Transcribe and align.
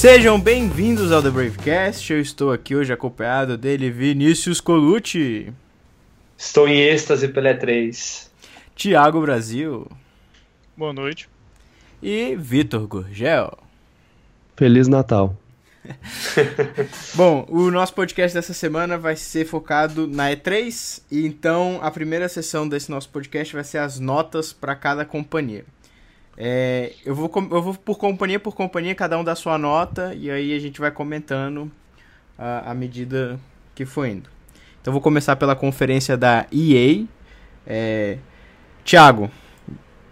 Sejam 0.00 0.40
bem-vindos 0.40 1.12
ao 1.12 1.22
The 1.22 1.28
Bravecast. 1.28 2.10
Eu 2.10 2.22
estou 2.22 2.50
aqui 2.50 2.74
hoje 2.74 2.90
acompanhado 2.90 3.58
dele, 3.58 3.90
Vinícius 3.90 4.58
Colucci. 4.58 5.52
Estou 6.38 6.66
em 6.66 6.80
êxtase 6.80 7.28
pela 7.28 7.50
E3. 7.50 8.28
Tiago 8.74 9.20
Brasil. 9.20 9.86
Boa 10.74 10.94
noite. 10.94 11.28
E 12.02 12.34
Vitor 12.34 12.86
Gurgel. 12.86 13.58
Feliz 14.56 14.88
Natal. 14.88 15.36
Bom, 17.14 17.44
o 17.50 17.70
nosso 17.70 17.92
podcast 17.92 18.34
dessa 18.34 18.54
semana 18.54 18.96
vai 18.96 19.16
ser 19.16 19.44
focado 19.44 20.06
na 20.06 20.30
E3, 20.30 21.02
e 21.10 21.26
então 21.26 21.78
a 21.82 21.90
primeira 21.90 22.26
sessão 22.26 22.66
desse 22.66 22.90
nosso 22.90 23.10
podcast 23.10 23.52
vai 23.52 23.64
ser 23.64 23.76
as 23.76 23.98
notas 23.98 24.50
para 24.50 24.74
cada 24.74 25.04
companhia. 25.04 25.66
É, 26.36 26.92
eu, 27.04 27.14
vou, 27.14 27.30
eu 27.50 27.62
vou 27.62 27.74
por 27.74 27.98
companhia 27.98 28.40
por 28.40 28.54
companhia, 28.54 28.94
cada 28.94 29.18
um 29.18 29.24
dá 29.24 29.34
sua 29.34 29.58
nota, 29.58 30.14
e 30.14 30.30
aí 30.30 30.54
a 30.54 30.58
gente 30.58 30.80
vai 30.80 30.90
comentando 30.90 31.70
à 32.38 32.72
medida 32.74 33.38
que 33.74 33.84
for 33.84 34.06
indo. 34.06 34.30
Então 34.80 34.92
vou 34.92 35.02
começar 35.02 35.36
pela 35.36 35.54
conferência 35.54 36.16
da 36.16 36.46
EA. 36.50 37.04
É, 37.66 38.18
Tiago, 38.82 39.30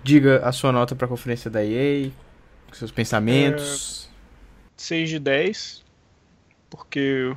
diga 0.03 0.41
a 0.45 0.53
sua 0.53 0.71
nota 0.71 0.95
para 0.95 1.07
a 1.07 1.09
conferência 1.09 1.51
da 1.51 1.65
EA, 1.65 2.11
seus 2.73 2.91
pensamentos. 2.91 4.05
É 4.05 4.09
6 4.77 5.11
de 5.11 5.19
10, 5.19 5.85
porque 6.71 7.35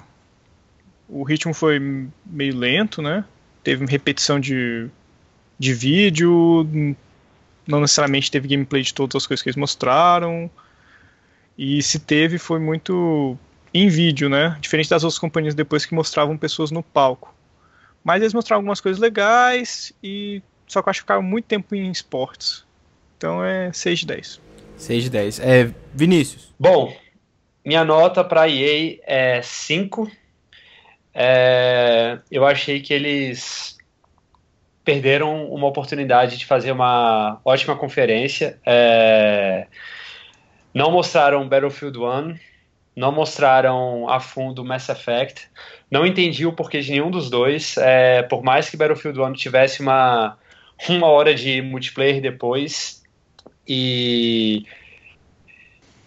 o 1.07 1.23
ritmo 1.23 1.53
foi 1.53 1.79
meio 2.25 2.55
lento, 2.55 3.01
né? 3.01 3.25
Teve 3.63 3.85
repetição 3.85 4.39
de, 4.39 4.89
de 5.57 5.73
vídeo, 5.73 6.95
não 7.67 7.81
necessariamente 7.81 8.31
teve 8.31 8.47
gameplay 8.47 8.81
de 8.81 8.93
todas 8.93 9.15
as 9.15 9.27
coisas 9.27 9.41
que 9.41 9.49
eles 9.49 9.57
mostraram. 9.57 10.49
E 11.57 11.81
se 11.81 11.99
teve, 11.99 12.37
foi 12.37 12.59
muito 12.59 13.37
em 13.73 13.87
vídeo, 13.87 14.29
né? 14.29 14.57
Diferente 14.59 14.89
das 14.89 15.03
outras 15.03 15.19
companhias 15.19 15.55
depois 15.55 15.85
que 15.85 15.93
mostravam 15.93 16.37
pessoas 16.37 16.71
no 16.71 16.81
palco. 16.83 17.33
Mas 18.03 18.21
eles 18.21 18.33
mostraram 18.33 18.59
algumas 18.59 18.81
coisas 18.81 18.99
legais 18.99 19.93
e 20.03 20.41
só 20.67 20.81
que 20.81 20.87
eu 20.87 20.91
acho 20.91 20.99
que 20.99 21.03
ficaram 21.03 21.21
muito 21.21 21.45
tempo 21.45 21.75
em 21.75 21.91
esportes. 21.91 22.65
Então 23.17 23.43
é 23.43 23.71
6 23.71 23.99
de 23.99 24.05
10. 24.07 24.41
6 24.77 25.03
de 25.03 25.09
10. 25.09 25.39
É, 25.39 25.73
Vinícius. 25.93 26.53
Bom, 26.59 26.95
minha 27.63 27.85
nota 27.85 28.23
para 28.23 28.49
EA 28.49 28.99
é 29.05 29.41
5. 29.41 30.09
É, 31.13 32.17
eu 32.31 32.45
achei 32.45 32.81
que 32.81 32.93
eles 32.93 33.77
perderam 34.83 35.45
uma 35.51 35.67
oportunidade 35.67 36.37
de 36.37 36.45
fazer 36.45 36.71
uma 36.71 37.39
ótima 37.45 37.75
conferência. 37.75 38.59
É, 38.65 39.67
não 40.73 40.91
mostraram 40.91 41.47
Battlefield 41.47 41.97
1, 41.99 42.35
não 42.95 43.11
mostraram 43.11 44.09
a 44.09 44.19
fundo 44.19 44.65
Mass 44.65 44.89
Effect. 44.89 45.47
Não 45.89 46.05
entendi 46.05 46.45
o 46.45 46.53
porquê 46.53 46.79
de 46.79 46.91
nenhum 46.91 47.11
dos 47.11 47.29
dois. 47.29 47.77
É, 47.77 48.23
por 48.23 48.43
mais 48.43 48.69
que 48.69 48.77
Battlefield 48.77 49.19
1 49.19 49.33
tivesse 49.33 49.81
uma, 49.81 50.37
uma 50.89 51.07
hora 51.07 51.33
de 51.35 51.61
multiplayer 51.61 52.21
depois. 52.21 53.03
E, 53.67 54.65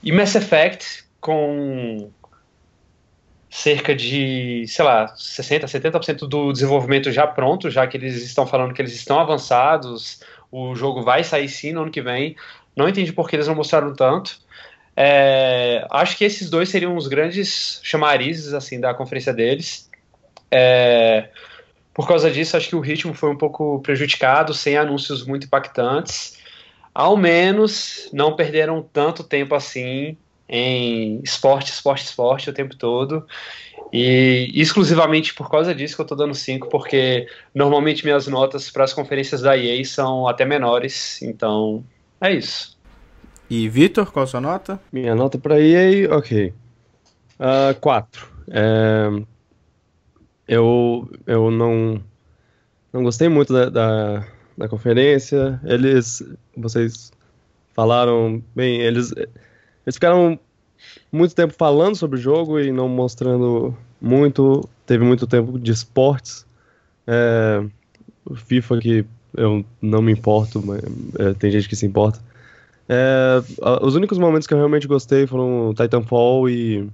e 0.03 0.12
Mass 0.12 0.34
Effect, 0.34 1.05
com 1.20 2.11
cerca 3.55 3.94
de, 3.94 4.64
sei 4.66 4.84
lá, 4.84 5.14
60%, 5.14 5.66
70% 5.66 6.27
do 6.27 6.52
desenvolvimento 6.52 7.12
já 7.12 7.24
pronto, 7.24 7.70
já 7.70 7.86
que 7.86 7.97
eles 7.97 8.20
estão 8.20 8.44
falando 8.44 8.74
que 8.74 8.83
eles 8.83 8.92
estão 8.92 9.20
avançados, 9.20 10.20
o 10.50 10.74
jogo 10.74 11.02
vai 11.02 11.22
sair 11.22 11.48
sim 11.48 11.72
no 11.72 11.82
ano 11.82 11.91
que 11.91 12.02
vem. 12.02 12.34
Não 12.75 12.88
entendi 12.88 13.12
por 13.12 13.28
que 13.28 13.36
eles 13.36 13.47
não 13.47 13.55
mostraram 13.55 13.94
tanto. 13.94 14.41
É, 14.97 15.86
acho 15.88 16.19
que 16.19 16.25
esses 16.25 16.50
dois 16.50 16.69
seriam 16.69 16.97
os 16.97 17.06
grandes 17.06 17.80
chamarizes 17.84 18.52
assim 18.52 18.80
da 18.80 18.92
conferência 18.92 19.32
deles. 19.32 19.88
É, 20.50 21.28
por 21.94 22.09
causa 22.09 22.32
disso, 22.32 22.56
acho 22.56 22.69
que 22.69 22.76
o 22.76 22.81
ritmo 22.81 23.15
foi 23.15 23.31
um 23.31 23.38
pouco 23.38 23.78
prejudicado, 23.82 24.53
sem 24.53 24.76
anúncios 24.76 25.25
muito 25.25 25.47
impactantes. 25.47 26.38
Ao 26.92 27.16
menos 27.16 28.10
não 28.12 28.34
perderam 28.34 28.82
tanto 28.82 29.22
tempo 29.22 29.54
assim 29.54 30.16
em 30.49 31.21
esporte, 31.22 31.71
esporte, 31.72 32.05
esporte 32.05 32.50
o 32.50 32.53
tempo 32.53 32.77
todo. 32.77 33.27
E 33.93 34.50
exclusivamente 34.55 35.34
por 35.34 35.50
causa 35.50 35.75
disso 35.75 35.94
que 35.94 36.00
eu 36.00 36.05
estou 36.05 36.19
dando 36.19 36.34
5, 36.34 36.69
porque 36.69 37.28
normalmente 37.55 38.05
minhas 38.05 38.27
notas 38.27 38.71
para 38.71 38.84
as 38.84 38.93
conferências 38.93 39.41
da 39.41 39.56
EA 39.56 39.84
são 39.84 40.27
até 40.27 40.44
menores, 40.44 41.22
então 41.22 41.84
é 42.21 42.33
isso. 42.33 42.77
E 43.49 43.69
Vitor, 43.69 44.10
qual 44.10 44.25
a 44.25 44.27
sua 44.27 44.41
nota? 44.41 44.81
Minha 44.93 45.15
nota 45.15 45.38
para 45.38 45.60
EA, 45.60 46.12
ok. 46.15 46.53
4. 47.81 48.27
Uh, 48.27 48.50
é, 48.50 49.25
eu, 50.49 51.10
eu 51.27 51.50
não, 51.50 52.03
não 52.93 53.03
gostei 53.03 53.28
muito 53.28 53.53
da, 53.53 53.69
da, 53.69 54.27
da 54.56 54.69
conferência. 54.69 55.60
Eles, 55.65 56.22
vocês 56.56 57.12
falaram 57.75 58.43
bem, 58.54 58.81
eles 58.81 59.12
eles 59.87 59.97
ficaram 59.97 60.39
muito 61.11 61.34
tempo 61.34 61.55
falando 61.55 61.97
sobre 61.97 62.19
o 62.19 62.22
jogo 62.22 62.59
e 62.59 62.72
não 62.72 62.89
mostrando 62.89 63.77
muito. 64.00 64.69
Teve 64.87 65.05
muito 65.05 65.27
tempo 65.27 65.59
de 65.59 65.72
esportes. 65.72 66.47
É, 67.06 67.65
FIFA 68.34 68.78
que 68.78 69.06
eu 69.37 69.65
não 69.81 70.00
me 70.00 70.12
importo, 70.12 70.62
mas 70.65 70.83
é, 71.19 71.34
tem 71.34 71.50
gente 71.50 71.69
que 71.69 71.77
se 71.77 71.87
importa. 71.87 72.21
É, 72.89 73.43
os 73.83 73.95
únicos 73.95 74.19
momentos 74.19 74.47
que 74.47 74.55
eu 74.55 74.59
realmente 74.59 74.87
gostei 74.87 75.27
foram 75.27 75.75
Titanfall 75.75 76.49
e, 76.49 76.89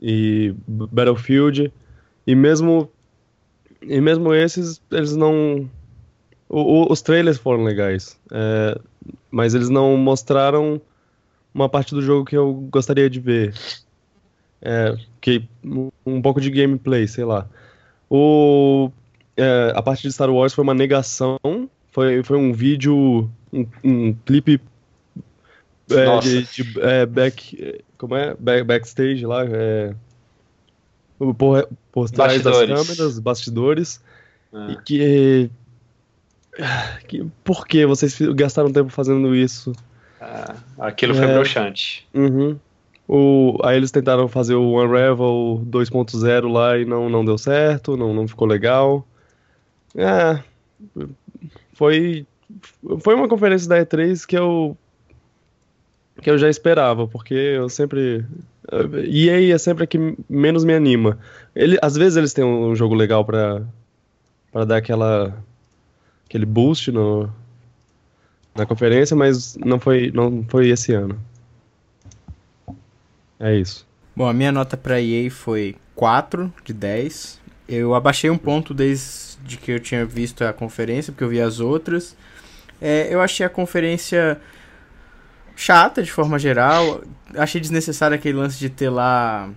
e 0.00 0.54
Battlefield. 0.66 1.72
E 2.26 2.34
mesmo, 2.34 2.88
e 3.82 4.00
mesmo 4.00 4.32
esses, 4.32 4.80
eles 4.90 5.16
não. 5.16 5.68
O, 6.48 6.60
o, 6.60 6.92
os 6.92 7.02
trailers 7.02 7.38
foram 7.38 7.64
legais, 7.64 8.18
é, 8.30 8.78
mas 9.30 9.54
eles 9.54 9.70
não 9.70 9.96
mostraram 9.96 10.80
uma 11.54 11.68
parte 11.68 11.94
do 11.94 12.02
jogo 12.02 12.24
que 12.24 12.36
eu 12.36 12.52
gostaria 12.70 13.08
de 13.08 13.20
ver. 13.20 13.54
É, 14.60 14.96
que, 15.20 15.44
um 16.06 16.22
pouco 16.22 16.40
de 16.40 16.50
gameplay, 16.50 17.06
sei 17.08 17.24
lá. 17.24 17.48
O, 18.08 18.90
é, 19.36 19.72
a 19.74 19.82
parte 19.82 20.02
de 20.02 20.12
Star 20.12 20.30
Wars 20.30 20.52
foi 20.52 20.62
uma 20.62 20.74
negação. 20.74 21.38
Foi, 21.90 22.22
foi 22.22 22.36
um 22.38 22.52
vídeo, 22.52 23.30
um, 23.52 23.66
um 23.84 24.14
clipe 24.24 24.60
é, 25.90 26.18
de, 26.20 26.42
de 26.44 26.80
é, 26.80 27.06
back, 27.06 27.82
como 27.98 28.16
é? 28.16 28.34
Back, 28.38 28.64
backstage 28.64 29.26
lá, 29.26 29.44
é, 29.44 29.94
por, 31.18 31.68
por 31.90 32.10
trás 32.10 32.42
bastidores. 32.42 32.68
das 32.68 32.86
câmeras, 32.86 33.18
bastidores, 33.18 34.00
é. 34.52 34.72
e 34.72 34.76
que, 34.76 35.50
que 37.08 37.26
por 37.44 37.66
que 37.66 37.84
vocês 37.86 38.18
gastaram 38.34 38.72
tempo 38.72 38.90
fazendo 38.90 39.34
isso? 39.34 39.72
Ah, 40.22 40.54
aquilo 40.78 41.14
foi 41.14 41.24
é. 41.24 41.34
broxante. 41.34 42.06
Uhum. 42.14 42.56
O, 43.08 43.58
aí 43.64 43.76
eles 43.76 43.90
tentaram 43.90 44.28
fazer 44.28 44.54
o 44.54 44.80
Unravel 44.80 45.60
2.0 45.66 46.50
lá 46.50 46.78
e 46.78 46.84
não, 46.84 47.08
não 47.08 47.24
deu 47.24 47.36
certo, 47.36 47.96
não, 47.96 48.14
não 48.14 48.28
ficou 48.28 48.46
legal. 48.46 49.04
É, 49.96 50.40
foi, 51.74 52.24
foi 53.00 53.14
uma 53.14 53.28
conferência 53.28 53.68
da 53.68 53.84
E3 53.84 54.24
que 54.24 54.38
eu 54.38 54.76
que 56.20 56.30
eu 56.30 56.38
já 56.38 56.48
esperava, 56.48 57.08
porque 57.08 57.34
eu 57.34 57.68
sempre 57.68 58.24
EA 59.08 59.54
é 59.54 59.58
sempre 59.58 59.84
a 59.84 59.86
que 59.86 59.98
menos 60.28 60.64
me 60.64 60.72
anima. 60.72 61.18
Ele, 61.56 61.78
às 61.82 61.96
vezes 61.96 62.16
eles 62.16 62.32
têm 62.32 62.44
um 62.44 62.76
jogo 62.76 62.94
legal 62.94 63.24
para 63.24 63.62
para 64.52 64.64
dar 64.64 64.76
aquela 64.76 65.36
aquele 66.26 66.46
boost 66.46 66.92
no, 66.92 67.28
na 68.54 68.66
conferência, 68.66 69.16
mas 69.16 69.56
não 69.56 69.80
foi, 69.80 70.10
não 70.12 70.44
foi 70.48 70.68
esse 70.68 70.92
ano. 70.92 71.18
É 73.40 73.54
isso. 73.56 73.86
Bom, 74.14 74.28
a 74.28 74.32
minha 74.32 74.52
nota 74.52 74.76
para 74.76 75.00
EA 75.00 75.30
foi 75.30 75.76
4 75.94 76.52
de 76.64 76.72
10. 76.72 77.40
Eu 77.68 77.94
abaixei 77.94 78.30
um 78.30 78.36
ponto 78.36 78.74
desde 78.74 79.56
que 79.56 79.72
eu 79.72 79.80
tinha 79.80 80.04
visto 80.04 80.42
a 80.44 80.52
conferência, 80.52 81.12
porque 81.12 81.24
eu 81.24 81.28
vi 81.28 81.40
as 81.40 81.60
outras. 81.60 82.16
É, 82.80 83.12
eu 83.12 83.20
achei 83.20 83.44
a 83.44 83.48
conferência 83.48 84.40
chata 85.56 86.02
de 86.02 86.12
forma 86.12 86.38
geral. 86.38 87.02
Achei 87.34 87.60
desnecessário 87.60 88.14
aquele 88.14 88.36
lance 88.36 88.58
de 88.58 88.68
ter 88.68 88.90
lá 88.90 89.50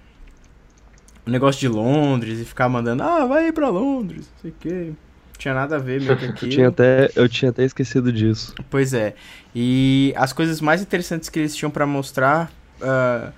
o 1.25 1.30
negócio 1.30 1.59
de 1.59 1.68
Londres 1.68 2.39
e 2.39 2.45
ficar 2.45 2.69
mandando, 2.69 3.03
ah, 3.03 3.25
vai 3.25 3.51
para 3.51 3.68
Londres, 3.69 4.30
não 4.36 4.42
sei 4.42 4.51
o 4.51 4.56
quê 4.59 4.94
tinha 5.37 5.53
nada 5.53 5.75
a 5.75 5.79
ver 5.79 6.01
meio 6.01 6.17
que 6.17 6.25
aquilo. 6.25 6.51
eu, 6.51 6.55
tinha 6.55 6.67
até, 6.67 7.11
eu 7.15 7.29
tinha 7.29 7.51
até 7.51 7.63
esquecido 7.63 8.11
disso. 8.11 8.53
Pois 8.69 8.93
é. 8.93 9.15
E 9.53 10.13
as 10.15 10.33
coisas 10.33 10.61
mais 10.61 10.81
interessantes 10.81 11.29
que 11.29 11.39
eles 11.39 11.55
tinham 11.55 11.71
para 11.71 11.85
mostrar. 11.85 12.51
Uh, 12.81 13.31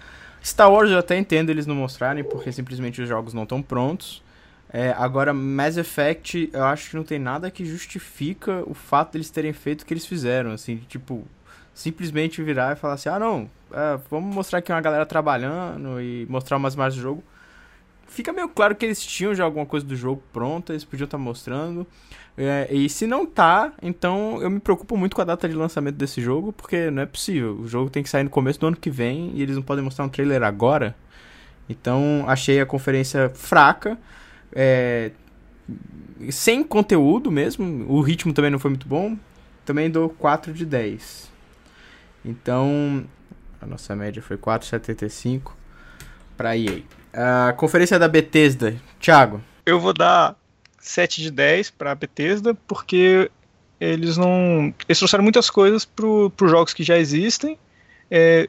Star 0.43 0.71
Wars 0.71 0.89
eu 0.89 0.97
até 0.97 1.17
entendo 1.17 1.49
eles 1.49 1.65
não 1.65 1.75
mostrarem, 1.75 2.23
porque 2.23 2.51
simplesmente 2.51 3.01
os 3.01 3.09
jogos 3.09 3.33
não 3.33 3.43
estão 3.43 3.61
prontos. 3.61 4.23
É, 4.69 4.93
agora, 4.97 5.33
Mass 5.33 5.77
Effect, 5.77 6.49
eu 6.53 6.63
acho 6.63 6.89
que 6.89 6.95
não 6.95 7.03
tem 7.03 7.19
nada 7.19 7.49
que 7.49 7.65
justifica 7.65 8.63
o 8.65 8.73
fato 8.73 9.13
deles 9.13 9.29
terem 9.29 9.53
feito 9.53 9.81
o 9.81 9.85
que 9.85 9.93
eles 9.93 10.05
fizeram, 10.05 10.51
assim, 10.51 10.77
tipo, 10.87 11.25
simplesmente 11.73 12.41
virar 12.43 12.73
e 12.73 12.75
falar 12.75 12.95
assim, 12.95 13.07
ah 13.07 13.19
não, 13.19 13.49
é, 13.71 13.99
vamos 14.09 14.35
mostrar 14.35 14.59
aqui 14.59 14.71
uma 14.71 14.81
galera 14.81 15.05
trabalhando 15.05 16.01
e 16.01 16.25
mostrar 16.29 16.57
umas 16.57 16.73
imagens 16.73 16.95
do 16.95 17.01
jogo. 17.01 17.23
Fica 18.07 18.31
meio 18.31 18.49
claro 18.49 18.75
que 18.75 18.85
eles 18.85 19.01
tinham 19.01 19.35
já 19.35 19.43
alguma 19.43 19.65
coisa 19.65 19.85
do 19.85 19.95
jogo 19.95 20.23
pronta, 20.31 20.73
eles 20.73 20.83
podiam 20.83 21.05
estar 21.05 21.17
tá 21.17 21.23
mostrando. 21.23 21.85
É, 22.37 22.67
e 22.71 22.87
se 22.87 23.07
não 23.07 23.25
tá, 23.25 23.73
então 23.81 24.41
eu 24.41 24.49
me 24.49 24.59
preocupo 24.59 24.95
muito 24.95 25.15
com 25.15 25.21
a 25.21 25.25
data 25.25 25.49
de 25.49 25.55
lançamento 25.55 25.95
desse 25.95 26.21
jogo, 26.21 26.53
porque 26.53 26.91
não 26.91 27.01
é 27.01 27.05
possível. 27.05 27.59
O 27.59 27.67
jogo 27.67 27.89
tem 27.89 28.03
que 28.03 28.09
sair 28.09 28.23
no 28.23 28.29
começo 28.29 28.59
do 28.59 28.67
ano 28.67 28.77
que 28.77 28.89
vem 28.89 29.31
e 29.33 29.41
eles 29.41 29.55
não 29.55 29.63
podem 29.63 29.83
mostrar 29.83 30.05
um 30.05 30.09
trailer 30.09 30.43
agora. 30.43 30.95
Então 31.67 32.23
achei 32.27 32.61
a 32.61 32.65
conferência 32.65 33.29
fraca, 33.29 33.97
é, 34.53 35.11
sem 36.29 36.63
conteúdo 36.63 37.31
mesmo. 37.31 37.85
O 37.91 38.01
ritmo 38.01 38.33
também 38.33 38.51
não 38.51 38.59
foi 38.59 38.69
muito 38.69 38.87
bom. 38.87 39.17
Também 39.65 39.89
dou 39.89 40.09
4 40.09 40.53
de 40.53 40.65
10. 40.65 41.29
Então 42.23 43.05
a 43.59 43.65
nossa 43.65 43.95
média 43.95 44.21
foi 44.21 44.37
4,75 44.37 45.51
para 46.37 46.55
EA. 46.55 46.81
A 47.17 47.51
conferência 47.53 47.97
da 47.97 48.07
Bethesda, 48.07 48.79
Thiago. 48.99 49.41
Eu 49.65 49.79
vou 49.79 49.91
dar 49.91 50.35
7 50.79 51.19
de 51.19 51.31
10 51.31 51.71
para 51.71 51.95
Bethesda, 51.95 52.53
porque 52.67 53.31
eles 53.79 54.17
não. 54.17 54.71
Eles 54.87 54.99
trouxeram 54.99 55.23
muitas 55.23 55.49
coisas 55.49 55.83
para 55.83 56.05
os 56.05 56.51
jogos 56.51 56.75
que 56.75 56.83
já 56.83 56.95
existem. 56.95 57.57
É, 58.11 58.47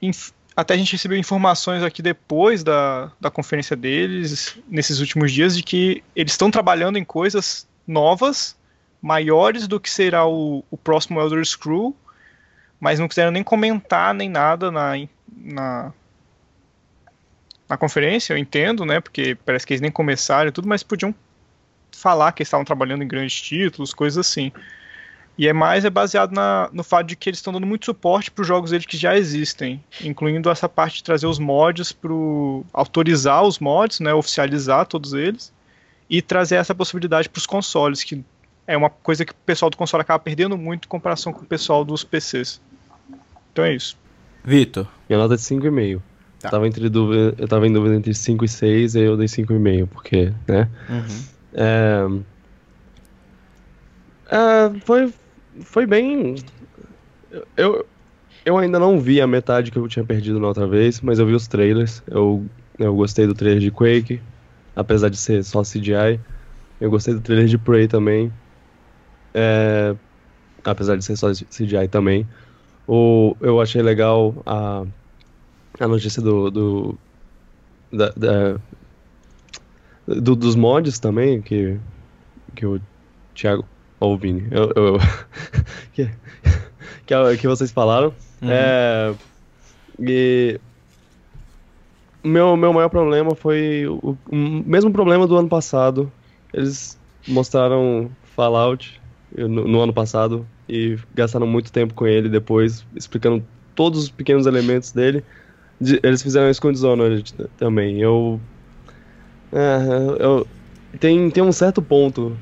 inf, 0.00 0.30
até 0.54 0.74
a 0.74 0.76
gente 0.76 0.92
recebeu 0.92 1.18
informações 1.18 1.82
aqui 1.82 2.00
depois 2.00 2.62
da, 2.62 3.10
da 3.20 3.28
conferência 3.28 3.74
deles, 3.74 4.56
nesses 4.68 5.00
últimos 5.00 5.32
dias, 5.32 5.56
de 5.56 5.64
que 5.64 6.00
eles 6.14 6.32
estão 6.32 6.48
trabalhando 6.48 6.98
em 6.98 7.04
coisas 7.04 7.66
novas, 7.84 8.56
maiores 9.02 9.66
do 9.66 9.80
que 9.80 9.90
será 9.90 10.24
o, 10.24 10.64
o 10.70 10.76
próximo 10.76 11.20
Elder 11.20 11.44
Scroll, 11.44 11.94
mas 12.78 13.00
não 13.00 13.08
quiseram 13.08 13.32
nem 13.32 13.42
comentar 13.42 14.14
nem 14.14 14.28
nada 14.28 14.70
na, 14.70 14.92
na, 15.28 15.92
na 17.68 17.76
conferência, 17.76 18.32
eu 18.32 18.38
entendo, 18.38 18.84
né? 18.84 19.00
Porque 19.00 19.36
parece 19.44 19.66
que 19.66 19.72
eles 19.72 19.80
nem 19.80 19.90
começaram 19.90 20.48
e 20.48 20.52
tudo, 20.52 20.68
mas 20.68 20.82
podiam 20.82 21.14
falar 21.90 22.32
que 22.32 22.42
eles 22.42 22.48
estavam 22.48 22.64
trabalhando 22.64 23.02
em 23.02 23.08
grandes 23.08 23.40
títulos, 23.40 23.92
coisas 23.92 24.18
assim. 24.18 24.52
E 25.38 25.46
é 25.46 25.52
mais 25.52 25.84
é 25.84 25.90
baseado 25.90 26.32
na, 26.32 26.70
no 26.72 26.82
fato 26.82 27.08
de 27.08 27.16
que 27.16 27.28
eles 27.28 27.38
estão 27.38 27.52
dando 27.52 27.66
muito 27.66 27.84
suporte 27.84 28.30
para 28.30 28.42
os 28.42 28.48
jogos 28.48 28.70
deles 28.70 28.86
que 28.86 28.96
já 28.96 29.16
existem, 29.16 29.82
incluindo 30.02 30.48
essa 30.48 30.68
parte 30.68 30.96
de 30.96 31.04
trazer 31.04 31.26
os 31.26 31.38
mods 31.38 31.92
para 31.92 32.10
autorizar 32.72 33.42
os 33.42 33.58
mods, 33.58 34.00
né, 34.00 34.14
oficializar 34.14 34.86
todos 34.86 35.12
eles 35.12 35.52
e 36.08 36.22
trazer 36.22 36.56
essa 36.56 36.74
possibilidade 36.74 37.28
para 37.28 37.38
os 37.38 37.46
consoles, 37.46 38.02
que 38.02 38.24
é 38.66 38.76
uma 38.76 38.88
coisa 38.88 39.24
que 39.24 39.32
o 39.32 39.36
pessoal 39.44 39.70
do 39.70 39.76
console 39.76 40.00
acaba 40.00 40.18
perdendo 40.18 40.56
muito 40.56 40.86
em 40.86 40.88
comparação 40.88 41.32
com 41.32 41.42
o 41.42 41.46
pessoal 41.46 41.84
dos 41.84 42.02
PCs. 42.02 42.60
Então 43.52 43.64
é 43.64 43.74
isso. 43.74 43.96
Vitor. 44.42 44.86
Minha 45.08 45.18
nota 45.18 45.34
é 45.34 45.36
de 45.36 45.42
5,5. 45.42 46.00
Tá. 46.46 46.52
Tava 46.52 46.66
entre 46.68 46.88
dúvida, 46.88 47.34
eu 47.38 47.48
tava 47.48 47.66
em 47.66 47.72
dúvida 47.72 47.96
entre 47.96 48.14
5 48.14 48.44
e 48.44 48.48
6, 48.48 48.94
e 48.94 49.00
eu 49.00 49.16
dei 49.16 49.26
5,5, 49.26 49.88
porque, 49.88 50.32
né? 50.46 50.68
Uhum. 50.88 51.24
É, 51.54 52.06
é, 54.30 54.80
foi, 54.84 55.12
foi 55.62 55.86
bem. 55.86 56.36
Eu, 57.56 57.84
eu 58.44 58.58
ainda 58.58 58.78
não 58.78 59.00
vi 59.00 59.20
a 59.20 59.26
metade 59.26 59.70
que 59.70 59.78
eu 59.78 59.88
tinha 59.88 60.04
perdido 60.04 60.38
na 60.38 60.48
outra 60.48 60.66
vez, 60.66 61.00
mas 61.00 61.18
eu 61.18 61.26
vi 61.26 61.34
os 61.34 61.48
trailers. 61.48 62.02
Eu, 62.06 62.46
eu 62.78 62.94
gostei 62.94 63.26
do 63.26 63.34
trailer 63.34 63.60
de 63.60 63.70
Quake, 63.70 64.20
apesar 64.74 65.08
de 65.08 65.16
ser 65.16 65.42
só 65.44 65.62
CGI. 65.62 66.20
Eu 66.80 66.90
gostei 66.90 67.14
do 67.14 67.20
trailer 67.20 67.46
de 67.46 67.58
Prey 67.58 67.88
também. 67.88 68.32
É, 69.34 69.96
apesar 70.64 70.96
de 70.96 71.04
ser 71.04 71.16
só 71.16 71.32
CGI 71.32 71.88
também. 71.90 72.26
O, 72.86 73.34
eu 73.40 73.60
achei 73.60 73.82
legal 73.82 74.42
a, 74.46 74.84
a 75.78 75.88
notícia 75.88 76.22
do, 76.22 76.50
do 76.50 76.98
da, 77.92 78.10
da, 78.16 78.56
do, 80.06 80.36
dos 80.36 80.54
mods 80.54 80.98
também, 80.98 81.40
que, 81.40 81.78
que 82.54 82.66
o 82.66 82.80
Thiago. 83.34 83.64
Ou 83.98 84.14
o 84.14 84.18
Vini. 84.18 84.46
Eu, 84.50 84.72
eu, 84.76 84.98
que, 85.94 86.10
que, 87.06 87.36
que 87.38 87.48
vocês 87.48 87.70
falaram. 87.70 88.12
Uhum. 88.42 88.50
É, 88.50 89.14
e. 90.00 90.60
Meu, 92.22 92.56
meu 92.56 92.72
maior 92.72 92.88
problema 92.88 93.34
foi 93.34 93.86
o, 93.86 94.16
o 94.28 94.36
mesmo 94.36 94.90
problema 94.90 95.26
do 95.26 95.36
ano 95.36 95.48
passado. 95.48 96.10
Eles 96.52 96.98
mostraram 97.26 98.10
Fallout 98.34 99.00
no, 99.36 99.66
no 99.66 99.80
ano 99.80 99.92
passado 99.92 100.46
e 100.68 100.98
gastaram 101.14 101.46
muito 101.46 101.72
tempo 101.72 101.94
com 101.94 102.06
ele 102.06 102.28
depois, 102.28 102.84
explicando 102.96 103.44
todos 103.74 104.02
os 104.04 104.10
pequenos 104.10 104.46
elementos 104.46 104.92
dele. 104.92 105.22
Eles 105.80 106.22
fizeram 106.22 106.50
isso 106.50 106.60
com 106.60 106.72
Dishonored 106.72 107.34
também. 107.58 108.00
Eu 108.00 108.40
é, 109.52 109.78
eu, 110.18 110.46
tem, 110.98 111.30
tem 111.30 111.42
um 111.42 111.52
certo 111.52 111.80
ponto 111.80 112.36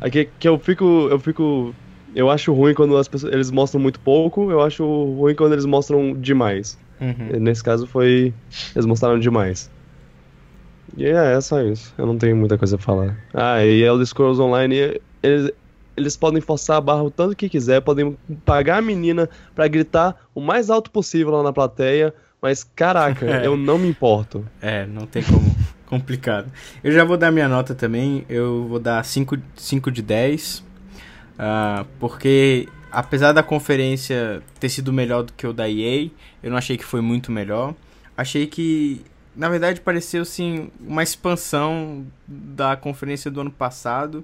aqui 0.00 0.28
que 0.38 0.48
eu 0.48 0.58
fico, 0.58 0.84
eu 1.10 1.18
fico, 1.18 1.74
eu 2.14 2.30
acho 2.30 2.52
ruim 2.52 2.74
quando 2.74 2.96
as 2.96 3.08
pessoas, 3.08 3.32
eles 3.32 3.50
mostram 3.50 3.80
muito 3.80 3.98
pouco, 4.00 4.50
eu 4.50 4.60
acho 4.60 4.84
ruim 4.84 5.34
quando 5.34 5.52
eles 5.52 5.64
mostram 5.64 6.14
demais. 6.14 6.78
Uhum. 7.00 7.40
Nesse 7.40 7.62
caso 7.62 7.86
foi, 7.86 8.32
eles 8.74 8.86
mostraram 8.86 9.18
demais. 9.18 9.70
E 10.96 11.06
é, 11.06 11.34
é 11.34 11.40
só 11.40 11.60
isso. 11.62 11.92
Eu 11.98 12.06
não 12.06 12.16
tenho 12.16 12.36
muita 12.36 12.56
coisa 12.56 12.76
a 12.76 12.78
falar. 12.78 13.18
Ah, 13.32 13.64
e 13.64 13.82
Elder 13.82 14.06
Scrolls 14.06 14.40
Online, 14.40 15.00
eles, 15.22 15.50
eles 15.96 16.16
podem 16.16 16.40
forçar 16.40 16.76
a 16.76 16.80
barra 16.80 17.02
o 17.02 17.10
tanto 17.10 17.34
que 17.34 17.48
quiser, 17.48 17.80
podem 17.80 18.16
pagar 18.44 18.78
a 18.78 18.82
menina 18.82 19.28
para 19.54 19.66
gritar 19.66 20.14
o 20.34 20.40
mais 20.40 20.70
alto 20.70 20.90
possível 20.90 21.32
lá 21.32 21.42
na 21.42 21.52
plateia, 21.52 22.14
mas 22.44 22.62
caraca, 22.62 23.24
é. 23.40 23.46
eu 23.46 23.56
não 23.56 23.78
me 23.78 23.88
importo. 23.88 24.46
É, 24.60 24.84
não 24.84 25.06
tem 25.06 25.22
como 25.22 25.56
complicado. 25.88 26.52
Eu 26.82 26.92
já 26.92 27.02
vou 27.02 27.16
dar 27.16 27.30
minha 27.30 27.48
nota 27.48 27.74
também. 27.74 28.26
Eu 28.28 28.66
vou 28.68 28.78
dar 28.78 29.02
5, 29.02 29.38
5 29.56 29.90
de 29.90 30.02
10. 30.02 30.58
Uh, 30.58 30.64
ah, 31.38 31.86
porque 31.98 32.68
apesar 32.92 33.32
da 33.32 33.42
conferência 33.42 34.42
ter 34.60 34.68
sido 34.68 34.92
melhor 34.92 35.22
do 35.22 35.32
que 35.32 35.46
o 35.46 35.54
da 35.54 35.70
EA, 35.70 36.10
eu 36.42 36.50
não 36.50 36.58
achei 36.58 36.76
que 36.76 36.84
foi 36.84 37.00
muito 37.00 37.32
melhor. 37.32 37.74
Achei 38.14 38.46
que, 38.46 39.00
na 39.34 39.48
verdade, 39.48 39.80
pareceu 39.80 40.20
assim 40.20 40.70
uma 40.78 41.02
expansão 41.02 42.06
da 42.28 42.76
conferência 42.76 43.30
do 43.30 43.40
ano 43.40 43.50
passado. 43.50 44.22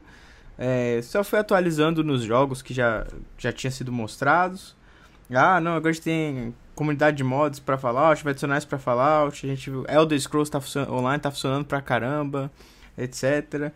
É, 0.59 1.01
só 1.03 1.25
foi 1.25 1.39
atualizando 1.39 2.05
nos 2.05 2.23
jogos 2.23 2.61
que 2.61 2.75
já, 2.75 3.07
já 3.39 3.51
tinham 3.51 3.73
sido 3.73 3.91
mostrados. 3.91 4.77
Ah, 5.33 5.59
não, 5.59 5.73
agora 5.73 5.89
a 5.89 5.93
gente 5.95 6.03
tem 6.03 6.55
comunidade 6.81 7.19
de 7.19 7.23
mods 7.23 7.61
pra 7.61 7.77
Fallout, 7.77 8.25
vai 8.25 8.31
adicionar 8.31 8.65
pra 8.65 8.79
Fallout, 8.79 9.45
a 9.45 9.49
gente 9.51 9.69
viu 9.69 9.85
Elder 9.87 10.19
Scrolls 10.19 10.51
tá 10.51 10.59
online 10.91 11.21
tá 11.21 11.31
funcionando 11.31 11.67
pra 11.67 11.83
caramba, 11.83 12.51
etc. 12.97 13.71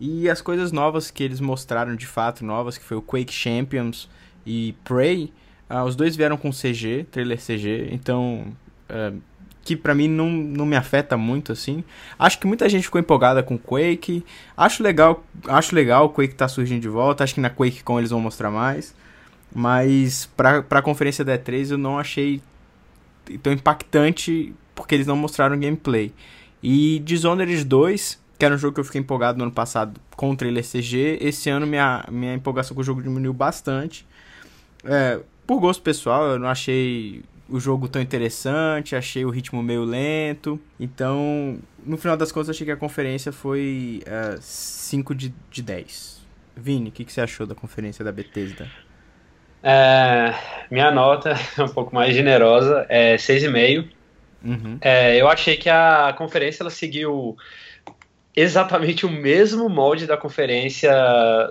E 0.00 0.28
as 0.28 0.40
coisas 0.40 0.72
novas 0.72 1.08
que 1.08 1.22
eles 1.22 1.38
mostraram 1.38 1.94
de 1.94 2.04
fato, 2.04 2.44
novas, 2.44 2.76
que 2.76 2.82
foi 2.82 2.96
o 2.96 3.02
Quake 3.02 3.32
Champions 3.32 4.10
e 4.44 4.74
Prey, 4.82 5.32
ah, 5.70 5.84
os 5.84 5.94
dois 5.94 6.16
vieram 6.16 6.36
com 6.36 6.50
CG, 6.50 7.06
trailer 7.12 7.38
CG, 7.38 7.90
então... 7.92 8.52
É, 8.88 9.12
que 9.62 9.76
pra 9.76 9.94
mim 9.94 10.08
não, 10.08 10.30
não 10.30 10.64
me 10.64 10.76
afeta 10.76 11.14
muito, 11.14 11.52
assim. 11.52 11.84
Acho 12.18 12.40
que 12.40 12.46
muita 12.46 12.66
gente 12.70 12.84
ficou 12.84 12.98
empolgada 12.98 13.42
com 13.42 13.58
Quake. 13.58 14.24
Acho 14.56 14.82
legal, 14.82 15.22
acho 15.46 15.74
legal 15.74 16.06
o 16.06 16.08
Quake 16.08 16.34
tá 16.34 16.48
surgindo 16.48 16.80
de 16.80 16.88
volta. 16.88 17.22
Acho 17.22 17.34
que 17.34 17.40
na 17.40 17.50
QuakeCon 17.50 17.98
eles 17.98 18.10
vão 18.10 18.18
mostrar 18.18 18.50
mais. 18.50 18.94
Mas 19.54 20.26
pra, 20.36 20.62
pra 20.62 20.82
conferência 20.82 21.24
da 21.24 21.38
E3 21.38 21.70
eu 21.70 21.78
não 21.78 21.98
achei 21.98 22.42
tão 23.42 23.52
impactante 23.52 24.54
porque 24.74 24.94
eles 24.94 25.06
não 25.06 25.16
mostraram 25.16 25.58
gameplay. 25.58 26.12
E 26.62 27.00
Dishonored 27.00 27.64
2, 27.64 28.20
que 28.38 28.44
era 28.44 28.54
um 28.54 28.58
jogo 28.58 28.74
que 28.74 28.80
eu 28.80 28.84
fiquei 28.84 29.00
empolgado 29.00 29.38
no 29.38 29.44
ano 29.44 29.52
passado 29.52 30.00
com 30.16 30.30
o 30.30 30.36
trailer 30.36 30.64
CG, 30.64 31.18
esse 31.20 31.50
ano 31.50 31.66
minha, 31.66 32.04
minha 32.10 32.34
empolgação 32.34 32.74
com 32.74 32.80
o 32.80 32.84
jogo 32.84 33.02
diminuiu 33.02 33.32
bastante. 33.32 34.06
É, 34.84 35.20
por 35.46 35.60
gosto 35.60 35.82
pessoal, 35.82 36.26
eu 36.26 36.38
não 36.38 36.48
achei 36.48 37.22
o 37.48 37.58
jogo 37.58 37.88
tão 37.88 38.00
interessante, 38.02 38.94
achei 38.94 39.24
o 39.24 39.30
ritmo 39.30 39.62
meio 39.62 39.84
lento. 39.84 40.60
Então, 40.78 41.58
no 41.84 41.96
final 41.96 42.16
das 42.16 42.30
contas, 42.30 42.50
achei 42.50 42.66
que 42.66 42.72
a 42.72 42.76
conferência 42.76 43.32
foi 43.32 44.02
uh, 44.06 44.38
5 44.40 45.14
de, 45.14 45.34
de 45.50 45.62
10. 45.62 46.18
Vini, 46.56 46.90
o 46.90 46.92
que, 46.92 47.04
que 47.04 47.12
você 47.12 47.20
achou 47.20 47.46
da 47.46 47.54
conferência 47.54 48.04
da 48.04 48.12
Bethesda? 48.12 48.70
É, 49.62 50.34
minha 50.70 50.90
nota 50.90 51.34
é 51.56 51.62
um 51.62 51.68
pouco 51.68 51.94
mais 51.94 52.14
generosa, 52.14 52.86
é 52.88 53.16
6,5. 53.16 53.88
Uhum. 54.44 54.78
É, 54.80 55.16
eu 55.16 55.28
achei 55.28 55.56
que 55.56 55.68
a 55.68 56.14
conferência 56.16 56.62
ela 56.62 56.70
seguiu 56.70 57.36
exatamente 58.36 59.04
o 59.04 59.10
mesmo 59.10 59.68
molde 59.68 60.06
da 60.06 60.16
conferência 60.16 60.92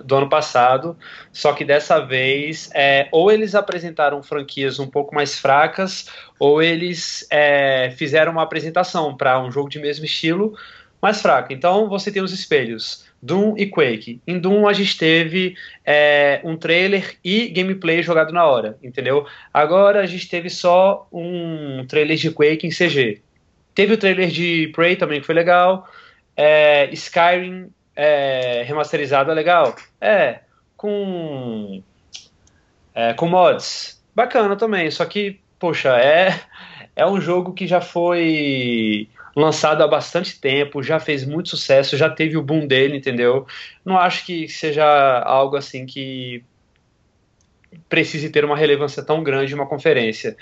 do 0.04 0.16
ano 0.16 0.28
passado, 0.28 0.96
só 1.30 1.52
que 1.52 1.62
dessa 1.62 1.98
vez 1.98 2.70
é, 2.72 3.08
ou 3.12 3.30
eles 3.30 3.54
apresentaram 3.54 4.22
franquias 4.22 4.78
um 4.78 4.86
pouco 4.86 5.14
mais 5.14 5.38
fracas, 5.38 6.08
ou 6.38 6.62
eles 6.62 7.26
é, 7.30 7.92
fizeram 7.94 8.32
uma 8.32 8.42
apresentação 8.42 9.14
para 9.14 9.38
um 9.38 9.50
jogo 9.50 9.68
de 9.68 9.78
mesmo 9.78 10.06
estilo, 10.06 10.56
mais 11.00 11.20
fraca. 11.20 11.52
Então 11.52 11.90
você 11.90 12.10
tem 12.10 12.22
os 12.22 12.32
espelhos. 12.32 13.04
Doom 13.20 13.54
e 13.56 13.66
Quake. 13.66 14.20
Em 14.26 14.38
Doom 14.38 14.68
a 14.68 14.72
gente 14.72 14.96
teve 14.96 15.56
é, 15.84 16.40
um 16.44 16.56
trailer 16.56 17.16
e 17.24 17.48
gameplay 17.48 18.02
jogado 18.02 18.32
na 18.32 18.44
hora, 18.46 18.78
entendeu? 18.82 19.26
Agora 19.52 20.00
a 20.00 20.06
gente 20.06 20.28
teve 20.28 20.48
só 20.48 21.08
um 21.12 21.84
trailer 21.86 22.16
de 22.16 22.30
Quake 22.30 22.66
em 22.66 22.70
CG. 22.70 23.20
Teve 23.74 23.94
o 23.94 23.98
trailer 23.98 24.28
de 24.28 24.72
Prey 24.74 24.96
também 24.96 25.20
que 25.20 25.26
foi 25.26 25.34
legal. 25.34 25.88
É, 26.36 26.88
Skyrim 26.92 27.70
é, 27.94 28.62
remasterizado 28.66 29.30
é 29.30 29.34
legal. 29.34 29.74
É, 30.00 30.40
com 30.76 31.82
é, 32.94 33.12
com 33.14 33.28
mods. 33.28 34.02
Bacana 34.14 34.56
também, 34.56 34.90
só 34.90 35.04
que, 35.04 35.40
poxa, 35.58 35.96
é, 35.96 36.40
é 36.96 37.06
um 37.06 37.20
jogo 37.20 37.52
que 37.52 37.66
já 37.66 37.80
foi 37.80 39.08
lançado 39.36 39.82
há 39.82 39.88
bastante 39.88 40.40
tempo, 40.40 40.82
já 40.82 40.98
fez 40.98 41.24
muito 41.24 41.48
sucesso, 41.48 41.96
já 41.96 42.10
teve 42.10 42.36
o 42.36 42.42
boom 42.42 42.66
dele, 42.66 42.96
entendeu? 42.96 43.46
Não 43.84 43.98
acho 43.98 44.24
que 44.24 44.48
seja 44.48 44.84
algo 45.22 45.56
assim 45.56 45.86
que 45.86 46.42
precise 47.88 48.30
ter 48.30 48.44
uma 48.44 48.56
relevância 48.56 49.02
tão 49.02 49.22
grande 49.22 49.54
uma 49.54 49.66
conferência. 49.66 50.36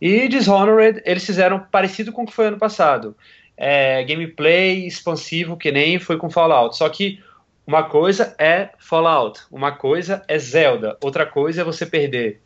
E 0.00 0.28
Dishonored, 0.28 1.02
eles 1.04 1.24
fizeram 1.24 1.60
parecido 1.60 2.12
com 2.12 2.22
o 2.22 2.26
que 2.26 2.32
foi 2.32 2.46
ano 2.46 2.58
passado. 2.58 3.16
É, 3.56 4.04
gameplay 4.04 4.86
expansivo, 4.86 5.56
que 5.56 5.72
nem 5.72 5.98
foi 5.98 6.18
com 6.18 6.30
Fallout. 6.30 6.76
Só 6.76 6.88
que 6.88 7.22
uma 7.66 7.84
coisa 7.84 8.34
é 8.38 8.70
Fallout, 8.78 9.40
uma 9.50 9.72
coisa 9.72 10.22
é 10.28 10.38
Zelda, 10.38 10.96
outra 11.02 11.26
coisa 11.26 11.62
é 11.62 11.64
você 11.64 11.84
perder 11.84 12.40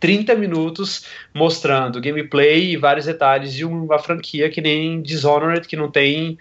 30 0.00 0.34
minutos 0.34 1.06
mostrando 1.34 2.00
gameplay 2.00 2.72
e 2.72 2.76
vários 2.76 3.06
detalhes 3.06 3.52
de 3.52 3.64
uma 3.64 3.98
franquia 3.98 4.48
que 4.50 4.60
nem 4.60 5.02
Dishonored, 5.02 5.66
que 5.66 5.76
não 5.76 5.90
tem 5.90 6.38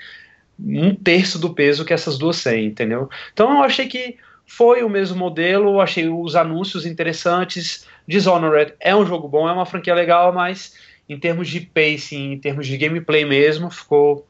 um 0.60 0.96
terço 0.96 1.38
do 1.38 1.54
peso 1.54 1.86
que 1.86 1.94
essas 1.94 2.18
duas 2.18 2.42
têm, 2.42 2.66
entendeu? 2.66 3.10
Então 3.32 3.52
eu 3.58 3.64
achei 3.64 3.88
que 3.88 4.18
foi 4.46 4.82
o 4.84 4.90
mesmo 4.90 5.18
modelo, 5.18 5.82
achei 5.82 6.08
os 6.08 6.36
anúncios 6.36 6.86
interessantes. 6.86 7.86
Dishonored 8.08 8.74
é 8.80 8.96
um 8.96 9.06
jogo 9.06 9.28
bom, 9.28 9.48
é 9.48 9.52
uma 9.52 9.66
franquia 9.66 9.94
legal, 9.94 10.34
mas 10.34 10.74
em 11.08 11.20
termos 11.20 11.48
de 11.48 11.62
pacing, 11.62 12.34
em 12.34 12.40
termos 12.40 12.66
de 12.66 12.78
gameplay 12.78 13.26
mesmo, 13.26 13.70
ficou 13.70 14.28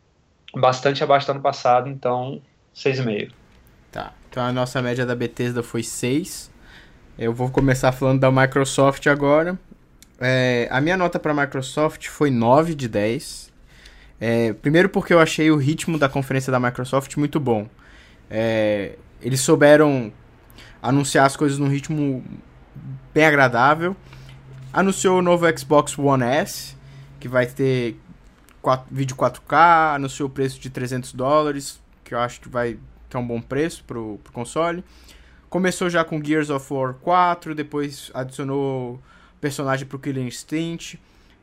bastante 0.56 1.04
abaixo 1.04 1.28
do 1.28 1.32
ano 1.32 1.42
passado, 1.42 1.88
então 1.90 2.42
6,5. 2.76 3.32
Tá. 3.92 4.14
Então 4.30 4.44
a 4.44 4.52
nossa 4.52 4.82
média 4.82 5.06
da 5.06 5.16
Bethesda 5.16 5.64
foi 5.64 5.84
6. 5.84 6.52
Eu 7.20 7.34
vou 7.34 7.50
começar 7.50 7.92
falando 7.92 8.20
da 8.20 8.32
Microsoft 8.32 9.08
agora. 9.08 9.58
É, 10.20 10.68
a 10.70 10.80
minha 10.80 10.96
nota 10.96 11.18
para 11.18 11.32
a 11.32 11.36
Microsoft 11.36 12.10
foi 12.10 12.30
9 12.30 12.76
de 12.76 12.88
10. 12.88 13.52
É, 14.22 14.54
primeiro 14.54 14.88
porque 14.88 15.16
eu 15.16 15.20
achei 15.20 15.50
o 15.50 15.56
ritmo 15.56 15.98
da 15.98 16.08
conferência 16.08 16.52
da 16.52 16.60
Microsoft 16.60 17.18
muito 17.18 17.40
bom. 17.40 17.68
É, 18.30 18.98
eles 19.20 19.40
souberam 19.40 20.14
anunciar 20.80 21.26
as 21.26 21.36
coisas 21.36 21.58
num 21.58 21.68
ritmo 21.68 22.24
bem 23.12 23.26
agradável. 23.26 23.96
Anunciou 24.72 25.18
o 25.18 25.22
novo 25.24 25.46
Xbox 25.58 25.98
One 25.98 26.24
S, 26.24 26.76
que 27.20 27.28
vai 27.28 27.48
ter 27.48 28.00
4, 28.62 28.86
vídeo 28.92 29.16
4K, 29.16 29.96
anunciou 29.96 30.30
o 30.30 30.32
preço 30.32 30.60
de 30.60 30.70
300 30.70 31.14
dólares, 31.14 31.82
que 32.04 32.14
eu 32.14 32.20
acho 32.20 32.40
que 32.40 32.48
vai 32.48 32.78
é 33.12 33.18
um 33.18 33.26
bom 33.26 33.42
preço 33.42 33.84
pro, 33.86 34.20
pro 34.24 34.32
console. 34.32 34.84
Começou 35.50 35.90
já 35.90 36.04
com 36.04 36.24
Gears 36.24 36.50
of 36.50 36.74
War 36.74 36.94
4, 36.96 37.56
depois 37.56 38.12
adicionou 38.14 39.00
personagem 39.40 39.86
pro 39.86 39.98
Killer 39.98 40.26
Instinct. 40.26 41.00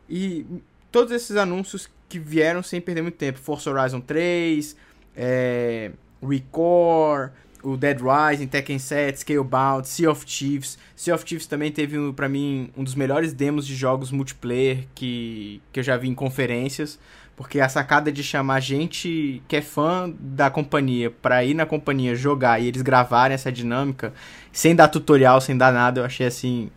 E 0.09 0.45
todos 0.93 1.13
esses 1.13 1.37
anúncios 1.37 1.89
que 2.09 2.19
vieram 2.19 2.63
sem 2.63 2.81
perder 2.81 3.03
muito 3.03 3.17
tempo. 3.17 3.39
Forza 3.39 3.71
Horizon 3.71 4.01
3, 4.01 4.77
é, 5.17 5.91
Recore, 6.23 7.31
o 7.65 7.77
Dead 7.77 7.99
Rising, 7.99 8.47
Tekken 8.47 8.79
7, 8.79 9.21
Scalebound, 9.21 9.89
Sea 9.89 10.11
of 10.11 10.25
Thieves. 10.27 10.79
Sea 10.95 11.15
of 11.15 11.25
Thieves 11.25 11.47
também 11.47 11.73
teve, 11.73 12.13
para 12.13 12.29
mim, 12.29 12.71
um 12.77 12.85
dos 12.85 12.95
melhores 12.95 13.33
demos 13.33 13.67
de 13.67 13.75
jogos 13.75 14.11
multiplayer 14.11 14.87
que, 14.95 15.61
que 15.73 15.81
eu 15.81 15.85
já 15.85 15.97
vi 15.97 16.09
em 16.09 16.15
conferências. 16.15 16.99
Porque 17.37 17.61
a 17.61 17.69
sacada 17.69 18.13
de 18.13 18.23
chamar 18.23 18.61
gente 18.61 19.43
que 19.49 19.57
é 19.57 19.61
fã 19.61 20.13
da 20.19 20.51
companhia 20.51 21.11
para 21.11 21.45
ir 21.45 21.55
na 21.55 21.67
companhia 21.67 22.15
jogar 22.15 22.61
e 22.61 22.69
eles 22.69 22.83
gravarem 22.83 23.35
essa 23.35 23.51
dinâmica 23.51 24.13
sem 24.53 24.75
dar 24.75 24.87
tutorial, 24.87 25.41
sem 25.41 25.57
dar 25.57 25.73
nada, 25.73 26.01
eu 26.01 26.05
achei 26.05 26.27
assim 26.27 26.71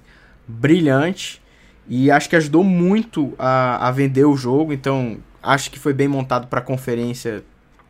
brilhante. 0.48 1.42
E 1.88 2.10
acho 2.10 2.28
que 2.28 2.36
ajudou 2.36 2.64
muito 2.64 3.34
a, 3.38 3.88
a 3.88 3.92
vender 3.92 4.26
o 4.26 4.36
jogo. 4.36 4.74
Então 4.74 5.18
acho 5.44 5.70
que 5.70 5.78
foi 5.78 5.94
bem 5.94 6.08
montado 6.08 6.48
para 6.48 6.60
a 6.60 6.64
conferência 6.64 7.44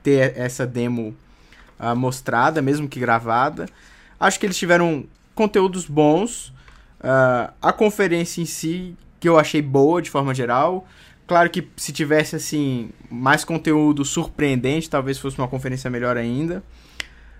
ter 0.03 0.37
essa 0.37 0.65
demo 0.65 1.15
uh, 1.79 1.95
mostrada, 1.95 2.61
mesmo 2.61 2.87
que 2.87 2.99
gravada. 2.99 3.67
Acho 4.19 4.39
que 4.39 4.45
eles 4.45 4.57
tiveram 4.57 5.05
conteúdos 5.33 5.85
bons. 5.85 6.49
Uh, 6.99 7.53
a 7.61 7.71
conferência 7.71 8.41
em 8.41 8.45
si, 8.45 8.95
que 9.19 9.29
eu 9.29 9.39
achei 9.39 9.61
boa 9.61 10.01
de 10.01 10.09
forma 10.09 10.33
geral. 10.33 10.87
Claro 11.27 11.49
que 11.49 11.67
se 11.75 11.91
tivesse 11.91 12.37
assim 12.37 12.89
mais 13.11 13.43
conteúdo 13.43 14.05
surpreendente, 14.05 14.89
talvez 14.89 15.17
fosse 15.17 15.37
uma 15.37 15.47
conferência 15.47 15.89
melhor 15.89 16.15
ainda. 16.15 16.63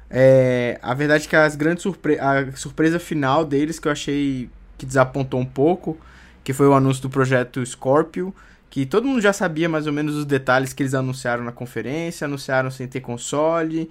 É, 0.10 0.78
a 0.82 0.94
verdade 0.94 1.26
é 1.26 1.30
que 1.30 1.36
as 1.36 1.56
grandes 1.56 1.84
surpre 1.84 2.20
a 2.20 2.52
surpresa 2.56 3.00
final 3.00 3.46
deles 3.46 3.80
que 3.80 3.88
eu 3.88 3.92
achei 3.92 4.50
que 4.78 4.86
desapontou 4.86 5.40
um 5.40 5.46
pouco, 5.46 5.98
que 6.44 6.52
foi 6.52 6.68
o 6.68 6.74
anúncio 6.74 7.02
do 7.02 7.10
projeto 7.10 7.66
Scorpio, 7.66 8.36
que 8.70 8.86
todo 8.86 9.08
mundo 9.08 9.22
já 9.22 9.32
sabia 9.32 9.70
mais 9.70 9.88
ou 9.88 9.94
menos 9.94 10.16
os 10.16 10.26
detalhes 10.26 10.74
que 10.74 10.84
eles 10.84 10.94
anunciaram 10.94 11.44
na 11.46 11.54
conferência, 11.54 12.26
anunciaram 12.26 12.70
sem 12.70 12.88
ter 12.88 13.00
console. 13.00 13.90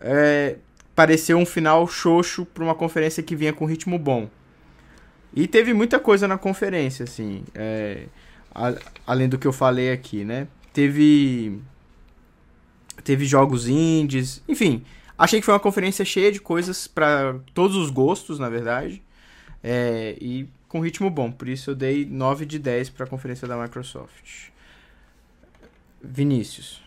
É, 0.00 0.56
pareceu 0.94 1.38
um 1.38 1.46
final 1.46 1.86
xoxo 1.86 2.44
para 2.44 2.62
uma 2.62 2.74
conferência 2.74 3.22
que 3.22 3.34
vinha 3.34 3.54
com 3.54 3.64
ritmo 3.64 3.98
bom. 3.98 4.28
E 5.34 5.46
teve 5.46 5.72
muita 5.72 5.98
coisa 5.98 6.28
na 6.28 6.36
conferência, 6.36 7.04
assim. 7.04 7.42
É, 7.54 8.04
além 9.06 9.28
do 9.28 9.38
que 9.38 9.46
eu 9.46 9.52
falei 9.52 9.92
aqui, 9.92 10.24
né? 10.24 10.48
Teve 10.72 11.60
teve 13.04 13.24
jogos 13.24 13.68
indies, 13.68 14.42
enfim, 14.48 14.84
achei 15.16 15.40
que 15.40 15.44
foi 15.44 15.54
uma 15.54 15.60
conferência 15.60 16.04
cheia 16.04 16.30
de 16.30 16.40
coisas 16.40 16.86
para 16.86 17.36
todos 17.54 17.76
os 17.76 17.90
gostos, 17.90 18.38
na 18.38 18.48
verdade, 18.48 19.02
é, 19.62 20.16
e 20.20 20.48
com 20.68 20.80
ritmo 20.80 21.08
bom, 21.08 21.30
por 21.30 21.48
isso 21.48 21.70
eu 21.70 21.74
dei 21.74 22.04
9 22.04 22.44
de 22.44 22.58
10 22.58 22.90
para 22.90 23.06
a 23.06 23.08
conferência 23.08 23.48
da 23.48 23.56
Microsoft. 23.56 24.50
Vinícius. 26.02 26.82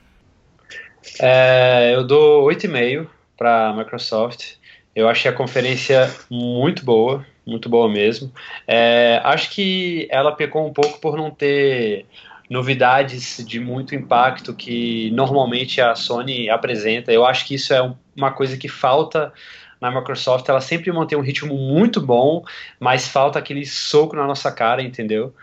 É, 1.20 1.94
eu 1.96 2.06
dou 2.06 2.46
8,5 2.48 3.08
para 3.38 3.70
a 3.70 3.74
Microsoft. 3.74 4.56
Eu 4.96 5.10
achei 5.10 5.32
a 5.32 5.34
conferência 5.34 6.14
muito 6.30 6.86
boa, 6.86 7.26
muito 7.46 7.70
boa 7.70 7.90
mesmo. 7.90 8.32
É, 8.68 9.22
acho 9.24 9.50
que 9.52 10.08
ela 10.10 10.32
pecou 10.32 10.66
um 10.66 10.74
pouco 10.74 11.00
por 11.00 11.18
não 11.18 11.32
ter 11.32 12.06
novidades 12.50 13.44
de 13.48 13.60
muito 13.60 13.96
impacto 13.96 14.54
que 14.54 15.10
normalmente 15.12 15.80
a 15.80 15.96
Sony 15.96 16.50
apresenta. 16.50 17.12
Eu 17.12 17.26
acho 17.26 17.46
que 17.46 17.56
isso 17.56 17.74
é 17.74 17.94
uma 18.16 18.32
coisa 18.32 18.58
que 18.58 18.68
falta 18.68 19.32
na 19.80 19.90
Microsoft. 19.90 20.48
Ela 20.48 20.62
sempre 20.62 20.92
mantém 20.92 21.18
um 21.18 21.22
ritmo 21.22 21.56
muito 21.56 22.02
bom, 22.02 22.44
mas 22.80 23.08
falta 23.08 23.40
aquele 23.40 23.66
soco 23.66 24.16
na 24.16 24.28
nossa 24.28 24.52
cara, 24.52 24.84
entendeu? 24.84 25.34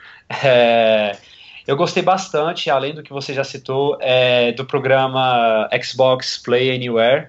É, 0.44 1.16
eu 1.66 1.76
gostei 1.76 2.02
bastante, 2.02 2.70
além 2.70 2.94
do 2.94 3.02
que 3.02 3.12
você 3.12 3.32
já 3.32 3.42
citou, 3.42 3.96
é, 4.00 4.52
do 4.52 4.64
programa 4.64 5.68
Xbox 5.82 6.36
Play 6.36 6.74
Anywhere, 6.74 7.28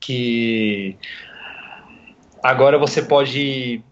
que 0.00 0.96
agora 2.42 2.78
você 2.78 3.02
pode 3.02 3.82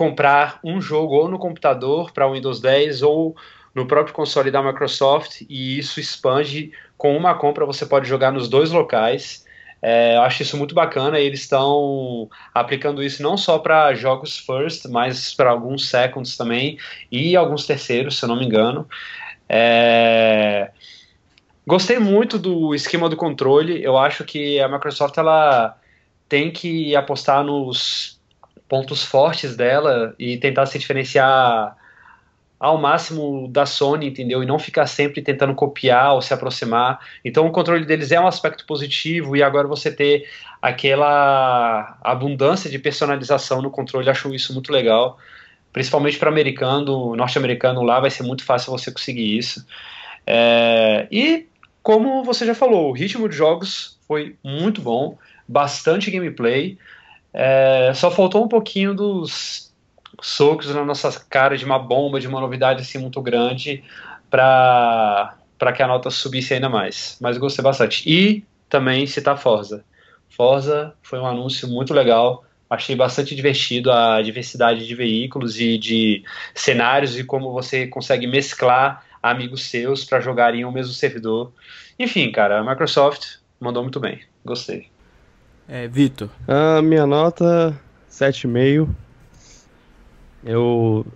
comprar 0.00 0.58
um 0.64 0.80
jogo 0.80 1.14
ou 1.14 1.28
no 1.28 1.38
computador 1.38 2.10
para 2.10 2.26
Windows 2.26 2.58
10 2.58 3.02
ou 3.02 3.36
no 3.74 3.84
próprio 3.84 4.14
console 4.14 4.50
da 4.50 4.62
Microsoft 4.62 5.42
e 5.46 5.78
isso 5.78 6.00
expande 6.00 6.72
com 6.96 7.14
uma 7.14 7.34
compra 7.34 7.66
você 7.66 7.84
pode 7.84 8.08
jogar 8.08 8.32
nos 8.32 8.48
dois 8.48 8.70
locais. 8.70 9.44
É, 9.82 10.16
eu 10.16 10.22
acho 10.22 10.42
isso 10.42 10.56
muito 10.56 10.74
bacana 10.74 11.20
e 11.20 11.26
eles 11.26 11.40
estão 11.40 12.30
aplicando 12.54 13.02
isso 13.02 13.22
não 13.22 13.36
só 13.36 13.58
para 13.58 13.92
jogos 13.92 14.38
first, 14.38 14.86
mas 14.86 15.34
para 15.34 15.50
alguns 15.50 15.90
seconds 15.90 16.34
também 16.34 16.78
e 17.12 17.36
alguns 17.36 17.66
terceiros, 17.66 18.18
se 18.18 18.24
eu 18.24 18.28
não 18.30 18.38
me 18.38 18.46
engano. 18.46 18.88
É, 19.46 20.70
gostei 21.66 21.98
muito 21.98 22.38
do 22.38 22.74
esquema 22.74 23.06
do 23.06 23.18
controle. 23.18 23.84
Eu 23.84 23.98
acho 23.98 24.24
que 24.24 24.58
a 24.60 24.66
Microsoft 24.66 25.18
ela 25.18 25.76
tem 26.26 26.50
que 26.50 26.96
apostar 26.96 27.44
nos 27.44 28.18
pontos 28.70 29.04
fortes 29.04 29.56
dela 29.56 30.14
e 30.16 30.38
tentar 30.38 30.64
se 30.66 30.78
diferenciar 30.78 31.76
ao 32.58 32.78
máximo 32.78 33.48
da 33.48 33.66
Sony, 33.66 34.06
entendeu? 34.06 34.44
E 34.44 34.46
não 34.46 34.60
ficar 34.60 34.86
sempre 34.86 35.20
tentando 35.20 35.54
copiar 35.56 36.14
ou 36.14 36.22
se 36.22 36.32
aproximar. 36.32 37.00
Então 37.24 37.46
o 37.48 37.50
controle 37.50 37.84
deles 37.84 38.12
é 38.12 38.20
um 38.20 38.28
aspecto 38.28 38.64
positivo 38.64 39.36
e 39.36 39.42
agora 39.42 39.66
você 39.66 39.90
ter 39.90 40.28
aquela 40.62 41.98
abundância 42.00 42.70
de 42.70 42.78
personalização 42.78 43.60
no 43.60 43.70
controle, 43.70 44.08
acho 44.08 44.32
isso 44.32 44.52
muito 44.52 44.70
legal. 44.70 45.18
Principalmente 45.72 46.16
para 46.16 46.30
americano, 46.30 47.16
norte-americano 47.16 47.82
lá 47.82 47.98
vai 47.98 48.10
ser 48.10 48.22
muito 48.22 48.44
fácil 48.44 48.70
você 48.70 48.92
conseguir 48.92 49.36
isso. 49.36 49.66
É, 50.24 51.08
e 51.10 51.48
como 51.82 52.22
você 52.22 52.46
já 52.46 52.54
falou, 52.54 52.90
o 52.90 52.92
ritmo 52.92 53.28
de 53.28 53.34
jogos 53.34 53.98
foi 54.06 54.36
muito 54.44 54.80
bom, 54.80 55.18
bastante 55.48 56.08
gameplay. 56.08 56.78
É, 57.32 57.92
só 57.94 58.10
faltou 58.10 58.44
um 58.44 58.48
pouquinho 58.48 58.94
dos 58.94 59.72
socos 60.20 60.74
na 60.74 60.84
nossa 60.84 61.10
cara 61.28 61.56
de 61.56 61.64
uma 61.64 61.78
bomba, 61.78 62.20
de 62.20 62.26
uma 62.26 62.40
novidade 62.40 62.82
assim 62.82 62.98
muito 62.98 63.20
grande 63.22 63.82
para 64.28 65.36
para 65.58 65.72
que 65.72 65.82
a 65.82 65.86
nota 65.86 66.08
subisse 66.08 66.54
ainda 66.54 66.70
mais. 66.70 67.18
Mas 67.20 67.36
eu 67.36 67.40
gostei 67.40 67.62
bastante. 67.62 68.02
E 68.10 68.42
também 68.66 69.06
citar 69.06 69.36
Forza. 69.36 69.84
Forza 70.30 70.94
foi 71.02 71.18
um 71.18 71.26
anúncio 71.26 71.68
muito 71.68 71.92
legal. 71.92 72.46
Achei 72.70 72.96
bastante 72.96 73.34
divertido 73.34 73.92
a 73.92 74.22
diversidade 74.22 74.86
de 74.86 74.94
veículos 74.94 75.60
e 75.60 75.76
de 75.76 76.24
cenários 76.54 77.18
e 77.18 77.24
como 77.24 77.52
você 77.52 77.86
consegue 77.86 78.26
mesclar 78.26 79.04
amigos 79.22 79.64
seus 79.64 80.02
para 80.02 80.20
jogarem 80.20 80.64
o 80.64 80.72
mesmo 80.72 80.94
servidor. 80.94 81.52
Enfim, 81.98 82.32
cara, 82.32 82.60
a 82.60 82.64
Microsoft 82.64 83.40
mandou 83.60 83.82
muito 83.82 84.00
bem. 84.00 84.20
Gostei. 84.42 84.88
É, 85.72 85.86
Vitor. 85.86 86.28
A 86.48 86.82
minha 86.82 87.06
nota 87.06 87.78
7,5. 88.10 88.88
Eu 90.42 91.06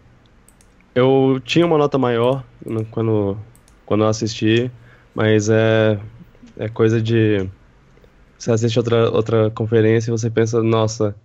eu 0.95 1.41
tinha 1.45 1.67
uma 1.67 1.77
nota 1.77 1.99
maior 1.99 2.45
quando 2.93 3.37
quando 3.85 4.05
eu 4.05 4.09
assisti, 4.09 4.71
mas 5.13 5.49
é 5.49 5.99
é 6.57 6.69
coisa 6.69 7.03
de 7.03 7.51
você 8.39 8.53
assiste 8.53 8.79
outra 8.79 9.11
outra 9.11 9.51
conferência 9.51 10.09
e 10.11 10.13
você 10.13 10.31
pensa, 10.31 10.63
nossa, 10.63 11.17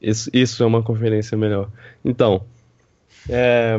isso, 0.00 0.30
isso 0.32 0.62
é 0.62 0.66
uma 0.66 0.82
conferência 0.82 1.36
melhor. 1.36 1.68
Então, 2.02 2.46
é, 3.28 3.76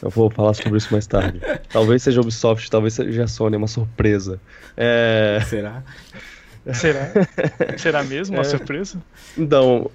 eu 0.00 0.08
vou 0.08 0.30
falar 0.30 0.54
sobre 0.54 0.78
isso 0.78 0.88
mais 0.90 1.06
tarde. 1.06 1.40
Talvez 1.68 2.02
seja 2.02 2.22
Ubisoft, 2.22 2.70
talvez 2.70 2.94
seja 2.94 3.26
Sony, 3.26 3.56
é 3.56 3.58
uma 3.58 3.68
surpresa. 3.68 4.40
É... 4.76 5.40
Será? 5.46 5.82
Será? 6.72 7.12
Será 7.78 8.04
mesmo 8.04 8.36
uma 8.36 8.42
é... 8.42 8.44
surpresa? 8.44 9.00
Então, 9.36 9.90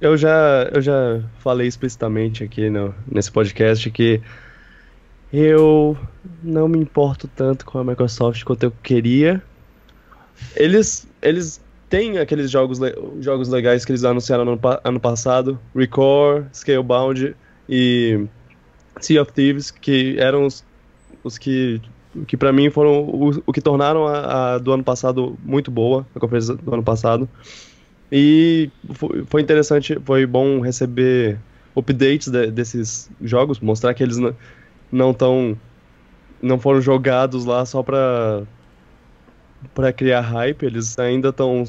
eu 0.00 0.16
já, 0.16 0.68
eu 0.72 0.80
já 0.80 1.22
falei 1.38 1.66
explicitamente 1.66 2.42
aqui 2.42 2.70
no, 2.70 2.94
nesse 3.10 3.30
podcast 3.30 3.90
que 3.90 4.20
eu 5.32 5.96
não 6.42 6.66
me 6.68 6.78
importo 6.78 7.28
tanto 7.28 7.64
com 7.64 7.78
a 7.78 7.84
Microsoft 7.84 8.42
quanto 8.44 8.64
eu 8.64 8.72
queria. 8.82 9.42
Eles, 10.56 11.06
eles 11.20 11.60
tem 11.90 12.18
aqueles 12.18 12.50
jogos, 12.50 12.78
jogos 13.20 13.48
legais 13.48 13.84
que 13.84 13.92
eles 13.92 14.04
anunciaram 14.04 14.44
no 14.44 14.58
ano 14.84 15.00
passado, 15.00 15.58
Record, 15.74 16.46
Scalebound 16.54 17.36
e 17.68 18.26
Sea 19.00 19.20
of 19.20 19.32
Thieves, 19.32 19.70
que 19.70 20.16
eram 20.18 20.46
os, 20.46 20.64
os 21.22 21.36
que, 21.36 21.80
que 22.26 22.36
para 22.36 22.52
mim 22.52 22.70
foram 22.70 23.02
o, 23.02 23.30
o 23.46 23.52
que 23.52 23.60
tornaram 23.60 24.06
a, 24.06 24.54
a, 24.54 24.58
do 24.58 24.72
ano 24.72 24.82
passado 24.82 25.38
muito 25.44 25.70
boa, 25.70 26.06
a 26.14 26.20
conferência 26.20 26.54
do 26.54 26.74
ano 26.74 26.82
passado. 26.82 27.28
E 28.10 28.70
foi, 28.94 29.24
foi 29.24 29.40
interessante, 29.40 29.98
foi 30.04 30.26
bom 30.26 30.60
receber 30.60 31.38
updates 31.76 32.28
de, 32.28 32.50
desses 32.50 33.10
jogos, 33.20 33.60
mostrar 33.60 33.94
que 33.94 34.02
eles 34.02 34.18
não 34.90 35.10
estão 35.12 35.56
não 36.42 36.58
foram 36.58 36.80
jogados 36.80 37.44
lá 37.44 37.64
só 37.64 37.82
para 37.82 38.42
para 39.74 39.92
criar 39.92 40.22
hype, 40.22 40.64
eles 40.64 40.98
ainda 40.98 41.28
estão 41.28 41.64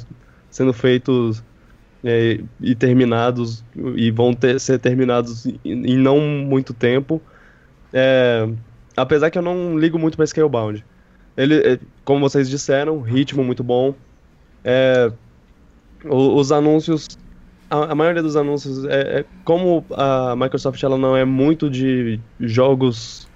sendo 0.50 0.74
feitos 0.74 1.44
é, 2.04 2.40
e 2.60 2.74
terminados 2.74 3.64
e 3.96 4.10
vão 4.12 4.34
ter, 4.34 4.60
ser 4.60 4.80
terminados 4.80 5.46
em, 5.46 5.60
em 5.66 5.98
não 5.98 6.20
muito 6.20 6.74
tempo. 6.74 7.22
É, 7.94 8.48
apesar 8.96 9.30
que 9.30 9.38
eu 9.38 9.42
não 9.42 9.78
ligo 9.78 9.98
muito 9.98 10.16
para 10.16 10.26
Scalebound. 10.26 10.84
Ele, 11.38 11.56
é, 11.56 11.80
como 12.04 12.20
vocês 12.20 12.50
disseram, 12.50 13.02
ritmo 13.02 13.44
muito 13.44 13.64
bom. 13.64 13.96
É, 14.64 15.12
os 16.04 16.52
anúncios, 16.52 17.08
a, 17.70 17.96
maioria 17.96 18.22
dos 18.22 18.36
anúncios 18.36 18.86
é, 18.86 19.20
é, 19.20 19.26
como 19.44 19.86
a 19.92 20.36
Microsoft 20.36 20.82
ela 20.84 20.98
não 20.98 21.16
é 21.16 21.24
muito 21.24 21.70
de 21.70 22.20
jogos 22.40 23.28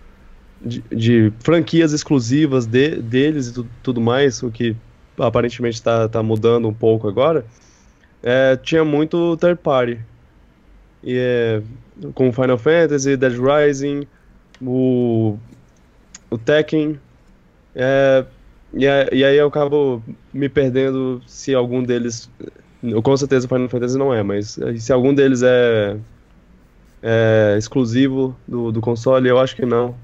de, 0.62 0.84
de 0.92 1.34
franquias 1.40 1.94
exclusivas 1.94 2.66
de, 2.66 2.98
deles 2.98 3.50
e 3.50 3.54
tudo, 3.54 3.70
tudo 3.84 4.02
mais, 4.02 4.42
o 4.42 4.52
que 4.52 4.76
aparentemente 5.18 5.76
está 5.76 6.10
tá 6.10 6.22
mudando 6.22 6.68
um 6.68 6.74
pouco 6.74 7.08
agora, 7.08 7.46
é, 8.22 8.58
tinha 8.58 8.84
muito 8.84 9.38
third 9.38 9.60
party. 9.62 10.00
E 11.04 11.18
é, 11.18 11.62
com 12.14 12.34
Final 12.34 12.58
Fantasy, 12.58 13.16
Dead 13.16 13.34
Rising, 13.40 14.08
o, 14.62 15.38
o 16.30 16.38
Tekken. 16.38 17.00
É, 17.76 18.26
e, 18.74 18.86
e 18.86 19.24
aí 19.24 19.38
eu 19.38 19.48
acabo 19.48 20.04
me 20.34 20.50
perdendo 20.50 21.22
se 21.26 21.54
algum 21.54 21.84
deles. 21.84 22.30
Com 23.04 23.18
certeza 23.18 23.46
o 23.46 23.50
Final 23.50 23.70
Fantasy 23.70 23.98
não 23.98 24.14
é, 24.14 24.22
mas 24.22 24.60
se 24.78 24.94
algum 24.94 25.14
deles 25.14 25.42
é 25.44 25.98
é, 27.06 27.56
exclusivo 27.56 28.36
do, 28.48 28.72
do 28.72 28.82
console? 28.82 29.30
Eu 29.30 29.40
acho 29.40 29.56
que 29.56 29.64
não. 29.64 29.96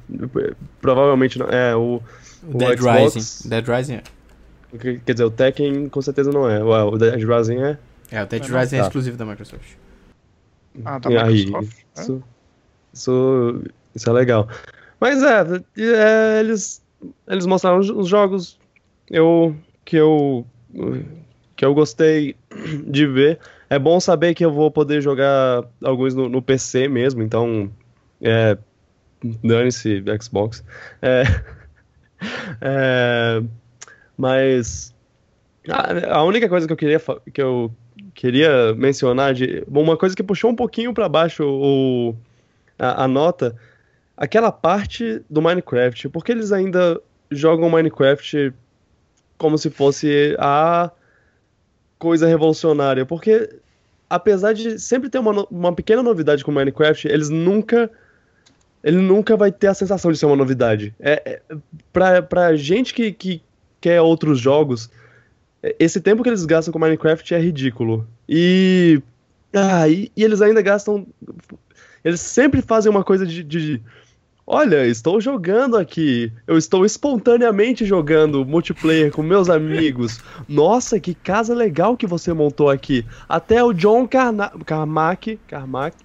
Provavelmente 0.80 1.40
não. 1.40 1.48
É, 1.48 1.76
o, 1.76 2.00
o 2.48 2.58
Dead 2.58 2.78
Xbox, 2.78 3.16
Rising. 3.16 3.50
Dead 3.50 3.68
Rising 3.68 3.94
é. 3.96 4.04
Quer 5.04 5.14
dizer, 5.14 5.26
o 5.26 5.32
Tekken 5.32 5.90
com 5.90 6.02
certeza 6.02 6.32
não 6.32 6.48
é. 6.48 6.64
O 6.64 6.98
Dead 6.98 7.24
Rising 7.24 7.58
é? 7.58 7.78
É, 8.12 8.24
o 8.24 8.28
Dead 8.28 8.44
Rising 8.44 8.76
é 8.76 8.80
tá. 8.80 8.86
é 8.86 8.88
exclusivo 8.88 9.18
da 9.18 9.26
Microsoft. 9.26 9.74
Ah, 10.86 11.00
da 11.00 11.00
tá 11.00 11.10
Microsoft. 11.10 11.58
Aí, 11.58 12.04
isso, 12.04 12.14
é? 12.14 12.94
isso, 12.94 13.64
isso 13.96 14.10
é 14.10 14.14
legal. 14.14 14.48
Mas 15.00 15.24
é, 15.24 15.44
é, 15.78 16.40
eles, 16.40 16.84
eles 17.28 17.46
mostraram 17.46 17.80
os 17.80 18.08
jogos 18.08 18.60
eu, 19.10 19.56
que 19.84 19.98
eu 19.98 20.46
que 21.56 21.66
eu 21.66 21.74
gostei 21.76 22.36
de 22.88 23.06
ver. 23.06 23.40
É 23.70 23.78
bom 23.78 24.00
saber 24.00 24.34
que 24.34 24.44
eu 24.44 24.52
vou 24.52 24.72
poder 24.72 25.02
jogar 25.02 25.64
alguns 25.84 26.16
no, 26.16 26.28
no 26.28 26.42
PC 26.42 26.88
mesmo, 26.88 27.22
então. 27.22 27.72
É, 28.20 28.58
Dane-se 29.44 30.04
Xbox. 30.20 30.64
É, 31.02 31.24
é, 32.62 33.44
mas. 34.18 34.92
A, 35.70 36.18
a, 36.18 36.24
única 36.24 36.50
coisa 36.50 36.66
que 36.66 36.74
eu 36.74 36.78
queria, 36.78 37.00
que 37.32 37.42
eu 37.42 37.72
queria 38.16 38.74
mencionar, 38.74 39.36
de, 39.36 39.64
uma 39.68 39.96
coisa 39.96 40.16
que 40.16 40.24
puxou 40.24 40.50
um 40.50 40.56
pouquinho 40.56 40.94
para 40.96 41.08
baixo 41.08 41.44
o, 41.44 42.16
a, 42.80 43.04
a 43.04 43.08
nota, 43.08 43.56
aquela 44.22 44.52
parte 44.52 45.20
do 45.28 45.42
Minecraft, 45.42 46.08
porque 46.10 46.32
eles 46.32 46.52
ainda 46.52 47.02
jogam 47.32 47.72
Minecraft 47.72 48.54
como 49.36 49.58
se 49.58 49.72
fosse 49.72 50.36
a 50.38 50.92
coisa 51.98 52.28
revolucionária, 52.28 53.04
porque 53.04 53.50
apesar 54.08 54.54
de 54.54 54.78
sempre 54.78 55.10
ter 55.10 55.18
uma, 55.18 55.48
uma 55.50 55.74
pequena 55.74 56.04
novidade 56.04 56.46
com 56.46 56.52
Minecraft, 56.52 57.08
eles 57.08 57.30
nunca 57.30 57.90
ele 58.84 58.98
nunca 58.98 59.36
vai 59.36 59.52
ter 59.52 59.68
a 59.68 59.74
sensação 59.74 60.12
de 60.12 60.20
ser 60.20 60.28
uma 60.28 60.36
novidade. 60.36 60.94
É, 61.00 61.22
é 61.26 61.42
pra, 61.92 62.22
pra 62.22 62.56
gente 62.56 62.94
que, 62.94 63.12
que 63.12 63.42
quer 63.80 64.02
outros 64.02 64.40
jogos, 64.40 64.92
esse 65.80 66.00
tempo 66.00 66.22
que 66.22 66.30
eles 66.30 66.46
gastam 66.46 66.72
com 66.72 66.78
Minecraft 66.78 67.34
é 67.34 67.40
ridículo. 67.40 68.08
E, 68.30 69.02
ah, 69.52 69.90
e, 69.90 70.12
e 70.16 70.24
eles 70.24 70.44
ainda 70.44 70.62
gastam. 70.62 71.08
Eles 72.04 72.22
sempre 72.22 72.62
fazem 72.62 72.92
uma 72.92 73.04
coisa 73.04 73.26
de, 73.26 73.44
de 73.44 73.82
Olha, 74.54 74.86
estou 74.86 75.22
jogando 75.22 75.78
aqui. 75.78 76.30
Eu 76.46 76.58
estou 76.58 76.86
espontaneamente 76.86 77.86
jogando 77.86 78.44
multiplayer 78.46 79.10
com 79.10 79.24
meus 79.24 79.50
amigos. 79.50 80.20
Nossa, 80.46 81.00
que 81.00 81.14
casa 81.14 81.56
legal 81.56 81.96
que 81.96 82.06
você 82.06 82.34
montou 82.34 82.70
aqui. 82.70 83.06
Até 83.30 83.64
o 83.64 83.72
John 83.72 84.06
Carna 84.06 84.52
Carmack, 84.66 85.40
Carmack. 85.48 85.96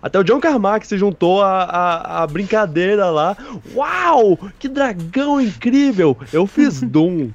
Até 0.00 0.20
o 0.20 0.22
John 0.22 0.38
Carmack 0.38 0.86
se 0.86 0.96
juntou 0.96 1.42
à, 1.42 2.24
brincadeira 2.30 3.10
lá. 3.10 3.36
Uau! 3.74 4.38
Que 4.56 4.68
dragão 4.68 5.40
incrível! 5.40 6.16
Eu 6.32 6.46
fiz 6.46 6.78
Doom. 6.86 7.30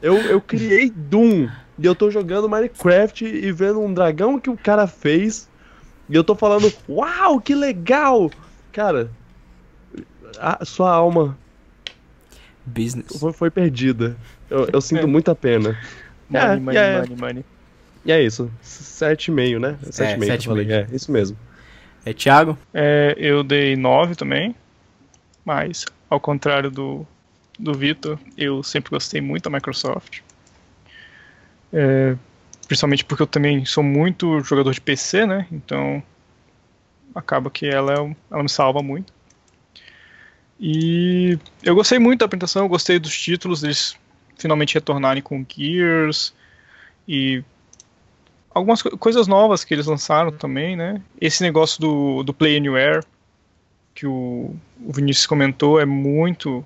Eu, 0.00 0.16
eu 0.16 0.40
criei 0.40 0.90
Doom. 0.90 1.48
E 1.76 1.84
eu 1.84 1.96
tô 1.96 2.08
jogando 2.08 2.48
Minecraft 2.48 3.24
e 3.24 3.50
vendo 3.50 3.80
um 3.80 3.92
dragão 3.92 4.38
que 4.38 4.48
o 4.48 4.56
cara 4.56 4.86
fez. 4.86 5.48
E 6.08 6.14
eu 6.14 6.22
tô 6.22 6.36
falando, 6.36 6.72
uau, 6.88 7.40
que 7.40 7.52
legal! 7.52 8.30
Cara, 8.70 9.10
a 10.38 10.64
sua 10.64 10.92
alma 10.92 11.36
Business. 12.64 13.18
Foi, 13.18 13.32
foi 13.32 13.50
perdida. 13.50 14.16
Eu, 14.48 14.68
eu 14.72 14.80
sinto 14.80 15.04
é. 15.04 15.06
muita 15.06 15.34
pena. 15.34 15.78
Money, 16.28 16.46
é, 16.46 16.56
money, 16.56 16.78
é, 16.78 16.98
money, 17.00 17.16
money. 17.16 17.44
E 18.04 18.12
é 18.12 18.22
isso. 18.22 18.50
7,5, 18.62 19.58
né? 19.58 19.78
7,5 19.84 20.30
é, 20.30 20.36
eu 20.36 20.42
falei. 20.42 20.72
É, 20.72 20.86
isso 20.92 21.10
mesmo. 21.10 21.36
É, 22.04 22.12
Thiago? 22.12 22.58
É, 22.72 23.14
eu 23.18 23.42
dei 23.42 23.76
9 23.76 24.14
também. 24.14 24.54
Mas, 25.44 25.84
ao 26.08 26.20
contrário 26.20 26.70
do, 26.70 27.06
do 27.58 27.74
Vitor, 27.74 28.18
eu 28.36 28.62
sempre 28.62 28.90
gostei 28.90 29.20
muito 29.20 29.44
da 29.44 29.50
Microsoft. 29.50 30.20
É, 31.72 32.16
principalmente 32.66 33.04
porque 33.04 33.22
eu 33.22 33.26
também 33.26 33.64
sou 33.64 33.82
muito 33.82 34.40
jogador 34.40 34.72
de 34.72 34.80
PC, 34.80 35.26
né? 35.26 35.46
Então, 35.50 36.02
acaba 37.14 37.50
que 37.50 37.66
ela, 37.66 37.92
é 37.92 38.16
ela 38.30 38.42
me 38.42 38.48
salva 38.48 38.82
muito. 38.82 39.12
E 40.60 41.38
eu 41.62 41.74
gostei 41.74 41.98
muito 41.98 42.18
da 42.20 42.26
apresentação, 42.26 42.64
eu 42.64 42.68
gostei 42.68 42.98
dos 42.98 43.18
títulos, 43.18 43.64
eles 43.64 43.96
finalmente 44.36 44.74
retornarem 44.74 45.22
com 45.22 45.44
Gears 45.48 46.34
e 47.08 47.42
algumas 48.50 48.82
co 48.82 48.96
coisas 48.98 49.26
novas 49.26 49.64
que 49.64 49.72
eles 49.72 49.86
lançaram 49.86 50.30
também, 50.30 50.76
né? 50.76 51.00
Esse 51.18 51.42
negócio 51.42 51.80
do, 51.80 52.22
do 52.22 52.34
Play 52.34 52.58
Anywhere, 52.58 53.02
que 53.94 54.06
o, 54.06 54.54
o 54.84 54.92
Vinícius 54.92 55.26
comentou, 55.26 55.80
é 55.80 55.86
muito, 55.86 56.64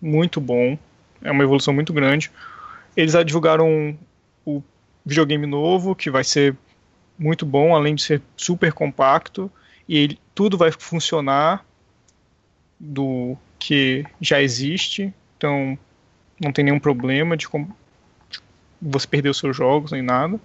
muito 0.00 0.40
bom. 0.40 0.76
É 1.22 1.30
uma 1.30 1.44
evolução 1.44 1.72
muito 1.72 1.92
grande. 1.92 2.32
Eles 2.96 3.14
divulgaram 3.24 3.96
o 4.44 4.60
videogame 5.06 5.46
novo, 5.46 5.94
que 5.94 6.10
vai 6.10 6.24
ser 6.24 6.56
muito 7.16 7.46
bom, 7.46 7.76
além 7.76 7.94
de 7.94 8.02
ser 8.02 8.22
super 8.36 8.72
compacto. 8.72 9.50
E 9.88 9.96
ele, 9.96 10.18
tudo 10.34 10.58
vai 10.58 10.72
funcionar 10.72 11.64
do 12.78 13.36
que 13.58 14.04
já 14.20 14.40
existe. 14.40 15.12
Então, 15.36 15.78
não 16.40 16.52
tem 16.52 16.64
nenhum 16.64 16.78
problema 16.78 17.36
de, 17.36 17.46
de 17.46 18.40
você 18.80 19.06
perder 19.06 19.30
os 19.30 19.38
seus 19.38 19.56
jogos 19.56 19.92
nem 19.92 20.02
nada. 20.02 20.38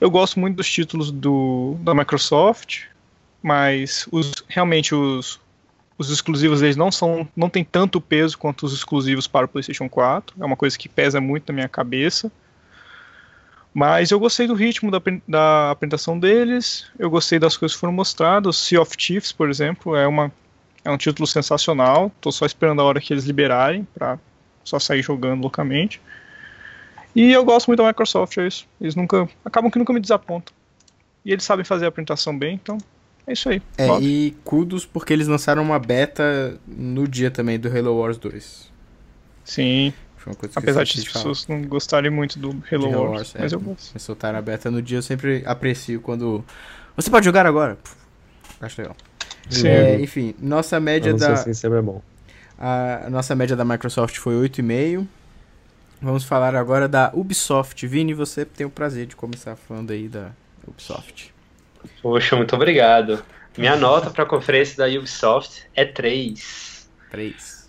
Eu 0.00 0.10
gosto 0.10 0.38
muito 0.38 0.56
dos 0.56 0.70
títulos 0.70 1.10
do, 1.10 1.76
da 1.80 1.94
Microsoft, 1.94 2.84
mas 3.42 4.06
os, 4.12 4.32
realmente 4.46 4.94
os, 4.94 5.40
os 5.96 6.10
exclusivos 6.10 6.60
eles 6.60 6.76
não 6.76 6.92
são 6.92 7.26
não 7.34 7.48
tem 7.48 7.64
tanto 7.64 8.00
peso 8.00 8.36
quanto 8.36 8.66
os 8.66 8.74
exclusivos 8.74 9.26
para 9.26 9.46
o 9.46 9.48
PlayStation 9.48 9.88
4. 9.88 10.36
É 10.38 10.44
uma 10.44 10.56
coisa 10.56 10.76
que 10.76 10.88
pesa 10.88 11.20
muito 11.20 11.48
na 11.48 11.54
minha 11.54 11.68
cabeça. 11.68 12.30
Mas 13.72 14.10
eu 14.10 14.18
gostei 14.18 14.46
do 14.46 14.54
ritmo 14.54 14.90
da, 14.90 15.02
da 15.28 15.70
apresentação 15.70 16.18
deles, 16.18 16.86
eu 16.98 17.10
gostei 17.10 17.38
das 17.38 17.58
coisas 17.58 17.76
que 17.76 17.80
foram 17.80 17.92
mostradas. 17.92 18.56
Sea 18.56 18.80
of 18.80 18.94
Chiefs, 18.96 19.32
por 19.32 19.50
exemplo, 19.50 19.94
é, 19.94 20.06
uma, 20.06 20.32
é 20.86 20.90
um 20.90 20.96
título 20.96 21.26
sensacional. 21.26 22.12
Estou 22.14 22.30
só 22.30 22.46
esperando 22.46 22.80
a 22.80 22.84
hora 22.84 23.00
que 23.00 23.12
eles 23.12 23.24
liberarem 23.24 23.86
para 23.92 24.18
só 24.62 24.78
sair 24.78 25.02
jogando 25.02 25.42
loucamente. 25.42 26.00
E 27.14 27.32
eu 27.32 27.44
gosto 27.44 27.66
muito 27.66 27.82
da 27.82 27.88
Microsoft, 27.88 28.38
é 28.38 28.46
isso. 28.46 28.68
Eles 28.80 28.94
nunca. 28.94 29.28
acabam 29.44 29.70
que 29.70 29.78
nunca 29.78 29.92
me 29.92 29.98
desapontam. 29.98 30.54
E 31.24 31.32
eles 31.32 31.44
sabem 31.44 31.64
fazer 31.64 31.86
a 31.86 31.88
apresentação 31.88 32.38
bem, 32.38 32.54
então 32.54 32.78
é 33.26 33.32
isso 33.32 33.48
aí. 33.48 33.60
É, 33.76 33.88
e 34.00 34.36
kudos 34.44 34.86
porque 34.86 35.12
eles 35.12 35.26
lançaram 35.26 35.60
uma 35.60 35.78
beta 35.78 36.60
no 36.66 37.08
dia 37.08 37.32
também 37.32 37.58
do 37.58 37.68
Halo 37.68 37.98
Wars 37.98 38.16
2. 38.16 38.70
Sim. 39.44 39.92
Apesar 40.54 40.84
de 40.84 41.00
as 41.00 41.04
pessoas 41.04 41.46
não 41.48 41.62
gostarem 41.62 42.10
muito 42.10 42.38
do 42.38 42.50
Halo, 42.70 42.86
Halo 42.86 43.00
Wars, 43.00 43.10
Wars, 43.10 43.34
mas 43.38 43.52
é, 43.52 43.56
eu 43.56 43.60
gosto. 43.60 43.92
Eles 43.92 44.02
soltaram 44.02 44.38
a 44.38 44.42
beta 44.42 44.70
no 44.70 44.82
dia, 44.82 44.98
eu 44.98 45.02
sempre 45.02 45.42
aprecio 45.46 46.00
quando. 46.00 46.44
Você 46.96 47.10
pode 47.10 47.24
jogar 47.24 47.46
agora? 47.46 47.78
Acho 48.60 48.80
legal. 48.80 48.96
Sim. 49.48 49.68
É, 49.68 50.00
enfim, 50.00 50.34
nossa 50.40 50.78
média 50.80 51.14
da. 51.14 51.32
Assim 51.32 51.54
sempre 51.54 51.78
é 51.78 51.82
bom. 51.82 52.02
A 52.58 53.08
nossa 53.10 53.34
média 53.34 53.54
da 53.54 53.64
Microsoft 53.64 54.16
foi 54.16 54.34
8,5. 54.34 55.06
Vamos 56.00 56.24
falar 56.24 56.54
agora 56.54 56.88
da 56.88 57.10
Ubisoft. 57.14 57.86
Vini, 57.86 58.14
você 58.14 58.44
tem 58.44 58.66
o 58.66 58.70
prazer 58.70 59.06
de 59.06 59.16
começar 59.16 59.56
falando 59.56 59.90
aí 59.90 60.08
da 60.08 60.30
Ubisoft. 60.66 61.34
Poxa, 62.02 62.36
muito 62.36 62.54
obrigado. 62.54 63.22
Minha 63.56 63.76
nota 63.76 64.10
para 64.10 64.24
a 64.24 64.26
conferência 64.26 64.76
da 64.76 64.86
Ubisoft 64.98 65.66
é 65.74 65.84
3. 65.84 66.88
3. 67.10 67.68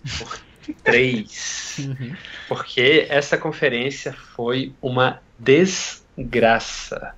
3. 0.84 1.78
Uhum. 1.78 2.16
Porque 2.48 3.06
essa 3.08 3.38
conferência 3.38 4.12
foi 4.12 4.74
uma 4.82 5.20
desgraça. 5.38 7.14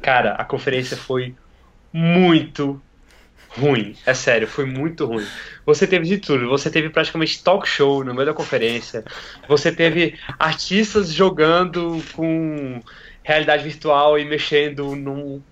Cara, 0.00 0.32
a 0.34 0.44
conferência 0.44 0.96
foi 0.96 1.34
muito 1.92 2.80
ruim. 3.56 3.96
É 4.04 4.14
sério, 4.14 4.46
foi 4.46 4.64
muito 4.64 5.06
ruim. 5.06 5.26
Você 5.64 5.86
teve 5.86 6.06
de 6.06 6.18
tudo. 6.18 6.48
Você 6.48 6.70
teve 6.70 6.90
praticamente 6.90 7.42
talk 7.42 7.68
show 7.68 8.04
no 8.04 8.14
meio 8.14 8.26
da 8.26 8.34
conferência. 8.34 9.04
Você 9.48 9.72
teve 9.72 10.18
artistas 10.38 11.12
jogando 11.12 12.02
com 12.14 12.82
realidade 13.22 13.64
virtual 13.64 14.18
e 14.18 14.24
mexendo 14.24 14.94
num. 14.94 15.42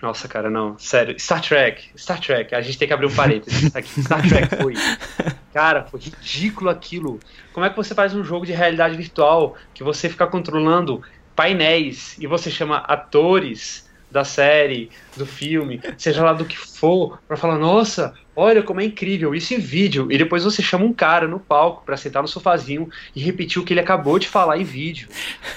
Nossa, 0.00 0.28
cara, 0.28 0.50
não. 0.50 0.78
Sério. 0.78 1.18
Star 1.18 1.40
Trek. 1.40 1.90
Star 1.96 2.20
Trek. 2.20 2.54
A 2.54 2.60
gente 2.60 2.78
tem 2.78 2.86
que 2.86 2.94
abrir 2.94 3.06
um 3.06 3.14
parênteses 3.14 3.74
aqui. 3.74 4.02
Star 4.02 4.26
Trek 4.26 4.56
foi. 4.56 4.74
Cara, 5.52 5.84
foi 5.84 6.00
ridículo 6.00 6.68
aquilo. 6.68 7.18
Como 7.54 7.64
é 7.64 7.70
que 7.70 7.76
você 7.76 7.94
faz 7.94 8.14
um 8.14 8.22
jogo 8.22 8.44
de 8.44 8.52
realidade 8.52 8.94
virtual 8.94 9.56
que 9.72 9.82
você 9.82 10.06
fica 10.06 10.26
controlando 10.26 11.02
painéis 11.34 12.16
e 12.18 12.26
você 12.26 12.50
chama 12.50 12.76
atores 12.76 13.85
da 14.10 14.24
série, 14.24 14.90
do 15.16 15.26
filme, 15.26 15.80
seja 15.98 16.24
lá 16.24 16.32
do 16.32 16.44
que 16.44 16.56
for, 16.56 17.20
para 17.26 17.36
falar, 17.36 17.58
nossa, 17.58 18.14
olha 18.34 18.62
como 18.62 18.80
é 18.80 18.84
incrível, 18.84 19.34
isso 19.34 19.54
em 19.54 19.58
vídeo. 19.58 20.10
E 20.10 20.18
depois 20.18 20.44
você 20.44 20.62
chama 20.62 20.84
um 20.84 20.92
cara 20.92 21.26
no 21.26 21.40
palco 21.40 21.84
para 21.84 21.96
sentar 21.96 22.22
no 22.22 22.28
sofazinho 22.28 22.88
e 23.14 23.20
repetir 23.20 23.60
o 23.60 23.64
que 23.64 23.72
ele 23.72 23.80
acabou 23.80 24.18
de 24.18 24.28
falar 24.28 24.58
em 24.58 24.64
vídeo. 24.64 25.08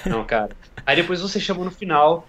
Não, 0.05 0.23
cara. 0.25 0.51
Aí 0.85 0.95
depois 0.95 1.21
você 1.21 1.39
chama 1.39 1.63
no 1.63 1.71
final 1.71 2.27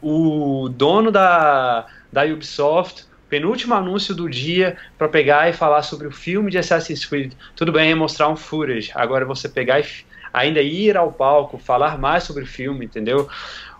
o 0.00 0.68
dono 0.68 1.12
da, 1.12 1.86
da 2.12 2.24
Ubisoft, 2.24 3.04
penúltimo 3.28 3.74
anúncio 3.74 4.14
do 4.14 4.28
dia, 4.28 4.76
para 4.98 5.08
pegar 5.08 5.48
e 5.48 5.52
falar 5.52 5.82
sobre 5.82 6.06
o 6.06 6.10
filme 6.10 6.50
de 6.50 6.58
Assassin's 6.58 7.06
Creed. 7.06 7.32
Tudo 7.54 7.72
bem, 7.72 7.94
mostrar 7.94 8.28
um 8.28 8.36
footage. 8.36 8.90
Agora 8.94 9.24
você 9.24 9.48
pegar 9.48 9.80
e 9.80 9.86
ainda 10.32 10.60
ir 10.60 10.96
ao 10.96 11.12
palco, 11.12 11.58
falar 11.58 11.98
mais 11.98 12.24
sobre 12.24 12.42
o 12.42 12.46
filme, 12.46 12.86
entendeu? 12.86 13.28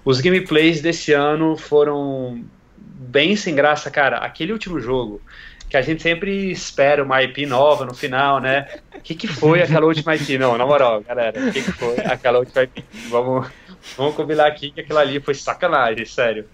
Os 0.04 0.20
gameplays 0.20 0.80
desse 0.80 1.12
ano 1.12 1.56
foram 1.56 2.44
bem 2.76 3.36
sem 3.36 3.54
graça, 3.54 3.90
cara. 3.90 4.18
Aquele 4.18 4.52
último 4.52 4.80
jogo, 4.80 5.20
que 5.68 5.76
a 5.76 5.82
gente 5.82 6.02
sempre 6.02 6.50
espera 6.50 7.02
uma 7.02 7.22
IP 7.22 7.46
nova 7.46 7.84
no 7.84 7.94
final, 7.94 8.40
né? 8.40 8.66
O 8.94 9.00
que, 9.00 9.14
que 9.14 9.26
foi 9.26 9.62
aquela 9.62 9.86
última 9.86 10.14
IP? 10.14 10.38
Não, 10.38 10.58
na 10.58 10.66
moral, 10.66 11.02
galera, 11.02 11.48
o 11.48 11.52
que, 11.52 11.62
que 11.62 11.72
foi 11.72 11.96
aquela 12.04 12.40
última 12.40 12.62
IP? 12.64 12.84
Vamos, 13.08 13.48
vamos 13.96 14.14
combinar 14.14 14.46
aqui 14.46 14.70
que 14.70 14.80
aquilo 14.80 14.98
ali 14.98 15.20
foi 15.20 15.34
sacanagem, 15.34 16.04
sério. 16.04 16.46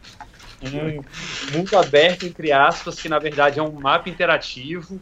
Um 0.63 1.03
mundo 1.53 1.77
aberto, 1.77 2.27
entre 2.27 2.53
aspas, 2.53 3.01
que 3.01 3.09
na 3.09 3.19
verdade 3.19 3.59
é 3.59 3.63
um 3.63 3.73
mapa 3.73 4.09
interativo 4.09 5.01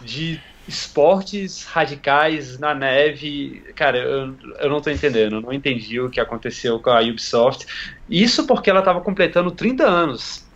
de 0.00 0.40
esportes 0.72 1.64
radicais 1.64 2.58
na 2.58 2.74
neve, 2.74 3.62
cara, 3.74 3.98
eu, 3.98 4.34
eu 4.58 4.70
não 4.70 4.80
tô 4.80 4.90
entendendo, 4.90 5.36
eu 5.36 5.40
não 5.40 5.52
entendi 5.52 6.00
o 6.00 6.08
que 6.08 6.18
aconteceu 6.18 6.80
com 6.80 6.90
a 6.90 7.00
Ubisoft. 7.00 7.66
Isso 8.08 8.46
porque 8.46 8.70
ela 8.70 8.80
estava 8.80 9.00
completando 9.00 9.50
30 9.50 9.84
anos. 9.84 10.46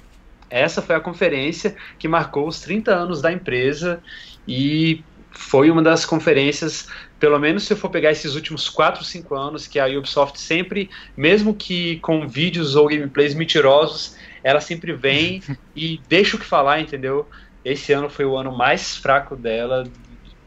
Essa 0.48 0.80
foi 0.80 0.94
a 0.96 1.00
conferência 1.00 1.76
que 1.98 2.08
marcou 2.08 2.48
os 2.48 2.60
30 2.60 2.94
anos 2.94 3.20
da 3.20 3.30
empresa 3.30 4.02
e 4.48 5.04
foi 5.30 5.70
uma 5.70 5.82
das 5.82 6.06
conferências, 6.06 6.88
pelo 7.20 7.38
menos 7.38 7.64
se 7.64 7.72
eu 7.74 7.76
for 7.76 7.90
pegar 7.90 8.10
esses 8.10 8.34
últimos 8.34 8.70
4, 8.70 9.04
5 9.04 9.34
anos, 9.34 9.66
que 9.66 9.78
a 9.78 9.86
Ubisoft 9.86 10.40
sempre, 10.40 10.88
mesmo 11.14 11.52
que 11.52 11.98
com 12.00 12.26
vídeos 12.26 12.74
ou 12.74 12.88
gameplays 12.88 13.34
mentirosos, 13.34 14.16
ela 14.42 14.60
sempre 14.60 14.92
vem 14.94 15.42
e 15.76 16.00
deixa 16.08 16.36
o 16.36 16.40
que 16.40 16.46
falar, 16.46 16.80
entendeu? 16.80 17.28
Esse 17.62 17.92
ano 17.92 18.08
foi 18.08 18.24
o 18.24 18.36
ano 18.36 18.56
mais 18.56 18.96
fraco 18.96 19.36
dela 19.36 19.84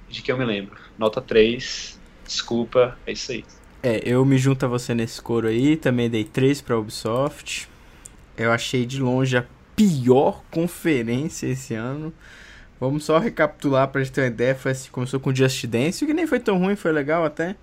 de 0.09 0.21
que 0.21 0.31
eu 0.31 0.37
me 0.37 0.45
lembro. 0.45 0.75
Nota 0.97 1.21
3, 1.21 1.99
desculpa, 2.25 2.97
é 3.05 3.11
isso 3.11 3.31
aí. 3.31 3.45
É, 3.81 4.01
eu 4.03 4.25
me 4.25 4.37
junto 4.37 4.65
a 4.65 4.67
você 4.67 4.93
nesse 4.93 5.21
coro 5.21 5.47
aí, 5.47 5.77
também 5.77 6.09
dei 6.09 6.23
3 6.23 6.61
pra 6.61 6.77
Ubisoft. 6.77 7.69
Eu 8.35 8.51
achei 8.51 8.85
de 8.85 9.01
longe 9.01 9.37
a 9.37 9.45
pior 9.75 10.43
conferência 10.51 11.47
esse 11.47 11.73
ano. 11.73 12.13
Vamos 12.79 13.05
só 13.05 13.17
recapitular 13.17 13.87
pra 13.87 14.01
gente 14.03 14.13
ter 14.13 14.21
uma 14.21 14.27
ideia. 14.27 14.55
Foi 14.55 14.71
assim, 14.71 14.89
começou 14.89 15.19
com 15.19 15.33
Just 15.33 15.65
Dance, 15.65 16.05
que 16.05 16.13
nem 16.13 16.27
foi 16.27 16.39
tão 16.39 16.57
ruim, 16.57 16.75
foi 16.75 16.91
legal 16.91 17.23
até. 17.23 17.55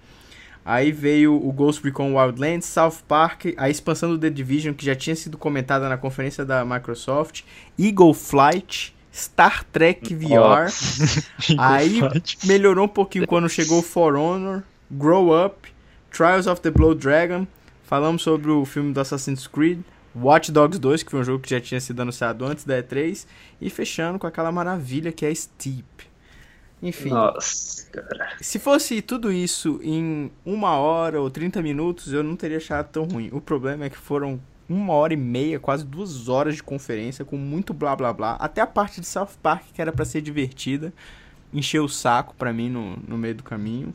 Aí 0.64 0.90
veio 0.90 1.34
o 1.34 1.52
Ghost 1.52 1.84
Recon 1.84 2.18
Wildlands, 2.18 2.66
South 2.66 2.96
Park, 3.06 3.46
a 3.56 3.70
expansão 3.70 4.10
do 4.10 4.18
The 4.18 4.30
Division, 4.30 4.74
que 4.74 4.84
já 4.84 4.96
tinha 4.96 5.14
sido 5.14 5.38
comentada 5.38 5.88
na 5.88 5.96
conferência 5.96 6.44
da 6.44 6.64
Microsoft, 6.64 7.42
Eagle 7.78 8.12
Flight, 8.12 8.95
Star 9.16 9.64
Trek 9.64 10.14
VR. 10.14 10.70
Aí 11.58 12.00
melhorou 12.44 12.84
um 12.84 12.88
pouquinho 12.88 13.26
quando 13.26 13.48
chegou 13.48 13.80
For 13.80 14.14
Honor, 14.14 14.62
Grow 14.90 15.46
Up, 15.46 15.72
Trials 16.10 16.46
of 16.46 16.60
the 16.60 16.70
Blood 16.70 17.00
Dragon. 17.00 17.46
Falamos 17.84 18.22
sobre 18.22 18.50
o 18.50 18.64
filme 18.66 18.92
do 18.92 19.00
Assassin's 19.00 19.46
Creed, 19.46 19.80
Watch 20.14 20.52
Dogs 20.52 20.78
2, 20.78 21.02
que 21.02 21.10
foi 21.10 21.20
um 21.20 21.24
jogo 21.24 21.42
que 21.42 21.50
já 21.50 21.60
tinha 21.60 21.80
sido 21.80 22.02
anunciado 22.02 22.44
antes 22.44 22.64
da 22.64 22.82
E3. 22.82 23.26
E 23.60 23.70
fechando 23.70 24.18
com 24.18 24.26
aquela 24.26 24.52
maravilha 24.52 25.10
que 25.10 25.24
é 25.24 25.34
Steep. 25.34 25.86
Enfim. 26.82 27.08
Nossa. 27.08 27.86
Se 28.40 28.58
fosse 28.58 29.00
tudo 29.00 29.32
isso 29.32 29.80
em 29.82 30.30
uma 30.44 30.76
hora 30.76 31.20
ou 31.20 31.30
30 31.30 31.62
minutos, 31.62 32.12
eu 32.12 32.22
não 32.22 32.36
teria 32.36 32.58
achado 32.58 32.88
tão 32.90 33.04
ruim. 33.04 33.30
O 33.32 33.40
problema 33.40 33.86
é 33.86 33.90
que 33.90 33.96
foram 33.96 34.38
uma 34.68 34.92
hora 34.94 35.14
e 35.14 35.16
meia, 35.16 35.60
quase 35.60 35.84
duas 35.84 36.28
horas 36.28 36.56
de 36.56 36.62
conferência, 36.62 37.24
com 37.24 37.36
muito 37.36 37.72
blá 37.72 37.94
blá 37.94 38.12
blá. 38.12 38.32
Até 38.34 38.60
a 38.60 38.66
parte 38.66 39.00
de 39.00 39.06
South 39.06 39.30
Park, 39.42 39.66
que 39.72 39.80
era 39.80 39.92
para 39.92 40.04
ser 40.04 40.20
divertida, 40.20 40.92
encheu 41.52 41.84
o 41.84 41.88
saco 41.88 42.34
para 42.34 42.52
mim 42.52 42.68
no, 42.68 42.96
no 43.06 43.16
meio 43.16 43.34
do 43.34 43.42
caminho. 43.42 43.94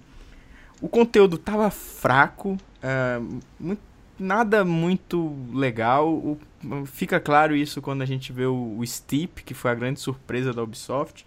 O 0.81 0.87
conteúdo 0.87 1.37
tava 1.37 1.69
fraco, 1.69 2.57
uh, 2.83 3.39
muito, 3.59 3.81
nada 4.17 4.63
muito 4.63 5.35
legal. 5.53 6.09
O, 6.09 6.39
fica 6.85 7.19
claro 7.19 7.55
isso 7.55 7.81
quando 7.81 8.01
a 8.01 8.05
gente 8.05 8.31
vê 8.31 8.45
o, 8.45 8.77
o 8.77 8.87
Steep, 8.87 9.43
que 9.43 9.53
foi 9.53 9.71
a 9.71 9.75
grande 9.75 9.99
surpresa 9.99 10.53
da 10.53 10.63
Ubisoft. 10.63 11.25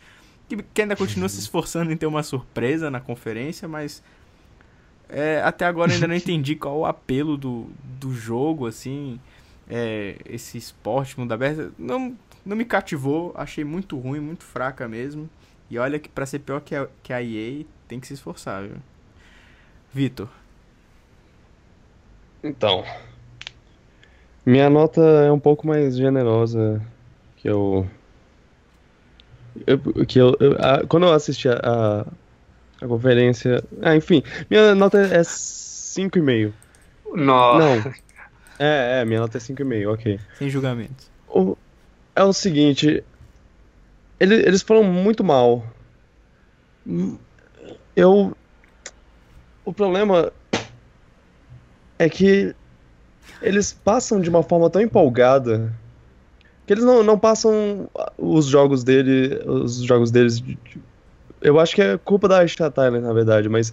que, 0.48 0.56
que 0.56 0.82
ainda 0.82 0.96
continua 0.96 1.28
se 1.28 1.38
esforçando 1.40 1.92
em 1.92 1.96
ter 1.96 2.06
uma 2.06 2.22
surpresa 2.22 2.90
na 2.90 3.00
conferência, 3.00 3.68
mas 3.68 4.02
é, 5.08 5.42
até 5.44 5.66
agora 5.66 5.92
ainda 5.92 6.08
não 6.08 6.14
entendi 6.16 6.56
qual 6.56 6.78
o 6.78 6.86
apelo 6.86 7.36
do, 7.36 7.66
do 8.00 8.12
jogo, 8.14 8.66
assim, 8.66 9.20
é, 9.68 10.16
esse 10.26 10.58
esporte 10.58 11.18
mundo 11.18 11.32
aberto. 11.32 11.72
Não, 11.78 12.16
não 12.44 12.56
me 12.56 12.64
cativou, 12.64 13.32
achei 13.36 13.64
muito 13.64 13.98
ruim, 13.98 14.20
muito 14.20 14.44
fraca 14.44 14.88
mesmo. 14.88 15.28
E 15.70 15.78
olha 15.78 15.98
que 15.98 16.08
pra 16.08 16.26
ser 16.26 16.40
pior 16.40 16.60
que 16.60 16.74
a, 16.74 16.88
que 17.02 17.12
a 17.12 17.22
EA, 17.22 17.64
tem 17.88 17.98
que 17.98 18.06
se 18.06 18.14
esforçar, 18.14 18.62
viu? 18.62 18.76
Vitor. 19.92 20.28
Então, 22.42 22.84
minha 24.44 24.68
nota 24.68 25.00
é 25.00 25.32
um 25.32 25.38
pouco 25.38 25.66
mais 25.66 25.96
generosa 25.96 26.82
que 27.36 27.48
eu. 27.48 27.86
eu 29.66 29.78
que 30.04 30.18
eu, 30.18 30.36
eu 30.38 30.52
a, 30.58 30.86
quando 30.86 31.06
eu 31.06 31.12
assisti 31.12 31.48
a, 31.48 31.54
a, 31.62 32.06
a, 32.84 32.88
conferência. 32.88 33.64
Ah, 33.80 33.96
enfim, 33.96 34.22
minha 34.50 34.74
nota 34.74 34.98
é 34.98 35.20
5,5. 35.22 36.52
Não. 37.14 37.58
Não. 37.58 37.94
É, 38.58 39.00
é, 39.00 39.04
minha 39.04 39.20
nota 39.20 39.38
é 39.38 39.40
5,5, 39.40 39.92
ok. 39.92 40.20
Sem 40.38 40.48
julgamentos. 40.48 41.10
O, 41.28 41.56
é 42.14 42.22
o 42.22 42.32
seguinte. 42.32 43.02
Ele, 44.20 44.34
eles 44.36 44.62
foram 44.62 44.84
muito 44.84 45.24
mal. 45.24 45.64
Eu. 47.96 48.36
O 49.64 49.72
problema 49.72 50.32
é 51.98 52.08
que 52.08 52.54
eles 53.40 53.72
passam 53.72 54.20
de 54.20 54.28
uma 54.28 54.42
forma 54.42 54.68
tão 54.68 54.80
empolgada 54.82 55.72
que 56.66 56.72
eles 56.72 56.84
não, 56.84 57.02
não 57.02 57.18
passam 57.18 57.88
os 58.16 58.46
jogos 58.46 58.82
dele, 58.84 59.42
os 59.46 59.82
jogos 59.82 60.10
deles. 60.10 60.42
Eu 61.40 61.60
acho 61.60 61.74
que 61.74 61.82
é 61.82 61.98
culpa 61.98 62.26
da 62.26 62.38
Aisha 62.38 62.70
Tyler, 62.70 63.02
na 63.02 63.12
verdade, 63.12 63.48
mas 63.48 63.72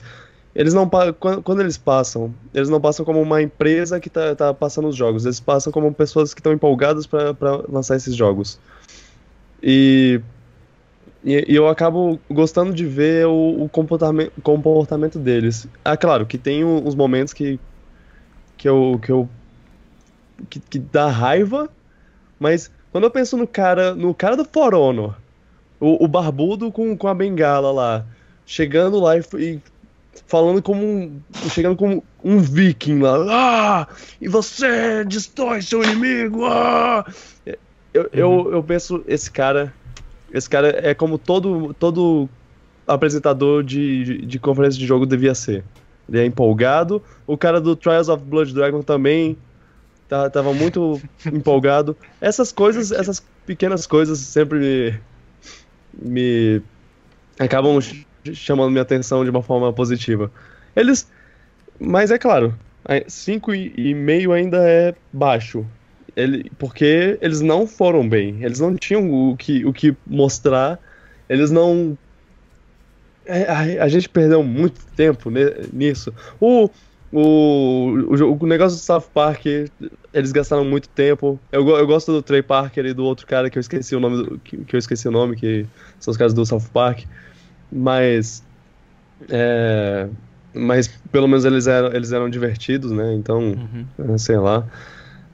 eles 0.53 0.73
não 0.73 0.89
quando, 0.89 1.61
eles 1.61 1.77
passam, 1.77 2.33
eles 2.53 2.69
não 2.69 2.81
passam 2.81 3.05
como 3.05 3.21
uma 3.21 3.41
empresa 3.41 3.99
que 3.99 4.09
tá, 4.09 4.35
tá 4.35 4.53
passando 4.53 4.89
os 4.89 4.95
jogos, 4.95 5.25
eles 5.25 5.39
passam 5.39 5.71
como 5.71 5.93
pessoas 5.93 6.33
que 6.33 6.39
estão 6.39 6.51
empolgadas 6.51 7.07
para 7.07 7.33
lançar 7.69 7.95
esses 7.95 8.15
jogos. 8.15 8.59
E, 9.63 10.19
e, 11.23 11.45
e, 11.47 11.55
eu 11.55 11.67
acabo 11.67 12.19
gostando 12.29 12.73
de 12.73 12.85
ver 12.85 13.27
o, 13.27 13.63
o 13.63 13.69
comportamento, 13.69 14.33
comportamento 14.41 15.19
deles. 15.19 15.67
Ah, 15.85 15.95
claro, 15.95 16.25
que 16.25 16.37
tem 16.37 16.65
uns 16.65 16.95
momentos 16.95 17.33
que, 17.33 17.59
que 18.57 18.67
eu, 18.67 18.99
que 19.01 19.11
eu 19.11 19.29
que, 20.49 20.59
que 20.59 20.79
dá 20.79 21.07
raiva, 21.07 21.69
mas 22.39 22.71
quando 22.91 23.05
eu 23.05 23.11
penso 23.11 23.37
no 23.37 23.47
cara, 23.47 23.95
no 23.95 24.13
cara 24.13 24.35
do 24.35 24.43
For 24.43 24.73
Honor, 24.73 25.15
o, 25.79 26.03
o 26.03 26.07
barbudo 26.07 26.71
com, 26.71 26.97
com 26.97 27.07
a 27.07 27.13
bengala 27.13 27.71
lá, 27.71 28.05
chegando 28.45 28.99
lá 28.99 29.17
e, 29.17 29.21
e 29.37 29.59
falando 30.27 30.61
como 30.61 30.83
um, 30.83 31.21
chegando 31.49 31.75
como 31.75 32.03
um 32.23 32.39
viking 32.39 32.99
lá, 32.99 33.17
ah, 33.29 33.87
e 34.19 34.27
você 34.27 35.03
destrói 35.05 35.61
seu 35.61 35.83
inimigo, 35.83 36.45
ah! 36.45 37.05
Eu, 37.93 38.03
uhum. 38.03 38.09
eu, 38.13 38.51
eu 38.53 38.63
penso, 38.63 39.03
esse 39.07 39.29
cara, 39.29 39.73
esse 40.33 40.49
cara 40.49 40.79
é 40.87 40.93
como 40.93 41.17
todo, 41.17 41.73
todo 41.73 42.29
apresentador 42.87 43.63
de, 43.63 44.03
de, 44.03 44.25
de 44.25 44.39
conferência 44.39 44.79
de 44.79 44.85
jogo 44.85 45.05
devia 45.05 45.35
ser. 45.35 45.63
Ele 46.07 46.19
é 46.19 46.25
empolgado. 46.25 47.01
O 47.25 47.37
cara 47.37 47.61
do 47.61 47.75
Trials 47.75 48.09
of 48.09 48.23
Blood 48.23 48.53
Dragon 48.53 48.81
também 48.81 49.37
tá, 50.07 50.29
tava 50.29 50.53
muito 50.53 51.01
empolgado. 51.31 51.95
Essas 52.19 52.51
coisas, 52.51 52.91
essas 52.91 53.23
pequenas 53.45 53.87
coisas 53.87 54.19
sempre 54.19 54.59
me, 54.59 54.99
me 55.93 56.61
acabam 57.39 57.79
chamando 58.33 58.71
minha 58.71 58.81
atenção 58.81 59.23
de 59.23 59.29
uma 59.29 59.41
forma 59.41 59.71
positiva. 59.73 60.31
Eles, 60.75 61.09
mas 61.79 62.11
é 62.11 62.17
claro, 62.17 62.53
5,5 62.87 64.31
ainda 64.33 64.57
é 64.67 64.95
baixo. 65.11 65.65
Ele, 66.15 66.51
porque 66.57 67.17
eles 67.21 67.39
não 67.39 67.65
foram 67.65 68.07
bem, 68.07 68.43
eles 68.43 68.59
não 68.59 68.75
tinham 68.75 69.09
o 69.31 69.37
que, 69.37 69.65
o 69.65 69.71
que 69.71 69.95
mostrar, 70.05 70.77
eles 71.29 71.51
não. 71.51 71.97
É, 73.25 73.43
a, 73.43 73.85
a 73.85 73.87
gente 73.87 74.09
perdeu 74.09 74.43
muito 74.43 74.81
tempo 74.95 75.31
nisso. 75.71 76.13
O, 76.39 76.69
o, 77.13 77.91
o, 78.09 78.37
o, 78.41 78.45
negócio 78.45 78.77
do 78.77 78.81
South 78.81 79.09
Park, 79.13 79.45
eles 80.13 80.31
gastaram 80.33 80.65
muito 80.65 80.89
tempo. 80.89 81.39
Eu, 81.49 81.67
eu 81.69 81.87
gosto 81.87 82.11
do 82.11 82.21
Trey 82.21 82.41
Parker 82.41 82.85
e 82.85 82.93
do 82.93 83.05
outro 83.05 83.25
cara 83.25 83.49
que 83.49 83.57
eu 83.57 83.61
esqueci 83.61 83.95
o 83.95 83.99
nome, 83.99 84.23
do, 84.23 84.39
que, 84.39 84.57
que, 84.57 84.75
eu 84.75 84.79
esqueci 84.79 85.07
o 85.07 85.11
nome, 85.11 85.37
que 85.37 85.65
são 85.99 86.11
os 86.11 86.17
caras 86.17 86.33
do 86.33 86.45
South 86.45 86.69
Park. 86.73 87.03
Mas. 87.71 88.43
É, 89.29 90.07
mas 90.53 90.87
pelo 91.11 91.27
menos 91.27 91.45
eles 91.45 91.67
eram, 91.67 91.93
eles 91.93 92.11
eram 92.11 92.29
divertidos, 92.29 92.91
né? 92.91 93.13
Então, 93.13 93.55
uhum. 93.97 94.17
sei 94.17 94.37
lá. 94.37 94.65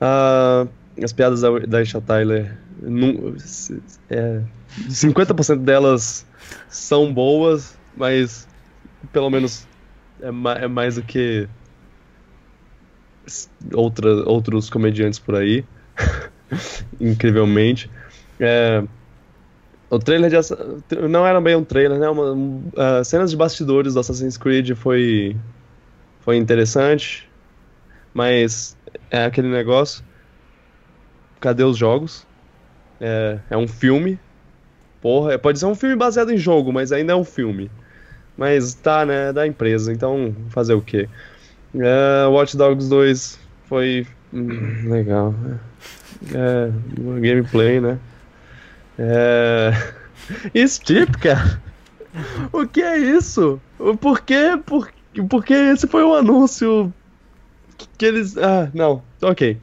Uh, 0.00 0.68
as 1.02 1.12
piadas 1.12 1.40
da, 1.40 1.58
da 1.60 1.82
Isha 1.82 2.00
Tyler. 2.00 2.56
Num, 2.80 3.36
é, 4.08 4.40
50% 4.88 5.64
delas 5.64 6.24
são 6.68 7.12
boas, 7.12 7.76
mas 7.96 8.46
pelo 9.12 9.30
menos 9.30 9.66
é, 10.20 10.30
ma 10.30 10.52
é 10.54 10.68
mais 10.68 10.94
do 10.94 11.02
que 11.02 11.48
outra, 13.72 14.08
outros 14.28 14.70
comediantes 14.70 15.18
por 15.18 15.34
aí. 15.34 15.64
Incrivelmente. 17.00 17.90
É, 18.38 18.84
o 19.90 19.98
trailer 19.98 20.30
de, 20.30 21.08
não 21.08 21.26
era 21.26 21.40
bem 21.40 21.56
um 21.56 21.64
trailer, 21.64 21.98
né? 21.98 22.08
Uma, 22.08 22.32
uh, 22.32 23.04
cenas 23.04 23.30
de 23.30 23.36
bastidores 23.36 23.94
do 23.94 24.00
Assassin's 24.00 24.36
Creed 24.36 24.74
foi 24.74 25.36
foi 26.20 26.36
interessante, 26.36 27.28
mas 28.12 28.76
é 29.10 29.24
aquele 29.24 29.48
negócio. 29.48 30.04
Cadê 31.40 31.64
os 31.64 31.76
jogos? 31.76 32.26
É, 33.00 33.38
é 33.48 33.56
um 33.56 33.66
filme. 33.66 34.18
Porra, 35.00 35.38
pode 35.38 35.58
ser 35.58 35.66
um 35.66 35.74
filme 35.74 35.96
baseado 35.96 36.30
em 36.30 36.36
jogo, 36.36 36.72
mas 36.72 36.92
ainda 36.92 37.12
é 37.12 37.16
um 37.16 37.24
filme. 37.24 37.70
Mas 38.36 38.74
tá, 38.74 39.06
né? 39.06 39.32
Da 39.32 39.46
empresa, 39.46 39.92
então 39.92 40.34
fazer 40.50 40.74
o 40.74 40.82
quê? 40.82 41.08
É, 41.74 42.26
Watch 42.26 42.56
Dogs 42.56 42.90
2 42.90 43.38
foi 43.64 44.06
hum, 44.32 44.90
legal. 44.90 45.34
É, 46.34 46.70
gameplay, 47.20 47.80
né? 47.80 47.98
É... 48.98 49.72
Steve, 50.66 51.12
cara. 51.12 51.60
O 52.52 52.66
que 52.66 52.82
é 52.82 52.98
isso? 52.98 53.60
Por 54.00 54.20
que, 54.22 54.56
por, 54.66 54.90
porque 55.28 55.54
esse 55.54 55.86
foi 55.86 56.02
o 56.02 56.10
um 56.10 56.14
anúncio 56.14 56.92
que 57.96 58.06
eles. 58.06 58.36
Ah, 58.36 58.70
não. 58.74 59.02
Ok. 59.22 59.56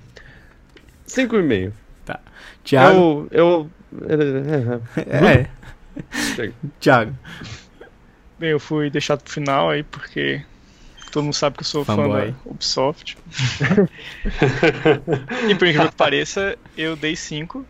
5,5. 1.08 1.72
Tá. 2.06 2.20
Thiago. 2.64 3.28
Eu. 3.32 3.70
eu... 3.92 4.02
É. 5.08 5.48
Thiago. 6.82 7.16
Bem, 8.38 8.50
eu 8.50 8.60
fui 8.60 8.90
deixado 8.90 9.22
pro 9.22 9.32
final 9.32 9.70
aí 9.70 9.84
porque 9.84 10.44
todo 11.12 11.24
mundo 11.24 11.34
sabe 11.34 11.56
que 11.56 11.64
eu 11.64 11.68
sou 11.68 11.86
Fanboy. 11.86 12.10
fã 12.10 12.28
da 12.28 12.52
Ubisoft. 12.52 13.18
e 15.48 15.56
por 15.56 15.68
incrível 15.68 15.88
que 15.88 15.96
pareça, 15.96 16.58
eu 16.78 16.98
dei 16.98 17.16
5. 17.16 17.66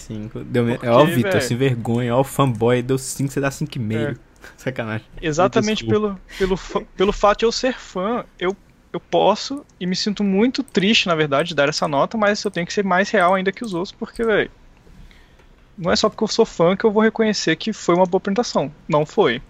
5. 0.00 0.40
Deu 0.44 0.64
me... 0.64 0.78
Ó, 0.86 1.02
o 1.02 1.06
Vitor, 1.06 1.40
sem 1.40 1.56
vergonha. 1.56 2.14
Ó, 2.14 2.20
o 2.20 2.24
fanboy 2.24 2.82
deu 2.82 2.98
5, 2.98 3.32
você 3.32 3.40
dá 3.40 3.50
5,5. 3.50 4.16
É. 4.16 4.16
Sacanagem. 4.56 5.06
Exatamente 5.20 5.84
pelo, 5.84 6.18
pelo, 6.38 6.58
pelo 6.96 7.12
fato 7.12 7.40
de 7.40 7.44
eu 7.44 7.52
ser 7.52 7.74
fã, 7.74 8.24
eu, 8.38 8.56
eu 8.92 9.00
posso 9.00 9.64
e 9.78 9.86
me 9.86 9.94
sinto 9.94 10.24
muito 10.24 10.62
triste, 10.62 11.06
na 11.06 11.14
verdade, 11.14 11.50
de 11.50 11.54
dar 11.54 11.68
essa 11.68 11.86
nota, 11.86 12.16
mas 12.16 12.42
eu 12.42 12.50
tenho 12.50 12.66
que 12.66 12.72
ser 12.72 12.84
mais 12.84 13.10
real 13.10 13.34
ainda 13.34 13.52
que 13.52 13.64
os 13.64 13.74
outros, 13.74 13.92
porque, 13.92 14.24
velho. 14.24 14.50
Não 15.76 15.90
é 15.90 15.96
só 15.96 16.08
porque 16.10 16.24
eu 16.24 16.28
sou 16.28 16.44
fã 16.44 16.76
que 16.76 16.84
eu 16.84 16.90
vou 16.90 17.02
reconhecer 17.02 17.56
que 17.56 17.72
foi 17.72 17.94
uma 17.94 18.04
boa 18.04 18.18
apresentação. 18.18 18.70
Não 18.86 19.06
foi. 19.06 19.40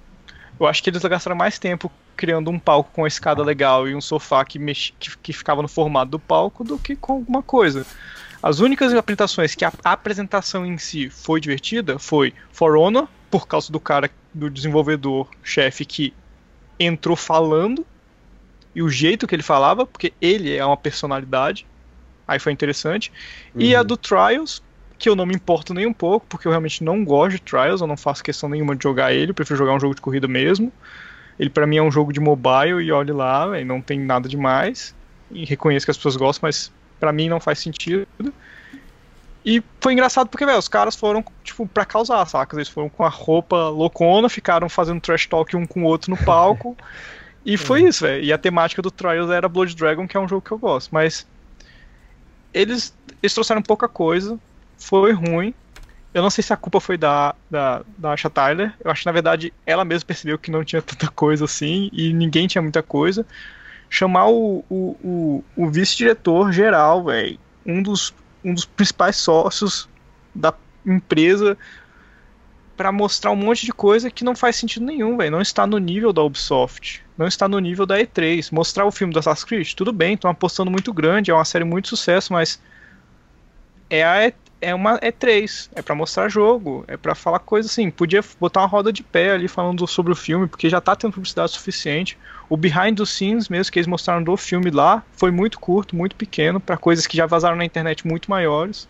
Eu 0.61 0.67
acho 0.67 0.83
que 0.83 0.91
eles 0.91 1.03
gastaram 1.03 1.37
mais 1.37 1.59
tempo 1.59 1.91
criando 2.15 2.51
um 2.51 2.59
palco 2.59 2.91
com 2.93 3.01
uma 3.01 3.09
escada 3.09 3.43
legal 3.43 3.89
e 3.89 3.95
um 3.95 4.01
sofá 4.01 4.45
que, 4.45 4.59
mex... 4.59 4.93
que, 5.01 5.17
que 5.17 5.33
ficava 5.33 5.63
no 5.63 5.69
formato 5.69 6.11
do 6.11 6.19
palco 6.19 6.63
do 6.63 6.79
que 6.79 6.95
com 6.95 7.15
alguma 7.15 7.43
coisa. 7.43 7.87
As 8.43 8.61
únicas 8.61 8.93
apresentações 8.93 9.55
que 9.55 9.65
a 9.65 9.73
apresentação 9.85 10.67
em 10.67 10.77
si 10.77 11.09
foi 11.09 11.41
divertida 11.41 11.99
foi 11.99 12.35
For 12.53 12.77
Honor, 12.77 13.09
por 13.31 13.49
causa 13.49 13.73
do 13.73 13.81
cara, 13.81 14.11
do 14.35 14.51
desenvolvedor 14.51 15.29
chefe 15.43 15.85
que 15.87 16.13
entrou 16.79 17.17
falando 17.17 17.87
e 18.75 18.83
o 18.83 18.89
jeito 18.89 19.27
que 19.27 19.35
ele 19.35 19.43
falava, 19.43 19.87
porque 19.87 20.13
ele 20.21 20.55
é 20.55 20.65
uma 20.65 20.77
personalidade. 20.77 21.67
Aí 22.29 22.39
foi 22.39 22.53
interessante. 22.53 23.11
Uhum. 23.55 23.63
E 23.63 23.75
a 23.75 23.81
uhum. 23.81 23.87
do 23.87 23.97
Trials, 23.97 24.63
que 25.01 25.09
eu 25.09 25.17
não 25.17 25.25
me 25.25 25.35
importo 25.35 25.73
nem 25.73 25.87
um 25.87 25.95
pouco, 25.95 26.27
porque 26.29 26.47
eu 26.47 26.53
realmente 26.53 26.85
não 26.85 27.03
gosto 27.03 27.33
de 27.33 27.41
Trials, 27.41 27.81
eu 27.81 27.87
não 27.87 27.97
faço 27.97 28.23
questão 28.23 28.51
nenhuma 28.51 28.77
de 28.77 28.83
jogar 28.83 29.15
ele, 29.15 29.31
eu 29.31 29.35
prefiro 29.35 29.57
jogar 29.57 29.73
um 29.73 29.81
jogo 29.81 29.95
de 29.95 30.01
corrida 30.01 30.29
mesmo. 30.29 30.71
Ele 31.39 31.49
para 31.49 31.67
mim 31.67 31.79
é 31.79 31.83
um 31.83 31.91
jogo 31.91 32.13
de 32.13 32.21
mobile 32.21 32.83
e 32.83 32.93
olhe 32.93 33.11
lá, 33.11 33.47
véio, 33.47 33.65
não 33.65 33.81
tem 33.81 33.99
nada 33.99 34.29
demais. 34.29 34.95
E 35.31 35.47
reconheço 35.47 35.87
que 35.87 35.91
as 35.91 35.97
pessoas 35.97 36.17
gostam, 36.17 36.47
mas 36.47 36.71
para 37.01 37.15
mim 37.15 37.31
não 37.31 37.41
faz 37.41 37.61
sentido. 37.61 38.07
E 39.43 39.63
foi 39.81 39.95
engraçado 39.95 40.29
porque, 40.29 40.45
velho, 40.45 40.59
os 40.59 40.69
caras 40.69 40.95
foram, 40.95 41.25
tipo, 41.43 41.67
pra 41.67 41.87
causar, 41.87 42.27
saca? 42.27 42.55
Eles 42.55 42.69
foram 42.69 42.91
com 42.91 43.03
a 43.03 43.09
roupa 43.09 43.71
loucona, 43.71 44.29
ficaram 44.29 44.69
fazendo 44.69 45.01
trash 45.01 45.27
talk 45.27 45.57
um 45.57 45.65
com 45.65 45.83
o 45.83 45.87
outro 45.87 46.11
no 46.11 46.17
palco. 46.19 46.77
e 47.43 47.57
foi 47.57 47.85
isso, 47.85 48.05
velho. 48.05 48.23
E 48.23 48.35
a 48.35 48.37
temática 48.37 48.83
do 48.83 48.91
Trials 48.91 49.31
era 49.31 49.49
Blood 49.49 49.75
Dragon, 49.75 50.07
que 50.07 50.15
é 50.15 50.21
um 50.21 50.29
jogo 50.29 50.43
que 50.43 50.53
eu 50.53 50.59
gosto. 50.59 50.91
Mas 50.93 51.27
eles, 52.53 52.95
eles 53.23 53.33
trouxeram 53.33 53.63
pouca 53.63 53.89
coisa, 53.89 54.39
foi 54.81 55.13
ruim. 55.13 55.55
Eu 56.13 56.23
não 56.23 56.31
sei 56.31 56.43
se 56.43 56.53
a 56.53 56.57
culpa 56.57 56.81
foi 56.81 56.97
da, 56.97 57.37
da, 57.49 57.83
da 57.97 58.13
Asha 58.13 58.29
Tyler. 58.29 58.75
Eu 58.83 58.91
acho 58.91 59.03
que, 59.03 59.07
na 59.07 59.13
verdade, 59.13 59.53
ela 59.65 59.85
mesma 59.85 60.07
percebeu 60.07 60.39
que 60.39 60.51
não 60.51 60.65
tinha 60.65 60.83
tanta 60.83 61.07
coisa 61.09 61.45
assim 61.45 61.89
e 61.93 62.13
ninguém 62.13 62.49
tinha 62.49 62.61
muita 62.61 62.83
coisa. 62.83 63.25
Chamar 63.89 64.29
o, 64.29 64.65
o, 64.69 64.97
o, 65.05 65.45
o 65.57 65.71
vice-diretor 65.71 66.53
geral, 66.53 67.05
velho, 67.05 67.39
um 67.65 67.83
dos, 67.83 68.13
um 68.45 68.55
dos 68.55 68.65
principais 68.65 69.17
sócios 69.17 69.89
da 70.35 70.55
empresa, 70.87 71.57
para 72.77 72.91
mostrar 72.91 73.31
um 73.31 73.37
monte 73.37 73.67
de 73.67 73.73
coisa 73.73 74.11
que 74.11 74.25
não 74.25 74.35
faz 74.35 74.57
sentido 74.57 74.87
nenhum, 74.87 75.17
velho. 75.17 75.31
Não 75.31 75.43
está 75.43 75.67
no 75.67 75.77
nível 75.79 76.13
da 76.13 76.23
Ubisoft. 76.23 77.05
Não 77.17 77.27
está 77.27 77.47
no 77.47 77.59
nível 77.59 77.85
da 77.85 77.99
E3. 77.99 78.51
Mostrar 78.53 78.87
o 78.87 78.91
filme 78.91 79.13
do 79.13 79.19
Assassin's 79.19 79.45
Creed, 79.45 79.75
tudo 79.75 79.93
bem, 79.93 80.15
estão 80.15 80.31
apostando 80.31 80.71
muito 80.71 80.93
grande, 80.93 81.31
é 81.31 81.35
uma 81.35 81.45
série 81.45 81.65
muito 81.65 81.89
sucesso, 81.89 82.33
mas 82.33 82.61
é 83.91 84.03
a 84.03 84.33
é 84.61 84.75
uma 84.75 84.99
é 85.01 85.11
três, 85.11 85.71
é 85.75 85.81
para 85.81 85.95
mostrar 85.95 86.29
jogo, 86.29 86.85
é 86.87 86.97
para 86.97 87.15
falar 87.15 87.39
coisa 87.39 87.69
assim. 87.69 87.91
Podia 87.91 88.23
botar 88.39 88.61
uma 88.61 88.67
roda 88.67 88.93
de 88.93 89.03
pé 89.03 89.33
ali 89.33 89.49
falando 89.49 89.87
sobre 89.87 90.13
o 90.13 90.17
filme, 90.17 90.47
porque 90.47 90.69
já 90.69 90.81
tá 90.81 90.95
tendo 90.95 91.13
publicidade 91.13 91.53
suficiente. 91.53 92.19
O 92.49 92.57
behind 92.57 92.97
the 92.97 93.07
scenes 93.07 93.49
mesmo 93.49 93.73
que 93.73 93.79
eles 93.79 93.87
mostraram 93.87 94.23
do 94.23 94.37
filme 94.37 94.71
lá 94.71 95.03
foi 95.13 95.31
muito 95.31 95.59
curto, 95.59 95.97
muito 95.97 96.15
pequeno 96.15 96.61
para 96.61 96.77
coisas 96.77 97.07
que 97.07 97.17
já 97.17 97.27
vazaram 97.27 97.57
na 97.57 97.65
internet 97.65 98.07
muito 98.07 98.31
maiores. 98.31 98.89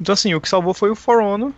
Então 0.00 0.12
assim, 0.12 0.34
o 0.34 0.40
que 0.40 0.48
salvou 0.48 0.74
foi 0.74 0.90
o 0.90 0.96
For 0.96 1.20
Honor. 1.20 1.52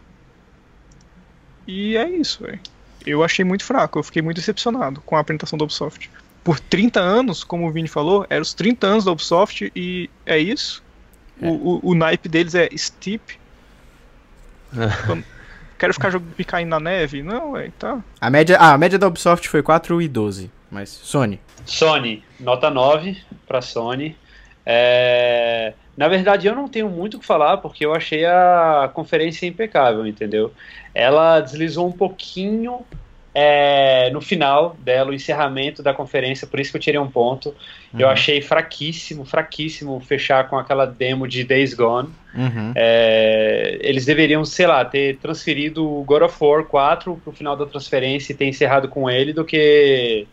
E 1.67 1.97
é 1.97 2.09
isso, 2.09 2.45
velho. 2.45 2.61
Eu 3.05 3.23
achei 3.23 3.45
muito 3.45 3.65
fraco, 3.65 3.99
eu 3.99 4.03
fiquei 4.03 4.23
muito 4.23 4.37
decepcionado 4.37 5.01
com 5.03 5.17
a 5.17 5.21
apresentação 5.21 5.59
da 5.59 5.65
Ubisoft. 5.65 6.11
Por 6.43 6.59
30 6.59 6.99
anos, 6.99 7.45
como 7.45 7.69
o 7.69 7.71
Vini 7.71 7.89
falou, 7.89 8.27
eram 8.31 8.43
os 8.43 8.55
30 8.55 8.87
anos 8.87 9.05
da 9.05 9.13
Ubisoft 9.13 9.71
e 9.77 10.09
é 10.25 10.39
isso 10.39 10.83
é. 11.41 11.47
O, 11.47 11.53
o, 11.53 11.81
o, 11.91 11.95
naipe 11.95 12.29
deles 12.29 12.55
é 12.55 12.69
steep. 12.77 13.39
É. 14.77 15.39
Quero 15.79 15.95
ficar 15.95 16.11
jogando 16.11 16.45
caindo 16.45 16.71
na 16.71 16.81
neve? 16.81 17.23
Não, 17.23 17.53
ué, 17.53 17.71
tá. 17.79 18.03
A 18.21 18.29
média, 18.29 18.59
ah, 18.59 18.75
a 18.75 18.79
média 18.79 18.99
da 18.99 19.07
Ubisoft 19.07 19.49
foi 19.49 19.63
4 19.63 20.03
e 20.03 20.09
12. 20.09 20.51
Mas, 20.71 20.91
Sony. 20.91 21.41
Sony, 21.65 22.25
nota 22.39 22.69
9 22.69 23.17
pra 23.47 23.63
Sony. 23.63 24.17
É... 24.67 25.73
Na 25.97 26.09
verdade, 26.09 26.47
eu 26.47 26.55
não 26.55 26.69
tenho 26.69 26.89
muito 26.89 27.17
o 27.17 27.21
que 27.21 27.27
falar, 27.27 27.59
porque 27.59 27.87
eu 27.87 27.95
achei 27.95 28.27
a 28.27 28.91
conferência 28.93 29.47
impecável, 29.47 30.07
entendeu? 30.07 30.53
Ela 30.93 31.41
deslizou 31.41 31.89
um 31.89 31.93
pouquinho 31.93 32.85
é, 33.41 34.11
no 34.11 34.21
final 34.21 34.77
dela, 34.81 35.11
o 35.11 35.15
encerramento 35.15 35.81
da 35.81 35.95
conferência, 35.95 36.45
por 36.45 36.59
isso 36.59 36.73
que 36.73 36.77
eu 36.77 36.81
tirei 36.81 36.99
um 36.99 37.09
ponto. 37.09 37.51
Uhum. 37.95 38.01
Eu 38.01 38.09
achei 38.09 38.43
fraquíssimo, 38.43 39.25
fraquíssimo 39.25 40.01
fechar 40.01 40.49
com 40.49 40.59
aquela 40.59 40.85
demo 40.85 41.29
de 41.29 41.45
Days 41.45 41.73
Gone. 41.73 42.09
Uhum. 42.35 42.73
É, 42.75 43.79
eles 43.81 44.05
deveriam, 44.05 44.45
sei 44.45 44.67
lá, 44.67 44.85
ter 44.85 45.19
transferido 45.19 45.89
o 45.89 46.03
God 46.03 46.23
of 46.23 46.37
War 46.41 46.65
4 46.65 47.21
pro 47.23 47.33
final 47.33 47.57
da 47.57 47.65
transferência 47.65 48.33
e 48.33 48.35
ter 48.35 48.47
encerrado 48.47 48.89
com 48.89 49.09
ele 49.09 49.33
do 49.33 49.45
que 49.45 50.27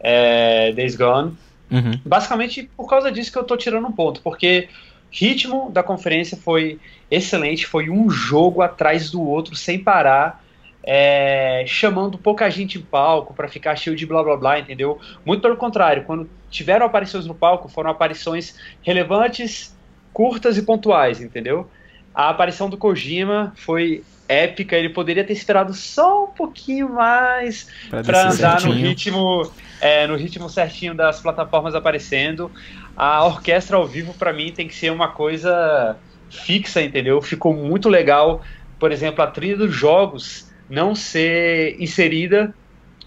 é, 0.00 0.72
Days 0.72 0.96
Gone. 0.96 1.36
Uhum. 1.70 2.00
Basicamente 2.02 2.62
por 2.74 2.88
causa 2.88 3.12
disso 3.12 3.30
que 3.30 3.38
eu 3.38 3.44
tô 3.44 3.58
tirando 3.58 3.86
um 3.86 3.92
ponto, 3.92 4.22
porque 4.22 4.70
ritmo 5.10 5.70
da 5.70 5.82
conferência 5.82 6.38
foi 6.38 6.80
excelente, 7.10 7.66
foi 7.66 7.90
um 7.90 8.08
jogo 8.08 8.62
atrás 8.62 9.10
do 9.10 9.20
outro 9.20 9.54
sem 9.54 9.78
parar 9.78 10.42
é, 10.84 11.64
chamando 11.66 12.18
pouca 12.18 12.50
gente 12.50 12.78
em 12.78 12.82
palco 12.82 13.32
para 13.34 13.48
ficar 13.48 13.76
cheio 13.76 13.94
de 13.94 14.04
blá 14.04 14.22
blá 14.22 14.36
blá, 14.36 14.58
entendeu? 14.58 14.98
Muito 15.24 15.40
pelo 15.40 15.56
contrário, 15.56 16.04
quando 16.04 16.28
tiveram 16.50 16.86
aparições 16.86 17.26
no 17.26 17.34
palco, 17.34 17.68
foram 17.68 17.90
aparições 17.90 18.56
relevantes, 18.82 19.76
curtas 20.12 20.58
e 20.58 20.62
pontuais, 20.62 21.20
entendeu? 21.20 21.68
A 22.14 22.28
aparição 22.28 22.68
do 22.68 22.76
Kojima 22.76 23.52
foi 23.56 24.04
épica, 24.28 24.76
ele 24.76 24.88
poderia 24.88 25.24
ter 25.24 25.32
esperado 25.32 25.72
só 25.74 26.24
um 26.24 26.28
pouquinho 26.28 26.88
mais 26.88 27.68
para 27.90 28.22
andar 28.24 28.60
certinho. 28.60 28.74
no 28.74 28.80
ritmo, 28.80 29.52
é, 29.80 30.06
no 30.06 30.16
ritmo 30.16 30.48
certinho 30.48 30.94
das 30.94 31.20
plataformas 31.20 31.74
aparecendo. 31.74 32.50
A 32.96 33.24
orquestra 33.24 33.76
ao 33.76 33.86
vivo 33.86 34.14
para 34.14 34.32
mim 34.32 34.52
tem 34.52 34.68
que 34.68 34.74
ser 34.74 34.90
uma 34.90 35.08
coisa 35.08 35.96
fixa, 36.30 36.82
entendeu? 36.82 37.20
Ficou 37.22 37.54
muito 37.54 37.88
legal. 37.88 38.42
Por 38.78 38.90
exemplo, 38.90 39.22
a 39.22 39.26
trilha 39.26 39.56
dos 39.56 39.74
jogos 39.74 40.51
não 40.72 40.94
ser 40.94 41.76
inserida 41.78 42.54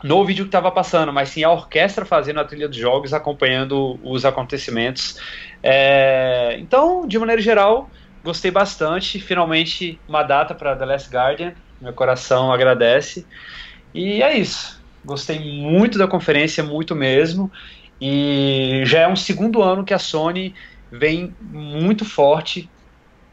no 0.04 0.24
vídeo 0.24 0.46
que 0.46 0.50
estava 0.50 0.70
passando, 0.70 1.12
mas 1.12 1.30
sim 1.30 1.44
a 1.44 1.52
orquestra 1.52 2.06
fazendo 2.06 2.40
a 2.40 2.46
trilha 2.46 2.68
dos 2.70 2.78
jogos, 2.78 3.12
acompanhando 3.12 4.00
os 4.04 4.24
acontecimentos. 4.24 5.18
É, 5.64 6.58
então, 6.60 7.08
de 7.08 7.18
maneira 7.18 7.42
geral, 7.42 7.90
gostei 8.24 8.52
bastante. 8.52 9.20
Finalmente, 9.20 10.00
uma 10.08 10.22
data 10.22 10.54
para 10.54 10.76
The 10.76 10.86
Last 10.86 11.10
Guardian. 11.10 11.54
Meu 11.82 11.92
coração 11.92 12.52
agradece. 12.52 13.26
E 13.96 14.22
é 14.22 14.38
isso. 14.38 14.80
Gostei 15.04 15.40
muito 15.40 15.98
da 15.98 16.08
conferência, 16.08 16.64
muito 16.64 16.96
mesmo. 16.96 17.52
E 18.00 18.84
já 18.86 19.00
é 19.00 19.08
um 19.08 19.16
segundo 19.16 19.64
ano 19.64 19.84
que 19.84 19.94
a 19.94 20.00
Sony 20.00 20.54
vem 20.92 21.34
muito 21.42 22.06
forte 22.06 22.70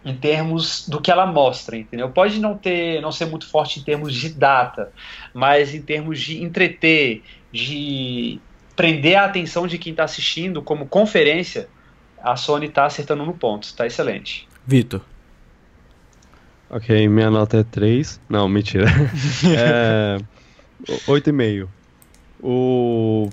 em 0.05 0.17
termos 0.17 0.89
do 0.89 1.01
que 1.01 1.11
ela 1.11 1.27
mostra, 1.27 1.77
entendeu? 1.77 2.11
Pode 2.11 2.41
não 2.41 2.57
ter, 2.57 3.01
não 3.01 3.13
ser 3.13 3.27
muito 3.27 3.49
forte 3.49 3.81
em 3.81 3.83
termos 3.83 4.15
de 4.15 4.31
data, 4.31 4.93
mas 5.33 5.75
em 5.75 5.81
termos 5.81 6.21
de 6.21 6.43
entreter, 6.43 7.23
de 7.53 8.41
prender 8.75 9.17
a 9.17 9.25
atenção 9.25 9.67
de 9.67 9.79
quem 9.79 9.93
está 9.93 10.05
assistindo 10.05 10.61
como 10.63 10.87
conferência, 10.87 11.69
a 12.23 12.37
Sony 12.37 12.67
está 12.67 12.85
acertando 12.85 13.25
no 13.25 13.35
ponto, 13.35 13.65
está 13.65 13.87
excelente. 13.87 14.49
Vitor. 14.67 15.01
Ok, 16.71 17.07
minha 17.09 17.31
nota 17.31 17.59
é 17.59 17.65
3. 17.65 18.21
Não, 18.29 18.49
mentira. 18.49 18.87
é, 19.57 20.19
8,5. 21.07 21.69
O 22.43 23.29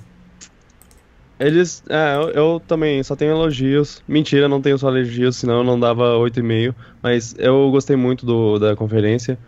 eles. 1.40 1.84
É, 1.90 2.16
eu, 2.16 2.30
eu, 2.32 2.62
também 2.68 3.02
só 3.02 3.16
tenho 3.16 3.32
elogios. 3.32 4.04
Mentira, 4.08 4.48
não 4.50 4.62
tenho 4.62 4.78
só 4.78 4.90
elogios, 4.90 5.38
senão 5.38 5.60
eu 5.60 5.64
não 5.64 5.80
dava 5.80 6.16
8,5. 6.18 6.76
Mas 7.02 7.36
eu 7.38 7.72
gostei 7.72 7.96
muito 7.96 8.26
do, 8.26 8.60
da 8.60 8.76
conferência. 8.76 9.40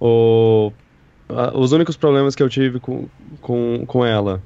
O, 0.00 0.72
a, 1.28 1.56
os 1.56 1.72
únicos 1.72 1.96
problemas 1.96 2.34
que 2.34 2.42
eu 2.42 2.48
tive 2.48 2.80
com, 2.80 3.06
com, 3.40 3.84
com 3.86 4.04
ela 4.04 4.42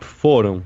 foram. 0.00 0.62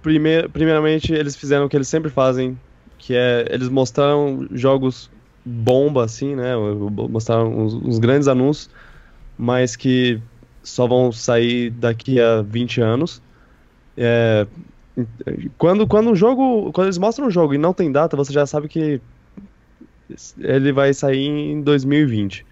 Primeir, 0.00 0.48
primeiramente, 0.48 1.12
eles 1.12 1.36
fizeram 1.36 1.66
o 1.66 1.68
que 1.68 1.76
eles 1.76 1.88
sempre 1.88 2.10
fazem, 2.10 2.58
que 2.98 3.14
é. 3.14 3.46
Eles 3.50 3.68
mostraram 3.68 4.46
jogos 4.52 5.10
bomba, 5.44 6.04
assim, 6.04 6.36
né? 6.36 6.54
Mostraram 7.10 7.52
uns, 7.52 7.74
uns 7.74 7.98
grandes 7.98 8.28
anúncios, 8.28 8.70
mas 9.36 9.74
que 9.74 10.20
só 10.62 10.86
vão 10.86 11.10
sair 11.10 11.70
daqui 11.70 12.20
a 12.20 12.42
20 12.42 12.80
anos. 12.80 13.20
É, 13.96 14.46
quando, 15.58 15.86
quando 15.86 16.10
um 16.10 16.14
jogo. 16.14 16.72
Quando 16.72 16.86
eles 16.86 16.98
mostram 16.98 17.26
um 17.26 17.30
jogo 17.30 17.54
e 17.54 17.58
não 17.58 17.72
tem 17.72 17.90
data, 17.90 18.16
você 18.16 18.32
já 18.32 18.46
sabe 18.46 18.68
que 18.68 19.00
ele 20.38 20.72
vai 20.72 20.92
sair 20.92 21.26
em 21.26 21.62
2020. 21.62 22.44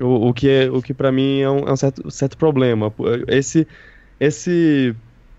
O, 0.00 0.28
o 0.28 0.34
que, 0.34 0.48
é, 0.48 0.70
o 0.70 0.80
que 0.80 0.94
para 0.94 1.12
mim 1.12 1.40
é 1.40 1.50
um, 1.50 1.68
é 1.68 1.72
um 1.72 1.76
certo, 1.76 2.10
certo 2.10 2.36
problema. 2.36 2.92
Esse, 3.28 3.66
esse, 4.18 4.94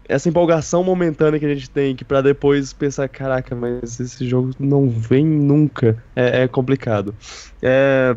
essa 0.07 0.29
empolgação 0.29 0.83
momentânea 0.83 1.39
que 1.39 1.45
a 1.45 1.53
gente 1.53 1.69
tem, 1.69 1.95
que 1.95 2.05
para 2.05 2.21
depois 2.21 2.71
pensar, 2.71 3.07
caraca, 3.09 3.55
mas 3.55 3.99
esse 3.99 4.27
jogo 4.27 4.51
não 4.59 4.89
vem 4.89 5.25
nunca, 5.25 6.01
é, 6.15 6.43
é 6.43 6.47
complicado. 6.47 7.15
É, 7.61 8.15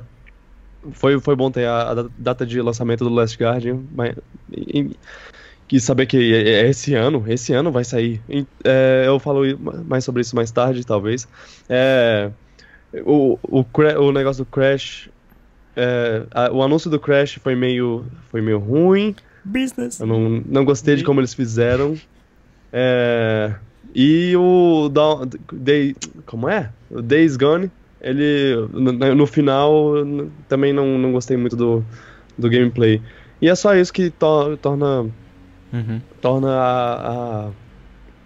foi, 0.93 1.19
foi 1.21 1.35
bom 1.35 1.51
ter 1.51 1.67
a, 1.67 1.93
a, 1.93 2.07
data 2.19 2.45
de 2.45 2.61
lançamento 2.61 3.05
do 3.05 3.11
Last 3.11 3.37
Guardian, 3.43 3.81
mas, 3.93 4.15
que 5.67 5.81
saber 5.81 6.07
que 6.07 6.35
é, 6.35 6.65
é 6.65 6.69
esse 6.69 6.95
ano, 6.95 7.25
esse 7.27 7.53
ano 7.53 7.73
vai 7.73 7.85
sair. 7.85 8.21
É, 8.65 9.05
eu 9.07 9.19
falo 9.19 9.43
mais 9.87 10.05
sobre 10.05 10.23
isso 10.23 10.37
mais 10.37 10.51
tarde, 10.51 10.85
talvez. 10.85 11.27
É, 11.69 12.31
o, 13.05 13.39
o, 13.43 13.65
o 14.01 14.13
negócio 14.13 14.45
do 14.45 14.51
Crash, 14.51 15.09
é, 15.77 16.23
a, 16.31 16.53
o 16.53 16.63
anúncio 16.63 16.91
do 16.91 17.01
Crash 17.01 17.39
foi 17.43 17.55
meio, 17.55 18.05
foi 18.31 18.41
meio 18.41 18.59
ruim. 18.59 19.15
Business. 19.45 20.01
Eu 20.01 20.07
não, 20.07 20.43
não 20.47 20.65
gostei 20.65 20.97
de 20.97 21.05
como 21.05 21.21
eles 21.21 21.35
fizeram. 21.35 21.97
É, 22.73 23.55
e 23.95 24.35
o 24.37 24.91
Day, 25.53 25.95
como 26.27 26.49
é? 26.49 26.71
O 26.91 27.01
Days 27.01 27.37
Gone, 27.37 27.71
ele 28.01 28.69
no, 28.73 28.93
no 29.15 29.27
final 29.27 29.93
também 30.49 30.73
não, 30.73 30.99
não 30.99 31.13
gostei 31.13 31.37
muito 31.37 31.57
do, 31.57 31.85
do 32.37 32.51
gameplay. 32.51 33.01
E 33.41 33.49
é 33.49 33.55
só 33.55 33.75
isso 33.75 33.93
que 33.93 34.11
to, 34.11 34.57
torna 34.57 35.07
uhum. 35.75 36.01
torna 36.21 36.49
a, 36.51 37.51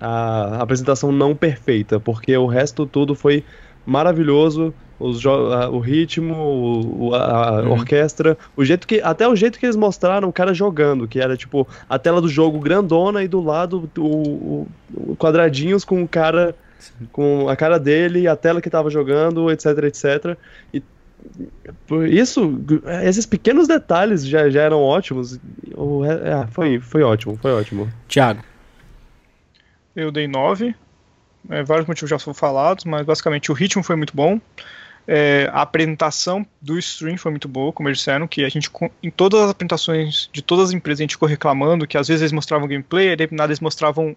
a, 0.01 0.57
a, 0.59 0.63
apresentação 0.63 1.11
não 1.13 1.35
perfeita, 1.35 1.99
porque 2.01 2.37
o 2.37 2.47
resto 2.47 2.87
tudo 2.87 3.15
foi 3.15 3.45
maravilhoso. 3.87 4.73
os 5.01 5.25
a, 5.27 5.69
o 5.71 5.79
ritmo, 5.79 6.35
o, 6.35 7.15
a, 7.15 7.63
Uhum. 7.63 7.73
orquestra, 7.73 8.37
o 8.57 8.65
jeito 8.65 8.87
que 8.87 9.01
até 9.01 9.27
o 9.29 9.35
jeito 9.37 9.59
que 9.59 9.67
eles 9.67 9.77
mostraram 9.77 10.29
o 10.29 10.33
cara 10.33 10.53
jogando, 10.53 11.07
que 11.09 11.21
era 11.21 11.37
tipo 11.37 11.67
a 11.89 11.99
tela 11.99 12.21
do 12.21 12.29
jogo 12.29 12.59
grandona 12.61 13.23
e 13.23 13.29
do 13.29 13.41
lado 13.41 13.91
o, 13.99 14.67
o- 14.95 15.17
quadradinhos 15.17 15.85
com 15.85 16.03
o 16.03 16.09
cara 16.09 16.55
com 17.13 17.49
a 17.49 17.57
cara 17.57 17.79
dele, 17.79 18.29
a 18.29 18.37
tela 18.37 18.61
que 18.61 18.71
tava 18.71 18.89
jogando, 18.91 19.51
etc, 19.51 19.67
etc. 19.85 20.37
E 20.73 20.83
isso, 22.09 22.61
esses 23.05 23.27
pequenos 23.27 23.69
detalhes 23.69 24.27
já, 24.27 24.49
já 24.49 24.63
eram 24.63 24.83
ótimos. 24.83 25.37
É, 25.37 26.47
foi, 26.51 26.81
foi 26.81 27.03
ótimo, 27.03 27.39
foi 27.41 27.53
ótimo. 27.53 27.93
Thiago. 28.09 28.43
Eu 29.95 30.11
dei 30.11 30.29
9. 30.29 30.75
É, 31.51 31.63
vários 31.63 31.87
motivos 31.87 32.11
já 32.11 32.19
foram 32.19 32.35
falados, 32.35 32.85
mas 32.85 33.07
basicamente 33.07 33.51
o 33.51 33.55
ritmo 33.55 33.83
foi 33.83 33.97
muito 33.97 34.15
bom. 34.15 34.41
É, 35.07 35.49
a 35.53 35.63
apresentação 35.63 36.47
do 36.61 36.79
stream 36.79 37.17
foi 37.17 37.31
muito 37.31 37.49
boa, 37.49 37.73
como 37.73 37.89
eles 37.89 37.99
disseram, 37.99 38.29
que 38.29 38.45
a 38.45 38.49
gente, 38.49 38.71
em 39.03 39.11
todas 39.11 39.41
as 39.41 39.51
apresentações 39.51 40.29
de 40.31 40.43
todas 40.43 40.67
as 40.67 40.75
empresas, 40.75 41.01
a 41.01 41.05
gente 41.05 41.15
ficou 41.15 41.27
reclamando 41.27 41.87
que 41.87 41.97
às 41.97 42.09
vezes 42.09 42.21
eles 42.21 42.33
mostravam 42.33 42.69
gameplay, 42.69 43.09
aí 43.09 43.17
nada 43.31 43.51
eles 43.51 43.61
mostravam 43.61 44.15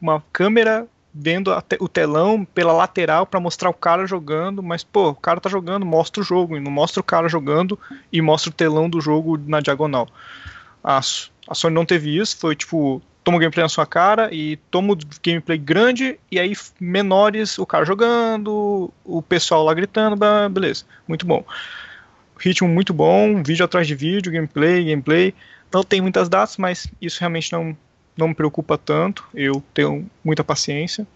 uma 0.00 0.22
câmera 0.32 0.86
vendo 1.18 1.50
te- 1.62 1.78
o 1.80 1.88
telão 1.88 2.44
pela 2.44 2.72
lateral 2.72 3.26
pra 3.26 3.40
mostrar 3.40 3.70
o 3.70 3.74
cara 3.74 4.06
jogando, 4.06 4.62
mas 4.62 4.84
pô, 4.84 5.08
o 5.10 5.14
cara 5.14 5.40
tá 5.40 5.48
jogando, 5.48 5.86
mostra 5.86 6.20
o 6.20 6.24
jogo, 6.24 6.56
e 6.56 6.60
não 6.60 6.70
mostra 6.70 7.00
o 7.00 7.04
cara 7.04 7.28
jogando 7.28 7.78
e 8.12 8.20
mostra 8.20 8.50
o 8.50 8.54
telão 8.54 8.88
do 8.90 9.00
jogo 9.00 9.38
na 9.46 9.60
diagonal. 9.60 10.08
A, 10.84 10.98
a 10.98 11.54
Sony 11.54 11.74
não 11.74 11.86
teve 11.86 12.16
isso, 12.16 12.36
foi 12.38 12.54
tipo, 12.54 13.00
toma 13.24 13.38
o 13.38 13.40
gameplay 13.40 13.64
na 13.64 13.68
sua 13.68 13.86
cara 13.86 14.32
e 14.32 14.56
toma 14.70 14.92
o 14.92 14.98
gameplay 15.24 15.58
grande 15.58 16.20
e 16.30 16.38
aí 16.38 16.52
menores, 16.78 17.58
o 17.58 17.66
cara 17.66 17.84
jogando, 17.84 18.92
o 19.04 19.22
pessoal 19.22 19.64
lá 19.64 19.72
gritando, 19.74 20.16
beleza, 20.50 20.84
muito 21.08 21.26
bom. 21.26 21.44
Ritmo 22.38 22.68
muito 22.68 22.92
bom, 22.92 23.42
vídeo 23.42 23.64
atrás 23.64 23.86
de 23.86 23.94
vídeo, 23.94 24.30
gameplay, 24.30 24.84
gameplay. 24.84 25.34
Não 25.72 25.82
tem 25.82 26.00
muitas 26.00 26.28
datas, 26.28 26.58
mas 26.58 26.86
isso 27.00 27.18
realmente 27.18 27.50
não, 27.50 27.76
não 28.16 28.28
me 28.28 28.34
preocupa 28.34 28.78
tanto. 28.78 29.24
Eu 29.34 29.62
tenho 29.74 30.08
muita 30.24 30.42
paciência. 30.42 31.06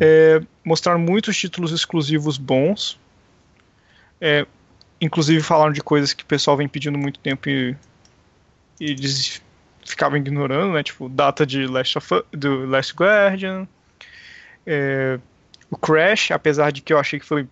É, 0.00 0.40
mostraram 0.64 0.98
muitos 0.98 1.36
títulos 1.36 1.72
exclusivos 1.72 2.36
bons. 2.36 2.98
É, 4.20 4.46
inclusive 5.00 5.42
falaram 5.42 5.72
de 5.72 5.80
coisas 5.80 6.12
que 6.12 6.24
o 6.24 6.26
pessoal 6.26 6.56
vem 6.56 6.68
pedindo 6.68 6.98
muito 6.98 7.20
tempo 7.20 7.48
e, 7.48 7.76
e 8.80 8.90
eles 8.90 9.42
ficavam 9.84 10.18
ignorando, 10.18 10.72
né? 10.72 10.82
Tipo, 10.82 11.08
data 11.08 11.46
de 11.46 11.66
Last 11.66 11.98
of, 11.98 12.08
do 12.32 12.66
Last 12.66 12.94
Guardian. 12.94 13.66
É, 14.66 15.18
o 15.70 15.76
Crash, 15.76 16.30
apesar 16.30 16.72
de 16.72 16.82
que 16.82 16.92
eu 16.92 16.98
achei 16.98 17.18
que 17.18 17.26
foi 17.26 17.46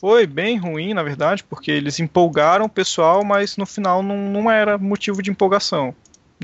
foi 0.00 0.26
bem 0.26 0.58
ruim, 0.58 0.92
na 0.92 1.02
verdade, 1.02 1.42
porque 1.42 1.70
eles 1.70 1.98
empolgaram 1.98 2.66
o 2.66 2.68
pessoal, 2.68 3.24
mas 3.24 3.56
no 3.56 3.64
final 3.64 4.02
não, 4.02 4.18
não 4.30 4.50
era 4.50 4.76
motivo 4.76 5.22
de 5.22 5.30
empolgação. 5.30 5.94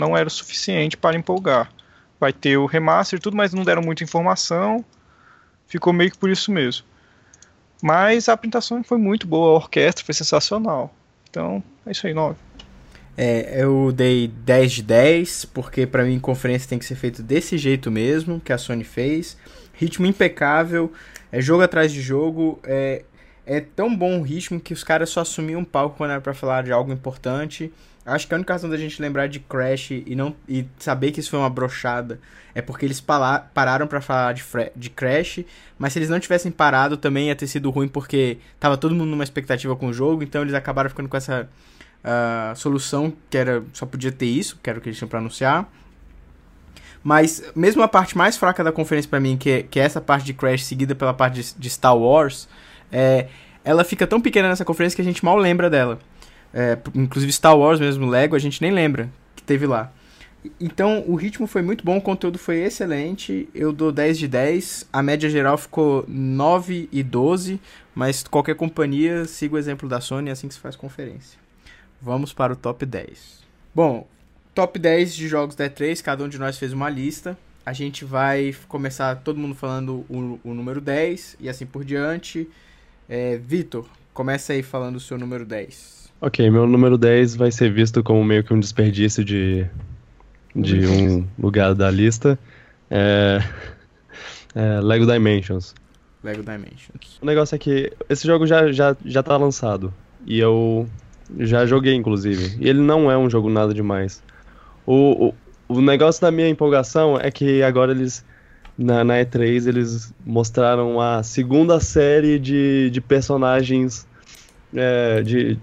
Não 0.01 0.17
era 0.17 0.31
suficiente 0.31 0.97
para 0.97 1.17
empolgar. 1.17 1.71
Vai 2.19 2.33
ter 2.33 2.57
o 2.57 2.67
remaster 2.67 3.19
e 3.19 3.23
tudo, 3.23 3.37
mas 3.37 3.53
não 3.53 3.63
deram 3.63 3.83
muita 3.83 4.03
informação. 4.03 4.85
Ficou 5.67 5.93
meio 5.93 6.11
que 6.11 6.19
por 6.19 6.31
isso 6.31 6.51
mesmo. 6.51 6.85
Mas 7.83 8.29
a 8.29 8.33
apresentação 8.33 8.83
foi 8.83 8.99
muito 8.99 9.27
boa, 9.27 9.51
a 9.51 9.55
orquestra 9.55 10.05
foi 10.05 10.15
sensacional. 10.15 10.95
Então, 11.29 11.63
é 11.87 11.93
isso 11.93 12.07
aí, 12.07 12.15
9. 12.15 12.37
É, 13.17 13.63
eu 13.63 13.93
dei 13.93 14.29
10 14.29 14.73
de 14.73 14.83
10, 14.83 15.45
porque 15.47 15.87
pra 15.87 16.05
mim 16.05 16.19
conferência 16.19 16.69
tem 16.69 16.79
que 16.79 16.85
ser 16.85 16.95
feito 16.95 17.23
desse 17.23 17.59
jeito 17.59 17.91
mesmo, 17.91 18.41
que 18.41 18.53
a 18.53 18.59
Sony 18.59 18.85
fez. 18.85 19.37
Ritmo 19.75 20.07
impecável, 20.07 20.93
é 21.33 21.41
jogo 21.41 21.63
atrás 21.63 21.93
de 21.93 22.01
jogo, 22.01 22.59
é, 22.65 23.05
é 23.47 23.61
tão 23.61 23.95
bom 23.95 24.21
o 24.21 24.23
ritmo 24.23 24.61
que 24.61 24.73
os 24.73 24.85
caras 24.85 25.11
só 25.11 25.21
assumiam 25.21 25.61
um 25.61 25.65
palco 25.65 25.97
quando 25.97 26.11
era 26.11 26.21
pra 26.21 26.35
falar 26.35 26.63
de 26.63 26.73
algo 26.73 26.93
importante. 26.93 27.73
Acho 28.05 28.27
que 28.27 28.35
a 28.35 28.37
única 28.37 28.53
razão 28.55 28.69
da 28.71 28.77
gente 28.77 29.01
lembrar 29.01 29.29
de 29.29 29.39
Crash 29.41 29.91
e 29.91 30.15
não 30.17 30.35
e 30.49 30.67
saber 30.79 31.13
que 31.13 31.21
isso 31.21 31.31
foi 31.31 31.39
uma 31.39 31.51
brochada 31.51 32.19
é 32.55 32.63
porque 32.63 32.85
eles 32.85 33.01
pala- 33.01 33.41
pararam 33.55 33.87
pra 33.87 34.01
falar 34.01 34.33
de, 34.33 34.43
de 34.75 34.91
Crash, 34.91 35.41
mas 35.79 35.93
se 35.93 35.99
eles 35.99 36.09
não 36.09 36.19
tivessem 36.19 36.51
parado 36.51 36.97
também 36.97 37.29
ia 37.29 37.37
ter 37.37 37.47
sido 37.47 37.71
ruim 37.71 37.87
porque 37.87 38.39
tava 38.59 38.77
todo 38.77 38.95
mundo 38.95 39.11
numa 39.11 39.23
expectativa 39.23 39.77
com 39.77 39.89
o 39.89 39.93
jogo, 39.93 40.23
então 40.23 40.43
eles 40.43 40.55
acabaram 40.55 40.89
ficando 40.91 41.09
com 41.09 41.17
essa 41.17 41.49
a 42.03 42.55
solução 42.57 43.13
que 43.29 43.37
era 43.37 43.63
só 43.75 43.85
podia 43.85 44.11
ter 44.11 44.27
isso, 44.27 44.59
que 44.63 44.71
era 44.71 44.79
o 44.79 44.83
que 44.83 44.89
eles 44.89 44.97
tinham 44.99 45.09
pra 45.09 45.19
anunciar. 45.19 45.71
Mas 47.03 47.43
mesmo 47.55 47.83
a 47.83 47.89
parte 47.89 48.17
mais 48.17 48.37
fraca 48.37 48.65
da 48.65 48.73
conferência 48.73 49.09
pra 49.09 49.21
mim, 49.21 49.37
que 49.37 49.51
é, 49.51 49.63
que 49.63 49.79
é 49.81 49.85
essa 49.85 50.01
parte 50.01 50.25
de 50.25 50.35
Crash 50.35 50.65
seguida 50.65 50.95
pela 50.95 51.15
parte 51.15 51.43
de, 51.43 51.55
de 51.55 51.71
Star 51.71 51.97
Wars, 51.97 52.49
é, 52.91 53.29
ela 53.65 53.85
fica 53.85 54.07
tão 54.07 54.21
pequena 54.21 54.49
nessa 54.49 54.65
conferência 54.65 54.97
que 54.97 55.03
a 55.03 55.05
gente 55.05 55.25
mal 55.25 55.37
lembra 55.37 55.71
dela. 55.71 55.99
É, 56.53 56.77
inclusive 56.95 57.33
Star 57.33 57.57
Wars 57.57 57.79
mesmo, 57.79 58.07
Lego, 58.07 58.35
a 58.35 58.39
gente 58.39 58.61
nem 58.61 58.73
lembra 58.73 59.09
que 59.37 59.43
teve 59.43 59.67
lá. 59.67 59.93
Então 60.59 61.05
o 61.07 61.15
ritmo 61.15 61.47
foi 61.47 61.61
muito 61.61 61.85
bom, 61.85 61.99
o 61.99 62.03
conteúdo 62.03 62.39
foi 62.39 62.59
excelente. 62.59 63.49
Eu 63.55 63.73
dou 63.73 63.93
10 63.93 64.19
de 64.19 64.29
10. 64.29 64.89
A 64.93 65.03
média 65.03 65.29
geral 65.29 65.59
ficou 65.59 66.05
9 66.09 66.89
e 66.91 67.03
12. 67.03 67.61
Mas 67.95 68.23
qualquer 68.23 68.55
companhia 68.55 69.25
siga 69.27 69.57
o 69.57 69.59
exemplo 69.59 69.89
da 69.89 70.01
Sony, 70.01 70.31
é 70.31 70.33
assim 70.33 70.49
que 70.49 70.55
se 70.55 70.61
faz 70.61 70.77
conferência. 70.77 71.39
Vamos 72.01 72.33
para 72.33 72.53
o 72.53 72.57
top 72.57 72.87
10. 72.87 73.41
Bom, 73.75 74.07
top 74.55 74.79
10 74.79 75.15
de 75.15 75.29
jogos 75.29 75.55
da 75.55 75.69
E3, 75.69 76.03
cada 76.03 76.25
um 76.25 76.29
de 76.29 76.39
nós 76.39 76.57
fez 76.57 76.73
uma 76.73 76.89
lista. 76.89 77.37
A 77.65 77.75
gente 77.75 78.05
vai 78.05 78.55
começar 78.69 79.15
todo 79.17 79.39
mundo 79.39 79.55
falando 79.55 80.07
o, 80.09 80.41
o 80.43 80.55
número 80.55 80.81
10 80.81 81.37
e 81.41 81.49
assim 81.49 81.67
por 81.67 81.85
diante. 81.85 82.49
É, 83.09 83.37
Vitor, 83.37 83.87
começa 84.15 84.55
aí 84.55 84.63
falando 84.63 84.97
o 84.97 85.01
seu 85.01 85.19
número 85.19 85.45
10. 85.45 86.00
Ok, 86.23 86.51
meu 86.51 86.66
número 86.66 86.99
10 86.99 87.37
vai 87.37 87.51
ser 87.51 87.73
visto 87.73 88.03
como 88.03 88.23
meio 88.23 88.45
que 88.45 88.53
um 88.53 88.61
desperdício 88.61 89.25
de, 89.25 89.66
de 90.55 90.87
um 90.87 91.27
lugar 91.39 91.75
da 91.75 91.91
lista. 91.91 92.39
É, 92.91 93.43
é 94.55 94.81
Lego 94.83 95.07
Dimensions. 95.07 95.75
Lego 96.23 96.43
Dimensions. 96.43 97.18
O 97.23 97.25
negócio 97.25 97.55
é 97.55 97.59
que 97.59 97.91
esse 98.07 98.27
jogo 98.27 98.47
já, 98.47 98.71
já, 98.71 98.95
já 99.03 99.23
tá 99.23 99.35
lançado. 99.39 99.95
E 100.27 100.39
eu 100.39 100.87
já 101.39 101.64
joguei, 101.64 101.95
inclusive. 101.95 102.55
E 102.61 102.68
ele 102.68 102.81
não 102.81 103.11
é 103.11 103.16
um 103.16 103.31
jogo 103.31 103.49
nada 103.49 103.73
demais. 103.73 104.23
O, 104.85 105.29
o, 105.29 105.35
o 105.68 105.81
negócio 105.81 106.21
da 106.21 106.31
minha 106.31 106.51
empolgação 106.51 107.18
é 107.18 107.31
que 107.31 107.62
agora 107.62 107.93
eles. 107.93 108.23
Na, 108.77 109.05
na 109.05 109.14
E3 109.14 109.66
eles 109.66 110.14
mostraram 110.25 111.01
a 111.01 111.23
segunda 111.23 111.81
série 111.81 112.39
de, 112.39 112.89
de 112.91 113.01
personagens 113.01 114.07
é, 114.75 115.23
de, 115.23 115.59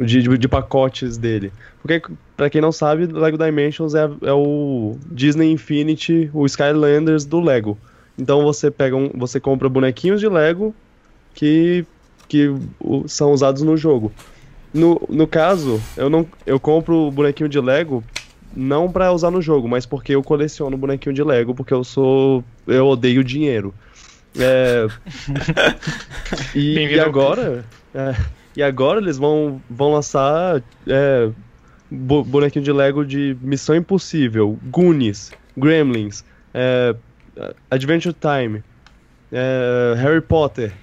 de, 0.00 0.22
de, 0.22 0.38
de 0.38 0.48
pacotes 0.48 1.16
dele. 1.16 1.52
Porque, 1.80 2.02
pra 2.36 2.48
quem 2.48 2.60
não 2.60 2.72
sabe, 2.72 3.06
Lego 3.06 3.36
Dimensions 3.36 3.94
é, 3.94 4.08
é 4.22 4.32
o 4.32 4.96
Disney 5.06 5.50
Infinity, 5.50 6.30
o 6.32 6.46
Skylanders 6.46 7.24
do 7.24 7.40
Lego. 7.40 7.78
Então 8.18 8.42
você 8.42 8.70
pega 8.70 8.96
um, 8.96 9.10
você 9.14 9.40
compra 9.40 9.68
bonequinhos 9.68 10.20
de 10.20 10.28
Lego 10.28 10.74
que, 11.34 11.84
que 12.28 12.54
são 13.06 13.32
usados 13.32 13.62
no 13.62 13.76
jogo. 13.76 14.12
No, 14.72 15.00
no 15.08 15.26
caso, 15.26 15.80
eu 15.96 16.08
não 16.08 16.26
eu 16.46 16.58
compro 16.58 17.08
o 17.08 17.10
bonequinho 17.10 17.48
de 17.48 17.60
Lego 17.60 18.02
não 18.54 18.90
pra 18.90 19.12
usar 19.12 19.30
no 19.30 19.40
jogo, 19.40 19.68
mas 19.68 19.86
porque 19.86 20.14
eu 20.14 20.22
coleciono 20.22 20.76
bonequinho 20.76 21.14
de 21.14 21.22
Lego, 21.22 21.54
porque 21.54 21.72
eu 21.72 21.84
sou 21.84 22.44
eu 22.66 22.86
odeio 22.86 23.24
dinheiro. 23.24 23.74
É, 24.38 24.86
e, 26.54 26.74
e 26.74 27.00
agora, 27.00 27.64
é, 27.94 28.14
e 28.56 28.62
agora 28.62 29.00
eles 29.00 29.18
vão 29.18 29.64
vão 29.68 29.92
lançar 29.92 30.62
é, 30.88 31.32
bo- 31.90 32.24
bonequinho 32.24 32.64
de 32.64 32.72
Lego 32.72 33.04
de 33.06 33.36
Missão 33.40 33.76
Impossível, 33.76 34.58
Goonies, 34.62 35.34
Gremlins, 35.56 36.24
é, 36.54 36.96
Adventure 37.70 38.14
Time, 38.14 38.64
é, 39.32 39.94
Harry 39.96 40.20
Potter. 40.22 40.80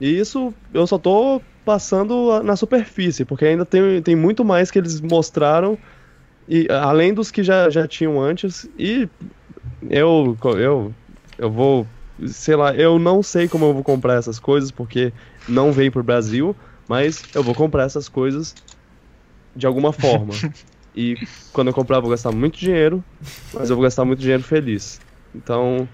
E 0.00 0.08
isso 0.18 0.54
eu 0.74 0.86
só 0.86 0.98
tô 0.98 1.42
passando 1.64 2.42
na 2.42 2.56
superfície, 2.56 3.24
porque 3.24 3.44
ainda 3.46 3.66
tem, 3.66 4.02
tem 4.02 4.16
muito 4.16 4.44
mais 4.44 4.70
que 4.70 4.78
eles 4.78 5.00
mostraram, 5.00 5.78
e 6.48 6.66
além 6.70 7.14
dos 7.14 7.30
que 7.30 7.42
já, 7.42 7.70
já 7.70 7.86
tinham 7.88 8.20
antes, 8.20 8.64
e 8.78 9.08
eu, 9.90 10.36
eu, 10.58 10.96
eu 11.38 11.50
vou, 11.52 11.90
sei 12.26 12.56
lá, 12.56 12.74
eu 12.74 12.98
não 12.98 13.22
sei 13.22 13.48
como 13.48 13.66
eu 13.66 13.74
vou 13.74 13.84
comprar 13.84 14.14
essas 14.18 14.38
coisas, 14.38 14.70
porque 14.70 15.12
não 15.46 15.72
veio 15.72 15.92
pro 15.92 16.02
Brasil, 16.04 16.56
mas 16.88 17.22
eu 17.34 17.42
vou 17.42 17.54
comprar 17.54 17.84
essas 17.84 18.08
coisas 18.08 18.54
de 19.54 19.66
alguma 19.66 19.92
forma. 19.92 20.34
e 20.94 21.16
quando 21.52 21.68
eu 21.68 21.74
comprar, 21.74 21.98
eu 21.98 22.02
vou 22.02 22.10
gastar 22.10 22.32
muito 22.32 22.58
dinheiro, 22.58 23.02
mas 23.52 23.70
eu 23.70 23.76
vou 23.76 23.82
gastar 23.82 24.04
muito 24.04 24.20
dinheiro 24.20 24.42
feliz. 24.42 25.00
Então, 25.34 25.88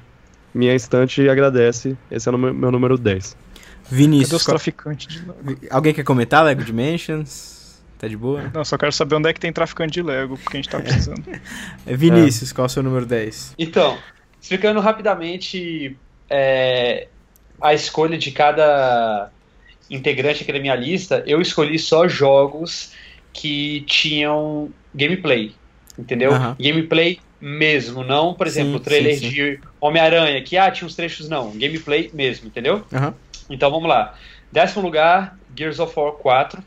minha 0.55 0.74
estante 0.74 1.28
agradece. 1.28 1.97
Esse 2.11 2.28
é 2.28 2.32
o 2.32 2.39
meu, 2.39 2.70
número 2.72 2.97
10. 2.97 3.36
Cadê 3.84 3.97
Vinícius, 3.97 4.32
os 4.32 4.45
traficantes 4.45 5.07
de 5.07 5.26
Lego? 5.26 5.61
alguém 5.70 5.95
quer 5.95 6.05
comentar 6.05 6.45
Lego 6.45 6.62
Dimensions? 6.62 7.80
Tá 7.99 8.07
de 8.07 8.16
boa? 8.16 8.51
Não, 8.55 8.64
só 8.64 8.76
quero 8.76 8.93
saber 8.93 9.16
onde 9.16 9.28
é 9.28 9.32
que 9.32 9.41
tem 9.41 9.53
traficante 9.53 9.95
de 9.95 10.03
Lego, 10.03 10.36
porque 10.36 10.57
a 10.57 10.61
gente 10.61 10.68
tá 10.68 10.78
precisando. 10.78 11.24
É, 11.86 11.95
Vinícius, 11.97 12.53
qual 12.53 12.64
é 12.64 12.66
o 12.66 12.68
seu 12.68 12.82
número 12.82 13.05
10? 13.05 13.55
Então, 13.59 13.99
explicando 14.41 14.78
rapidamente 14.78 15.97
é, 16.30 17.09
a 17.61 17.74
escolha 17.74 18.16
de 18.16 18.30
cada 18.30 19.30
integrante 19.91 20.43
aqui 20.43 20.53
da 20.53 20.59
minha 20.59 20.74
lista, 20.74 21.22
eu 21.26 21.41
escolhi 21.41 21.78
só 21.78 22.07
jogos 22.09 22.93
que 23.32 23.82
tinham 23.82 24.70
gameplay, 24.95 25.55
entendeu? 25.99 26.32
Aham. 26.32 26.57
Gameplay 26.59 27.20
mesmo, 27.41 28.03
não, 28.03 28.34
por 28.34 28.47
exemplo, 28.47 28.72
Sim, 28.72 28.76
o 28.76 28.80
trailer 28.80 29.14
sim, 29.14 29.20
sim. 29.20 29.28
de 29.30 29.61
Homem-Aranha, 29.80 30.43
que 30.43 30.57
ah, 30.57 30.70
tinha 30.70 30.86
uns 30.86 30.97
trechos, 30.97 31.28
não. 31.28 31.53
Gameplay 31.53 32.11
mesmo, 32.12 32.49
entendeu? 32.49 32.84
Aham. 32.93 33.14
Então 33.49 33.70
vamos 33.70 33.89
lá. 33.89 34.14
Décimo 34.51 34.82
lugar, 34.82 35.39
Gears 35.57 35.78
of 35.78 35.93
War 35.99 36.12
4. 36.12 36.62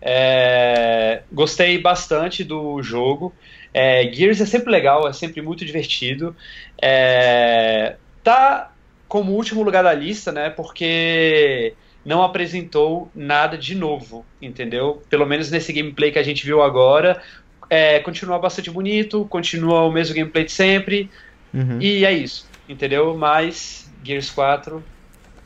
É, 0.00 1.22
gostei 1.32 1.78
bastante 1.78 2.44
do 2.44 2.82
jogo. 2.82 3.34
É, 3.72 4.10
Gears 4.12 4.40
é 4.40 4.46
sempre 4.46 4.70
legal, 4.70 5.06
é 5.06 5.12
sempre 5.12 5.40
muito 5.42 5.64
divertido. 5.64 6.34
É, 6.80 7.96
tá 8.22 8.72
como 9.06 9.32
último 9.32 9.62
lugar 9.62 9.82
da 9.82 9.94
lista, 9.94 10.32
né? 10.32 10.50
Porque 10.50 11.74
não 12.08 12.22
apresentou 12.22 13.10
nada 13.14 13.58
de 13.58 13.74
novo, 13.74 14.24
entendeu? 14.40 15.02
Pelo 15.10 15.26
menos 15.26 15.50
nesse 15.50 15.74
gameplay 15.74 16.10
que 16.10 16.18
a 16.18 16.22
gente 16.22 16.42
viu 16.42 16.62
agora. 16.62 17.22
É, 17.68 18.00
continua 18.00 18.38
bastante 18.38 18.70
bonito, 18.70 19.26
continua 19.26 19.82
o 19.82 19.92
mesmo 19.92 20.14
gameplay 20.14 20.46
de 20.46 20.52
sempre. 20.52 21.10
Uhum. 21.52 21.78
E 21.78 22.06
é 22.06 22.12
isso, 22.12 22.48
entendeu? 22.66 23.14
Mas 23.14 23.92
Gears 24.02 24.30
4. 24.30 24.82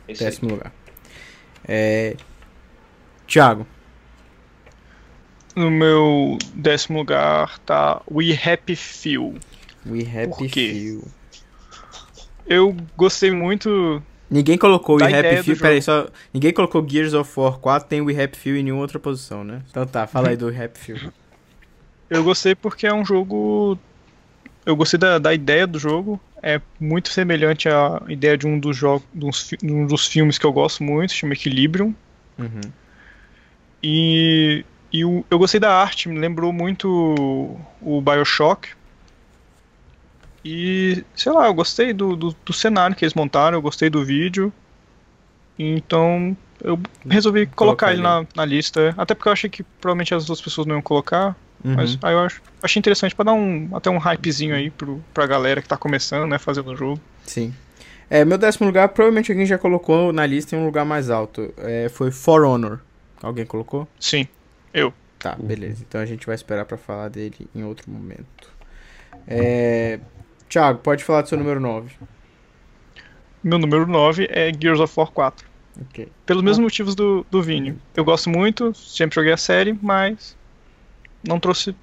É 0.07 0.13
isso 0.13 0.23
aí. 0.23 0.31
Décimo 0.31 0.51
lugar. 0.51 0.73
É... 1.67 2.15
Thiago. 3.27 3.67
No 5.57 5.69
meu 5.69 6.39
décimo 6.55 6.99
lugar 6.99 7.59
tá 7.59 8.01
We 8.09 8.39
Happy 8.41 8.77
Few. 8.77 9.35
We 9.85 10.03
Happy? 10.03 10.49
Few. 10.49 11.03
Eu 12.47 12.77
gostei 12.97 13.33
muito. 13.33 14.01
Ninguém 14.33 14.57
colocou 14.57 14.99
Da 14.99 15.05
We 15.07 15.13
Happy 15.19 15.43
Few, 15.45 15.55
peraí, 15.63 15.83
só. 15.83 16.09
Ninguém 16.33 16.53
colocou 16.53 16.89
Gears 16.89 17.13
of 17.15 17.31
War 17.39 17.59
4, 17.59 17.89
tem 17.89 18.01
We 18.01 18.21
Happy 18.23 18.37
Few 18.37 18.57
em 18.57 18.63
nenhuma 18.63 18.83
outra 18.83 18.99
posição, 18.99 19.45
né? 19.45 19.63
Então 19.71 19.87
tá, 19.87 20.07
fala 20.07 20.29
aí 20.31 20.37
do 20.37 20.47
We 20.47 20.65
Happy 20.65 20.79
Few. 20.79 21.13
Eu 22.09 22.25
gostei 22.25 22.55
porque 22.55 22.87
é 22.87 22.93
um 22.95 23.05
jogo. 23.05 23.79
Eu 24.65 24.75
gostei 24.77 24.99
da, 24.99 25.19
da 25.19 25.35
ideia 25.35 25.67
do 25.67 25.79
jogo. 25.79 26.21
É 26.43 26.61
muito 26.81 27.09
semelhante 27.11 27.69
à 27.69 28.03
ideia 28.09 28.37
de 28.37 28.47
um 28.47 28.59
dos 28.59 28.77
jogos, 28.77 29.07
de 29.63 29.73
um 29.73 29.87
dos 29.87 30.07
filmes 30.07 30.39
que 30.39 30.47
eu 30.47 30.53
gosto 30.53 30.83
muito, 30.83 31.13
chama 31.13 31.35
Equilibrium. 31.35 31.95
Uhum. 32.39 32.61
E, 33.83 34.65
e 34.93 35.05
o- 35.05 35.25
eu 35.31 35.39
gostei 35.39 35.61
da 35.61 35.73
arte, 35.75 36.09
me 36.09 36.19
lembrou 36.19 36.53
muito 36.53 36.89
o, 37.81 37.97
o 37.99 38.01
Bioshock. 38.01 38.69
E, 40.45 41.05
sei 41.15 41.33
lá, 41.33 41.47
eu 41.47 41.55
gostei 41.55 41.93
do, 41.93 42.17
do, 42.17 42.37
do 42.45 42.53
cenário 42.53 42.97
que 42.97 43.05
eles 43.05 43.15
montaram, 43.15 43.57
eu 43.57 43.63
gostei 43.63 43.89
do 43.89 44.05
vídeo. 44.05 44.53
Então 45.59 46.37
eu 46.63 46.79
resolvi 47.09 47.47
colocar, 47.47 47.87
Colocar 47.87 47.93
ele 47.93 48.03
na, 48.03 48.27
na 48.35 48.45
lista. 48.45 48.95
Até 48.97 49.15
porque 49.15 49.29
eu 49.29 49.33
achei 49.33 49.51
que 49.51 49.63
provavelmente 49.63 50.15
as 50.15 50.23
outras 50.29 50.41
pessoas 50.41 50.67
não 50.67 50.77
iam 50.77 50.83
colocar. 50.83 51.37
Uhum. 51.65 51.75
Mas 51.77 51.97
aí 52.03 52.13
eu 52.13 52.21
acho, 52.21 52.43
achei 52.63 52.81
interessante 52.81 53.15
pra 53.15 53.25
dar 53.25 53.35
um, 53.35 53.69
até 53.73 53.89
um 53.89 53.99
hypezinho 53.99 54.55
aí 54.55 54.71
pro, 54.71 55.03
pra 55.15 55.27
galera 55.27 55.63
que 55.63 55.69
tá 55.69 55.77
começando, 55.77 56.29
né, 56.29 56.39
fazendo 56.39 56.73
o 56.73 56.77
jogo. 56.77 57.01
Sim. 57.25 57.55
É, 58.11 58.25
meu 58.25 58.37
décimo 58.37 58.67
lugar, 58.67 58.89
provavelmente 58.89 59.31
alguém 59.31 59.47
já 59.47 59.57
colocou 59.57 60.13
na 60.13 60.27
lista 60.27 60.57
em 60.57 60.59
um 60.59 60.67
lugar 60.67 60.85
mais 60.85 61.09
alto. 61.09 61.55
É, 61.59 61.89
foi 61.89 62.11
For 62.11 62.45
Honor. 62.45 62.81
Alguém 63.23 63.47
colocou? 63.47 63.87
Sim. 63.99 64.27
Tá, 65.19 65.37
beleza. 65.37 65.85
Então 65.89 66.01
a 66.01 66.05
gente 66.05 66.27
vai 66.27 66.35
esperar 66.35 66.65
pra 66.65 66.77
falar 66.77 67.09
dele 67.09 67.49
em 67.55 67.63
outro 67.63 67.91
momento. 67.91 68.51
É... 69.27 70.01
Thiago, 70.53 70.81
pode 70.81 71.03
falar 71.03 71.23
do 71.23 71.29
seu 71.31 71.39
número 71.39 71.59
9. 71.59 71.97
Meu 73.43 73.59
número 73.59 73.87
9 73.87 74.29
é 74.31 74.53
Gears 74.53 74.81
of 74.81 74.93
War 74.95 75.11
4. 75.11 75.49
Ok. 75.81 76.07
Pelos 76.27 76.43
mesmos 76.43 76.59
motivos 76.65 76.95
do, 76.95 77.25
do 77.31 77.43
Vini. 77.43 77.75
Eu 77.97 78.05
gosto 78.05 78.29
muito, 78.29 78.75
sempre 78.75 79.15
joguei 79.15 79.33
a 79.33 79.37
série, 79.39 79.73
mas 79.81 80.37
não 81.27 81.41
trouxe 81.41 81.75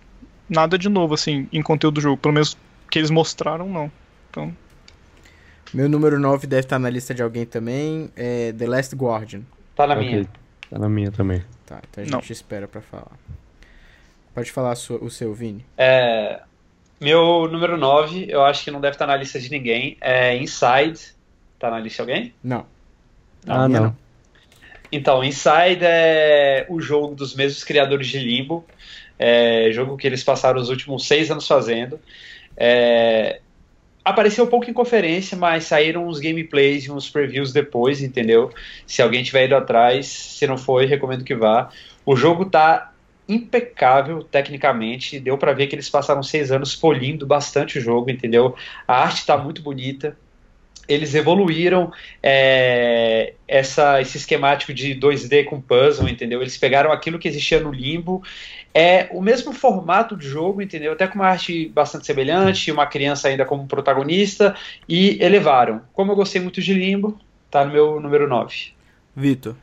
nada 0.48 0.78
de 0.78 0.88
novo, 0.88 1.16
assim, 1.16 1.48
em 1.52 1.64
conteúdo 1.64 1.96
do 1.96 2.02
jogo. 2.02 2.18
Pelo 2.18 2.36
menos 2.36 2.56
que 2.92 3.00
eles 3.00 3.10
mostraram, 3.10 3.68
não. 3.68 3.92
Então, 4.30 4.56
Meu 5.74 5.90
número 5.90 6.20
9 6.20 6.46
deve 6.46 6.62
estar 6.62 6.78
na 6.78 6.92
lista 6.92 7.12
de 7.12 7.24
alguém 7.24 7.48
também. 7.48 8.12
É 8.16 8.54
The 8.54 8.68
Last 8.68 8.96
Guardian. 8.96 9.42
Tá 9.76 9.88
na 9.88 9.96
Ok, 9.96 10.08
minha. 10.08 10.28
Tá 10.70 10.78
na 10.78 10.88
minha 10.88 11.12
também. 11.12 11.44
Tá, 11.66 11.82
então 11.90 12.04
a 12.04 12.08
Não. 12.08 12.20
gente 12.22 12.34
espera 12.34 12.68
pra 12.68 12.82
falar. 12.82 13.18
Pode 14.36 14.52
falar 14.52 14.74
o 14.74 15.10
seu, 15.10 15.34
Vini. 15.34 15.66
É, 15.76 16.44
meu 17.00 17.48
número 17.48 17.78
9, 17.78 18.26
eu 18.30 18.44
acho 18.44 18.64
que 18.64 18.72
não 18.72 18.82
deve 18.82 18.96
estar 18.96 19.08
na 19.08 19.16
lista 19.16 19.40
de 19.40 19.50
ninguém. 19.50 19.98
É 20.02 20.36
Inside. 20.36 21.00
Tá 21.58 21.70
na 21.70 21.80
lista 21.80 22.04
de 22.04 22.12
alguém? 22.12 22.34
Não. 22.44 22.66
ah, 23.48 23.68
minha 23.68 23.80
não. 23.80 23.88
não. 23.88 23.98
Então, 24.92 25.24
Inside 25.24 25.82
é 25.82 26.66
o 26.68 26.82
jogo 26.82 27.16
dos 27.16 27.36
mesmos 27.36 27.64
criadores 27.64 28.08
de 28.08 28.20
Limbo. 28.20 28.66
É, 29.18 29.70
jogo 29.72 29.98
que 29.98 30.08
eles 30.08 30.24
passaram 30.24 30.60
os 30.60 30.70
últimos 30.70 31.06
seis 31.06 31.30
anos 31.30 31.48
fazendo. 31.48 32.00
É, 32.58 33.40
apareceu 34.04 34.46
um 34.46 34.48
pouco 34.48 34.70
em 34.70 34.74
conferência, 34.74 35.38
mas 35.38 35.66
saíram 35.66 36.08
uns 36.08 36.20
gameplays 36.20 36.86
e 36.86 36.92
uns 36.92 37.10
previews 37.10 37.54
depois, 37.54 38.02
entendeu? 38.02 38.52
Se 38.86 39.02
alguém 39.02 39.24
tiver 39.24 39.46
ido 39.46 39.56
atrás, 39.56 40.08
se 40.08 40.48
não 40.48 40.58
foi, 40.58 40.86
recomendo 40.86 41.24
que 41.24 41.36
vá. 41.36 41.70
O 42.06 42.16
jogo 42.16 42.46
tá 42.46 42.89
impecável 43.30 44.24
tecnicamente, 44.24 45.20
deu 45.20 45.38
pra 45.38 45.54
ver 45.54 45.68
que 45.68 45.76
eles 45.76 45.88
passaram 45.88 46.24
seis 46.24 46.52
anos 46.52 46.76
polindo 46.76 47.28
bastante 47.28 47.78
o 47.78 47.82
jogo, 47.82 48.10
entendeu? 48.10 48.56
A 48.88 49.04
arte 49.04 49.26
tá 49.26 49.38
muito 49.38 49.62
bonita. 49.62 50.18
Eles 50.88 51.14
evoluíram 51.14 51.94
é, 52.24 53.36
essa, 53.48 54.02
esse 54.02 54.18
esquemático 54.18 54.74
de 54.74 54.96
2D 54.96 55.46
com 55.46 55.62
puzzle, 55.62 56.10
entendeu? 56.10 56.42
Eles 56.42 56.58
pegaram 56.58 56.92
aquilo 56.92 57.20
que 57.20 57.28
existia 57.28 57.60
no 57.60 57.72
Limbo, 57.72 58.24
é 58.74 59.08
o 59.12 59.22
mesmo 59.22 59.54
formato 59.54 60.18
de 60.18 60.28
jogo, 60.28 60.64
entendeu? 60.64 60.94
Até 60.94 61.08
com 61.08 61.20
uma 61.20 61.28
arte 61.28 61.70
bastante 61.70 62.08
semelhante, 62.08 62.72
uma 62.72 62.88
criança 62.88 63.28
ainda 63.28 63.46
como 63.46 63.68
protagonista, 63.68 64.56
e 64.88 65.24
elevaram. 65.24 65.84
Como 65.94 66.12
eu 66.12 66.16
gostei 66.16 66.42
muito 66.42 66.60
de 66.60 66.74
Limbo, 66.74 67.20
tá 67.52 67.64
no 67.64 67.72
meu 67.72 68.00
número 68.00 68.28
9. 68.28 68.74
Vitor. 69.16 69.56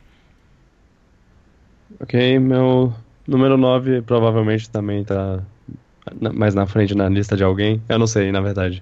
Ok, 1.99 2.39
meu 2.39 2.93
número 3.27 3.57
9 3.57 4.01
provavelmente 4.03 4.69
também 4.69 5.03
tá 5.03 5.43
mais 6.33 6.55
na 6.55 6.65
frente 6.65 6.95
na 6.95 7.09
lista 7.09 7.35
de 7.35 7.43
alguém. 7.43 7.81
Eu 7.89 7.99
não 7.99 8.07
sei, 8.07 8.31
na 8.31 8.41
verdade. 8.41 8.81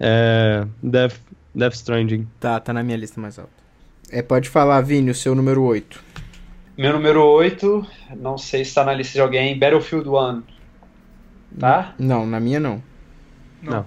É. 0.00 0.66
Death, 0.82 1.20
Death 1.54 1.74
Stranding. 1.74 2.26
Tá, 2.40 2.58
tá 2.58 2.72
na 2.72 2.82
minha 2.82 2.96
lista 2.96 3.20
mais 3.20 3.38
alta. 3.38 3.52
É, 4.10 4.22
pode 4.22 4.48
falar, 4.48 4.80
Vini, 4.80 5.10
o 5.10 5.14
seu 5.14 5.34
número 5.34 5.62
8. 5.62 6.02
Meu 6.76 6.92
número 6.92 7.24
8, 7.24 7.86
não 8.16 8.36
sei 8.36 8.64
se 8.64 8.70
está 8.70 8.84
na 8.84 8.92
lista 8.92 9.12
de 9.12 9.20
alguém, 9.20 9.56
Battlefield 9.56 10.08
1. 10.08 10.42
Tá? 11.58 11.94
Não, 11.98 12.26
na 12.26 12.40
minha 12.40 12.58
não. 12.58 12.82
Não. 13.62 13.86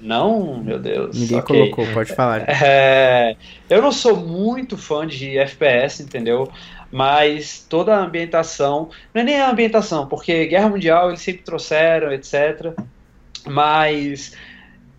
Não, 0.00 0.62
meu 0.62 0.78
Deus. 0.78 1.18
Ninguém 1.18 1.38
ok. 1.38 1.56
colocou, 1.56 1.86
pode 1.92 2.14
falar. 2.14 2.44
É, 2.48 3.36
eu 3.68 3.82
não 3.82 3.90
sou 3.92 4.16
muito 4.16 4.76
fã 4.76 5.06
de 5.06 5.38
FPS, 5.38 6.02
entendeu? 6.02 6.50
Mas 6.90 7.66
toda 7.68 7.94
a 7.94 8.00
ambientação, 8.00 8.90
não 9.12 9.22
é 9.22 9.24
nem 9.24 9.40
a 9.40 9.50
ambientação, 9.50 10.06
porque 10.06 10.46
Guerra 10.46 10.68
Mundial 10.68 11.08
eles 11.08 11.20
sempre 11.20 11.42
trouxeram, 11.42 12.12
etc. 12.12 12.72
Mas 13.46 14.32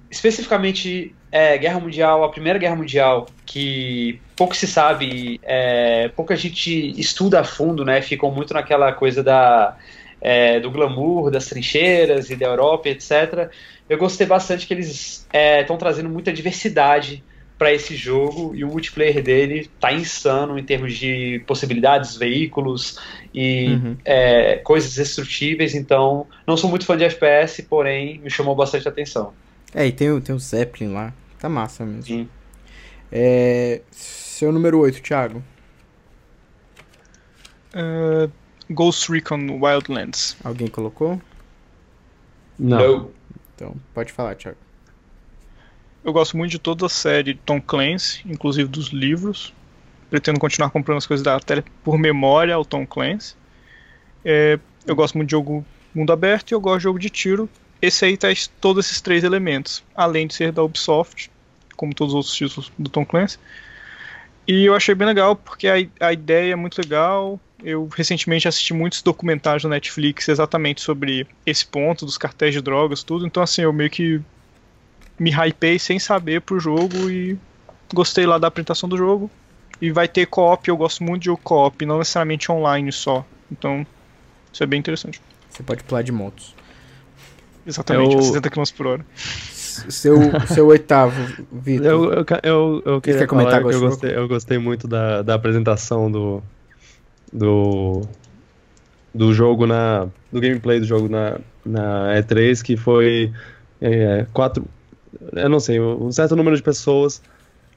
especificamente 0.10 1.16
é, 1.32 1.58
Guerra 1.58 1.80
Mundial, 1.80 2.24
a 2.24 2.30
Primeira 2.30 2.60
Guerra 2.60 2.76
Mundial, 2.76 3.28
que 3.46 4.20
pouco 4.36 4.56
se 4.56 4.68
sabe, 4.68 5.40
é, 5.44 6.10
pouca 6.10 6.36
gente 6.36 7.00
estuda 7.00 7.40
a 7.42 7.44
fundo, 7.44 7.86
né? 7.86 8.02
Ficam 8.02 8.32
muito 8.32 8.54
naquela 8.54 8.92
coisa 8.92 9.24
da, 9.24 9.76
é, 10.22 10.60
do 10.60 10.72
glamour, 10.72 11.30
das 11.30 11.46
trincheiras 11.48 12.30
e 12.30 12.36
da 12.36 12.48
Europa, 12.48 12.90
etc. 12.90 13.50
Eu 13.88 13.98
gostei 13.98 14.26
bastante 14.26 14.66
que 14.66 14.74
eles 14.74 15.28
estão 15.60 15.78
trazendo 15.78 16.10
muita 16.10 16.32
diversidade 16.34 17.24
para 17.60 17.74
esse 17.74 17.94
jogo 17.96 18.56
e 18.56 18.64
o 18.64 18.70
multiplayer 18.70 19.22
dele 19.22 19.70
tá 19.82 19.92
insano 19.94 20.58
em 20.58 20.64
termos 20.64 20.98
de 20.98 21.44
possibilidades, 21.46 22.16
veículos 22.16 22.98
e 23.34 23.74
Uhum. 23.74 23.98
é, 24.06 24.56
coisas 24.60 24.96
destrutíveis. 24.96 25.76
Então, 25.76 26.26
não 26.48 26.56
sou 26.58 26.70
muito 26.70 26.86
fã 26.86 26.98
de 26.98 27.04
FPS, 27.04 27.62
porém 27.64 28.18
me 28.20 28.30
chamou 28.32 28.56
bastante 28.56 28.88
atenção. 28.88 29.34
É, 29.76 29.86
e 29.86 29.92
tem, 29.92 30.10
o- 30.10 30.22
tem 30.22 30.34
o 30.34 30.40
Zeppelin 30.40 30.94
lá. 30.94 31.14
Tá 31.38 31.48
massa 31.50 31.86
mesmo. 31.86 32.04
Sim. 32.04 32.30
É, 33.12 33.82
seu 33.92 34.52
número 34.54 34.80
8, 34.80 35.02
Thiago. 35.02 35.44
É, 37.74 38.30
Ghost 38.70 39.12
Recon 39.12 39.60
Wildlands. 39.62 40.38
Alguém 40.44 40.68
colocou? 40.70 41.22
Não. 42.58 43.12
Então, 43.56 43.76
pode 43.94 44.12
falar, 44.14 44.36
Thiago. 44.36 44.58
Eu 46.04 46.14
gosto 46.14 46.38
muito 46.38 46.52
de 46.52 46.60
toda 46.60 46.86
a 46.86 46.90
série 46.90 47.36
Tom 47.36 47.62
Clancy, 47.62 48.22
inclusive 48.26 48.70
dos 48.70 48.88
livros. 48.88 49.54
Pretendo 50.10 50.40
continuar 50.40 50.70
comprando 50.72 50.98
as 50.98 51.06
coisas 51.06 51.24
da 51.24 51.40
tela 51.40 51.64
por 51.84 51.98
memória 51.98 52.56
ao 52.56 52.66
Tom 52.66 52.86
Clancy. 52.86 53.36
É, 54.24 54.60
eu 54.86 54.96
gosto 54.96 55.16
muito 55.16 55.30
de 55.30 55.32
jogo 55.32 55.66
mundo 55.94 56.12
aberto 56.12 56.52
e 56.52 56.54
eu 56.54 56.62
gosto 56.62 56.80
de 56.80 56.84
jogo 56.84 57.00
de 57.00 57.10
tiro. 57.10 57.50
Esse 57.82 58.06
aí 58.06 58.18
traz 58.18 58.48
todos 58.60 58.86
esses 58.86 59.02
três 59.02 59.24
elementos, 59.24 59.84
além 59.96 60.28
de 60.28 60.34
ser 60.34 60.52
da 60.52 60.64
Ubisoft, 60.64 61.30
como 61.76 61.94
todos 61.94 62.14
os 62.14 62.18
outros 62.18 62.36
títulos 62.36 62.72
do 62.78 62.90
Tom 62.90 63.06
Clancy. 63.06 63.38
E 64.48 64.66
eu 64.66 64.74
achei 64.74 64.96
bem 64.96 65.08
legal, 65.08 65.36
porque 65.36 65.68
a, 65.68 66.08
a 66.08 66.12
ideia 66.12 66.54
é 66.54 66.56
muito 66.56 66.82
legal. 66.82 67.40
Eu 67.64 67.88
recentemente 67.88 68.48
assisti 68.48 68.74
muitos 68.74 69.02
documentários 69.02 69.64
na 69.64 69.72
Netflix 69.72 70.28
exatamente 70.28 70.82
sobre 70.82 71.28
esse 71.46 71.66
ponto 71.66 72.06
dos 72.06 72.18
cartéis 72.18 72.54
de 72.54 72.62
drogas, 72.62 73.04
tudo. 73.04 73.28
Então, 73.28 73.44
assim, 73.44 73.62
eu 73.62 73.72
meio 73.72 73.90
que 73.90 74.20
me 75.20 75.32
hypei 75.32 75.78
sem 75.78 76.00
saber 76.00 76.42
pro 76.42 76.60
jogo 76.60 77.10
e 77.10 77.38
gostei 77.94 78.26
lá 78.26 78.38
da 78.38 78.48
apresentação 78.48 78.88
do 78.88 78.98
jogo. 78.98 79.30
E 79.82 79.92
vai 79.92 80.08
ter 80.08 80.26
co-op, 80.26 80.68
eu 80.68 80.76
gosto 80.76 81.04
muito 81.04 81.22
de 81.22 81.26
jogo 81.28 81.42
co-op, 81.44 81.86
não 81.86 82.00
necessariamente 82.00 82.52
online 82.52 82.92
só. 82.92 83.26
Então, 83.52 83.86
isso 84.52 84.62
é 84.64 84.66
bem 84.66 84.80
interessante. 84.80 85.22
Você 85.50 85.64
pode 85.64 85.84
pular 85.84 86.02
de 86.02 86.12
motos. 86.12 86.54
Exatamente, 87.66 88.14
Eu- 88.14 88.20
a 88.20 88.24
70 88.24 88.50
km 88.50 88.64
por 88.76 88.88
hora. 88.88 89.06
Seu, 89.16 90.20
seu 90.48 90.68
oitavo, 90.68 91.26
Vitor. 91.52 91.86
Eu, 91.86 92.14
eu, 92.14 92.26
eu, 92.44 92.84
eu 92.86 93.02
queria 93.02 93.20
quer 93.22 93.28
comentar, 93.28 93.60
falar 93.60 93.70
que 93.70 93.76
eu 93.76 93.80
gostei, 93.82 94.16
eu 94.16 94.28
gostei 94.28 94.58
muito 94.58 94.88
da, 94.88 95.22
da 95.22 95.36
apresentação 95.36 96.12
do, 96.12 96.44
do 97.32 98.02
do 99.14 99.34
jogo 99.34 99.66
na 99.66 100.08
do 100.32 100.40
gameplay 100.40 100.80
do 100.80 100.86
jogo 100.86 101.10
na, 101.10 101.40
na 101.66 102.14
E3 102.16 102.62
que 102.62 102.78
foi 102.78 103.32
é, 103.82 104.26
quatro 104.34 104.66
eu 105.34 105.50
não 105.50 105.60
sei 105.60 105.80
um 105.80 106.12
certo 106.12 106.36
número 106.36 106.56
de 106.56 106.64
pessoas 106.64 107.22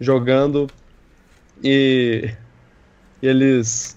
jogando 0.01 0.69
e, 1.63 2.31
e 3.23 3.27
eles 3.27 3.97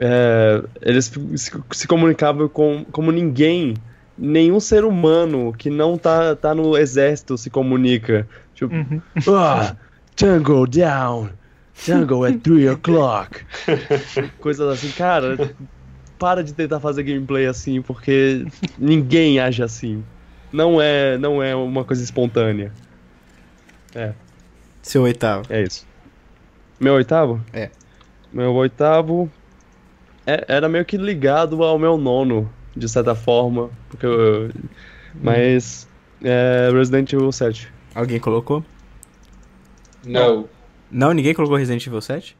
é, 0.00 0.62
eles 0.82 1.06
se, 1.36 1.50
se 1.70 1.86
comunicavam 1.86 2.48
com, 2.48 2.84
como 2.90 3.12
ninguém 3.12 3.74
nenhum 4.16 4.58
ser 4.58 4.84
humano 4.84 5.52
que 5.52 5.70
não 5.70 5.96
tá, 5.96 6.34
tá 6.34 6.54
no 6.54 6.76
exército 6.76 7.38
se 7.38 7.50
comunica 7.50 8.28
tipo 8.54 8.74
Uhum. 8.74 9.00
Ah, 9.28 9.76
Tango 10.18 10.66
down. 10.66 11.30
Tango 11.86 12.24
at 12.24 12.42
3 12.42 12.72
o'clock. 12.72 13.46
Coisas 14.40 14.68
assim, 14.68 14.90
cara. 14.90 15.54
Para 16.18 16.42
de 16.42 16.52
tentar 16.52 16.80
fazer 16.80 17.04
gameplay 17.04 17.46
assim, 17.46 17.80
porque 17.80 18.44
ninguém 18.76 19.38
age 19.38 19.62
assim. 19.62 20.02
Não 20.52 20.80
é, 20.80 21.18
não 21.18 21.42
é 21.42 21.54
uma 21.54 21.84
coisa 21.84 22.02
espontânea. 22.02 22.72
Seu 24.82 25.02
oitavo. 25.02 25.44
É 25.50 25.62
isso. 25.62 25.86
Meu 26.80 26.94
oitavo? 26.94 27.40
É. 27.52 27.70
Meu 28.32 28.54
oitavo 28.54 29.30
é- 30.26 30.44
era 30.48 30.68
meio 30.68 30.84
que 30.84 30.96
ligado 30.96 31.62
ao 31.62 31.78
meu 31.78 31.96
nono, 31.98 32.50
de 32.76 32.88
certa 32.88 33.14
forma. 33.14 33.70
Porque 33.88 34.06
eu, 34.06 34.50
mas 35.14 35.88
é 36.22 36.70
Resident 36.72 37.12
Evil 37.12 37.32
7. 37.32 37.68
Alguém 37.94 38.20
colocou? 38.20 38.64
Não, 40.06 40.48
Não, 40.90 41.12
ninguém 41.12 41.34
colocou 41.34 41.56
Resident 41.56 41.86
Evil 41.86 42.00
7? 42.00 42.36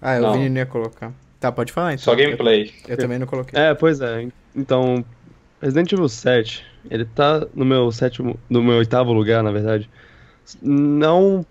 Ah, 0.00 0.16
eu 0.16 0.22
Não. 0.22 0.36
não 0.36 0.56
ia 0.56 0.66
colocar. 0.66 1.12
Tá, 1.38 1.52
pode 1.52 1.72
falar 1.72 1.92
então. 1.92 2.04
só 2.04 2.14
gameplay. 2.14 2.72
Eu, 2.84 2.90
eu 2.92 2.96
também 2.96 3.18
não 3.18 3.26
coloquei. 3.26 3.58
É, 3.60 3.74
pois 3.74 4.00
é. 4.00 4.26
Então, 4.56 5.04
Resident 5.60 5.92
Evil 5.92 6.08
7, 6.08 6.64
ele 6.90 7.04
tá 7.04 7.46
no 7.54 7.64
meu 7.64 7.90
sétimo, 7.92 8.38
no 8.48 8.62
meu 8.62 8.76
oitavo 8.76 9.12
lugar, 9.12 9.42
na 9.42 9.50
verdade. 9.52 9.90
Não 10.62 11.46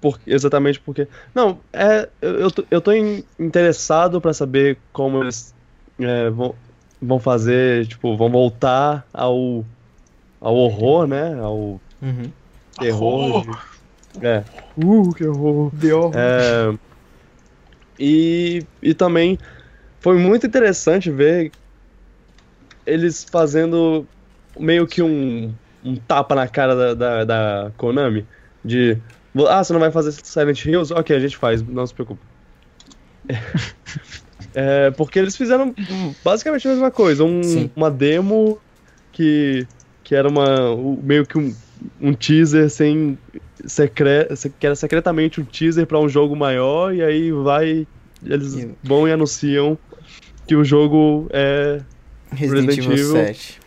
por, 0.00 0.18
exatamente 0.26 0.80
porque. 0.80 1.08
Não, 1.34 1.60
é. 1.72 2.08
Eu, 2.20 2.40
eu 2.40 2.50
tô, 2.50 2.64
eu 2.70 2.80
tô 2.80 2.92
in- 2.92 3.24
interessado 3.38 4.20
pra 4.20 4.32
saber 4.32 4.78
como 4.92 5.22
eles 5.22 5.54
é, 5.98 6.30
vão, 6.30 6.56
vão 7.00 7.18
fazer, 7.18 7.86
tipo, 7.86 8.16
vão 8.16 8.30
voltar 8.30 9.08
ao, 9.12 9.64
ao 10.40 10.54
horror, 10.54 11.06
né? 11.06 11.38
Ao 11.40 11.80
Uhum. 12.00 12.32
terror. 12.78 13.44
de- 13.44 14.26
é. 14.26 14.44
Uh, 14.76 15.12
que 15.14 15.24
horror. 15.26 15.70
Deu. 15.74 16.12
É, 16.14 16.78
e, 17.98 18.64
e 18.82 18.94
também 18.94 19.38
foi 20.00 20.18
muito 20.18 20.46
interessante 20.46 21.10
ver 21.10 21.52
eles 22.86 23.24
fazendo 23.24 24.08
meio 24.58 24.86
que 24.86 25.02
um, 25.02 25.52
um 25.84 25.96
tapa 25.96 26.34
na 26.34 26.46
cara 26.48 26.74
da, 26.74 26.94
da, 26.94 27.24
da 27.24 27.72
Konami. 27.76 28.26
De, 28.64 28.98
ah, 29.48 29.62
você 29.62 29.72
não 29.72 29.80
vai 29.80 29.90
fazer 29.90 30.12
Silent 30.12 30.64
Hills? 30.64 30.92
Ok, 30.92 31.14
a 31.16 31.20
gente 31.20 31.36
faz, 31.36 31.62
não 31.62 31.86
se 31.86 31.94
preocupe. 31.94 32.20
É, 34.54 34.90
porque 34.92 35.18
eles 35.18 35.36
fizeram 35.36 35.74
basicamente 36.24 36.66
a 36.66 36.70
mesma 36.70 36.90
coisa. 36.90 37.22
Um- 37.22 37.68
uma 37.76 37.90
demo 37.90 38.58
que, 39.12 39.66
que 40.02 40.14
era 40.14 40.26
uma, 40.26 40.74
meio 41.02 41.26
que 41.26 41.36
um, 41.38 41.54
um 42.00 42.12
teaser 42.14 42.68
sem 42.70 43.18
secre, 43.66 44.26
que 44.58 44.66
era 44.66 44.74
secretamente 44.74 45.40
um 45.40 45.44
teaser 45.44 45.86
pra 45.86 45.98
um 46.00 46.08
jogo 46.08 46.34
maior 46.34 46.94
e 46.94 47.02
aí 47.02 47.30
vai 47.30 47.86
eles 48.24 48.54
E- 48.54 48.74
vão 48.82 49.06
e 49.06 49.12
anunciam 49.12 49.78
que 50.46 50.56
o 50.56 50.64
jogo 50.64 51.28
é, 51.30 51.80
Resident, 52.32 52.66
Resident 52.66 52.78
Evil 52.78 52.92
Evil. 52.92 53.26
7. 53.26 53.60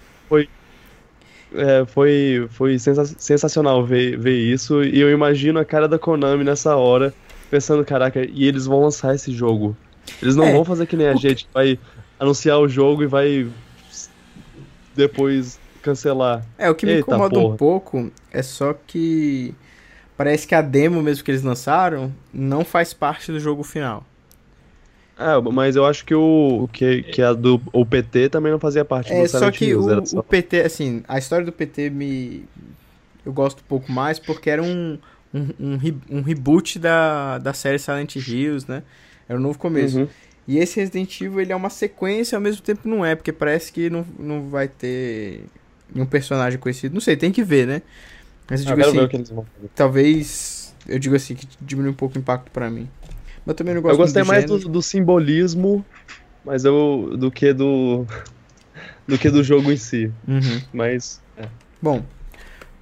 É, 1.54 1.86
foi 1.86 2.48
foi 2.52 2.80
sensa- 2.80 3.06
sensacional 3.18 3.86
ver, 3.86 4.18
ver 4.18 4.38
isso 4.38 4.84
e 4.84 5.00
eu 5.00 5.12
imagino 5.12 5.60
a 5.60 5.66
cara 5.66 5.88
da 5.88 6.00
Konami 6.00 6.44
nessa 6.44 6.76
hora 6.76 7.14
pensando 7.50 7.84
caraca 7.86 8.24
e 8.24 8.46
eles 8.46 8.66
vão 8.66 8.82
lançar 8.82 9.14
esse 9.16 9.32
jogo 9.32 9.76
eles 10.22 10.36
não 10.36 10.46
É, 10.46 10.52
vão 10.52 10.64
fazer 10.66 10.86
que 10.88 10.96
nem 10.96 11.08
a 11.08 11.16
gente 11.16 11.46
que 11.46 11.52
vai 11.54 11.80
anunciar 12.20 12.60
o 12.60 12.68
jogo 12.68 13.04
e 13.04 13.08
vai 13.08 13.50
depois 14.96 15.60
cancelar 15.82 16.46
É, 16.58 16.70
o 16.70 16.76
que 16.76 16.86
me 16.86 16.94
Eita, 16.94 17.02
incomoda 17.02 17.40
um 17.40 17.44
porra. 17.44 17.58
pouco 17.58 18.12
é 18.32 18.42
só 18.42 18.74
que 18.74 19.54
parece 20.18 20.48
que 20.48 20.56
a 20.56 20.62
demo 20.62 21.02
mesmo 21.02 21.24
que 21.24 21.32
eles 21.32 21.44
lançaram 21.44 22.14
não 22.34 22.64
faz 22.64 22.94
parte 22.94 23.32
do 23.32 23.40
jogo 23.40 23.64
final. 23.64 24.06
É, 25.24 25.40
mas 25.52 25.76
eu 25.76 25.86
acho 25.86 26.04
que 26.06 26.16
o, 26.16 26.68
que, 26.74 27.04
que 27.04 27.22
a 27.22 27.34
do 27.34 27.62
o 27.72 27.86
PT 27.86 28.30
também 28.30 28.52
não 28.52 28.60
fazia 28.60 28.84
parte 28.84 29.14
É, 29.14 29.16
do 29.16 29.28
só 29.28 29.50
Silent 29.50 29.52
que 29.52 29.66
Hills, 29.66 29.76
o, 29.76 30.06
só- 30.06 30.20
o 30.20 30.24
PT, 30.24 30.62
assim, 30.62 31.04
a 31.08 31.18
história 31.18 31.46
do 31.46 31.52
PT 31.52 31.90
me. 31.90 32.46
Eu 33.26 33.34
gosto 33.34 33.60
um 33.60 33.64
pouco 33.68 33.92
mais 33.92 34.20
porque 34.20 34.50
era 34.50 34.64
um, 34.64 34.98
um, 35.34 35.50
um, 35.60 35.80
um 36.12 36.22
reboot 36.22 36.80
da, 36.80 37.38
da 37.40 37.54
série 37.54 37.80
Silent 37.80 38.16
Hills, 38.16 38.66
né? 38.70 38.84
Era 39.30 39.38
um 39.40 39.42
novo 39.42 39.58
começo. 39.60 40.02
Uhum. 40.02 40.08
E 40.48 40.58
esse 40.58 40.80
Resident 40.80 41.22
Evil 41.22 41.40
ele 41.42 41.52
é 41.54 41.56
uma 41.56 41.70
sequência, 41.70 42.36
ao 42.36 42.42
mesmo 42.42 42.62
tempo 42.64 42.88
não 42.88 43.06
é, 43.06 43.16
porque 43.16 43.32
parece 43.32 43.72
que 43.72 43.90
não, 43.90 44.06
não 44.20 44.50
vai 44.50 44.68
ter 44.68 45.46
nenhum 45.94 46.06
personagem 46.08 46.60
conhecido. 46.60 46.94
Não 46.94 47.02
sei, 47.02 47.16
tem 47.16 47.32
que 47.32 47.44
ver, 47.44 47.68
né? 47.68 47.82
Mas 48.50 48.62
eu 48.62 48.68
Ah, 48.68 48.70
digo 48.70 48.80
quero 48.80 48.90
assim, 48.90 49.08
que 49.08 49.18
talvez. 49.76 50.76
Eu 50.88 51.00
digo 51.00 51.16
assim, 51.16 51.36
que 51.36 51.48
diminui 51.62 51.92
um 51.92 51.96
pouco 51.96 52.18
o 52.18 52.20
impacto 52.20 52.52
pra 52.52 52.70
mim. 52.70 52.90
Mas 53.46 53.54
eu 53.54 53.56
também 53.56 53.74
não 53.74 53.82
gosto 53.82 53.94
Eu 53.94 53.98
gostei 53.98 54.24
muito 54.24 54.32
mais 54.32 54.46
do, 54.46 54.70
do 54.70 54.82
simbolismo, 54.82 55.86
mas 56.46 56.64
eu 56.66 57.16
do 57.18 57.32
que 57.32 57.54
do 57.54 58.06
do 59.08 59.18
que 59.18 59.30
do 59.30 59.44
jogo 59.44 59.72
em 59.72 59.78
si. 59.78 60.12
Uhum. 60.28 60.62
Mas 60.74 61.22
é. 61.38 61.48
Bom, 61.82 62.04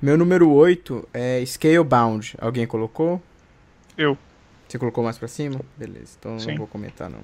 meu 0.01 0.17
número 0.17 0.51
8 0.51 1.07
é 1.13 1.43
Scalebound. 1.45 2.35
Alguém 2.39 2.65
colocou? 2.65 3.21
Eu. 3.97 4.17
Você 4.67 4.77
colocou 4.77 5.03
mais 5.03 5.17
pra 5.17 5.27
cima? 5.27 5.59
Beleza, 5.75 6.15
então 6.19 6.37
Sim. 6.39 6.51
não 6.51 6.57
vou 6.57 6.67
comentar 6.67 7.09
não. 7.09 7.19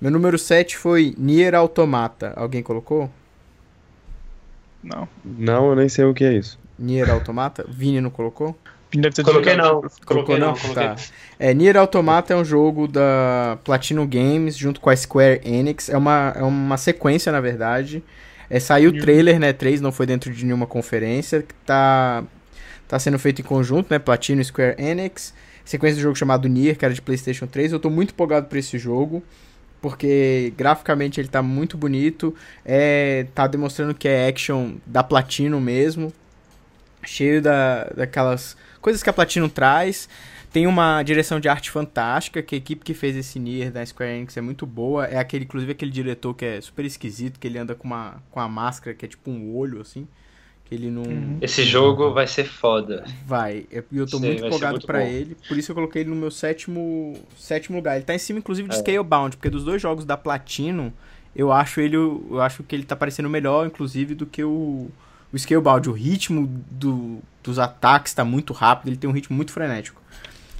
Meu 0.00 0.10
número 0.10 0.38
7 0.38 0.76
foi 0.76 1.14
Nier 1.16 1.54
Automata. 1.54 2.34
Alguém 2.36 2.62
colocou? 2.62 3.10
Não. 4.82 5.08
não, 5.24 5.70
eu 5.70 5.76
nem 5.76 5.88
sei 5.88 6.04
o 6.04 6.14
que 6.14 6.22
é 6.22 6.34
isso. 6.34 6.58
Nier 6.78 7.10
Automata? 7.10 7.64
Vini 7.68 8.00
não 8.00 8.10
colocou? 8.10 8.56
Deve 9.00 9.14
ter 9.14 9.22
Coloquei 9.22 9.56
não. 9.56 9.82
Coloquei 10.04 10.38
não, 10.38 10.54
coloquei. 10.54 10.74
Tá. 10.88 10.96
É, 11.38 11.52
Nier 11.54 11.76
Automata 11.76 12.32
é 12.32 12.36
um 12.36 12.44
jogo 12.44 12.88
da 12.88 13.58
Platinum 13.64 14.06
Games 14.06 14.56
junto 14.56 14.80
com 14.80 14.88
a 14.90 14.96
Square 14.96 15.40
Enix. 15.44 15.88
É 15.88 15.96
uma, 15.96 16.32
é 16.36 16.42
uma 16.42 16.76
sequência, 16.76 17.30
na 17.30 17.40
verdade. 17.40 18.02
É, 18.48 18.58
saiu 18.60 18.90
o 18.90 18.94
Uhum. 18.94 19.00
trailer, 19.00 19.38
né? 19.40 19.52
3 19.52 19.80
não 19.80 19.92
foi 19.92 20.06
dentro 20.06 20.32
de 20.32 20.44
nenhuma 20.44 20.66
conferência. 20.66 21.42
que 21.42 21.54
Tá, 21.66 22.22
tá 22.88 22.98
sendo 22.98 23.18
feito 23.18 23.40
em 23.40 23.44
conjunto, 23.44 23.88
né? 23.90 23.98
Platinum 23.98 24.40
e 24.40 24.44
Square 24.44 24.76
Enix. 24.78 25.34
Sequência 25.64 25.96
do 25.96 26.02
jogo 26.02 26.14
chamado 26.16 26.48
Nier, 26.48 26.76
que 26.78 26.84
era 26.84 26.94
de 26.94 27.02
PlayStation 27.02 27.46
3. 27.46 27.72
Eu 27.72 27.80
tô 27.80 27.90
muito 27.90 28.10
empolgado 28.12 28.46
por 28.46 28.56
esse 28.56 28.78
jogo. 28.78 29.22
Porque 29.80 30.52
graficamente 30.56 31.20
ele 31.20 31.28
tá 31.28 31.42
muito 31.42 31.76
bonito. 31.76 32.34
É, 32.64 33.26
tá 33.34 33.46
demonstrando 33.46 33.94
que 33.94 34.08
é 34.08 34.26
action 34.28 34.74
da 34.86 35.02
Platinum 35.04 35.60
mesmo. 35.60 36.12
Cheio 37.04 37.40
da, 37.42 37.84
daquelas 37.96 38.56
coisas 38.80 39.02
que 39.02 39.10
a 39.10 39.12
Platinum 39.12 39.48
traz. 39.48 40.08
Tem 40.52 40.66
uma 40.66 41.02
direção 41.02 41.38
de 41.38 41.48
arte 41.48 41.70
fantástica, 41.70 42.40
que 42.42 42.54
a 42.54 42.58
equipe 42.58 42.82
que 42.82 42.94
fez 42.94 43.14
esse 43.16 43.38
Nier 43.38 43.70
da 43.70 43.84
Square 43.84 44.12
Enix 44.12 44.36
é 44.36 44.40
muito 44.40 44.64
boa. 44.64 45.04
É 45.04 45.18
aquele, 45.18 45.44
inclusive, 45.44 45.72
aquele 45.72 45.90
diretor 45.90 46.32
que 46.34 46.44
é 46.44 46.60
super 46.60 46.84
esquisito, 46.84 47.38
que 47.38 47.46
ele 47.46 47.58
anda 47.58 47.74
com 47.74 47.86
uma, 47.86 48.22
com 48.30 48.40
uma 48.40 48.48
máscara 48.48 48.94
que 48.96 49.04
é 49.04 49.08
tipo 49.08 49.30
um 49.30 49.54
olho, 49.54 49.80
assim. 49.82 50.06
Que 50.64 50.74
ele 50.74 50.90
não 50.90 51.02
Uhum. 51.02 51.38
Esse 51.42 51.62
jogo 51.62 52.12
vai 52.12 52.26
ser 52.26 52.44
foda. 52.44 53.04
vai. 53.26 53.66
E 53.70 53.98
eu 53.98 54.06
tô 54.06 54.18
Sei, 54.18 54.30
muito 54.30 54.46
empolgado 54.46 54.78
bom. 54.86 54.96
ele. 54.96 55.36
Por 55.46 55.58
isso 55.58 55.70
eu 55.72 55.74
coloquei 55.74 56.02
ele 56.02 56.10
no 56.10 56.16
meu 56.16 56.30
sétimo, 56.30 57.14
sétimo 57.36 57.76
lugar. 57.76 57.96
Ele 57.96 58.04
tá 58.04 58.14
em 58.14 58.18
cima, 58.18 58.38
inclusive, 58.38 58.68
de 58.68 58.76
É. 58.76 58.78
Scalebound, 58.78 59.36
porque 59.36 59.50
dos 59.50 59.62
dois 59.64 59.82
jogos 59.82 60.04
da 60.06 60.16
Platinum, 60.16 60.90
eu 61.34 61.52
acho 61.52 61.80
ele. 61.80 61.96
Eu 61.96 62.40
acho 62.40 62.62
que 62.62 62.74
ele 62.74 62.84
tá 62.84 62.96
parecendo 62.96 63.28
melhor, 63.28 63.66
inclusive, 63.66 64.14
do 64.14 64.24
que 64.24 64.42
o, 64.42 64.90
o 65.32 65.38
Scalebound. 65.38 65.88
O 65.88 65.92
ritmo 65.92 66.46
do, 66.70 67.18
dos 67.42 67.58
ataques 67.58 68.14
tá 68.14 68.24
muito 68.24 68.52
rápido, 68.52 68.88
ele 68.88 68.96
tem 68.96 69.08
um 69.08 69.12
ritmo 69.12 69.36
muito 69.36 69.52
frenético. 69.52 70.00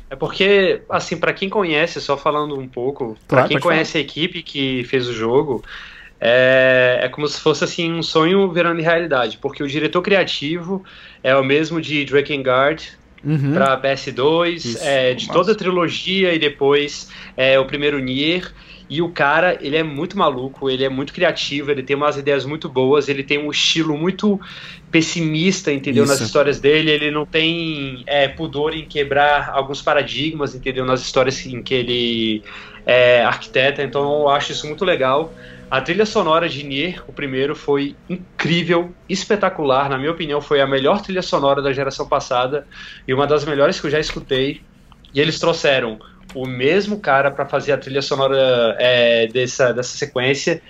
É 0.09 0.15
porque, 0.15 0.83
assim, 0.89 1.17
para 1.17 1.33
quem 1.33 1.49
conhece, 1.49 2.01
só 2.01 2.17
falando 2.17 2.59
um 2.59 2.69
pouco, 2.69 3.17
para 3.27 3.39
Claro, 3.39 3.49
quem 3.49 3.57
pode 3.59 3.63
conhece 3.75 3.99
a 3.99 4.01
equipe 4.01 4.43
que 4.43 4.85
fez 4.85 5.09
o 5.09 5.13
jogo, 5.13 5.65
é, 6.21 7.01
é 7.03 7.09
como 7.09 7.27
se 7.27 7.41
fosse 7.41 7.65
assim 7.65 7.93
um 7.93 8.03
sonho 8.03 8.51
virando 8.53 8.81
realidade, 8.81 9.39
porque 9.39 9.63
o 9.63 9.67
diretor 9.69 10.03
criativo 10.03 10.85
é 11.23 11.37
o 11.37 11.45
mesmo 11.45 11.81
de 11.81 12.05
Drakengard 12.05 12.97
Uhum. 13.25 13.55
para 13.55 13.81
PS2, 13.81 14.55
Isso. 14.57 14.79
é, 14.83 15.13
de 15.15 15.27
Massa. 15.27 15.37
toda 15.37 15.53
a 15.53 15.55
trilogia 15.57 16.33
e 16.33 16.39
depois 16.39 17.09
é, 17.37 17.59
o 17.59 17.65
primeiro 17.65 17.99
Nier. 17.99 18.53
E 18.89 19.03
o 19.03 19.09
cara, 19.09 19.59
ele 19.61 19.77
é 19.77 19.83
muito 19.83 20.17
maluco, 20.17 20.71
ele 20.71 20.85
é 20.85 20.89
muito 20.89 21.13
criativo, 21.13 21.71
ele 21.71 21.83
tem 21.83 21.97
umas 21.97 22.17
ideias 22.17 22.45
muito 22.45 22.69
boas, 22.69 23.09
ele 23.09 23.25
tem 23.25 23.39
um 23.39 23.51
estilo 23.51 23.97
muito 23.99 24.41
pessimista, 24.91 25.73
entendeu? 25.73 26.07
Nas 26.07 26.17
Isso. 26.17 26.25
histórias 26.25 26.61
dele, 26.61 26.91
ele 26.91 27.11
não 27.11 27.27
tem 27.27 28.05
é, 28.07 28.29
pudor 28.29 28.75
em 28.75 28.85
quebrar 28.85 29.51
alguns 29.51 29.83
paradigmas, 29.83 30.55
entendeu? 30.55 30.85
Nas 30.85 31.01
histórias 31.01 31.45
em 31.45 31.63
que 31.63 31.75
ele 31.75 32.43
é 32.87 33.25
arquiteta, 33.25 33.83
então 33.83 34.21
eu 34.21 34.29
acho 34.29 34.53
isso 34.53 34.67
muito 34.67 34.85
legal. 34.85 35.35
A 35.69 35.81
trilha 35.81 36.07
sonora 36.07 36.49
de 36.49 36.63
Nier, 36.63 37.03
o 37.09 37.13
primeiro, 37.13 37.57
foi 37.57 37.97
incrível, 38.09 38.93
espetacular. 39.09 39.91
Na 39.91 39.99
minha 39.99 40.13
opinião, 40.13 40.41
foi 40.41 40.61
a 40.61 40.67
melhor 40.67 41.03
trilha 41.03 41.23
sonora 41.23 41.61
da 41.61 41.73
geração 41.73 42.09
passada 42.09 42.65
e 43.07 43.13
uma 43.13 43.27
das 43.27 43.45
melhores 43.45 43.81
que 43.81 43.89
eu 43.89 43.91
já 43.91 43.99
escutei. 43.99 44.63
E 45.13 45.21
eles 45.21 45.41
trouxeram 45.41 45.99
o 46.37 46.47
mesmo 46.47 47.01
cara 47.01 47.31
para 47.31 47.47
fazer 47.47 47.73
a 47.73 47.79
trilha 47.79 48.03
sonora 48.03 48.77
é, 48.79 49.27
dessa, 49.29 49.73
dessa 49.73 49.97
sequência. 49.97 50.61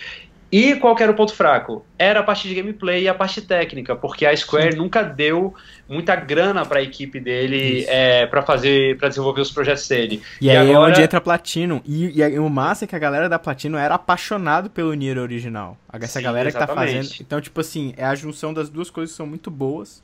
E 0.51 0.77
qual 0.77 0.95
que 0.95 1.03
era 1.03 1.11
o 1.11 1.15
ponto 1.17 1.35
fraco? 1.35 1.85
Era 1.99 2.21
a 2.21 2.23
parte 2.23 2.47
de 2.47 2.55
gameplay 2.55 3.03
e 3.03 3.09
a 3.09 3.15
parte 3.15 3.43
técnica, 3.43 3.97
porque 3.97 4.25
a 4.25 4.35
Square 4.35 4.77
nunca 4.77 5.03
deu 5.03 5.53
muita 5.89 6.15
grana 6.15 6.65
para 6.65 6.79
a 6.79 6.83
equipe 6.83 7.19
dele 7.19 7.85
é, 7.89 8.27
para 8.27 8.43
fazer, 8.43 8.97
para 8.97 9.09
desenvolver 9.09 9.41
os 9.41 9.51
projetos 9.51 9.89
dele. 9.89 10.23
E, 10.41 10.47
E 10.47 10.51
aí 10.51 10.57
é 10.57 10.61
agora- 10.61 10.93
onde 10.93 11.03
entra 11.03 11.19
a 11.19 11.21
Platinum. 11.21 11.81
E, 11.85 12.21
e 12.23 12.39
o 12.39 12.49
massa 12.49 12.85
é 12.85 12.89
que 12.89 12.95
a 12.95 12.99
galera 12.99 13.29
da 13.29 13.41
Platinum 13.41 13.77
era 13.77 13.97
apaixonado 13.97 14.71
pelo 14.71 14.95
Nier 14.95 15.19
original. 15.19 15.77
Essa 15.93 16.21
Sim, 16.21 16.25
galera 16.25 16.49
que 16.53 16.57
tá 16.57 16.65
exatamente. 16.65 16.95
fazendo. 17.09 17.21
Então, 17.21 17.41
tipo 17.41 17.61
assim, 17.61 17.93
é 17.97 18.05
a 18.05 18.15
junção 18.15 18.55
das 18.55 18.69
duas 18.69 18.89
coisas 18.89 19.13
que 19.13 19.17
são 19.17 19.27
muito 19.27 19.51
boas. 19.51 20.01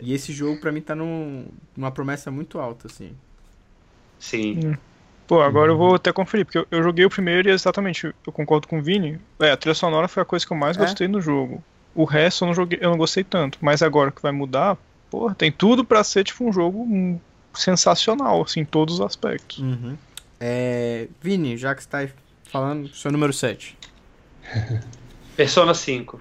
E 0.00 0.14
esse 0.14 0.32
jogo, 0.32 0.60
pra 0.60 0.70
mim, 0.70 0.80
tá 0.80 0.94
num, 0.94 1.46
numa 1.76 1.90
promessa 1.90 2.30
muito 2.30 2.58
alta, 2.60 2.86
assim. 2.86 3.10
Sim. 4.20 4.76
Pô, 5.26 5.40
agora 5.40 5.72
eu 5.72 5.76
vou 5.76 5.94
até 5.94 6.12
conferir, 6.12 6.44
porque 6.44 6.58
eu, 6.58 6.66
eu 6.70 6.82
joguei 6.82 7.04
o 7.04 7.10
primeiro 7.10 7.48
e 7.48 7.52
exatamente, 7.52 8.06
eu 8.06 8.32
concordo 8.32 8.68
com 8.68 8.78
o 8.78 8.82
Vini. 8.82 9.18
É, 9.40 9.50
a 9.50 9.56
trilha 9.56 9.74
sonora 9.74 10.06
foi 10.06 10.22
a 10.22 10.26
coisa 10.26 10.46
que 10.46 10.52
eu 10.52 10.56
mais 10.56 10.76
É? 10.76 10.80
gostei 10.80 11.08
no 11.08 11.20
jogo. 11.20 11.62
O 11.94 12.04
resto 12.04 12.44
eu 12.44 12.46
não 12.46 12.54
joguei, 12.54 12.78
eu 12.80 12.90
não 12.90 12.98
gostei 12.98 13.24
tanto. 13.24 13.58
Mas 13.60 13.82
agora 13.82 14.10
que 14.10 14.22
vai 14.22 14.32
mudar, 14.32 14.76
pô, 15.10 15.32
tem 15.34 15.50
tudo 15.50 15.84
pra 15.84 16.04
ser 16.04 16.24
tipo 16.24 16.44
um 16.44 16.52
jogo 16.52 17.20
sensacional, 17.54 18.42
assim, 18.42 18.60
em 18.60 18.64
todos 18.64 18.96
os 18.96 19.00
aspectos. 19.00 19.58
Uhum. 19.58 19.96
É, 20.38 21.08
Vini, 21.20 21.56
já 21.56 21.74
que 21.74 21.82
você 21.82 21.88
tá 21.88 21.98
aí 21.98 22.10
falando, 22.44 22.88
seu 22.88 23.10
número 23.10 23.32
7. 23.32 23.76
Persona 25.36 25.74
5. 25.74 26.20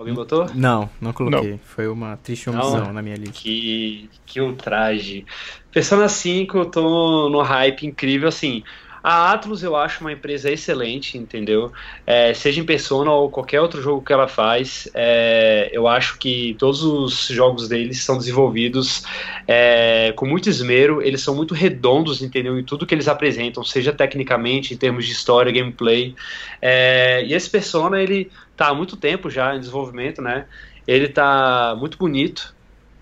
Alguém 0.00 0.14
botou? 0.14 0.46
Não, 0.54 0.88
não 0.98 1.12
coloquei. 1.12 1.60
Foi 1.62 1.86
uma 1.86 2.16
triste 2.16 2.48
omissão 2.48 2.90
na 2.90 3.02
minha 3.02 3.16
lista. 3.16 3.34
Que, 3.34 4.08
que 4.24 4.40
ultraje. 4.40 5.26
Persona 5.70 6.08
5, 6.08 6.56
eu 6.56 6.64
tô 6.64 7.28
no 7.28 7.42
hype 7.42 7.86
incrível, 7.86 8.26
assim. 8.26 8.62
A 9.02 9.32
Atlus 9.32 9.62
eu 9.62 9.74
acho 9.74 10.02
uma 10.02 10.12
empresa 10.12 10.50
excelente, 10.50 11.16
entendeu? 11.16 11.72
É, 12.06 12.34
seja 12.34 12.60
em 12.60 12.64
Persona 12.64 13.10
ou 13.10 13.30
qualquer 13.30 13.60
outro 13.60 13.80
jogo 13.80 14.04
que 14.04 14.12
ela 14.12 14.28
faz, 14.28 14.88
é, 14.94 15.70
eu 15.72 15.88
acho 15.88 16.18
que 16.18 16.54
todos 16.58 16.82
os 16.82 17.28
jogos 17.28 17.68
deles 17.68 18.02
são 18.02 18.18
desenvolvidos 18.18 19.02
é, 19.48 20.12
com 20.16 20.26
muito 20.26 20.50
esmero, 20.50 21.00
eles 21.00 21.22
são 21.22 21.34
muito 21.34 21.54
redondos, 21.54 22.20
entendeu? 22.20 22.58
Em 22.58 22.64
tudo 22.64 22.86
que 22.86 22.94
eles 22.94 23.08
apresentam, 23.08 23.64
seja 23.64 23.92
tecnicamente, 23.92 24.74
em 24.74 24.76
termos 24.76 25.06
de 25.06 25.12
história, 25.12 25.50
gameplay. 25.50 26.14
É, 26.60 27.24
e 27.24 27.32
esse 27.32 27.48
Persona, 27.48 28.02
ele 28.02 28.30
tá 28.56 28.68
há 28.68 28.74
muito 28.74 28.96
tempo 28.96 29.30
já 29.30 29.56
em 29.56 29.60
desenvolvimento, 29.60 30.20
né? 30.20 30.46
Ele 30.86 31.08
tá 31.08 31.74
muito 31.78 31.96
bonito, 31.96 32.54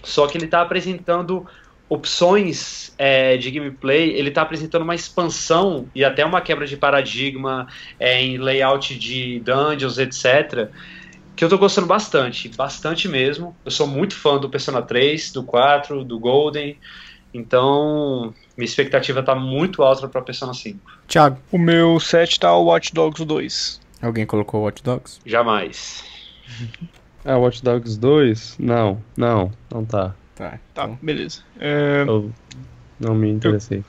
só 0.03 0.27
que 0.27 0.39
ele 0.39 0.47
tá 0.47 0.63
apresentando 0.63 1.47
opções 1.89 2.93
é, 2.99 3.37
de 3.37 3.51
gameplay, 3.51 4.11
ele 4.11 4.31
tá 4.31 4.43
apresentando 4.43 4.83
uma 4.83 4.95
expansão 4.95 5.87
e 5.95 6.05
até 6.05 6.25
uma 6.25 6.41
quebra 6.41 6.67
de 6.67 6.77
paradigma 6.77 7.67
é, 7.99 8.23
em 8.23 8.39
layout 8.39 8.99
de 8.99 9.41
dungeons, 9.41 9.99
etc. 9.99 10.69
Que 11.35 11.45
eu 11.45 11.49
tô 11.49 11.57
gostando 11.57 11.87
bastante, 11.87 12.49
bastante 12.49 13.09
mesmo. 13.09 13.57
Eu 13.65 13.71
sou 13.71 13.87
muito 13.87 14.15
fã 14.15 14.39
do 14.39 14.49
Persona 14.51 14.83
3, 14.83 15.33
do 15.33 15.43
4, 15.43 16.05
do 16.05 16.19
Golden. 16.19 16.77
Então, 17.33 18.35
minha 18.57 18.65
expectativa 18.65 19.23
tá 19.23 19.35
muito 19.35 19.83
alta 19.83 20.09
pra 20.09 20.21
Persona 20.23 20.53
5. 20.55 20.79
Thiago, 21.07 21.39
O 21.53 21.59
meu 21.59 22.01
set 22.01 22.41
tá 22.41 22.55
o 22.57 22.65
Watch 22.65 22.93
Dogs 22.93 23.25
2. 23.25 23.81
alguém 24.03 24.27
colocou 24.27 24.63
Watch 24.63 24.83
Dogs? 24.83 25.21
Jamais. 25.25 26.05
Ah, 27.25 27.37
Watch 27.37 27.63
Dogs 27.63 27.99
2? 27.99 28.57
Não, 28.59 29.03
não, 29.15 29.53
não 29.71 29.85
tá. 29.85 30.15
Tá. 30.39 30.51
Tá, 30.73 30.85
então- 30.85 30.99
beleza. 31.03 31.41
É, 31.59 32.05
Eu 32.07 32.33
não 33.01 33.15
me 33.15 33.29
interessei. 33.29 33.83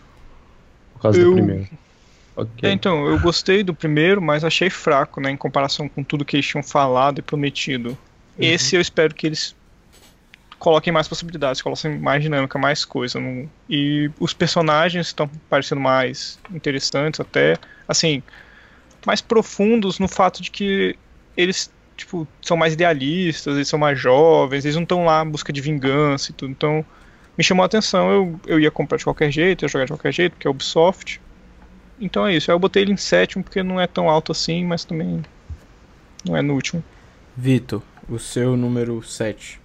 Por 0.93 1.01
causa 1.03 1.19
Eu- 1.19 1.25
do 1.29 1.33
primeiro. 1.35 1.61
é, 1.63 2.41
Ok. 2.41 2.71
então, 2.71 3.05
eu 3.07 3.19
gostei 3.19 3.63
do 3.63 3.73
primeiro, 3.73 4.19
mas 4.21 4.43
achei 4.43 4.69
fraco, 4.69 5.21
né, 5.21 5.29
em 5.29 5.37
comparação 5.37 5.87
com 5.87 6.03
tudo 6.03 6.25
que 6.25 6.35
eles 6.35 6.47
tinham 6.47 6.63
falado 6.63 7.19
e 7.19 7.21
prometido. 7.21 7.95
Esse 8.37 8.75
eu 8.75 8.81
espero 8.81 9.13
que 9.13 9.27
eles 9.27 9.55
coloquem 10.57 10.91
mais 10.91 11.07
possibilidades, 11.07 11.61
coloquem 11.61 11.99
mais 11.99 12.21
dinâmica, 12.23 12.57
mais 12.57 12.83
coisa. 12.83 13.19
não- 13.19 13.47
E 13.69 14.09
os 14.19 14.33
personagens 14.33 15.07
estão 15.07 15.29
parecendo 15.49 15.79
mais 15.81 16.39
interessantes, 16.51 17.19
até, 17.19 17.57
assim, 17.87 18.23
mais 19.05 19.21
profundos 19.21 19.99
no 19.99 20.07
fato 20.07 20.41
de 20.41 20.49
que 20.49 20.97
eles, 21.37 21.69
tipo, 21.99 22.27
são 22.41 22.57
mais 22.57 22.73
idealistas, 22.73 23.55
eles 23.55 23.67
são 23.67 23.77
mais 23.77 23.99
jovens, 23.99 24.65
eles 24.65 24.75
não 24.75 24.83
estão 24.83 25.05
lá 25.05 25.23
em 25.23 25.29
busca 25.29 25.51
de 25.53 25.61
vingança 25.61 26.31
e 26.31 26.33
tudo. 26.33 26.51
Então, 26.51 26.85
me 27.37 27.43
chamou 27.43 27.63
a 27.63 27.65
atenção, 27.65 28.11
eu, 28.11 28.39
eu 28.47 28.59
ia 28.59 28.71
comprar 28.71 28.97
de 28.97 29.03
qualquer 29.03 29.31
jeito, 29.31 29.63
ia 29.63 29.69
jogar 29.69 29.85
de 29.85 29.91
qualquer 29.91 30.11
jeito, 30.11 30.33
porque 30.33 30.47
é 30.47 30.49
Ubisoft. 30.49 31.21
Então 31.99 32.25
é 32.25 32.35
isso, 32.35 32.49
aí 32.49 32.55
eu 32.55 32.59
botei 32.59 32.81
ele 32.81 32.93
em 32.93 32.97
sétimo 32.97 33.43
porque 33.43 33.61
não 33.61 33.79
é 33.79 33.85
tão 33.85 34.09
alto 34.09 34.31
assim, 34.31 34.65
mas 34.65 34.85
também 34.85 35.21
não 36.25 36.35
é 36.35 36.41
no 36.41 36.53
último. 36.53 36.83
Vitor, 37.35 37.81
o 38.07 38.17
seu 38.17 38.55
número 38.55 39.03
7. 39.03 39.59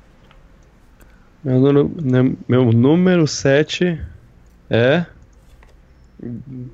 Meu, 1.42 1.60
número, 1.60 1.92
né, 2.02 2.36
meu 2.48 2.72
número 2.72 3.26
7 3.26 4.00
é. 4.70 5.06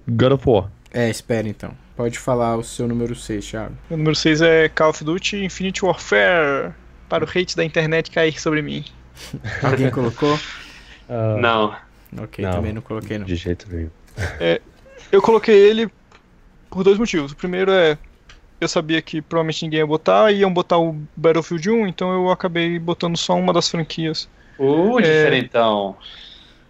God 0.08 0.32
of 0.32 0.48
War. 0.48 0.70
É, 0.92 1.10
espera 1.10 1.48
então. 1.48 1.74
Pode 2.00 2.18
falar 2.18 2.56
o 2.56 2.64
seu 2.64 2.88
número 2.88 3.14
6, 3.14 3.44
Thiago. 3.50 3.76
O 3.90 3.94
número 3.94 4.16
6 4.16 4.40
é 4.40 4.70
Call 4.70 4.88
of 4.88 5.04
Duty 5.04 5.44
Infinite 5.44 5.84
Warfare, 5.84 6.72
para 7.10 7.26
o 7.26 7.28
hate 7.28 7.54
da 7.54 7.62
internet 7.62 8.10
cair 8.10 8.40
sobre 8.40 8.62
mim. 8.62 8.82
Alguém 9.62 9.90
colocou? 9.90 10.40
Ah, 11.06 11.36
Não. 11.38 11.76
Ok, 12.22 12.42
Não. 12.42 12.52
também 12.52 12.72
não 12.72 12.80
coloquei 12.80 13.18
não. 13.18 13.26
De 13.26 13.36
jeito 13.36 13.66
nenhum. 13.70 13.90
Eu 15.12 15.20
coloquei 15.20 15.54
ele 15.54 15.90
por 16.70 16.82
dois 16.82 16.96
motivos. 16.96 17.32
O 17.32 17.36
primeiro 17.36 17.70
é, 17.70 17.98
eu 18.58 18.66
sabia 18.66 19.02
que 19.02 19.20
provavelmente 19.20 19.62
ninguém 19.62 19.80
ia 19.80 19.86
botar, 19.86 20.32
e 20.32 20.38
iam 20.38 20.50
botar 20.50 20.78
o 20.78 20.96
Battlefield 21.14 21.68
1, 21.68 21.86
então 21.86 22.10
eu 22.14 22.30
acabei 22.30 22.78
botando 22.78 23.18
só 23.18 23.34
uma 23.36 23.52
das 23.52 23.68
franquias. 23.68 24.26
Uh, 24.58 24.98
É. 25.00 25.02
diferentão. 25.02 25.94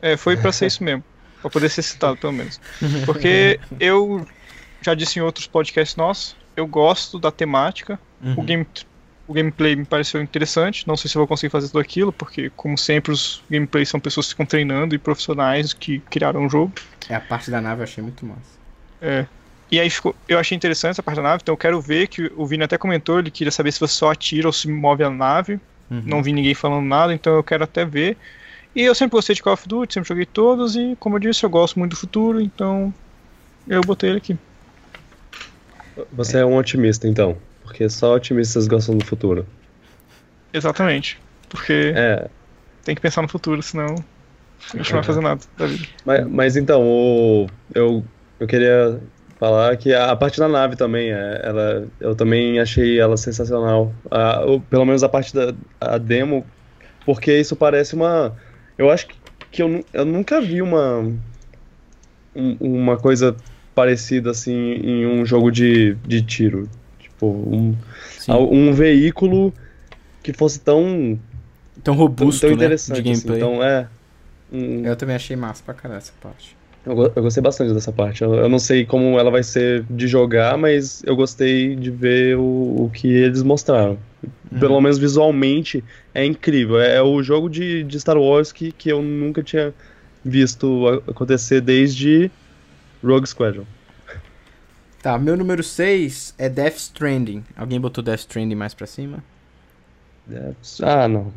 É, 0.02 0.16
foi 0.16 0.36
pra 0.36 0.50
ser 0.50 0.66
isso 0.66 0.82
mesmo. 0.82 1.04
Pra 1.40 1.48
poder 1.48 1.68
ser 1.68 1.82
citado, 1.82 2.16
pelo 2.16 2.32
menos. 2.32 2.60
Porque 3.06 3.60
eu 3.78 4.26
já 4.82 4.94
disse 4.94 5.18
em 5.18 5.22
outros 5.22 5.46
podcasts 5.46 5.96
nossos, 5.96 6.36
eu 6.56 6.66
gosto 6.66 7.18
da 7.18 7.30
temática. 7.30 7.98
O, 8.22 8.26
Uhum. 8.40 8.44
game, 8.44 8.66
o 9.26 9.32
gameplay 9.32 9.76
me 9.76 9.84
pareceu 9.84 10.20
interessante. 10.20 10.86
Não 10.86 10.96
sei 10.96 11.10
se 11.10 11.16
eu 11.16 11.20
vou 11.20 11.26
conseguir 11.26 11.50
fazer 11.50 11.68
tudo 11.68 11.78
aquilo, 11.80 12.12
porque, 12.12 12.50
como 12.56 12.76
sempre, 12.76 13.12
os 13.12 13.42
gameplays 13.50 13.88
são 13.88 13.98
pessoas 14.00 14.26
que 14.26 14.32
ficam 14.32 14.46
treinando 14.46 14.94
e 14.94 14.98
profissionais 14.98 15.72
que 15.72 16.00
criaram 16.10 16.44
o 16.46 16.48
jogo. 16.50 16.72
É, 17.08 17.14
a 17.14 17.20
parte 17.20 17.50
da 17.50 17.60
nave 17.60 17.80
eu 17.80 17.84
achei 17.84 18.02
muito 18.02 18.26
massa. 18.26 18.58
É. 19.00 19.26
E 19.70 19.78
aí 19.78 19.88
ficou, 19.88 20.14
eu 20.28 20.38
achei 20.38 20.56
interessante 20.56 20.92
essa 20.92 21.02
parte 21.02 21.16
da 21.16 21.22
nave, 21.22 21.40
então 21.42 21.52
eu 21.52 21.56
quero 21.56 21.80
ver 21.80 22.08
que 22.08 22.30
o 22.36 22.44
Vini 22.44 22.64
até 22.64 22.76
comentou, 22.76 23.20
ele 23.20 23.30
queria 23.30 23.52
saber 23.52 23.70
se 23.70 23.78
você 23.78 23.94
só 23.94 24.10
atira 24.10 24.48
ou 24.48 24.52
se 24.52 24.68
move 24.68 25.04
a 25.04 25.10
nave. 25.10 25.60
Uhum. 25.88 26.02
Não 26.04 26.22
vi 26.22 26.32
ninguém 26.32 26.54
falando 26.54 26.84
nada, 26.84 27.14
então 27.14 27.34
eu 27.34 27.42
quero 27.44 27.62
até 27.64 27.84
ver. 27.84 28.16
E 28.74 28.82
eu 28.82 28.94
sempre 28.94 29.12
gostei 29.12 29.34
de 29.34 29.42
Call 29.42 29.54
of 29.54 29.66
Duty, 29.68 29.94
sempre 29.94 30.08
joguei 30.08 30.26
todos, 30.26 30.74
e 30.76 30.96
como 30.98 31.16
eu 31.16 31.20
disse, 31.20 31.44
eu 31.44 31.50
gosto 31.50 31.78
muito 31.78 31.92
do 31.92 31.96
futuro, 31.96 32.40
então 32.40 32.92
eu 33.66 33.80
botei 33.80 34.10
ele 34.10 34.18
aqui. 34.18 34.36
Você 36.12 36.38
é 36.38 36.44
um 36.44 36.56
otimista, 36.56 37.06
então. 37.08 37.36
Porque 37.62 37.88
só 37.88 38.14
otimistas 38.14 38.66
gostam 38.66 38.96
do 38.96 39.04
futuro. 39.04 39.46
Exatamente. 40.52 41.18
Porque 41.48 41.92
É. 41.94 42.28
tem 42.84 42.94
que 42.94 43.00
pensar 43.00 43.22
no 43.22 43.28
futuro, 43.28 43.62
senão 43.62 43.94
a 44.72 44.76
gente 44.76 44.88
não 44.92 44.98
vai 45.00 45.02
fazer 45.02 45.20
nada 45.20 45.40
da 45.56 45.66
vida. 45.66 45.84
Mas, 46.04 46.26
mas 46.28 46.56
então, 46.56 46.82
o, 46.86 47.48
eu, 47.74 48.04
eu 48.38 48.46
queria 48.46 49.00
falar 49.38 49.76
que 49.76 49.92
a, 49.92 50.10
a 50.10 50.16
parte 50.16 50.38
da 50.38 50.48
nave 50.48 50.76
também, 50.76 51.12
é, 51.12 51.40
ela, 51.44 51.88
eu 52.00 52.14
também 52.14 52.58
achei 52.60 52.98
ela 53.00 53.16
sensacional. 53.16 53.94
A, 54.10 54.44
o- 54.46 54.60
pelo 54.60 54.84
menos 54.84 55.02
a 55.02 55.08
parte 55.08 55.34
da 55.34 55.54
a 55.80 55.98
demo, 55.98 56.46
porque 57.04 57.32
isso 57.38 57.56
parece 57.56 57.94
uma. 57.94 58.36
Eu 58.76 58.90
acho 58.90 59.06
que, 59.08 59.16
que 59.50 59.62
eu, 59.62 59.84
eu 59.92 60.04
nunca 60.04 60.40
vi 60.40 60.62
uma, 60.62 60.98
um- 62.34 62.56
uma 62.60 62.96
coisa 62.98 63.36
parecida 63.74 64.30
assim 64.30 64.52
em 64.74 65.06
um 65.06 65.24
jogo 65.24 65.50
de, 65.50 65.94
de 66.06 66.22
tiro. 66.22 66.68
Tipo, 66.98 67.26
um, 67.26 67.74
um 68.28 68.72
veículo 68.72 69.52
que 70.22 70.32
fosse 70.32 70.60
tão, 70.60 71.18
Tão 71.82 71.94
tão, 71.94 71.94
robusto, 71.94 72.40
tão 72.42 72.56
né? 72.56 72.56
interessante. 72.56 73.02
De 73.02 73.10
assim. 73.10 73.28
gameplay. 73.28 73.38
Então, 73.38 73.62
é. 73.62 73.88
um- 74.52 74.84
Eu 74.86 74.96
também 74.96 75.16
achei 75.16 75.36
massa 75.36 75.62
pra 75.64 75.74
caralho 75.74 75.98
essa 75.98 76.12
parte. 76.20 76.56
eu, 76.84 76.94
eu 77.14 77.22
gostei 77.22 77.42
bastante 77.42 77.72
dessa 77.74 77.92
parte. 77.92 78.22
Eu, 78.22 78.34
eu 78.34 78.48
não 78.48 78.58
sei 78.58 78.84
como 78.84 79.18
ela 79.18 79.30
vai 79.30 79.42
ser 79.42 79.84
de 79.90 80.06
jogar, 80.06 80.56
mas 80.58 81.02
eu 81.04 81.16
gostei 81.16 81.76
de 81.76 81.90
ver 81.90 82.36
o, 82.36 82.84
o 82.86 82.90
que 82.92 83.08
eles 83.08 83.42
mostraram. 83.42 83.98
Pelo 84.58 84.80
menos 84.80 84.98
visualmente 84.98 85.84
é 86.14 86.24
incrível. 86.24 86.80
É, 86.80 86.96
é 86.96 87.02
o 87.02 87.22
jogo 87.22 87.48
de, 87.48 87.84
de 87.84 88.00
Star 88.00 88.18
Wars 88.18 88.52
que, 88.52 88.72
que 88.72 88.90
eu 88.90 89.00
nunca 89.02 89.42
tinha 89.42 89.72
visto 90.24 90.86
acontecer 91.08 91.60
desde 91.60 92.30
Rogue 93.02 93.26
Squadron. 93.26 93.64
Tá, 95.02 95.18
meu 95.18 95.36
número 95.36 95.62
6 95.62 96.34
é 96.36 96.48
Death 96.48 96.76
Stranding. 96.76 97.42
Alguém 97.56 97.80
botou 97.80 98.04
Death 98.04 98.20
Stranding 98.20 98.54
mais 98.54 98.74
pra 98.74 98.86
cima? 98.86 99.24
É, 100.30 100.52
ah, 100.82 101.08
não. 101.08 101.32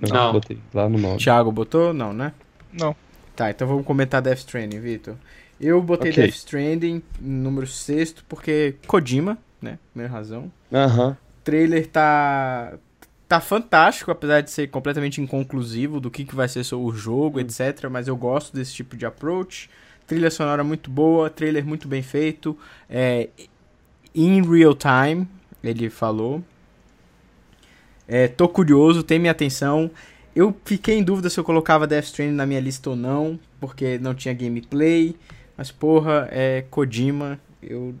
Não, 0.00 0.08
Não. 0.14 0.32
botei 0.32 0.58
lá 0.72 0.88
no 0.88 0.98
9. 0.98 1.18
Thiago 1.18 1.50
botou? 1.52 1.92
Não, 1.92 2.12
né? 2.12 2.32
Não. 2.72 2.94
Tá, 3.34 3.50
então 3.50 3.66
vamos 3.66 3.84
comentar 3.84 4.22
Death 4.22 4.38
Stranding, 4.38 4.78
Vitor. 4.80 5.14
Eu 5.60 5.82
botei 5.82 6.10
Ok. 6.10 6.22
Death 6.22 6.34
Stranding 6.36 7.02
número 7.20 7.66
6 7.66 8.16
porque 8.28 8.76
Kojima, 8.86 9.38
né? 9.60 9.78
Primeira 9.92 10.12
razão. 10.12 10.50
Aham. 10.72 11.16
O 11.40 11.44
trailer 11.44 11.86
tá 11.88 12.74
tá 13.28 13.40
fantástico, 13.40 14.10
apesar 14.10 14.42
de 14.42 14.50
ser 14.50 14.68
completamente 14.68 15.20
inconclusivo 15.20 15.98
do 15.98 16.10
que, 16.10 16.24
que 16.24 16.34
vai 16.34 16.46
ser 16.46 16.62
o 16.74 16.92
jogo, 16.92 17.40
etc. 17.40 17.88
Mas 17.90 18.06
eu 18.06 18.16
gosto 18.16 18.54
desse 18.54 18.72
tipo 18.74 18.96
de 18.96 19.04
approach. 19.04 19.68
Trilha 20.06 20.30
sonora 20.30 20.62
muito 20.62 20.90
boa, 20.90 21.30
trailer 21.30 21.64
muito 21.64 21.88
bem 21.88 22.02
feito. 22.02 22.56
É, 22.88 23.28
in 24.14 24.42
real 24.42 24.74
time, 24.74 25.26
ele 25.62 25.88
falou. 25.88 26.42
É, 28.06 28.28
tô 28.28 28.48
curioso, 28.48 29.02
tem 29.02 29.18
minha 29.18 29.32
atenção. 29.32 29.90
Eu 30.36 30.54
fiquei 30.64 30.98
em 30.98 31.02
dúvida 31.02 31.30
se 31.30 31.38
eu 31.38 31.44
colocava 31.44 31.86
Death 31.86 32.04
Stranding 32.06 32.34
na 32.34 32.44
minha 32.44 32.60
lista 32.60 32.90
ou 32.90 32.96
não, 32.96 33.38
porque 33.60 33.98
não 33.98 34.14
tinha 34.14 34.34
gameplay. 34.34 35.16
Mas 35.56 35.70
porra, 35.70 36.28
é 36.30 36.62
Kojima, 36.70 37.38
eu 37.62 37.94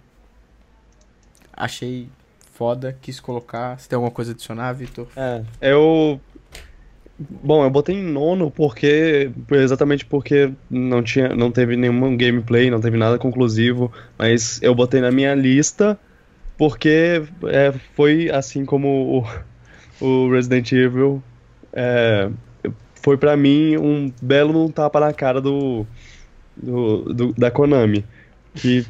achei 1.52 2.08
foda, 2.52 2.96
quis 3.00 3.20
colocar. 3.20 3.78
Você 3.78 3.88
tem 3.88 3.96
alguma 3.96 4.10
coisa 4.10 4.32
a 4.32 4.34
adicionar, 4.34 4.72
Vitor? 4.72 5.06
É, 5.16 5.42
eu. 5.60 6.20
Bom, 7.18 7.62
eu 7.64 7.70
botei 7.70 7.94
em 7.94 8.02
nono 8.02 8.50
porque. 8.50 9.30
Exatamente 9.52 10.04
porque 10.04 10.52
não 10.68 11.02
tinha, 11.02 11.28
não 11.28 11.50
teve 11.50 11.76
nenhum 11.76 12.16
gameplay, 12.16 12.70
não 12.70 12.80
teve 12.80 12.96
nada 12.96 13.18
conclusivo, 13.18 13.92
mas 14.18 14.60
eu 14.62 14.74
botei 14.74 15.00
na 15.00 15.12
minha 15.12 15.34
lista 15.34 15.98
porque 16.58 17.22
é, 17.44 17.72
foi 17.94 18.30
assim 18.30 18.64
como 18.64 19.24
o, 20.00 20.04
o 20.04 20.30
Resident 20.30 20.70
Evil 20.72 21.22
é, 21.72 22.30
foi 23.02 23.16
pra 23.16 23.36
mim 23.36 23.76
um 23.76 24.12
belo 24.22 24.70
tapa 24.72 24.98
na 24.98 25.12
cara 25.12 25.40
do, 25.40 25.86
do, 26.56 27.14
do- 27.14 27.32
da 27.34 27.50
Konami. 27.50 28.04
Que, 28.56 28.84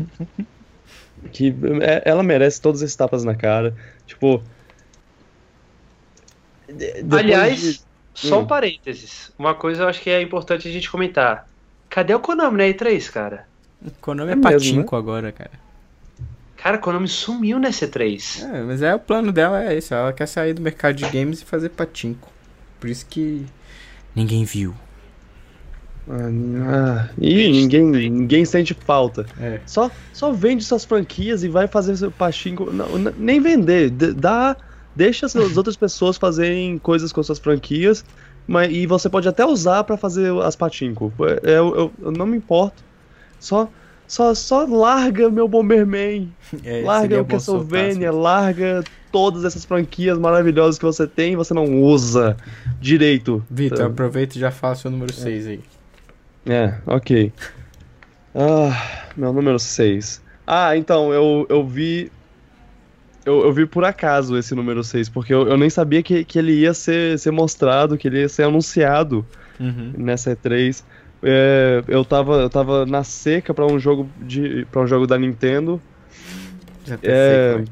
que 1.32 1.54
é- 1.82 2.02
ela 2.06 2.22
merece 2.22 2.60
todos 2.60 2.80
esses 2.82 2.96
tapas 2.96 3.24
na 3.24 3.34
cara. 3.34 3.74
Tipo. 4.06 4.42
depois 6.68 7.22
Aliás, 7.22 7.60
de- 7.60 7.93
só 8.14 8.38
Hum. 8.38 8.42
um 8.42 8.46
parênteses. 8.46 9.32
Uma 9.38 9.54
coisa 9.54 9.82
eu 9.82 9.88
acho 9.88 10.00
que 10.00 10.08
é 10.10 10.22
importante 10.22 10.66
a 10.68 10.70
gente 10.70 10.90
comentar. 10.90 11.48
Cadê 11.90 12.14
o 12.14 12.20
Konami 12.20 12.56
na 12.58 12.64
E3, 12.64 13.10
cara? 13.10 13.46
Konami 14.00 14.30
é, 14.30 14.32
É 14.32 14.36
mesmo, 14.36 14.50
patinco 14.50 14.96
agora, 14.96 15.30
cara. 15.32 15.50
Cara, 16.56 16.76
o 16.78 16.80
Konami 16.80 17.08
sumiu 17.08 17.58
nessa 17.58 17.86
E3. 17.86 18.42
É, 18.54 18.62
mas 18.62 18.80
é 18.82 18.94
o 18.94 18.98
plano 18.98 19.30
dela 19.32 19.62
é 19.64 19.76
esse, 19.76 19.92
ela 19.92 20.12
quer 20.12 20.26
sair 20.26 20.54
do 20.54 20.62
mercado 20.62 20.94
de 20.96 21.04
games 21.10 21.42
e 21.42 21.44
fazer 21.44 21.68
patinco. 21.70 22.30
Por 22.80 22.88
isso 22.88 23.04
que 23.06 23.44
ninguém 24.14 24.44
viu. 24.44 24.74
Ah, 26.08 27.08
e 27.18 27.50
ninguém, 27.50 27.84
ninguém 27.84 28.44
sente 28.44 28.74
falta. 28.74 29.24
É. 29.40 29.60
Só, 29.66 29.90
só 30.12 30.32
vende 30.32 30.62
suas 30.62 30.84
franquias 30.84 31.42
e 31.42 31.48
vai 31.48 31.66
fazer 31.66 31.96
seu. 31.96 32.12
Não, 32.72 32.98
n- 32.98 33.14
nem 33.18 33.40
vender. 33.40 33.90
Dá, 33.90 34.54
deixa 34.94 35.26
as 35.26 35.34
as 35.36 35.56
outras 35.56 35.76
pessoas 35.76 36.16
fazerem 36.16 36.78
coisas 36.78 37.12
com 37.12 37.22
suas 37.22 37.38
franquias. 37.38 38.04
Mas, 38.46 38.70
e 38.70 38.86
você 38.86 39.08
pode 39.08 39.26
até 39.26 39.44
usar 39.46 39.84
pra 39.84 39.96
fazer 39.96 40.30
as 40.42 40.54
pachinko. 40.54 41.12
É, 41.42 41.58
Eu, 41.58 41.74
eu, 41.76 41.92
eu 42.02 42.10
não 42.12 42.26
me 42.26 42.36
importo. 42.36 42.82
Só, 43.40 43.68
só, 44.06 44.34
só 44.34 44.64
larga 44.66 45.30
meu 45.30 45.48
Bomberman. 45.48 46.30
É, 46.62 46.82
larga 46.84 47.20
o 47.20 47.24
Castlevania, 47.24 48.12
larga 48.12 48.84
todas 49.10 49.44
essas 49.44 49.64
franquias 49.64 50.18
maravilhosas 50.18 50.78
que 50.78 50.84
você 50.84 51.06
tem 51.06 51.32
e 51.32 51.36
você 51.36 51.52
não 51.54 51.82
usa 51.82 52.36
direito. 52.80 53.44
Vitor, 53.50 53.78
Então, 53.78 53.90
aproveita 53.90 54.36
e 54.36 54.40
já 54.40 54.50
fala 54.50 54.74
seu 54.74 54.90
número 54.90 55.12
6 55.12 55.46
aí. 55.46 55.60
É, 56.46 56.74
ok. 56.86 57.32
Ah, 58.34 59.06
meu 59.16 59.32
número 59.32 59.58
6. 59.58 60.22
Ah, 60.46 60.76
então, 60.76 61.12
eu, 61.12 61.46
eu 61.48 61.66
vi. 61.66 62.10
Eu, 63.24 63.44
eu 63.44 63.52
vi 63.52 63.64
por 63.66 63.84
acaso 63.84 64.36
esse 64.36 64.54
número 64.54 64.84
6, 64.84 65.08
porque 65.08 65.32
eu, 65.32 65.48
eu 65.48 65.56
nem 65.56 65.70
sabia 65.70 66.02
que, 66.02 66.24
que 66.24 66.38
ele 66.38 66.52
ia 66.52 66.74
ser, 66.74 67.18
ser 67.18 67.30
mostrado, 67.30 67.96
que 67.96 68.08
ele 68.08 68.20
ia 68.20 68.28
ser 68.28 68.42
anunciado 68.44 69.24
Uhum. 69.58 69.92
nessa 69.96 70.34
E3. 70.36 70.82
É, 71.22 71.82
eu, 71.88 72.04
tava, 72.04 72.42
eu 72.42 72.50
tava 72.50 72.84
na 72.84 73.02
seca 73.02 73.54
pra 73.54 73.64
um 73.64 73.78
jogo 73.78 74.06
de 74.26 74.66
para 74.70 74.82
um 74.82 74.86
jogo 74.86 75.06
da 75.06 75.16
Nintendo. 75.18 75.80
Já 76.84 76.96
até 76.96 77.08
É, 77.10 77.52
vai. 77.54 77.64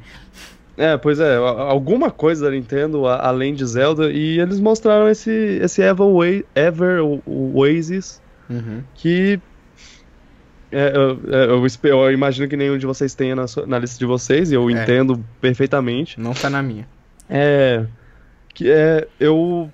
É, 0.78 0.96
pois 0.96 1.20
é, 1.20 1.36
alguma 1.36 2.10
coisa 2.10 2.46
da 2.46 2.50
Nintendo 2.50 3.06
a- 3.06 3.26
além 3.28 3.52
de 3.54 3.66
Zelda, 3.66 4.10
e 4.10 4.40
eles 4.40 4.58
mostraram 4.58 5.06
esse, 5.06 5.30
esse 5.60 5.82
Ever 5.82 7.00
Oasis, 7.26 8.22
Uhum. 8.48 8.82
que 8.94 9.38
é, 10.72 10.92
eu, 10.96 11.20
é, 11.32 11.44
eu 11.50 11.66
espe- 11.66 11.88
eu 11.90 12.10
imagino 12.10 12.48
que 12.48 12.56
nenhum 12.56 12.78
de 12.78 12.86
vocês 12.86 13.14
tenha 13.14 13.36
na, 13.36 13.46
sua- 13.46 13.66
na 13.66 13.78
lista 13.78 13.98
de 13.98 14.06
vocês, 14.06 14.50
e 14.50 14.54
eu 14.54 14.68
É. 14.68 14.72
entendo 14.72 15.22
perfeitamente. 15.40 16.18
Não 16.20 16.32
tá 16.34 16.48
na 16.50 16.62
minha. 16.62 16.86
É. 17.30 17.84
Que 18.54 18.70
é. 18.70 19.06
Eu. 19.20 19.70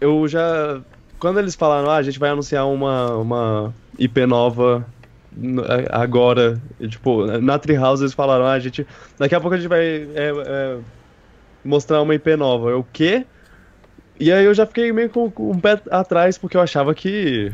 Eu 0.00 0.26
já. 0.28 0.80
Quando 1.18 1.38
eles 1.38 1.54
falaram, 1.54 1.90
ah, 1.90 1.96
a 1.96 2.02
gente 2.02 2.18
vai 2.18 2.30
anunciar 2.30 2.66
uma, 2.66 3.14
uma 3.16 3.74
IP 3.98 4.24
nova 4.26 4.86
agora, 5.90 6.60
tipo, 6.88 7.24
na 7.40 7.58
Treehouse 7.58 8.02
eles 8.02 8.14
falaram, 8.14 8.46
ah, 8.46 8.52
a 8.52 8.58
gente. 8.58 8.86
Daqui 9.18 9.34
a 9.34 9.40
pouco 9.40 9.54
a 9.54 9.58
gente 9.58 9.68
vai 9.68 9.84
é, 10.14 10.32
é, 10.46 10.78
mostrar 11.64 12.00
uma 12.02 12.14
IP 12.14 12.34
nova. 12.36 12.70
Eu, 12.70 12.80
o 12.80 12.86
quê? 12.92 13.26
E 14.18 14.32
aí 14.32 14.44
eu 14.44 14.52
já 14.54 14.66
fiquei 14.66 14.92
meio 14.92 15.08
com, 15.10 15.30
com 15.30 15.50
um 15.50 15.58
pé 15.60 15.80
atrás, 15.90 16.36
porque 16.38 16.56
eu 16.56 16.60
achava 16.60 16.94
que. 16.94 17.52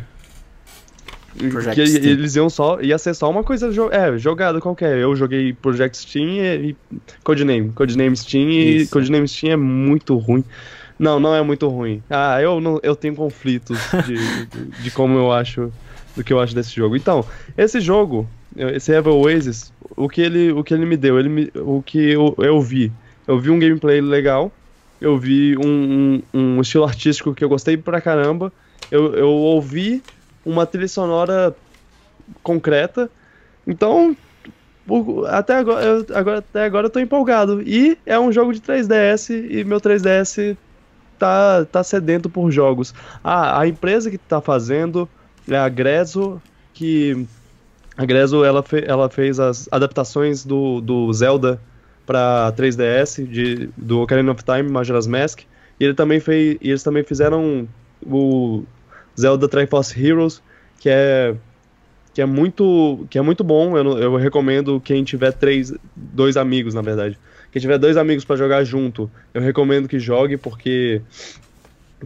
Project 1.51 1.75
que 1.81 1.87
Steam. 1.87 2.05
eles 2.05 2.37
iam 2.37 2.49
só. 2.49 2.81
ia 2.81 2.99
ser 2.99 3.15
só 3.15 3.31
uma 3.31 3.45
coisa 3.45 3.71
jo 3.71 3.91
é, 3.91 4.17
jogada 4.19 4.61
qualquer. 4.61 4.99
Eu 4.99 5.15
joguei 5.15 5.53
Project 5.53 5.97
Steam 5.99 6.29
e, 6.29 6.71
e 6.71 6.77
Codename. 7.23 7.73
Codename 7.73 8.17
Steam 8.17 8.49
e 8.51 8.77
Isso. 8.79 8.93
Codename 8.93 9.29
Steam 9.29 9.53
é 9.53 9.57
muito 9.57 10.17
ruim. 10.17 10.45
Não, 10.99 11.21
não 11.21 11.35
é 11.35 11.43
muito 11.43 11.69
ruim. 11.69 12.03
Ah, 12.09 12.41
eu, 12.41 12.61
não, 12.61 12.81
eu 12.83 12.97
tenho 12.97 13.15
conflitos 13.15 13.79
de, 14.07 14.17
de, 14.47 14.65
de 14.83 14.91
como 14.91 15.19
eu 15.19 15.31
acho. 15.31 15.71
Do 16.17 16.25
que 16.25 16.33
eu 16.33 16.41
acho 16.41 16.55
desse 16.55 16.75
jogo. 16.75 16.97
Então, 16.97 17.27
esse 17.59 17.79
jogo, 17.79 18.27
esse 18.57 18.91
Ever 18.91 19.13
Oasis, 19.13 19.71
o 19.95 20.09
que 20.09 20.23
ele, 20.23 20.51
o 20.51 20.65
que 20.65 20.73
ele 20.73 20.87
me 20.87 20.97
deu, 20.97 21.19
ele 21.19 21.29
me, 21.29 21.51
o 21.55 21.83
que 21.83 21.99
eu, 21.99 22.35
eu 22.39 22.59
vi. 22.59 22.91
Eu 23.29 23.39
vi 23.39 23.51
um 23.51 23.59
gameplay 23.59 24.01
legal, 24.01 24.51
eu 24.99 25.19
vi 25.19 25.59
um, 25.59 26.23
um, 26.33 26.57
um 26.57 26.61
estilo 26.63 26.85
artístico 26.85 27.35
que 27.35 27.45
eu 27.45 27.51
gostei 27.51 27.77
pra 27.77 28.01
caramba, 28.01 28.51
eu, 28.91 29.15
eu 29.15 29.29
ouvi 29.29 30.03
uma 30.47 30.65
trilha 30.65 30.89
sonora 30.89 31.55
concreta, 32.43 33.11
então 33.67 34.17
até 35.29 35.57
agora, 35.57 35.85
eu, 35.85 36.07
agora, 36.15 36.39
até 36.39 36.65
agora 36.65 36.87
eu 36.87 36.91
tô 36.91 37.01
empolgado. 37.01 37.61
E 37.63 37.99
é 38.07 38.19
um 38.19 38.31
jogo 38.31 38.53
de 38.55 38.61
3DS 38.61 39.31
e 39.51 39.65
meu 39.65 39.81
3DS 39.81 40.57
tá, 41.19 41.65
tá 41.65 41.83
sedento 41.83 42.31
por 42.31 42.51
jogos. 42.53 42.95
Ah, 43.23 43.61
a 43.61 43.67
empresa 43.67 44.11
que 44.11 44.19
tá 44.19 44.41
fazendo 44.41 45.09
é 45.49 45.57
a 45.57 45.69
Grezzo, 45.69 46.41
que 46.73 47.27
a 47.97 48.05
Grezzo 48.05 48.45
ela, 48.45 48.63
fe, 48.63 48.85
ela 48.87 49.11
fez 49.11 49.41
as 49.41 49.69
adaptações 49.73 50.45
do, 50.45 50.81
do 50.81 51.13
Zelda 51.13 51.61
para 52.07 52.53
3DS, 52.53 53.27
de, 53.27 53.69
do 53.77 54.03
Ocarina 54.03 54.31
of 54.31 54.45
Time, 54.45 54.71
Majora's 54.71 55.09
Mask, 55.09 55.41
e 55.81 55.85
ele 55.85 55.95
também 55.95 56.21
fez, 56.21 56.57
eles 56.61 56.83
também 56.85 57.03
fizeram 57.03 57.67
o 58.07 58.63
Zelda 59.19 59.49
Triforce 59.49 59.99
Heroes, 60.01 60.43
que 60.79 60.89
é 60.89 61.35
que 62.15 62.23
é 62.23 62.27
muito 62.27 63.07
que 63.11 63.19
é 63.19 63.23
muito 63.23 63.45
bom. 63.45 63.77
Eu, 63.77 63.99
eu 63.99 64.17
recomendo 64.17 64.81
quem 64.81 65.05
tiver 65.05 65.33
três, 65.33 65.73
dois 65.95 66.37
amigos 66.37 66.75
na 66.75 66.83
verdade. 66.83 67.19
Quem 67.53 67.61
tiver 67.61 67.79
dois 67.79 67.97
amigos 67.97 68.25
para 68.25 68.37
jogar 68.37 68.65
junto, 68.65 69.11
eu 69.33 69.41
recomendo 69.41 69.89
que 69.89 69.99
jogue 69.99 70.37
porque 70.37 71.01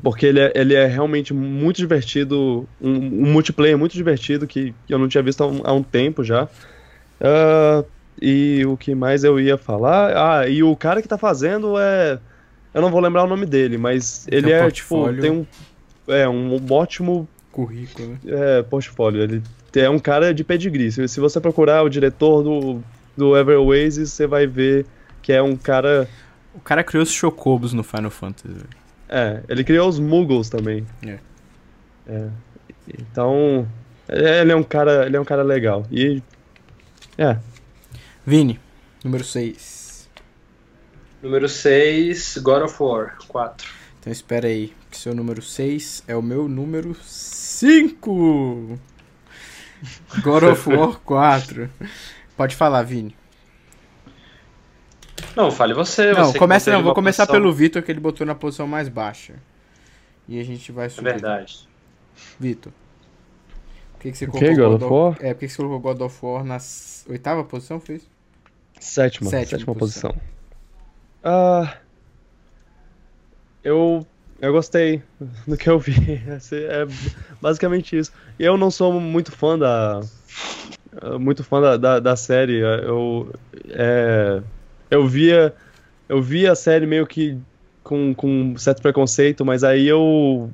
Porque 0.02 0.26
ele 0.26 0.40
é, 0.40 0.52
ele 0.54 0.74
é 0.74 0.86
realmente 0.86 1.34
muito 1.34 1.78
divertido, 1.78 2.68
um, 2.80 2.90
um 2.90 3.32
multiplayer 3.32 3.76
muito 3.76 3.92
divertido 3.92 4.46
que, 4.46 4.72
eu 4.88 4.98
não 4.98 5.08
tinha 5.08 5.22
visto 5.22 5.42
há 5.42 5.46
um, 5.46 5.61
há 5.64 5.72
um 5.72 5.82
tempo 5.82 6.22
já. 6.22 6.44
Uh, 7.20 7.84
e 8.22 8.64
o 8.66 8.76
que 8.76 8.94
mais 8.94 9.24
eu 9.24 9.40
ia 9.40 9.56
falar? 9.56 10.12
Ah, 10.16 10.48
e 10.48 10.62
o 10.62 10.76
cara 10.76 11.00
que 11.02 11.08
tá 11.08 11.18
fazendo 11.18 11.78
é. 11.78 12.18
Eu 12.72 12.80
não 12.80 12.90
vou 12.90 13.00
lembrar 13.00 13.24
o 13.24 13.26
nome 13.26 13.46
dele, 13.46 13.76
mas 13.76 14.26
Tem 14.26 14.38
ele 14.38 14.46
um 14.48 14.50
é, 14.50 14.70
tipo, 14.70 14.88
portfólio. 14.88 15.20
tem 15.22 15.30
um. 15.30 15.46
É, 16.12 16.28
um 16.28 16.56
ótimo 16.70 17.28
Currículo. 17.52 18.11
né? 18.11 18.18
é, 18.58 18.62
portfólio. 18.62 19.22
Ele 19.22 19.42
é 19.74 19.88
um 19.88 19.98
cara 19.98 20.32
de 20.32 20.44
pedigree. 20.44 20.90
Se, 20.90 21.06
se 21.08 21.20
você 21.20 21.40
procurar 21.40 21.82
o 21.82 21.88
diretor 21.88 22.42
do, 22.42 22.82
do 23.16 23.36
Ever 23.36 23.58
Oasis, 23.61 24.12
você 24.12 24.26
vai 24.26 24.46
ver 24.46 24.86
que 25.22 25.32
é 25.32 25.42
um 25.42 25.56
cara. 25.56 26.08
O 26.54 26.61
cara 26.61 26.82
criou 26.82 27.02
os 27.02 27.11
chocobos 27.12 27.72
no 27.72 27.82
Final 27.82 28.11
Fantasy. 28.11 28.54
É, 29.08 29.40
ele 29.48 29.64
criou 29.64 29.88
os 29.88 29.98
Muggles 29.98 30.48
também. 30.48 30.86
É. 31.06 31.18
É, 32.08 32.28
Então, 32.98 33.66
ele 34.08 34.52
é 34.52 34.56
um 34.56 34.62
cara, 34.62 35.06
ele 35.06 35.16
é 35.16 35.20
um 35.20 35.24
cara 35.24 35.42
legal. 35.42 35.86
E 35.90 36.22
é, 37.16 37.36
Vini, 38.26 38.58
número 39.04 39.22
6. 39.24 40.08
Número 41.22 41.48
6, 41.48 42.38
God 42.38 42.62
of 42.62 42.82
War 42.82 43.16
4. 43.28 43.68
Então 44.00 44.12
espera 44.12 44.48
aí, 44.48 44.72
que 44.91 44.97
seu 44.97 45.14
número 45.14 45.41
6 45.41 46.05
é 46.09 46.16
o 46.16 46.22
meu 46.22 46.49
número 46.49 46.95
5. 46.95 48.78
God 50.22 50.43
of 50.45 50.68
War 50.68 50.99
4. 51.05 51.70
Pode 52.36 52.57
falar, 52.57 52.82
Vini. 52.82 53.14
Não, 55.36 55.51
fale 55.51 55.74
você. 55.74 56.12
Não, 56.12 56.26
você 56.32 56.38
começa 56.38 56.72
não, 56.72 56.82
vou 56.82 56.95
começar 56.95 57.24
posição- 57.26 57.41
pelo 57.43 57.53
Vitor, 57.55 57.82
que 57.82 57.93
ele 57.93 58.01
botou 58.01 58.26
na 58.26 58.34
posição 58.34 58.66
mais 58.66 58.88
baixa. 58.88 59.34
E 60.28 60.41
a 60.41 60.45
gente 60.45 60.72
vai 60.72 60.86
É 60.86 60.88
subir. 60.88 61.12
verdade. 61.12 61.68
Vitor. 62.38 62.72
Por 63.93 64.01
que, 64.03 64.12
que 64.12 64.18
você 64.18 64.26
colocou 64.26 64.57
God 64.57 64.82
of 64.82 64.93
War? 64.93 65.16
É, 65.20 65.34
por 65.34 65.41
que, 65.41 65.47
que 65.47 65.53
você 65.53 65.57
colocou 65.59 65.80
God 65.80 66.01
of 66.03 66.18
War 66.24 66.45
na 66.45 66.59
oitava 67.09 67.45
posição, 67.45 67.78
fez? 67.78 68.03
sétima, 68.80 69.28
Sétima 69.30 69.59
sétima, 69.59 69.74
posição. 69.74 70.11
posição. 70.11 70.30
Ah, 71.22 71.76
eu 73.62 74.07
eu 74.41 74.53
gostei 74.53 75.03
do 75.47 75.57
que 75.57 75.68
eu 75.68 75.78
vi. 75.78 75.95
É 76.53 76.86
basicamente 77.41 77.97
isso. 77.97 78.12
Eu 78.38 78.57
não 78.57 78.70
sou 78.70 79.01
muito 79.01 79.32
fã 79.32 79.59
da 79.59 80.01
muito 81.20 81.45
fã 81.45 81.61
da, 81.61 81.76
da, 81.76 82.01
da 82.01 82.16
série. 82.16 82.59
Eu 82.59 83.32
é, 83.68 84.43
eu 84.91 85.07
via 85.07 85.55
eu 86.09 86.20
via 86.20 86.53
a 86.53 86.57
série 86.57 86.86
meio 86.86 87.07
que 87.07 87.38
com, 87.84 88.14
com 88.14 88.57
certo 88.57 88.82
preconceito, 88.82 89.45
mas 89.45 89.62
aí 89.62 89.86
eu 89.86 90.51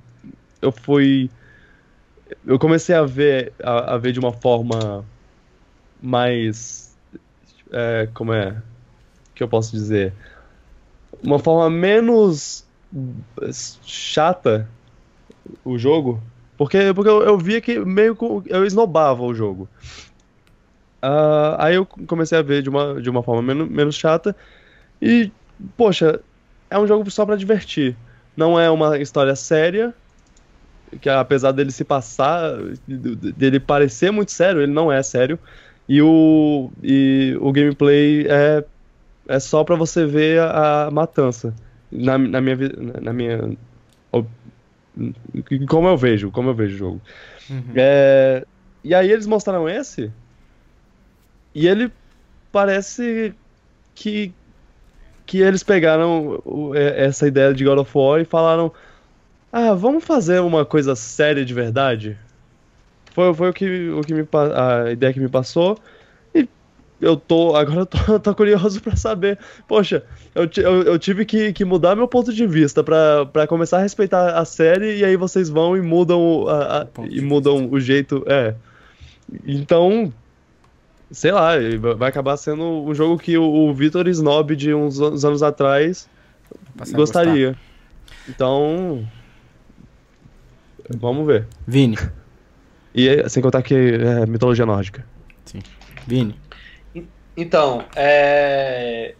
eu 0.61 0.72
fui 0.72 1.30
eu 2.45 2.59
comecei 2.59 2.95
a 2.95 3.05
ver 3.05 3.53
a, 3.62 3.95
a 3.95 3.99
ver 3.99 4.12
de 4.12 4.18
uma 4.18 4.32
forma 4.32 5.05
mais 6.03 6.95
é, 7.72 8.09
como 8.14 8.32
é 8.32 8.61
que 9.34 9.43
eu 9.43 9.49
posso 9.49 9.72
dizer 9.72 10.12
uma 11.22 11.39
forma 11.39 11.70
menos 11.70 12.65
chata 13.53 14.68
o 15.64 15.78
jogo 15.78 16.20
porque 16.57 16.92
porque 16.94 17.11
eu, 17.11 17.22
eu 17.22 17.38
via 17.38 17.61
que 17.61 17.78
meio 17.80 18.16
que 18.16 18.24
eu 18.47 18.64
esnobava 18.64 19.22
o 19.22 19.34
jogo. 19.34 19.68
Ah, 21.03 21.57
aí 21.59 21.74
eu 21.74 21.86
comecei 21.86 22.38
a 22.38 22.42
ver 22.42 22.62
de 22.62 22.68
uma, 22.68 23.01
de 23.01 23.11
uma 23.11 23.22
forma 23.22 23.42
menos, 23.42 23.68
menos 23.68 23.94
chata 23.94 24.34
e 25.01 25.30
poxa 25.76 26.20
é 26.70 26.78
um 26.78 26.86
jogo 26.86 27.11
só 27.11 27.26
pra 27.26 27.36
divertir. 27.36 27.97
Não 28.36 28.59
é 28.59 28.70
uma 28.70 28.99
história 28.99 29.36
séria 29.36 29.94
que 31.01 31.09
apesar 31.09 31.53
dele 31.53 31.72
se 31.72 31.84
passar 31.84 32.57
dele 32.86 33.59
parecer 33.61 34.11
muito 34.11 34.32
sério 34.32 34.62
ele 34.62 34.72
não 34.72 34.90
é 34.90 35.03
sério. 35.03 35.38
E 35.88 36.03
o, 36.03 36.70
e 36.82 37.36
o 37.40 37.53
gameplay 37.53 38.26
é, 38.28 38.64
é 39.28 39.38
só 39.38 39.62
pra 39.62 39.76
você 39.76 40.05
ver 40.05 40.40
a, 40.40 40.86
a 40.86 40.90
matança. 40.90 41.55
Na, 41.91 42.18
na 42.18 42.41
minha, 42.41 42.57
na 43.01 43.12
minha. 43.12 43.57
Como 45.68 45.89
eu 45.89 45.97
vejo, 45.97 46.30
como 46.30 46.51
eu 46.51 46.55
vejo 46.55 46.74
o 46.74 46.78
jogo. 46.78 47.01
Uhum. 47.51 47.72
É, 47.74 48.45
e 48.82 48.95
aí 48.95 49.11
eles 49.11 49.26
mostraram 49.26 49.68
esse. 49.68 50.11
E 51.55 51.66
ele 51.66 51.91
parece 52.53 53.34
que. 53.95 54.32
Que 55.24 55.41
eles 55.41 55.64
pegaram 55.64 56.41
é- 56.74 57.07
essa 57.07 57.26
ideia 57.26 57.53
de 57.53 57.64
God 57.64 57.78
of 57.78 57.91
War 57.97 58.20
e 58.20 58.24
falaram: 58.24 58.72
Ah, 59.53 59.74
vamos 59.74 60.05
fazer 60.05 60.41
uma 60.41 60.64
coisa 60.64 60.95
séria 60.95 61.45
de 61.45 61.53
verdade? 61.53 62.16
Foi, 63.12 63.32
foi 63.34 63.51
o 63.51 63.53
que, 63.53 63.91
o 63.91 64.01
que 64.03 64.14
me, 64.14 64.28
a 64.55 64.91
ideia 64.93 65.12
que 65.12 65.18
me 65.20 65.28
passou. 65.28 65.78
Eu 67.01 67.16
tô. 67.16 67.55
Agora 67.55 67.80
eu 67.80 67.86
tô, 67.86 68.18
tô 68.20 68.34
curioso 68.34 68.80
pra 68.80 68.97
saber. 68.97 69.38
Poxa, 69.68 70.03
eu, 70.34 70.49
eu, 70.57 70.82
eu 70.82 70.99
tive 70.99 71.24
que, 71.26 71.53
que 71.53 71.64
mudar 71.64 71.94
meu 71.94 72.09
ponto 72.09 72.32
de 72.32 72.47
vista 72.47 72.82
pra, 72.82 73.26
pra 73.26 73.47
começar 73.47 73.78
a 73.78 73.82
respeitar 73.82 74.38
a 74.38 74.44
série, 74.44 74.97
e 74.99 75.05
aí 75.05 75.16
vocês 75.16 75.49
vão 75.51 75.76
e 75.76 75.82
mudam, 75.82 76.18
o- 76.20 76.49
a- 76.49 76.82
a- 76.82 76.86
e 77.11 77.20
mudam 77.20 77.68
o 77.70 77.78
jeito. 77.78 78.24
É. 78.26 78.55
Então. 79.47 80.12
Sei 81.11 81.30
lá, 81.30 81.53
vai 81.97 82.09
acabar 82.09 82.36
sendo 82.36 82.64
um 82.64 82.92
jogo 82.92 83.16
que 83.16 83.38
o, 83.38 83.44
o 83.44 83.72
Vitor 83.72 84.09
Snob 84.09 84.57
de 84.57 84.74
uns 84.74 84.99
an- 85.01 85.11
uns 85.12 85.24
anos 85.24 85.40
atrás 85.42 86.09
gostaria. 86.97 87.57
Então. 88.28 89.07
Vamos 90.99 91.26
ver. 91.26 91.47
Vini, 91.66 91.97
E 92.94 93.28
sem 93.28 93.42
contar 93.42 93.62
que 93.62 93.74
é 93.74 94.26
mitologia 94.26 94.64
nórdica. 94.66 95.05
Vini. 96.07 96.34
Então, 97.37 97.84
é... 97.95 99.14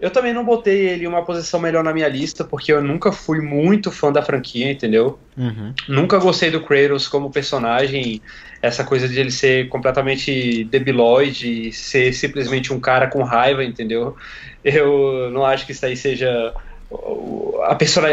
eu 0.00 0.10
também 0.10 0.32
não 0.32 0.44
botei 0.44 0.88
ele 0.88 1.04
em 1.04 1.06
uma 1.06 1.24
posição 1.24 1.60
melhor 1.60 1.84
na 1.84 1.92
minha 1.92 2.08
lista, 2.08 2.42
porque 2.42 2.72
eu 2.72 2.82
nunca 2.82 3.12
fui 3.12 3.40
muito 3.40 3.92
fã 3.92 4.10
da 4.10 4.22
franquia, 4.22 4.70
entendeu? 4.70 5.18
Uhum. 5.36 5.72
Nunca 5.88 6.18
gostei 6.18 6.50
do 6.50 6.62
Kratos 6.62 7.06
como 7.06 7.30
personagem, 7.30 8.20
essa 8.60 8.82
coisa 8.82 9.08
de 9.08 9.20
ele 9.20 9.30
ser 9.30 9.68
completamente 9.68 10.64
debilóide, 10.64 11.68
e 11.68 11.72
ser 11.72 12.12
simplesmente 12.12 12.72
um 12.72 12.80
cara 12.80 13.06
com 13.06 13.22
raiva, 13.22 13.62
entendeu? 13.64 14.16
Eu 14.64 15.30
não 15.30 15.44
acho 15.44 15.64
que 15.64 15.72
isso 15.72 15.86
aí 15.86 15.96
seja 15.96 16.52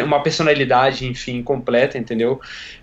uma 0.06 0.22
personalidade, 0.22 1.08
enfim, 1.08 1.42
completa, 1.42 1.98
entendeu? 1.98 2.40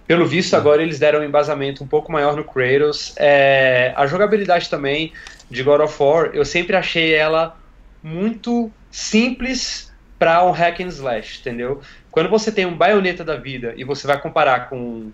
Pelo 0.06 0.26
visto, 0.26 0.54
agora 0.54 0.82
eles 0.82 0.98
deram 0.98 1.20
um 1.20 1.24
embasamento 1.24 1.84
um 1.84 1.86
pouco 1.86 2.10
maior 2.10 2.36
no 2.36 2.42
Kratos. 2.42 3.14
É, 3.16 3.92
a 3.96 4.04
jogabilidade 4.06 4.68
também 4.68 5.12
de 5.50 5.62
God 5.62 5.80
of 5.80 6.02
War, 6.02 6.30
eu 6.32 6.44
sempre 6.44 6.76
achei 6.76 7.12
ela 7.12 7.56
muito 8.02 8.70
simples 8.90 9.92
para 10.18 10.44
um 10.44 10.50
hack 10.50 10.80
and 10.80 10.88
slash, 10.88 11.40
entendeu? 11.40 11.80
Quando 12.10 12.28
você 12.28 12.52
tem 12.52 12.64
um 12.66 12.76
baioneta 12.76 13.24
da 13.24 13.36
vida 13.36 13.74
e 13.76 13.84
você 13.84 14.06
vai 14.06 14.20
comparar 14.20 14.68
com 14.68 15.10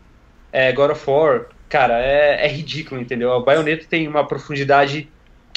é, 0.53 0.73
God 0.73 0.91
of 0.91 1.11
War, 1.11 1.47
cara, 1.69 2.01
é, 2.01 2.45
é 2.45 2.49
ridículo, 2.49 3.01
entendeu? 3.01 3.31
O 3.31 3.43
baioneta 3.43 3.87
tem 3.89 4.07
uma 4.07 4.27
profundidade 4.27 5.09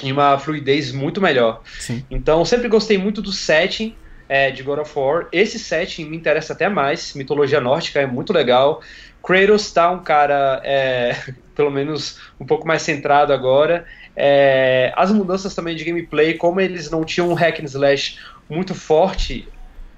e 0.01 0.11
uma 0.11 0.37
fluidez 0.37 0.91
muito 0.91 1.21
melhor. 1.21 1.61
Sim. 1.65 2.05
Então, 2.09 2.39
eu 2.39 2.45
sempre 2.45 2.67
gostei 2.67 2.97
muito 2.97 3.21
do 3.21 3.31
setting 3.31 3.95
é, 4.29 4.51
de 4.51 4.63
God 4.63 4.79
of 4.79 4.91
War. 4.97 5.27
Esse 5.31 5.59
setting 5.59 6.05
me 6.05 6.17
interessa 6.17 6.53
até 6.53 6.69
mais. 6.69 7.13
Mitologia 7.13 7.59
nórdica 7.59 7.99
é 7.99 8.05
muito 8.05 8.33
legal. 8.33 8.81
Kratos 9.21 9.71
tá 9.71 9.91
um 9.91 9.99
cara, 10.03 10.61
é, 10.63 11.15
pelo 11.55 11.71
menos, 11.71 12.19
um 12.39 12.45
pouco 12.45 12.67
mais 12.67 12.81
centrado 12.81 13.33
agora. 13.33 13.85
É, 14.15 14.93
as 14.95 15.11
mudanças 15.11 15.55
também 15.55 15.75
de 15.75 15.83
gameplay, 15.83 16.35
como 16.35 16.61
eles 16.61 16.89
não 16.89 17.03
tinham 17.03 17.29
um 17.29 17.33
hack 17.33 17.59
and 17.59 17.65
slash 17.65 18.19
muito 18.49 18.75
forte, 18.75 19.47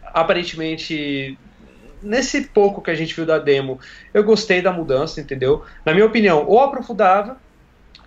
aparentemente 0.04 1.38
nesse 2.02 2.42
pouco 2.42 2.82
que 2.82 2.92
a 2.92 2.96
gente 2.96 3.14
viu 3.16 3.26
da 3.26 3.40
demo, 3.40 3.80
eu 4.14 4.24
gostei 4.24 4.62
da 4.62 4.72
mudança, 4.72 5.20
entendeu? 5.20 5.64
Na 5.84 5.94
minha 5.94 6.06
opinião, 6.06 6.46
ou 6.48 6.60
aprofundava 6.60 7.38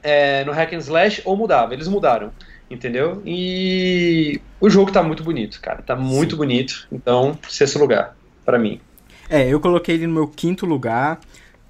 é, 0.02 0.44
no 0.44 0.52
hack 0.52 0.72
and 0.72 0.78
slash 0.78 1.22
ou 1.24 1.36
mudava. 1.36 1.74
Eles 1.74 1.88
mudaram, 1.88 2.32
entendeu? 2.70 3.20
E 3.26 4.40
o 4.60 4.70
jogo 4.70 4.92
tá 4.92 5.02
muito 5.02 5.22
bonito, 5.22 5.60
cara. 5.60 5.82
Tá 5.82 5.96
muito 5.96 6.32
Sim. 6.32 6.36
bonito. 6.36 6.88
Então, 6.90 7.38
sexto 7.48 7.78
lugar, 7.78 8.16
pra 8.44 8.58
mim. 8.58 8.80
É, 9.28 9.46
eu 9.46 9.60
coloquei 9.60 9.96
ele 9.96 10.06
no 10.06 10.14
meu 10.14 10.28
quinto 10.28 10.64
lugar, 10.64 11.20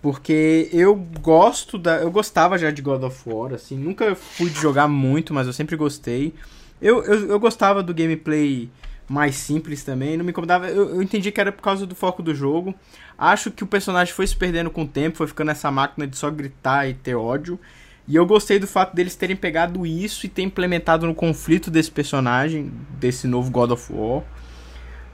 porque 0.09 0.71
eu 0.73 0.97
gosto 1.21 1.77
da. 1.77 1.97
Eu 1.97 2.11
gostava 2.11 2.57
já 2.57 2.71
de 2.71 2.81
God 2.81 3.03
of 3.03 3.29
War, 3.29 3.53
assim, 3.53 3.77
nunca 3.77 4.15
fui 4.15 4.49
de 4.49 4.59
jogar 4.59 4.89
muito, 4.89 5.35
mas 5.35 5.47
eu 5.47 5.53
sempre 5.53 5.77
gostei. 5.77 6.33
Eu, 6.81 7.05
eu, 7.05 7.29
eu 7.29 7.39
gostava 7.39 7.83
do 7.83 7.93
gameplay 7.93 8.71
mais 9.07 9.35
simples 9.35 9.85
também, 9.85 10.17
não 10.17 10.25
me 10.25 10.31
incomodava. 10.31 10.67
Eu, 10.71 10.95
eu 10.95 11.03
entendi 11.03 11.31
que 11.31 11.39
era 11.39 11.53
por 11.53 11.61
causa 11.61 11.87
do 11.87 11.95
foco 11.95 12.23
do 12.23 12.35
jogo. 12.35 12.75
Acho 13.19 13.51
que 13.51 13.63
o 13.63 13.67
personagem 13.67 14.15
foi 14.15 14.27
se 14.27 14.35
perdendo 14.35 14.71
com 14.71 14.85
o 14.85 14.89
tempo, 14.89 15.19
foi 15.19 15.27
ficando 15.27 15.51
essa 15.51 15.71
máquina 15.71 16.07
de 16.07 16.17
só 16.17 16.31
gritar 16.31 16.89
e 16.89 16.95
ter 16.95 17.15
ódio. 17.15 17.61
E 18.07 18.17
eu 18.17 18.25
gostei 18.25 18.59
do 18.59 18.67
fato 18.67 18.97
deles 18.97 19.15
terem 19.15 19.37
pegado 19.37 19.85
isso 19.85 20.25
e 20.25 20.29
ter 20.31 20.41
implementado 20.41 21.07
no 21.07 21.15
conflito 21.15 21.71
desse 21.71 21.91
personagem, 21.91 22.73
desse 22.99 23.27
novo 23.27 23.51
God 23.51 23.73
of 23.73 23.93
War. 23.93 24.23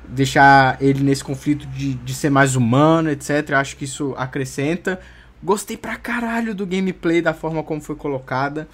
Deixar 0.09 0.81
ele 0.81 1.03
nesse 1.03 1.23
conflito 1.23 1.67
de, 1.67 1.95
de 1.95 2.15
ser 2.15 2.31
mais 2.31 2.57
humano, 2.57 3.11
etc. 3.11 3.53
Acho 3.53 3.77
que 3.77 3.85
isso 3.85 4.15
acrescenta. 4.17 5.01
Gostei 5.43 5.77
pra 5.77 5.97
caralho 5.97 6.55
do 6.55 6.67
gameplay, 6.67 7.21
da 7.21 7.35
forma 7.35 7.63
como 7.63 7.81
foi 7.81 7.97
colocada. 7.97 8.69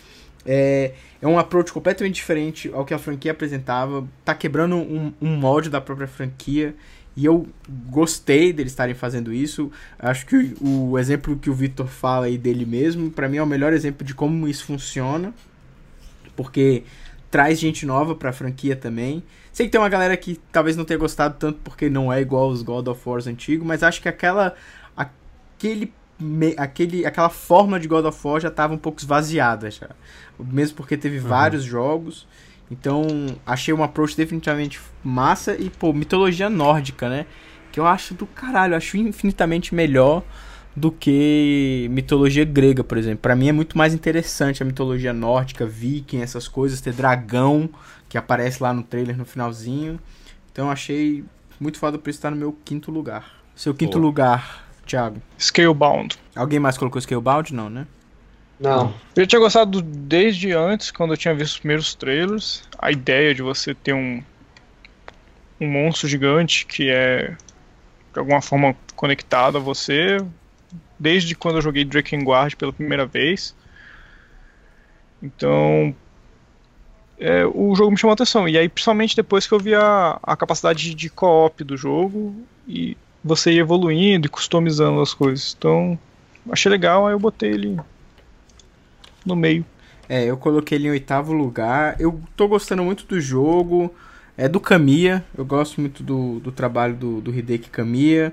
É, 0.46 0.92
é 1.20 1.26
um 1.26 1.38
approach 1.38 1.72
completamente 1.72 2.14
diferente 2.14 2.70
ao 2.72 2.84
que 2.84 2.94
a 2.94 2.98
franquia 2.98 3.32
apresentava. 3.32 4.06
Tá 4.24 4.34
quebrando 4.34 4.76
um, 4.76 5.12
um 5.20 5.36
molde 5.36 5.68
da 5.68 5.80
própria 5.80 6.06
franquia. 6.06 6.74
E 7.16 7.24
eu 7.24 7.46
gostei 7.88 8.52
deles 8.52 8.72
estarem 8.72 8.94
fazendo 8.94 9.32
isso. 9.32 9.70
Acho 9.98 10.24
que 10.26 10.54
o, 10.60 10.90
o 10.90 10.98
exemplo 10.98 11.36
que 11.36 11.50
o 11.50 11.54
Victor 11.54 11.86
fala 11.86 12.26
aí 12.26 12.38
dele 12.38 12.64
mesmo, 12.64 13.10
para 13.10 13.28
mim 13.28 13.36
é 13.36 13.42
o 13.42 13.46
melhor 13.46 13.72
exemplo 13.72 14.06
de 14.06 14.14
como 14.14 14.48
isso 14.48 14.64
funciona. 14.64 15.34
Porque 16.36 16.84
traz 17.30 17.58
gente 17.58 17.86
nova 17.86 18.14
pra 18.14 18.32
franquia 18.32 18.74
também. 18.74 19.22
Sei 19.52 19.66
que 19.66 19.72
tem 19.72 19.80
uma 19.80 19.88
galera 19.88 20.16
que 20.16 20.38
talvez 20.50 20.76
não 20.76 20.84
tenha 20.84 20.98
gostado 20.98 21.36
tanto 21.38 21.60
porque 21.62 21.88
não 21.88 22.12
é 22.12 22.20
igual 22.20 22.48
os 22.48 22.62
God 22.62 22.88
of 22.88 23.08
War 23.08 23.20
antigos, 23.26 23.66
mas 23.66 23.82
acho 23.82 24.02
que 24.02 24.08
aquela 24.08 24.54
aquele 24.96 25.92
aquele, 26.58 27.06
aquela 27.06 27.30
forma 27.30 27.80
de 27.80 27.88
God 27.88 28.04
of 28.04 28.26
War 28.26 28.40
já 28.40 28.48
estava 28.48 28.74
um 28.74 28.78
pouco 28.78 29.00
esvaziada 29.00 29.70
já. 29.70 29.90
Mesmo 30.38 30.76
porque 30.76 30.96
teve 30.96 31.18
uhum. 31.18 31.26
vários 31.26 31.64
jogos. 31.64 32.26
Então, 32.70 33.04
achei 33.44 33.74
um 33.74 33.82
approach 33.82 34.16
definitivamente 34.16 34.80
massa 35.02 35.56
e, 35.56 35.68
pô, 35.70 35.92
mitologia 35.92 36.48
nórdica, 36.48 37.08
né? 37.08 37.26
Que 37.72 37.80
eu 37.80 37.86
acho 37.86 38.14
do 38.14 38.26
caralho, 38.26 38.76
acho 38.76 38.96
infinitamente 38.96 39.74
melhor 39.74 40.22
do 40.74 40.90
que 40.90 41.88
mitologia 41.90 42.44
grega, 42.44 42.84
por 42.84 42.96
exemplo. 42.96 43.18
Para 43.18 43.34
mim 43.34 43.48
é 43.48 43.52
muito 43.52 43.76
mais 43.76 43.92
interessante 43.92 44.62
a 44.62 44.66
mitologia 44.66 45.12
nórdica, 45.12 45.66
viking, 45.66 46.20
essas 46.20 46.46
coisas, 46.46 46.80
ter 46.80 46.92
dragão 46.92 47.68
que 48.08 48.16
aparece 48.16 48.62
lá 48.62 48.72
no 48.72 48.82
trailer 48.82 49.16
no 49.16 49.24
finalzinho. 49.24 49.98
Então, 50.52 50.70
achei 50.70 51.24
muito 51.58 51.78
foda 51.78 51.98
por 51.98 52.10
estar 52.10 52.30
no 52.30 52.36
meu 52.36 52.56
quinto 52.64 52.90
lugar. 52.90 53.40
Seu 53.54 53.74
quinto 53.74 53.98
pô. 53.98 53.98
lugar, 53.98 54.66
Thiago? 54.86 55.20
Scalebound. 55.38 56.16
Alguém 56.34 56.58
mais 56.58 56.78
colocou 56.78 57.00
Scalebound? 57.00 57.54
Não, 57.54 57.68
né? 57.68 57.86
Não. 58.58 58.92
Eu 59.16 59.26
tinha 59.26 59.40
gostado 59.40 59.80
desde 59.80 60.52
antes, 60.52 60.90
quando 60.90 61.14
eu 61.14 61.16
tinha 61.16 61.34
visto 61.34 61.52
os 61.54 61.58
primeiros 61.58 61.94
trailers. 61.94 62.62
A 62.78 62.90
ideia 62.90 63.34
de 63.34 63.42
você 63.42 63.74
ter 63.74 63.94
um, 63.94 64.22
um 65.60 65.66
monstro 65.66 66.08
gigante 66.08 66.66
que 66.66 66.90
é 66.90 67.36
de 68.12 68.18
alguma 68.18 68.42
forma 68.42 68.76
conectado 68.94 69.56
a 69.56 69.60
você. 69.60 70.18
Desde 71.00 71.34
quando 71.34 71.56
eu 71.56 71.62
joguei 71.62 71.82
Drakengard 71.82 72.54
pela 72.56 72.74
primeira 72.74 73.06
vez. 73.06 73.56
Então. 75.22 75.94
É, 77.18 77.44
o 77.46 77.74
jogo 77.74 77.90
me 77.90 77.98
chamou 77.98 78.12
a 78.12 78.14
atenção. 78.14 78.46
E 78.46 78.56
aí, 78.56 78.68
principalmente 78.68 79.16
depois 79.16 79.46
que 79.46 79.52
eu 79.52 79.58
vi 79.58 79.74
a, 79.74 80.18
a 80.22 80.36
capacidade 80.36 80.94
de 80.94 81.08
co-op 81.10 81.64
do 81.64 81.76
jogo 81.76 82.34
e 82.68 82.96
você 83.24 83.52
ir 83.52 83.58
evoluindo 83.58 84.26
e 84.26 84.30
customizando 84.30 85.00
as 85.00 85.12
coisas. 85.14 85.54
Então, 85.58 85.98
achei 86.50 86.70
legal, 86.70 87.06
aí 87.06 87.14
eu 87.14 87.18
botei 87.18 87.50
ele 87.50 87.80
no 89.24 89.34
meio. 89.34 89.64
É, 90.08 90.24
eu 90.24 90.36
coloquei 90.36 90.76
ele 90.76 90.88
em 90.88 90.90
oitavo 90.90 91.32
lugar. 91.32 91.96
Eu 92.00 92.20
tô 92.36 92.48
gostando 92.48 92.82
muito 92.82 93.06
do 93.06 93.20
jogo. 93.20 93.94
É 94.36 94.48
do 94.48 94.58
Kamiya. 94.58 95.24
Eu 95.36 95.44
gosto 95.44 95.80
muito 95.80 96.02
do, 96.02 96.40
do 96.40 96.50
trabalho 96.50 96.94
do, 96.94 97.20
do 97.20 97.34
Hideki 97.34 97.70
Kamiya. 97.70 98.32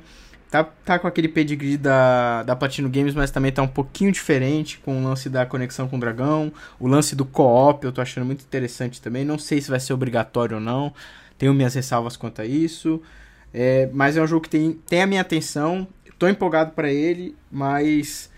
Tá, 0.50 0.64
tá 0.64 0.98
com 0.98 1.08
aquele 1.08 1.28
pedigree 1.28 1.76
da, 1.76 2.42
da 2.44 2.56
Platino 2.56 2.90
Games, 2.90 3.14
mas 3.14 3.32
também 3.32 3.52
tá 3.52 3.62
um 3.62 3.68
pouquinho 3.68 4.14
diferente 4.14 4.80
com 4.80 5.02
o 5.02 5.04
lance 5.04 5.30
da 5.30 5.46
conexão 5.46 5.90
com 5.90 5.98
o 5.98 6.00
dragão. 6.00 6.54
O 6.80 6.88
lance 6.88 7.16
do 7.16 7.26
co-op 7.26 7.84
eu 7.84 7.92
tô 7.92 8.00
achando 8.00 8.26
muito 8.26 8.44
interessante 8.44 9.02
também. 9.02 9.26
Não 9.26 9.38
sei 9.38 9.60
se 9.60 9.70
vai 9.70 9.80
ser 9.80 9.92
obrigatório 9.92 10.56
ou 10.56 10.62
não. 10.62 10.94
Tenho 11.38 11.54
minhas 11.54 11.74
ressalvas 11.74 12.16
quanto 12.16 12.42
a 12.42 12.46
isso. 12.46 13.02
É, 13.54 13.90
mas 13.94 14.16
é 14.16 14.22
um 14.22 14.28
jogo 14.28 14.44
que 14.44 14.50
tem, 14.50 14.74
tem 14.88 15.02
a 15.02 15.08
minha 15.08 15.22
atenção. 15.22 15.86
Tô 16.18 16.28
empolgado 16.28 16.72
para 16.72 16.92
ele, 16.92 17.36
mas 17.52 18.32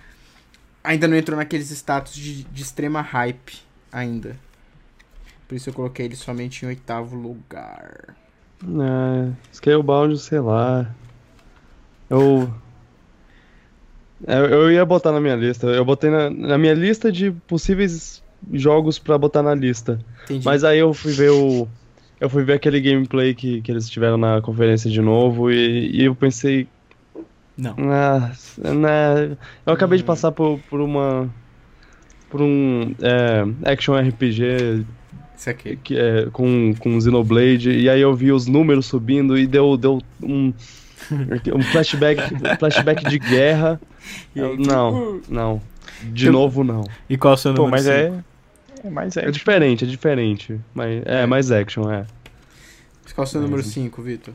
ainda 0.83 1.07
não 1.07 1.15
entrou 1.15 1.37
naqueles 1.37 1.69
status 1.69 2.13
de, 2.15 2.43
de 2.43 2.61
extrema 2.63 3.01
hype 3.01 3.59
ainda. 3.91 4.35
Por 5.47 5.55
isso 5.55 5.69
eu 5.69 5.73
coloquei 5.73 6.05
ele 6.05 6.15
somente 6.15 6.65
em 6.65 6.67
oitavo 6.67 7.15
lugar. 7.15 8.15
É, 8.63 9.31
Scalebound, 9.53 10.17
sei 10.17 10.39
lá. 10.39 10.93
Eu. 12.09 12.49
É, 14.27 14.37
eu 14.37 14.71
ia 14.71 14.85
botar 14.85 15.11
na 15.11 15.21
minha 15.21 15.35
lista. 15.35 15.67
Eu 15.67 15.85
botei 15.85 16.09
na, 16.09 16.29
na 16.29 16.57
minha 16.57 16.73
lista 16.73 17.11
de 17.11 17.31
possíveis 17.47 18.23
jogos 18.51 18.99
para 18.99 19.17
botar 19.17 19.43
na 19.43 19.53
lista. 19.53 19.99
Entendi. 20.25 20.45
Mas 20.45 20.63
aí 20.63 20.79
eu 20.79 20.93
fui 20.93 21.11
ver 21.13 21.31
o. 21.31 21.67
Eu 22.19 22.29
fui 22.29 22.43
ver 22.43 22.53
aquele 22.53 22.81
gameplay 22.81 23.33
que, 23.33 23.61
que 23.61 23.71
eles 23.71 23.89
tiveram 23.89 24.17
na 24.17 24.41
conferência 24.41 24.91
de 24.91 24.99
novo 24.99 25.49
e, 25.49 25.89
e 25.89 26.03
eu 26.03 26.13
pensei, 26.13 26.67
não. 27.59 27.75
Ah, 27.91 28.31
né, 28.57 29.37
eu 29.65 29.73
acabei 29.73 29.97
hum. 29.97 29.99
de 29.99 30.05
passar 30.05 30.31
por, 30.31 30.59
por 30.69 30.79
uma. 30.79 31.29
por 32.29 32.41
um 32.41 32.95
é, 33.01 33.71
action 33.71 33.99
RPG. 33.99 34.85
Isso 35.35 35.49
aqui. 35.49 35.77
Que, 35.83 35.97
é, 35.97 36.27
com, 36.31 36.73
com 36.79 36.99
Xenoblade, 36.99 37.71
e 37.71 37.89
aí 37.89 37.99
eu 37.99 38.15
vi 38.15 38.31
os 38.31 38.47
números 38.47 38.85
subindo 38.85 39.37
e 39.37 39.45
deu, 39.45 39.75
deu 39.75 40.01
um. 40.23 40.53
Um 41.55 41.61
flashback, 41.61 42.21
flashback 42.57 43.09
de 43.09 43.19
guerra. 43.19 43.79
Eu, 44.35 44.57
não, 44.57 45.21
não. 45.27 45.61
De 46.03 46.27
eu, 46.27 46.31
novo, 46.33 46.63
não. 46.63 46.83
E 47.09 47.17
qual 47.17 47.33
é 47.33 47.35
o 47.35 47.37
seu 47.37 47.51
número? 47.53 47.65
Pô, 47.65 47.71
mas 47.71 47.87
é, 47.87 48.13
é 48.83 48.89
mais 48.89 49.17
action. 49.17 49.29
É 49.29 49.31
diferente, 49.31 49.83
é 49.83 49.87
diferente. 49.87 50.59
Mas, 50.73 51.03
é, 51.05 51.21
é. 51.23 51.25
mais 51.25 51.51
action, 51.51 51.91
é. 51.91 52.05
Qual 53.13 53.25
é 53.25 53.27
o 53.27 53.31
seu 53.31 53.41
número 53.41 53.63
5, 53.63 54.01
Vitor? 54.01 54.33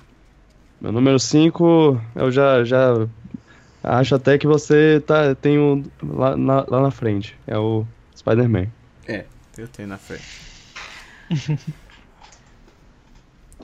Meu 0.81 0.93
número 0.93 1.19
5, 1.19 2.01
eu 2.15 2.31
já, 2.31 2.63
já 2.65 3.07
acho 3.83 4.15
até 4.15 4.37
que 4.37 4.47
você 4.47 5.03
tá, 5.07 5.35
tem 5.35 5.59
um 5.59 5.83
lá 6.03 6.37
na, 6.37 6.67
lá 6.69 6.83
na 6.83 6.91
frente. 6.91 7.35
É 7.47 7.57
o 7.57 7.87
Spider-Man. 8.15 8.67
É, 9.07 9.25
eu 9.57 9.69
tenho 9.69 9.89
na 9.89 9.97
frente. 9.97 10.25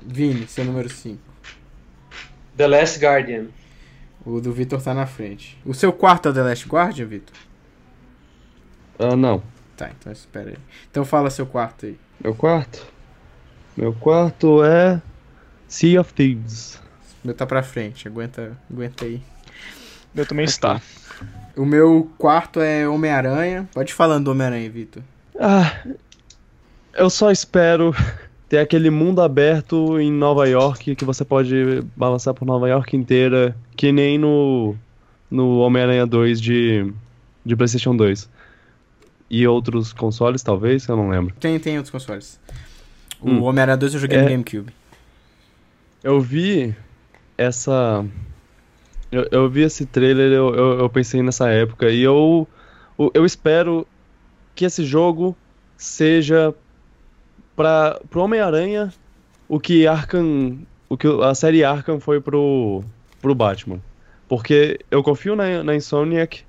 Vini, 0.02 0.46
seu 0.46 0.64
número 0.64 0.88
5. 0.88 1.29
The 2.60 2.66
Last 2.66 3.02
Guardian. 3.02 3.46
O 4.22 4.38
do 4.38 4.52
Vitor 4.52 4.82
tá 4.82 4.92
na 4.92 5.06
frente. 5.06 5.56
O 5.64 5.72
seu 5.72 5.90
quarto 5.94 6.28
é 6.28 6.32
The 6.34 6.42
Last 6.42 6.68
Guardian, 6.68 7.06
Vitor? 7.06 7.34
Ah, 8.98 9.14
uh, 9.14 9.16
não. 9.16 9.42
Tá, 9.78 9.90
então 9.98 10.12
espera 10.12 10.50
aí. 10.50 10.58
Então 10.90 11.02
fala 11.02 11.30
seu 11.30 11.46
quarto 11.46 11.86
aí. 11.86 11.98
Meu 12.22 12.34
quarto? 12.34 12.86
Meu 13.74 13.94
quarto 13.94 14.62
é 14.62 15.00
Sea 15.66 16.02
of 16.02 16.12
Thieves. 16.12 16.78
Meu 17.24 17.32
tá 17.32 17.46
pra 17.46 17.62
frente, 17.62 18.06
aguenta, 18.06 18.54
aguenta 18.70 19.06
aí. 19.06 19.22
Meu 20.14 20.26
também 20.26 20.44
está. 20.44 20.82
O 21.56 21.64
meu 21.64 22.10
quarto 22.18 22.60
é 22.60 22.86
Homem-Aranha. 22.86 23.66
Pode 23.72 23.92
ir 23.92 23.94
falando 23.94 24.26
do 24.26 24.32
Homem-Aranha, 24.32 24.68
Vitor. 24.68 25.02
Ah, 25.40 25.82
eu 26.92 27.08
só 27.08 27.30
espero 27.30 27.94
ter 28.50 28.58
aquele 28.58 28.90
mundo 28.90 29.22
aberto 29.22 30.00
em 30.00 30.10
Nova 30.10 30.46
York 30.48 30.96
que 30.96 31.04
você 31.04 31.24
pode 31.24 31.82
balançar 31.96 32.34
por 32.34 32.44
Nova 32.44 32.68
York 32.68 32.96
inteira, 32.96 33.56
que 33.76 33.92
nem 33.92 34.18
no, 34.18 34.74
no 35.30 35.58
Homem-Aranha 35.58 36.04
2 36.04 36.40
de, 36.40 36.92
de 37.46 37.54
PlayStation 37.54 37.94
2. 37.94 38.28
E 39.30 39.46
outros 39.46 39.92
consoles, 39.92 40.42
talvez, 40.42 40.88
eu 40.88 40.96
não 40.96 41.08
lembro. 41.08 41.32
Tem, 41.38 41.60
tem 41.60 41.76
outros 41.76 41.92
consoles. 41.92 42.40
O 43.20 43.30
hum. 43.30 43.42
Homem-Aranha 43.44 43.76
2 43.76 43.94
eu 43.94 44.00
joguei 44.00 44.18
é, 44.18 44.22
no 44.22 44.28
GameCube. 44.28 44.72
Eu 46.02 46.20
vi 46.20 46.74
essa. 47.38 48.04
Eu, 49.12 49.28
eu 49.30 49.48
vi 49.48 49.62
esse 49.62 49.86
trailer, 49.86 50.32
eu, 50.32 50.52
eu, 50.56 50.80
eu, 50.80 50.90
pensei 50.90 51.22
nessa 51.22 51.48
época, 51.50 51.88
e 51.88 52.02
eu, 52.02 52.48
eu 53.14 53.24
espero 53.24 53.86
que 54.56 54.64
esse 54.64 54.84
jogo 54.84 55.36
seja 55.76 56.52
para 57.56 58.00
pro 58.10 58.22
Homem-Aranha 58.22 58.92
o 59.48 59.58
que 59.58 59.86
Arkham. 59.86 60.58
O 60.88 60.96
que 60.96 61.06
a 61.06 61.34
série 61.34 61.64
Arkham 61.64 62.00
foi 62.00 62.20
pro, 62.20 62.82
pro 63.20 63.34
Batman. 63.34 63.80
Porque 64.28 64.80
eu 64.90 65.02
confio 65.02 65.36
na, 65.36 65.62
na 65.62 65.74
Insomniac. 65.74 66.44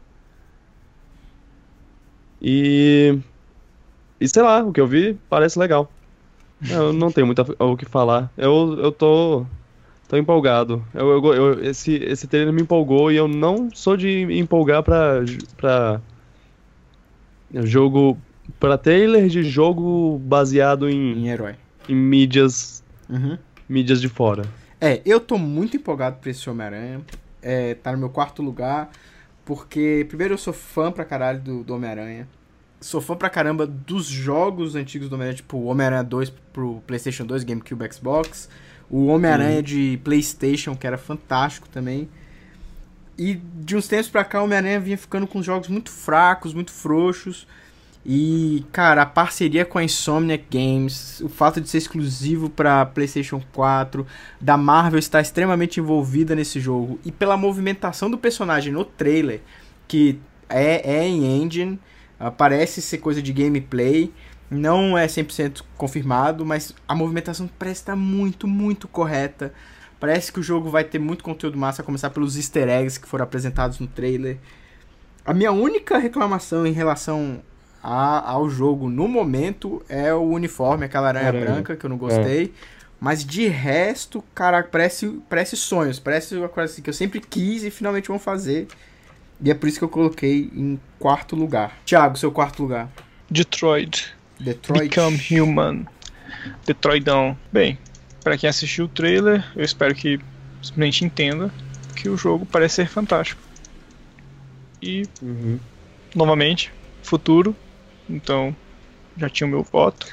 E. 2.42 3.18
E 4.20 4.28
sei 4.28 4.42
lá, 4.44 4.64
o 4.64 4.72
que 4.72 4.82
eu 4.82 4.88
vi 4.88 5.18
parece 5.30 5.58
legal. 5.58 5.92
Eu 6.70 6.94
não 6.94 7.12
tenho 7.12 7.26
muito 7.26 7.56
o 7.58 7.78
que 7.78 7.86
falar. 7.86 8.32
Eu, 8.38 8.78
eu 8.80 8.92
tô 8.92 9.46
Tô 10.12 10.18
empolgado. 10.18 10.84
Eu, 10.94 11.10
eu, 11.10 11.34
eu, 11.34 11.64
esse, 11.64 11.94
esse 11.94 12.28
trailer 12.28 12.54
me 12.54 12.64
empolgou 12.64 13.10
e 13.10 13.16
eu 13.16 13.30
não 13.30 13.70
sou 13.74 13.96
de 13.96 14.24
empolgar 14.38 14.84
pra, 14.84 15.24
pra 15.56 16.02
jogo. 17.64 18.18
Pra 18.60 18.78
trailer 18.78 19.28
de 19.28 19.44
jogo 19.44 20.20
baseado 20.20 20.90
em. 20.90 21.14
Em 21.14 21.30
herói. 21.30 21.56
Em 21.88 21.96
mídias. 21.96 22.84
Uhum. 23.10 23.38
mídias 23.68 24.00
de 24.00 24.08
fora. 24.08 24.44
É, 24.80 25.02
eu 25.06 25.20
tô 25.20 25.38
muito 25.38 25.78
empolgado 25.78 26.18
pra 26.18 26.32
esse 26.32 26.50
Homem-Aranha. 26.50 27.02
É, 27.42 27.76
tá 27.76 27.92
no 27.92 27.98
meu 27.98 28.10
quarto 28.10 28.42
lugar. 28.42 28.90
Porque, 29.44 30.06
primeiro, 30.08 30.36
eu 30.36 30.38
sou 30.38 30.54
fã 30.54 30.92
pra 30.92 31.04
caralho 31.04 31.40
do, 31.40 31.64
do 31.64 31.76
Homem-Aranha. 31.76 32.28
sou 32.80 33.02
fã 33.02 33.16
pra 33.16 33.30
caramba 33.30 33.68
dos 33.68 34.06
jogos 34.06 34.76
antigos 34.76 35.10
do 35.10 35.14
Homem-Aranha, 35.14 35.38
tipo 35.38 35.58
o 35.58 35.66
Homem-Aranha 35.66 36.04
2 36.04 36.30
pro 36.54 36.82
PlayStation 36.88 37.26
2, 37.26 37.44
GameCube, 37.44 37.94
Xbox. 37.94 38.50
O 38.90 39.08
Homem-Aranha 39.08 39.62
de 39.64 40.00
PlayStation, 40.04 40.76
que 40.76 40.86
era 40.86 40.98
fantástico 40.98 41.68
também. 41.70 42.10
E 43.18 43.36
de 43.36 43.76
uns 43.76 43.88
tempos 43.88 44.10
pra 44.10 44.24
cá, 44.24 44.42
o 44.42 44.46
Homem-Aranha 44.46 44.80
vinha 44.80 44.98
ficando 44.98 45.28
com 45.28 45.42
jogos 45.44 45.68
muito 45.68 45.92
fracos, 45.92 46.54
muito 46.54 46.72
frouxos. 46.72 47.48
E, 48.04 48.66
cara, 48.72 49.04
a 49.04 49.06
parceria 49.06 49.64
com 49.64 49.78
a 49.78 49.84
Insomniac 49.84 50.46
Games, 50.50 51.22
o 51.22 51.30
fato 51.30 51.62
de 51.62 51.70
ser 51.70 51.78
exclusivo 51.78 52.50
para 52.50 52.86
PlayStation 52.86 53.42
4, 53.54 54.06
da 54.40 54.58
Marvel 54.58 54.98
estar 54.98 55.22
extremamente 55.22 55.80
envolvida 55.80 56.36
nesse 56.36 56.60
jogo, 56.60 57.00
e 57.06 57.12
pela 57.12 57.38
movimentação 57.38 58.10
do 58.10 58.18
personagem 58.18 58.74
no 58.74 58.84
trailer, 58.84 59.42
que 59.88 60.20
é, 60.50 60.98
é 60.98 61.08
em 61.08 61.44
engine, 61.44 61.80
uh, 62.20 62.32
parece 62.32 62.82
ser 62.82 62.98
coisa 62.98 63.22
de 63.22 63.32
gameplay, 63.32 64.12
não 64.50 64.98
é 64.98 65.06
100% 65.06 65.62
confirmado, 65.78 66.46
mas 66.46 66.76
a 66.88 66.96
movimentação 66.96 67.50
parece 67.58 67.82
estar 67.82 67.96
muito, 67.96 68.48
muito 68.48 68.88
correta. 68.88 69.54
Parece 69.98 70.34
que 70.34 70.40
o 70.40 70.44
jogo 70.44 70.70
vai 70.70 70.84
ter 70.84 71.00
muito 71.00 71.24
conteúdo 71.24 71.58
massa, 71.58 71.82
a 71.82 71.86
começar 71.86 72.10
pelos 72.10 72.36
easter 72.36 72.68
eggs 72.68 73.00
que 73.00 73.08
foram 73.08 73.24
apresentados 73.24 73.80
no 73.80 73.88
trailer. 73.88 74.40
A 75.24 75.34
minha 75.34 75.52
única 75.52 75.98
reclamação 75.98 76.66
em 76.66 76.74
relação 76.74 77.42
a, 77.84 78.32
ao 78.32 78.50
jogo 78.50 78.90
no 78.90 79.08
momento 79.08 79.82
é 79.90 80.14
o 80.14 80.22
uniforme, 80.22 80.86
aquela 80.86 81.08
aranha 81.08 81.32
Caramba. 81.32 81.52
branca 81.52 81.76
que 81.76 81.86
eu 81.86 81.90
não 81.90 81.98
gostei. 81.98 82.46
É. 82.46 82.82
Mas 83.00 83.26
de 83.26 83.48
resto, 83.48 84.24
cara, 84.36 84.62
parece, 84.62 85.20
parece 85.28 85.58
sonhos, 85.58 85.98
parece 85.98 86.36
uma 86.36 86.48
coisa 86.48 86.72
assim 86.72 86.84
que 86.84 86.90
eu 86.90 86.94
sempre 86.94 87.20
quis 87.20 87.64
e 87.64 87.72
finalmente 87.72 88.10
vão 88.10 88.20
fazer. 88.20 88.68
E 89.44 89.50
é 89.50 89.56
por 89.56 89.68
isso 89.68 89.80
que 89.80 89.84
eu 89.84 89.90
coloquei 89.90 90.52
em 90.56 90.80
quarto 91.00 91.36
lugar. 91.36 91.76
Thiago, 91.84 92.16
seu 92.16 92.32
quarto 92.32 92.62
lugar. 92.62 92.88
Detroit. 93.30 94.14
Detroit. 94.40 94.90
Become 94.90 95.20
Human. 95.32 95.86
Detroitão. 96.64 97.36
Bem, 97.52 97.80
para 98.24 98.38
quem 98.38 98.48
assistiu 98.48 98.86
o 98.86 98.88
trailer, 98.88 99.44
eu 99.56 99.64
espero 99.64 99.96
que 99.96 100.20
simplesmente 100.62 101.04
entenda 101.04 101.52
que 101.96 102.08
o 102.08 102.16
jogo 102.16 102.46
parece 102.46 102.76
ser 102.76 102.88
fantástico. 102.88 103.42
E, 104.80 105.08
uhum. 105.22 105.60
novamente, 106.14 106.72
futuro, 107.02 107.56
então 108.12 108.56
já 109.18 109.30
tinha 109.30 109.48
o 109.48 109.50
meu 109.50 109.64
voto. 109.64 110.08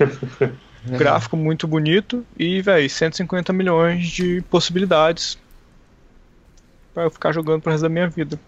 Gráfico 0.86 1.36
muito 1.36 1.66
bonito 1.66 2.24
e, 2.38 2.62
velho, 2.62 2.88
150 2.88 3.52
milhões 3.52 4.06
de 4.08 4.40
possibilidades 4.42 5.38
para 6.94 7.04
eu 7.04 7.10
ficar 7.10 7.32
jogando 7.32 7.62
pro 7.62 7.70
resto 7.70 7.82
da 7.82 7.88
minha 7.88 8.08
vida. 8.08 8.38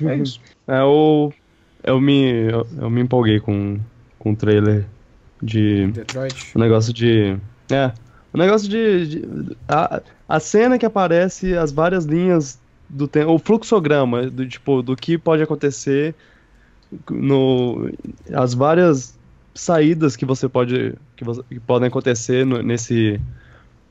É 0.00 0.04
uhum. 0.04 0.22
isso. 0.22 0.40
É, 0.68 0.80
eu, 0.80 1.32
eu, 1.82 2.00
me, 2.00 2.50
eu, 2.50 2.66
eu, 2.78 2.90
me 2.90 3.00
empolguei 3.00 3.40
com, 3.40 3.78
com 4.18 4.32
o 4.32 4.36
trailer 4.36 4.84
de. 5.42 5.86
Detroit. 5.88 6.52
O 6.54 6.58
negócio 6.58 6.92
de. 6.92 7.36
É. 7.70 7.92
O 8.32 8.38
negócio 8.38 8.68
de. 8.68 9.06
de 9.06 9.56
a, 9.68 10.02
a 10.28 10.40
cena 10.40 10.78
que 10.78 10.86
aparece, 10.86 11.56
as 11.56 11.72
várias 11.72 12.04
linhas 12.04 12.60
do 12.88 13.08
tempo. 13.08 13.32
O 13.32 13.38
fluxograma 13.38 14.28
do, 14.30 14.46
tipo, 14.46 14.82
do 14.82 14.94
que 14.94 15.16
pode 15.16 15.42
acontecer 15.42 16.14
no, 17.10 17.90
as 18.32 18.54
várias 18.54 19.18
saídas 19.54 20.16
que 20.16 20.24
você 20.24 20.48
pode 20.48 20.94
que, 21.16 21.24
você, 21.24 21.42
que 21.48 21.60
podem 21.60 21.88
acontecer 21.88 22.44
no, 22.44 22.62
nesse 22.62 23.20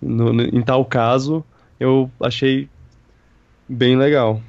no, 0.02 0.42
em 0.42 0.62
tal 0.62 0.86
caso 0.86 1.44
eu 1.80 2.10
achei 2.22 2.70
bem 3.68 3.98
legal 3.98 4.42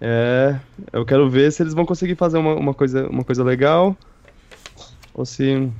é 0.00 0.58
eu 0.92 1.04
quero 1.04 1.28
ver 1.28 1.50
se 1.50 1.62
eles 1.62 1.74
vão 1.74 1.86
conseguir 1.86 2.14
fazer 2.14 2.38
uma, 2.38 2.54
uma 2.54 2.74
coisa 2.74 3.08
uma 3.08 3.24
coisa 3.24 3.42
legal 3.42 3.96
ou 5.14 5.24
se 5.24 5.70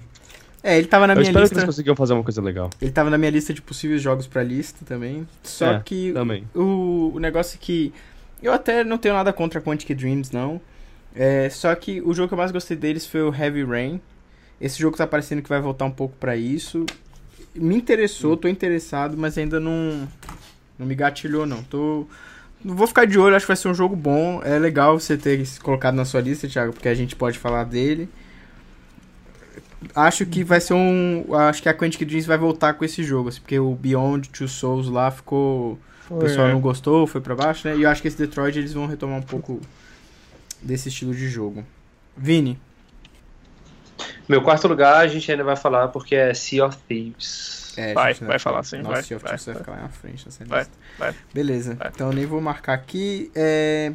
é, 0.63 0.77
ele 0.77 0.87
tava 0.89 1.07
na 1.07 1.13
eu 1.13 1.19
minha 1.19 1.29
espero 1.29 1.43
lista. 1.43 1.55
que 1.55 1.61
eles 1.61 1.67
conseguiram 1.67 1.97
fazer 1.97 2.15
uma 2.15 2.25
coisa 2.25 2.43
legal. 2.43 2.69
Ele 2.81 2.91
tava 2.91 3.09
na 3.11 3.17
minha 3.17 3.31
lista 3.31 3.55
de 3.55 3.63
possíveis 3.63 4.03
jogos 4.03 4.27
pra 4.27 4.43
lista 4.43 4.85
também. 4.85 5.27
Só 5.43 5.73
é, 5.73 5.81
que 5.81 6.13
também. 6.13 6.45
O, 6.55 7.13
o 7.15 7.19
negócio 7.19 7.57
é 7.57 7.59
que. 7.61 7.93
Eu 8.43 8.53
até 8.53 8.85
não 8.85 8.99
tenho 8.99 9.15
nada 9.15 9.33
contra 9.33 9.61
Quantic 9.61 9.95
Dreams, 9.97 10.33
não. 10.33 10.61
É, 11.15 11.49
só 11.51 11.75
que 11.75 12.01
o 12.03 12.15
jogo 12.15 12.29
que 12.29 12.35
eu 12.35 12.39
mais 12.39 12.51
gostei 12.51 12.77
deles 12.77 13.07
foi 13.07 13.23
o 13.23 13.35
Heavy 13.35 13.65
Rain. 13.65 14.01
Esse 14.61 14.79
jogo 14.79 14.97
tá 14.97 15.07
parecendo 15.07 15.43
que 15.43 15.49
vai 15.49 15.61
voltar 15.61 15.85
um 15.85 15.91
pouco 15.91 16.17
para 16.17 16.37
isso. 16.37 16.85
Me 17.55 17.77
interessou, 17.77 18.37
tô 18.37 18.49
interessado, 18.49 19.17
mas 19.17 19.39
ainda 19.39 19.59
não 19.59 20.09
não 20.79 20.87
me 20.87 20.95
gatilhou 20.95 21.47
não. 21.47 21.63
Tô 21.63 22.07
vou 22.65 22.87
ficar 22.87 23.07
de 23.07 23.19
olho, 23.19 23.37
acho 23.37 23.47
que 23.47 23.49
vai 23.49 23.57
ser 23.57 23.69
um 23.69 23.75
jogo 23.75 23.95
bom. 23.97 24.41
É 24.45 24.59
legal 24.59 24.99
você 24.99 25.17
ter 25.17 25.45
colocado 25.63 25.95
na 25.95 26.05
sua 26.05 26.21
lista, 26.21 26.49
Thiago, 26.49 26.73
porque 26.73 26.89
a 26.89 26.95
gente 26.95 27.17
pode 27.17 27.39
falar 27.39 27.65
dele. 27.65 28.09
Acho 29.95 30.27
que 30.27 30.43
vai 30.43 30.61
ser 30.61 30.75
um, 30.75 31.25
acho 31.35 31.63
que 31.63 31.69
a 31.69 31.75
Quantic 31.75 32.05
Dreams 32.05 32.27
vai 32.27 32.37
voltar 32.37 32.75
com 32.75 32.85
esse 32.85 33.03
jogo, 33.05 33.29
assim, 33.29 33.41
porque 33.41 33.59
o 33.59 33.75
Beyond 33.75 34.29
Two 34.31 34.49
Souls 34.49 34.89
lá 34.89 35.09
ficou 35.11 35.79
o 36.11 36.19
pessoal 36.19 36.49
é. 36.49 36.53
não 36.53 36.61
gostou, 36.61 37.07
foi 37.07 37.21
para 37.21 37.35
baixo, 37.35 37.69
né? 37.69 37.77
E 37.77 37.83
eu 37.83 37.91
acho 37.91 38.01
que 38.01 38.09
esse 38.09 38.17
Detroit 38.17 38.59
eles 38.59 38.73
vão 38.73 38.87
retomar 38.87 39.19
um 39.19 39.23
pouco 39.23 39.61
desse 40.63 40.89
estilo 40.89 41.15
de 41.15 41.29
jogo. 41.29 41.65
Vini. 42.17 42.59
Meu 44.29 44.43
quarto 44.43 44.69
lugar 44.69 44.97
a 44.97 45.07
gente 45.09 45.31
ainda 45.31 45.43
vai 45.45 45.57
falar 45.57 45.89
porque 45.89 46.15
é 46.15 46.35
Sea 46.35 46.67
of 46.67 46.77
Thieves. 46.87 47.75
É, 47.77 47.95
vai, 47.95 48.13
vai, 48.15 48.29
vai 48.29 48.39
falar 48.39 48.63
sim. 48.63 48.79
Nossa, 48.79 48.93
vai, 48.93 49.03
Sea 49.03 49.17
of 49.17 49.27
Thieves 49.27 49.45
vai, 49.45 49.55
vai 49.55 49.63
ficar 49.63 49.73
lá 49.73 49.83
na 49.83 49.89
frente 49.89 50.25
nessa 50.27 50.45
vai, 50.45 50.67
Vai, 50.99 51.15
Beleza, 51.33 51.75
vai. 51.77 51.89
então 51.89 52.09
eu 52.09 52.13
nem 52.13 52.27
vou 52.27 52.41
marcar 52.41 52.75
aqui. 52.75 53.31
É... 53.35 53.93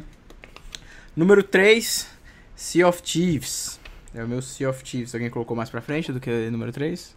Número 1.14 1.42
3, 1.42 2.10
Sea 2.56 2.88
of 2.88 3.02
Thieves. 3.02 3.78
É 4.14 4.24
o 4.24 4.28
meu 4.28 4.42
Sea 4.42 4.68
of 4.68 4.82
Thieves. 4.82 5.14
Alguém 5.14 5.30
colocou 5.30 5.56
mais 5.56 5.70
pra 5.70 5.80
frente 5.80 6.12
do 6.12 6.18
que 6.18 6.50
número 6.50 6.72
3? 6.72 7.14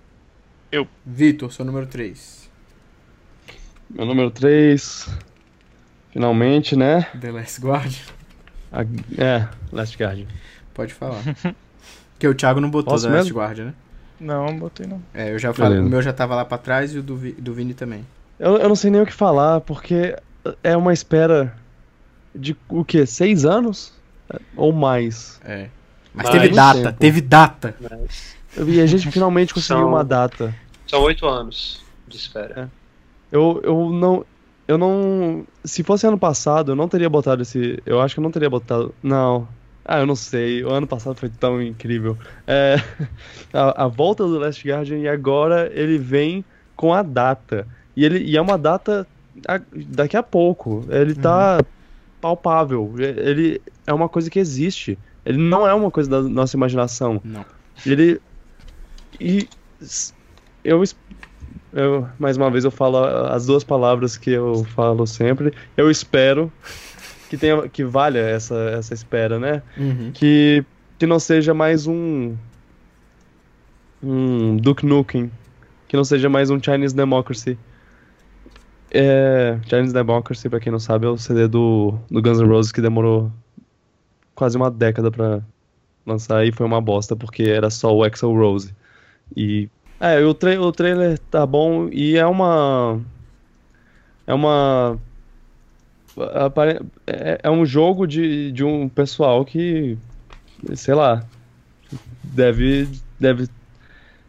Eu. 0.71 0.87
Vitor, 1.05 1.51
seu 1.51 1.63
número 1.65 1.87
3. 1.87 2.49
Meu 3.89 4.05
número 4.05 4.29
3. 4.29 5.07
Finalmente, 6.11 6.75
né? 6.75 7.03
The 7.19 7.31
Last 7.31 7.61
Guard. 7.61 7.95
A, 8.77 8.83
é, 9.19 9.47
Last 9.71 9.97
Guardian. 9.97 10.27
Pode 10.71 10.93
falar. 10.93 11.23
Porque 12.13 12.27
o 12.27 12.35
Thiago 12.35 12.59
não 12.59 12.69
botou 12.69 12.93
Posso 12.93 13.07
The 13.07 13.15
Last 13.15 13.33
Guardian, 13.33 13.65
né? 13.65 13.73
Não, 14.19 14.45
não 14.47 14.59
botei 14.59 14.85
não. 14.85 15.01
É, 15.13 15.31
eu 15.31 15.39
já 15.39 15.53
falei, 15.53 15.79
o 15.79 15.83
meu 15.83 16.01
já 16.01 16.11
tava 16.11 16.35
lá 16.35 16.43
pra 16.43 16.57
trás 16.57 16.93
e 16.93 16.99
o 16.99 17.03
do, 17.03 17.15
do 17.33 17.53
Vini 17.53 17.73
também. 17.73 18.05
Eu, 18.39 18.57
eu 18.57 18.67
não 18.67 18.75
sei 18.75 18.89
nem 18.89 19.01
o 19.01 19.05
que 19.05 19.13
falar, 19.13 19.61
porque 19.61 20.15
é 20.63 20.75
uma 20.75 20.93
espera 20.93 21.55
de 22.33 22.55
o 22.69 22.83
quê? 22.83 23.05
Seis 23.05 23.45
anos? 23.45 23.93
Ou 24.55 24.71
mais? 24.71 25.39
É. 25.43 25.69
Mas, 26.13 26.29
teve 26.29 26.49
data, 26.49 26.83
tempo. 26.83 26.99
teve 26.99 27.21
data. 27.21 27.75
Mas... 27.79 28.35
E 28.67 28.81
a 28.81 28.85
gente 28.87 29.11
finalmente 29.11 29.53
conseguiu 29.53 29.83
São... 29.83 29.89
uma 29.89 30.03
data. 30.03 30.53
São 30.87 31.01
oito 31.01 31.27
anos 31.27 31.83
de 32.07 32.17
espera. 32.17 32.63
É. 32.63 32.67
Eu, 33.31 33.61
eu 33.63 33.89
não 33.91 34.25
eu 34.67 34.77
não. 34.77 35.45
Se 35.63 35.81
fosse 35.83 36.05
ano 36.05 36.17
passado, 36.17 36.71
eu 36.71 36.75
não 36.75 36.87
teria 36.87 37.09
botado 37.09 37.41
esse. 37.41 37.81
Eu 37.85 38.01
acho 38.01 38.15
que 38.15 38.19
eu 38.19 38.23
não 38.23 38.31
teria 38.31 38.49
botado. 38.49 38.93
Não. 39.01 39.47
Ah, 39.85 39.99
eu 39.99 40.05
não 40.05 40.15
sei. 40.15 40.63
O 40.65 40.69
ano 40.69 40.85
passado 40.85 41.15
foi 41.15 41.29
tão 41.29 41.61
incrível. 41.61 42.17
É, 42.45 42.75
a, 43.53 43.85
a, 43.85 43.87
volta 43.87 44.25
do 44.25 44.37
Last 44.37 44.67
Guardian 44.67 44.97
e 44.97 45.07
agora 45.07 45.71
ele 45.73 45.97
vem 45.97 46.43
com 46.75 46.93
a 46.93 47.01
data. 47.01 47.65
E, 47.95 48.03
ele, 48.03 48.19
e 48.19 48.35
é 48.35 48.41
uma 48.41 48.57
data 48.57 49.07
a, 49.47 49.61
daqui 49.73 50.17
a 50.17 50.23
pouco. 50.23 50.85
Ele 50.89 51.15
tá 51.15 51.57
uhum. 51.57 51.65
palpável. 52.19 52.93
Ele 52.97 53.61
é 53.85 53.93
uma 53.93 54.09
coisa 54.09 54.29
que 54.29 54.39
existe. 54.39 54.99
Ele 55.25 55.37
não 55.37 55.65
é 55.65 55.73
uma 55.73 55.89
coisa 55.89 56.09
da 56.09 56.21
nossa 56.21 56.57
imaginação. 56.57 57.21
Não. 57.23 57.45
Ele. 57.85 58.19
E 59.21 59.47
eu, 60.63 60.83
eu, 61.73 62.07
mais 62.17 62.37
uma 62.37 62.49
vez 62.49 62.63
eu 62.63 62.71
falo 62.71 62.97
as 62.97 63.45
duas 63.45 63.63
palavras 63.63 64.17
que 64.17 64.31
eu 64.31 64.63
falo 64.75 65.05
sempre. 65.05 65.53
Eu 65.75 65.91
espero 65.91 66.51
que 67.29 67.37
tenha 67.37 67.67
que 67.67 67.83
valha 67.83 68.19
essa, 68.19 68.55
essa 68.77 68.93
espera, 68.93 69.37
né? 69.39 69.61
Uhum. 69.77 70.11
Que, 70.13 70.63
que 70.97 71.05
não 71.05 71.19
seja 71.19 71.53
mais 71.53 71.87
um 71.87 72.35
um 74.01 74.55
Duke 74.57 74.85
Nukem, 74.85 75.31
que 75.87 75.97
não 75.97 76.03
seja 76.03 76.29
mais 76.29 76.49
um 76.49 76.61
Chinese 76.61 76.95
Democracy. 76.95 77.57
É, 78.91 79.59
Chinese 79.67 79.93
Democracy, 79.93 80.49
pra 80.49 80.59
quem 80.59 80.71
não 80.71 80.79
sabe, 80.79 81.05
é 81.05 81.09
o 81.09 81.17
CD 81.17 81.47
do, 81.47 81.97
do 82.09 82.21
Guns 82.21 82.39
N' 82.39 82.47
Roses 82.47 82.71
que 82.71 82.81
demorou 82.81 83.31
quase 84.33 84.55
uma 84.55 84.71
década 84.71 85.11
pra 85.11 85.41
lançar 86.05 86.45
e 86.45 86.51
foi 86.51 86.65
uma 86.65 86.79
bosta 86.79 87.15
porque 87.15 87.43
era 87.43 87.69
só 87.69 87.93
o 87.93 88.03
Axel 88.03 88.33
Rose. 88.33 88.73
E 89.35 89.69
é, 89.99 90.19
o, 90.23 90.33
tra 90.33 90.59
o 90.61 90.71
trailer 90.71 91.17
tá 91.17 91.45
bom 91.45 91.89
e 91.91 92.17
é 92.17 92.25
uma. 92.25 92.99
É 94.25 94.33
uma. 94.33 94.99
É, 97.05 97.39
é 97.43 97.49
um 97.49 97.65
jogo 97.65 98.07
de, 98.07 98.51
de 98.51 98.63
um 98.63 98.87
pessoal 98.89 99.43
que. 99.43 99.97
Sei 100.75 100.93
lá. 100.93 101.23
Deve, 102.23 102.89
deve 103.19 103.47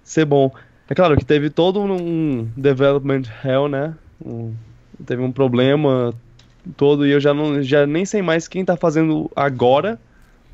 ser 0.05 0.25
bom. 0.25 0.51
É 0.89 0.95
claro 0.95 1.17
que 1.17 1.25
teve 1.25 1.51
todo 1.51 1.81
um 1.81 2.49
development 2.57 3.23
hell, 3.45 3.69
né? 3.69 3.95
Um, 4.25 4.55
teve 5.05 5.23
um 5.23 5.33
problema 5.33 6.15
todo 6.77 7.07
e 7.07 7.11
eu 7.11 7.21
já, 7.21 7.35
não, 7.35 7.63
já 7.63 7.87
nem 7.87 8.05
sei 8.05 8.23
mais 8.23 8.49
quem 8.49 8.65
tá 8.65 8.77
fazendo 8.77 9.31
agora 9.35 9.99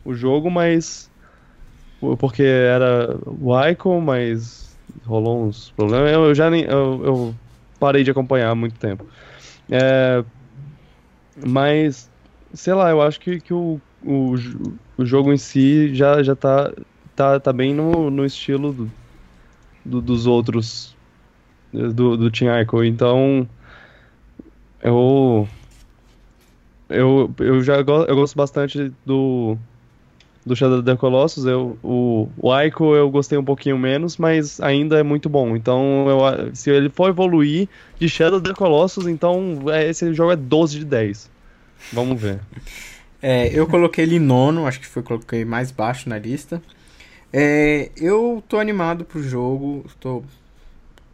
o 0.05 0.15
jogo, 0.15 0.51
mas 0.51 1.11
porque 2.19 2.43
era 2.43 3.17
o 3.27 3.67
Icon, 3.69 4.01
mas 4.01 4.74
rolou 5.05 5.45
uns 5.45 5.71
problemas. 5.71 6.11
Eu, 6.13 6.25
eu 6.25 6.35
já 6.35 6.51
nem. 6.51 6.65
Eu, 6.65 7.05
eu, 7.05 7.35
parei 7.79 8.03
de 8.03 8.11
acompanhar 8.11 8.51
há 8.51 8.55
muito 8.55 8.79
tempo. 8.79 9.07
É, 9.71 10.25
mas, 11.47 12.11
sei 12.53 12.75
lá, 12.75 12.91
eu 12.91 13.03
acho 13.03 13.21
que, 13.21 13.41
que 13.41 13.53
o, 13.53 13.81
o, 14.03 14.35
o 14.97 15.05
jogo 15.05 15.33
em 15.33 15.37
si 15.37 15.95
já, 15.95 16.23
já 16.23 16.35
tá, 16.35 16.73
tá, 17.15 17.41
tá 17.41 17.53
bem 17.53 17.75
no, 17.75 18.11
no 18.11 18.25
estilo 18.25 18.73
do, 18.73 18.93
do, 19.85 20.01
dos 20.01 20.27
outros 20.27 20.97
do, 21.73 22.17
do 22.17 22.31
Team 22.31 22.61
Ico. 22.61 22.83
Então, 22.85 23.49
eu 24.83 25.49
eu, 26.89 27.35
eu 27.39 27.63
já 27.63 27.81
go, 27.83 28.05
eu 28.05 28.15
gosto 28.15 28.37
bastante 28.37 28.93
do 29.05 29.57
do 30.45 30.55
Shadow 30.55 30.79
of 30.79 30.85
the 30.85 30.97
Colossus. 30.97 31.45
Eu, 31.47 31.79
o, 31.83 32.29
o 32.37 32.53
Aiko 32.53 32.95
eu 32.95 33.11
gostei 33.11 33.39
um 33.39 33.45
pouquinho 33.45 33.79
menos, 33.79 34.17
mas 34.17 34.61
ainda 34.61 34.99
é 34.99 35.03
muito 35.03 35.29
bom. 35.29 35.57
Então, 35.57 36.07
eu, 36.09 36.55
se 36.55 36.71
ele 36.71 36.89
for 36.89 37.09
evoluir 37.09 37.69
de 37.99 38.09
Shadow 38.09 38.39
of 38.39 38.49
the 38.49 38.55
Colossus, 38.55 39.07
então 39.07 39.63
é, 39.69 39.89
esse 39.89 40.13
jogo 40.13 40.33
é 40.33 40.37
12 40.37 40.81
de 40.81 40.85
10. 40.85 41.31
Vamos 41.93 42.21
ver. 42.21 42.41
É, 43.27 43.49
eu 43.59 43.67
coloquei 43.67 44.05
ele 44.05 44.19
nono, 44.19 44.67
acho 44.67 44.79
que 44.79 44.87
foi 44.87 45.03
coloquei 45.03 45.47
mais 45.47 45.71
baixo 45.71 46.11
na 46.11 46.19
lista. 46.19 46.61
É, 47.33 47.91
eu 47.97 48.45
tô 48.47 48.59
animado 48.59 49.03
pro 49.03 49.23
jogo, 49.23 49.83
tô, 49.99 50.23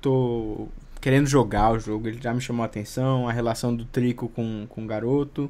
tô 0.00 0.66
querendo 1.00 1.28
jogar 1.28 1.70
o 1.70 1.78
jogo, 1.78 2.08
ele 2.08 2.18
já 2.20 2.34
me 2.34 2.40
chamou 2.40 2.64
a 2.64 2.66
atenção, 2.66 3.28
a 3.28 3.32
relação 3.32 3.72
do 3.72 3.84
Trico 3.84 4.28
com, 4.28 4.66
com 4.68 4.82
o 4.82 4.86
garoto. 4.88 5.48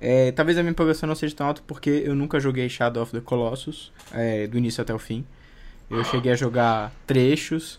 É, 0.00 0.32
talvez 0.32 0.56
a 0.56 0.62
minha 0.62 0.70
empolgação 0.70 1.06
não 1.06 1.14
seja 1.14 1.34
tão 1.34 1.46
alta 1.46 1.62
porque 1.66 1.90
eu 1.90 2.14
nunca 2.14 2.40
joguei 2.40 2.68
Shadow 2.68 3.02
of 3.02 3.12
the 3.12 3.20
Colossus, 3.20 3.92
é, 4.12 4.46
do 4.46 4.56
início 4.56 4.80
até 4.80 4.94
o 4.94 4.98
fim. 4.98 5.26
Eu 5.90 6.02
cheguei 6.04 6.32
a 6.32 6.36
jogar 6.36 6.92
trechos, 7.06 7.78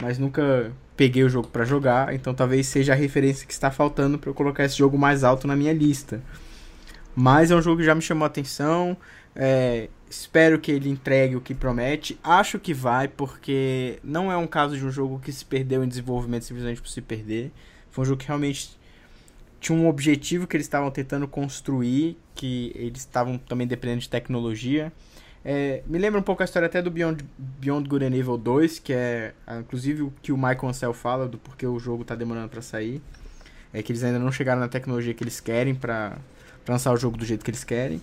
mas 0.00 0.18
nunca 0.18 0.72
peguei 0.96 1.24
o 1.24 1.28
jogo 1.28 1.48
para 1.48 1.64
jogar, 1.64 2.14
então 2.14 2.34
talvez 2.34 2.66
seja 2.66 2.92
a 2.92 2.96
referência 2.96 3.46
que 3.46 3.52
está 3.52 3.70
faltando 3.70 4.18
para 4.18 4.28
eu 4.28 4.34
colocar 4.34 4.64
esse 4.64 4.76
jogo 4.76 4.98
mais 4.98 5.24
alto 5.24 5.46
na 5.46 5.56
minha 5.56 5.72
lista. 5.72 6.20
Mas 7.14 7.50
é 7.50 7.56
um 7.56 7.62
jogo 7.62 7.78
que 7.78 7.84
já 7.84 7.94
me 7.94 8.02
chamou 8.02 8.24
a 8.24 8.26
atenção, 8.26 8.96
é, 9.34 9.88
espero 10.10 10.58
que 10.58 10.70
ele 10.70 10.90
entregue 10.90 11.36
o 11.36 11.40
que 11.40 11.54
promete. 11.54 12.18
Acho 12.22 12.58
que 12.58 12.74
vai, 12.74 13.08
porque 13.08 13.98
não 14.04 14.30
é 14.30 14.36
um 14.36 14.46
caso 14.46 14.76
de 14.76 14.84
um 14.84 14.90
jogo 14.90 15.18
que 15.18 15.32
se 15.32 15.44
perdeu 15.44 15.82
em 15.82 15.88
desenvolvimento 15.88 16.44
simplesmente 16.44 16.80
por 16.82 16.88
se 16.88 17.00
perder. 17.00 17.50
Foi 17.90 18.02
um 18.02 18.06
jogo 18.06 18.20
que 18.20 18.26
realmente 18.26 18.78
tinha 19.62 19.78
um 19.78 19.88
objetivo 19.88 20.44
que 20.44 20.56
eles 20.56 20.66
estavam 20.66 20.90
tentando 20.90 21.28
construir, 21.28 22.18
que 22.34 22.72
eles 22.74 22.98
estavam 22.98 23.38
também 23.38 23.64
dependendo 23.64 24.00
de 24.00 24.08
tecnologia. 24.08 24.92
É, 25.44 25.82
me 25.86 25.98
lembra 25.98 26.18
um 26.18 26.22
pouco 26.22 26.42
a 26.42 26.44
história 26.44 26.66
até 26.66 26.82
do 26.82 26.90
Beyond, 26.90 27.24
Beyond 27.38 27.88
Good 27.88 28.04
and 28.04 28.16
Evil 28.16 28.36
2, 28.36 28.80
que 28.80 28.92
é 28.92 29.32
ah, 29.46 29.60
inclusive 29.60 30.02
o 30.02 30.12
que 30.20 30.32
o 30.32 30.36
Michael 30.36 30.68
Ansel 30.68 30.92
fala 30.92 31.28
do 31.28 31.38
porquê 31.38 31.64
o 31.64 31.78
jogo 31.78 32.02
está 32.02 32.16
demorando 32.16 32.48
para 32.48 32.60
sair. 32.60 33.00
É 33.72 33.82
que 33.82 33.92
eles 33.92 34.02
ainda 34.02 34.18
não 34.18 34.32
chegaram 34.32 34.60
na 34.60 34.68
tecnologia 34.68 35.14
que 35.14 35.22
eles 35.22 35.38
querem 35.38 35.76
para 35.76 36.18
lançar 36.68 36.92
o 36.92 36.96
jogo 36.96 37.16
do 37.16 37.24
jeito 37.24 37.44
que 37.44 37.50
eles 37.50 37.62
querem. 37.62 38.02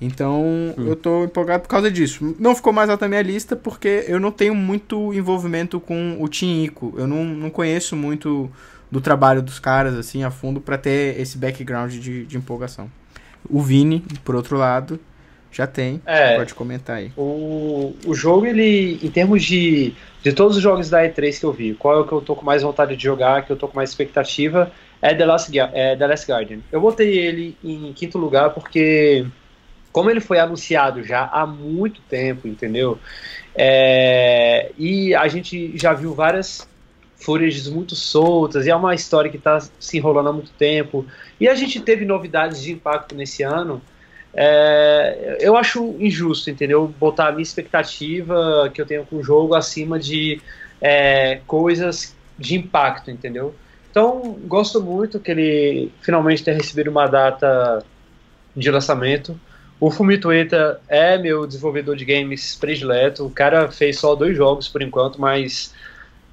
Então 0.00 0.44
hum. 0.78 0.86
eu 0.86 0.94
tô 0.94 1.24
empolgado 1.24 1.64
por 1.64 1.68
causa 1.68 1.90
disso. 1.90 2.36
Não 2.38 2.54
ficou 2.54 2.72
mais 2.72 2.88
alto 2.88 3.00
na 3.02 3.08
minha 3.08 3.22
lista 3.22 3.56
porque 3.56 4.04
eu 4.06 4.20
não 4.20 4.30
tenho 4.30 4.54
muito 4.54 5.12
envolvimento 5.12 5.80
com 5.80 6.16
o 6.20 6.28
Team 6.28 6.64
Ico. 6.64 6.94
Eu 6.96 7.08
não, 7.08 7.24
não 7.24 7.50
conheço 7.50 7.96
muito 7.96 8.50
do 8.96 9.00
trabalho 9.02 9.42
dos 9.42 9.58
caras, 9.58 9.94
assim, 9.94 10.24
a 10.24 10.30
fundo, 10.30 10.58
para 10.58 10.78
ter 10.78 11.20
esse 11.20 11.36
background 11.36 11.92
de, 11.92 12.24
de 12.24 12.36
empolgação. 12.38 12.90
O 13.46 13.60
Vini, 13.60 14.02
por 14.24 14.34
outro 14.34 14.56
lado, 14.56 14.98
já 15.52 15.66
tem. 15.66 16.00
É, 16.06 16.36
pode 16.38 16.54
comentar 16.54 16.96
aí. 16.96 17.12
O, 17.14 17.94
o 18.06 18.14
jogo, 18.14 18.46
ele, 18.46 18.98
em 19.02 19.10
termos 19.10 19.44
de, 19.44 19.92
de 20.22 20.32
todos 20.32 20.56
os 20.56 20.62
jogos 20.62 20.88
da 20.88 21.02
E3 21.02 21.38
que 21.38 21.44
eu 21.44 21.52
vi, 21.52 21.74
qual 21.74 21.94
é 21.94 22.00
o 22.00 22.06
que 22.06 22.12
eu 22.12 22.22
tô 22.22 22.34
com 22.34 22.42
mais 22.42 22.62
vontade 22.62 22.96
de 22.96 23.04
jogar, 23.04 23.44
que 23.44 23.52
eu 23.52 23.56
tô 23.56 23.68
com 23.68 23.76
mais 23.76 23.90
expectativa, 23.90 24.72
é 25.02 25.14
The 25.14 25.26
Last, 25.26 25.58
é 25.58 25.94
The 25.94 26.06
Last 26.06 26.32
Guardian. 26.32 26.60
Eu 26.72 26.80
botei 26.80 27.18
ele 27.18 27.54
em 27.62 27.92
quinto 27.92 28.16
lugar 28.16 28.54
porque, 28.54 29.26
como 29.92 30.08
ele 30.08 30.20
foi 30.20 30.38
anunciado 30.38 31.04
já 31.04 31.26
há 31.26 31.46
muito 31.46 32.00
tempo, 32.08 32.48
entendeu? 32.48 32.98
É, 33.54 34.72
e 34.78 35.14
a 35.14 35.28
gente 35.28 35.76
já 35.76 35.92
viu 35.92 36.14
várias 36.14 36.66
footages 37.16 37.68
muito 37.68 37.94
soltas, 37.94 38.66
e 38.66 38.70
é 38.70 38.76
uma 38.76 38.94
história 38.94 39.30
que 39.30 39.36
está 39.36 39.60
se 39.60 39.96
enrolando 39.96 40.28
há 40.28 40.32
muito 40.32 40.50
tempo. 40.52 41.06
E 41.40 41.48
a 41.48 41.54
gente 41.54 41.80
teve 41.80 42.04
novidades 42.04 42.62
de 42.62 42.72
impacto 42.72 43.14
nesse 43.14 43.42
ano. 43.42 43.80
É, 44.34 45.38
eu 45.40 45.56
acho 45.56 45.96
injusto, 45.98 46.50
entendeu? 46.50 46.92
Botar 46.98 47.28
a 47.28 47.32
minha 47.32 47.42
expectativa 47.42 48.70
que 48.72 48.80
eu 48.80 48.86
tenho 48.86 49.04
com 49.06 49.16
o 49.16 49.22
jogo 49.22 49.54
acima 49.54 49.98
de 49.98 50.40
é, 50.80 51.40
coisas 51.46 52.14
de 52.38 52.54
impacto, 52.54 53.10
entendeu? 53.10 53.54
Então, 53.90 54.36
gosto 54.44 54.82
muito 54.82 55.18
que 55.18 55.30
ele 55.30 55.90
finalmente 56.02 56.44
tenha 56.44 56.56
recebido 56.56 56.90
uma 56.90 57.06
data 57.06 57.82
de 58.54 58.70
lançamento. 58.70 59.40
O 59.80 59.90
Fumito 59.90 60.28
Ueda 60.28 60.80
é 60.86 61.16
meu 61.16 61.46
desenvolvedor 61.46 61.96
de 61.96 62.04
games 62.04 62.54
predileto. 62.56 63.24
O 63.24 63.30
cara 63.30 63.70
fez 63.70 63.98
só 63.98 64.14
dois 64.14 64.36
jogos 64.36 64.68
por 64.68 64.82
enquanto, 64.82 65.18
mas 65.18 65.74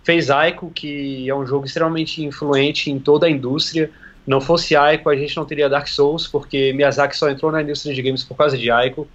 fez 0.03 0.29
Aiko, 0.29 0.69
que 0.69 1.29
é 1.29 1.35
um 1.35 1.45
jogo 1.45 1.65
extremamente 1.65 2.23
influente 2.23 2.91
em 2.91 2.99
toda 2.99 3.25
a 3.25 3.29
indústria. 3.29 3.89
Não 4.25 4.39
fosse 4.39 4.75
Aiko, 4.75 5.09
a 5.09 5.15
gente 5.15 5.35
não 5.35 5.45
teria 5.45 5.69
Dark 5.69 5.87
Souls, 5.87 6.27
porque 6.27 6.73
Miyazaki 6.73 7.15
só 7.15 7.29
entrou 7.29 7.51
na 7.51 7.61
indústria 7.61 7.93
de 7.93 8.01
games 8.01 8.23
por 8.23 8.35
causa 8.35 8.57
de 8.57 8.69
Aiko. 8.69 9.07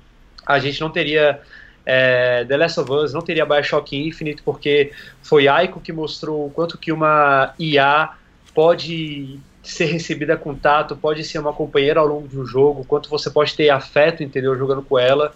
A 0.46 0.58
gente 0.58 0.80
não 0.80 0.90
teria 0.90 1.40
é, 1.84 2.44
The 2.44 2.56
Last 2.56 2.80
of 2.80 2.92
Us, 2.92 3.12
não 3.12 3.22
teria 3.22 3.46
Bioshock 3.46 3.96
Infinite, 3.96 4.42
porque 4.42 4.92
foi 5.22 5.48
Aiko 5.48 5.80
que 5.80 5.92
mostrou 5.92 6.46
o 6.46 6.50
quanto 6.50 6.76
que 6.76 6.92
uma 6.92 7.54
IA 7.58 8.10
pode 8.54 9.38
ser 9.62 9.86
recebida 9.86 10.36
com 10.36 10.54
tato, 10.54 10.96
pode 10.96 11.22
ser 11.24 11.38
uma 11.38 11.52
companheira 11.52 12.00
ao 12.00 12.06
longo 12.06 12.28
de 12.28 12.38
um 12.38 12.46
jogo, 12.46 12.84
quanto 12.84 13.10
você 13.10 13.30
pode 13.30 13.54
ter 13.54 13.68
afeto, 13.70 14.22
entendeu, 14.22 14.56
jogando 14.56 14.82
com 14.82 14.98
ela. 14.98 15.34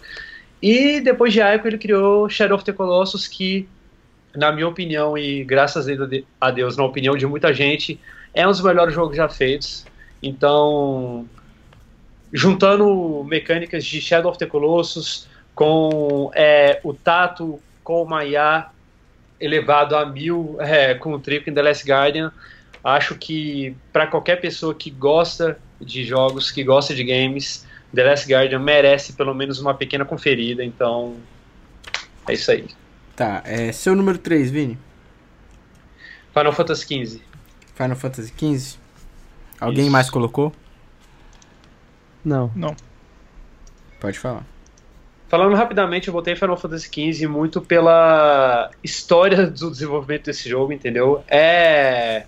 E 0.61 1.01
depois 1.01 1.33
de 1.33 1.41
Aiko 1.41 1.67
ele 1.67 1.77
criou 1.77 2.29
Shadow 2.29 2.55
of 2.55 2.65
the 2.65 2.71
Colossus, 2.71 3.27
que 3.27 3.67
na 4.35 4.51
minha 4.51 4.67
opinião, 4.67 5.17
e 5.17 5.43
graças 5.43 5.87
a 6.41 6.51
Deus, 6.51 6.75
na 6.75 6.83
opinião 6.83 7.15
de 7.15 7.25
muita 7.25 7.53
gente, 7.53 7.99
é 8.33 8.45
um 8.47 8.51
dos 8.51 8.61
melhores 8.61 8.93
jogos 8.93 9.15
já 9.15 9.29
feitos. 9.29 9.85
Então, 10.21 11.27
juntando 12.31 13.23
mecânicas 13.23 13.85
de 13.85 14.01
Shadow 14.01 14.31
of 14.31 14.39
the 14.39 14.45
Colossus 14.45 15.27
com 15.53 16.31
é, 16.33 16.79
o 16.83 16.93
tato, 16.93 17.59
com 17.83 18.01
o 18.01 18.05
Maya 18.05 18.67
elevado 19.39 19.95
a 19.95 20.05
mil 20.05 20.55
é, 20.59 20.95
com 20.95 21.13
o 21.13 21.19
Trico 21.19 21.49
em 21.49 21.53
The 21.53 21.61
Last 21.61 21.85
Guardian, 21.85 22.31
acho 22.83 23.15
que 23.15 23.75
para 23.91 24.07
qualquer 24.07 24.37
pessoa 24.41 24.73
que 24.73 24.89
gosta 24.89 25.59
de 25.79 26.03
jogos, 26.03 26.49
que 26.49 26.63
gosta 26.63 26.95
de 26.95 27.03
games, 27.03 27.67
The 27.93 28.03
Last 28.03 28.31
Guardian 28.31 28.59
merece 28.59 29.13
pelo 29.13 29.35
menos 29.35 29.59
uma 29.59 29.73
pequena 29.73 30.05
conferida. 30.05 30.63
Então, 30.63 31.17
é 32.27 32.33
isso 32.33 32.49
aí. 32.49 32.65
Tá, 33.15 33.43
é 33.45 33.71
seu 33.71 33.95
número 33.95 34.17
3, 34.17 34.49
Vini. 34.49 34.77
Final 36.33 36.51
Fantasy 36.51 36.83
XV. 36.83 37.21
Final 37.75 37.95
Fantasy 37.95 38.33
XV? 38.35 38.79
Alguém 39.59 39.83
Isso. 39.83 39.91
mais 39.91 40.09
colocou? 40.09 40.51
Não. 42.25 42.51
Não. 42.55 42.75
Pode 43.99 44.17
falar. 44.17 44.45
Falando 45.27 45.55
rapidamente, 45.55 46.07
eu 46.07 46.13
botei 46.13 46.35
Final 46.35 46.57
Fantasy 46.57 46.87
XV 46.87 47.27
muito 47.27 47.61
pela 47.61 48.71
história 48.83 49.45
do 49.49 49.69
desenvolvimento 49.69 50.25
desse 50.25 50.49
jogo, 50.49 50.73
entendeu? 50.73 51.23
É 51.27 52.25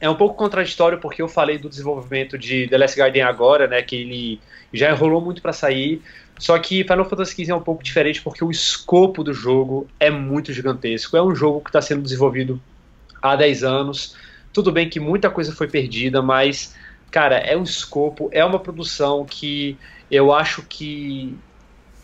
é 0.00 0.10
um 0.10 0.14
pouco 0.14 0.34
contraditório 0.34 0.98
porque 0.98 1.22
eu 1.22 1.28
falei 1.28 1.56
do 1.56 1.66
desenvolvimento 1.66 2.36
de 2.36 2.68
The 2.68 2.76
Last 2.76 3.00
Guardian 3.00 3.26
agora, 3.26 3.66
né, 3.66 3.80
que 3.80 3.96
ele 3.96 4.40
já 4.70 4.90
enrolou 4.90 5.18
muito 5.18 5.40
para 5.40 5.52
sair, 5.52 6.02
só 6.38 6.58
que 6.58 6.82
Final 6.82 7.04
Fantasy 7.04 7.44
XV 7.44 7.52
é 7.52 7.54
um 7.54 7.62
pouco 7.62 7.82
diferente 7.82 8.20
porque 8.20 8.44
o 8.44 8.50
escopo 8.50 9.22
do 9.22 9.32
jogo 9.32 9.86
é 10.00 10.10
muito 10.10 10.52
gigantesco. 10.52 11.16
É 11.16 11.22
um 11.22 11.34
jogo 11.34 11.60
que 11.60 11.70
está 11.70 11.80
sendo 11.80 12.02
desenvolvido 12.02 12.60
há 13.22 13.36
10 13.36 13.62
anos. 13.62 14.16
Tudo 14.52 14.72
bem 14.72 14.88
que 14.88 14.98
muita 14.98 15.30
coisa 15.30 15.52
foi 15.52 15.68
perdida, 15.68 16.20
mas, 16.20 16.74
cara, 17.10 17.36
é 17.36 17.56
um 17.56 17.62
escopo, 17.62 18.28
é 18.32 18.44
uma 18.44 18.58
produção 18.58 19.24
que 19.24 19.76
eu 20.10 20.32
acho 20.32 20.62
que 20.62 21.36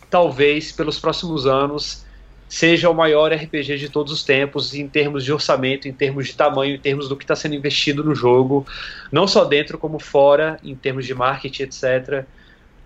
talvez 0.09 0.73
pelos 0.73 0.99
próximos 0.99 1.47
anos 1.47 2.05
seja 2.49 2.91
o 2.91 2.95
maior 2.95 3.33
RPG 3.33 3.79
de 3.79 3.89
todos 3.89 4.13
os 4.13 4.25
tempos 4.25 4.75
em 4.75 4.89
termos 4.89 5.25
de 5.25 5.33
orçamento, 5.33 5.87
em 5.87 5.93
termos 5.93 6.27
de 6.27 6.35
tamanho, 6.35 6.75
em 6.75 6.79
termos 6.81 7.09
do 7.09 7.17
que 7.17 7.23
está 7.23 7.37
sendo 7.37 7.55
investido 7.55 8.03
no 8.03 8.13
jogo, 8.13 8.67
não 9.13 9.29
só 9.29 9.45
dentro 9.45 9.79
como 9.79 10.01
fora, 10.01 10.59
em 10.65 10.75
termos 10.75 11.07
de 11.07 11.15
marketing, 11.15 11.63
etc. 11.63 12.27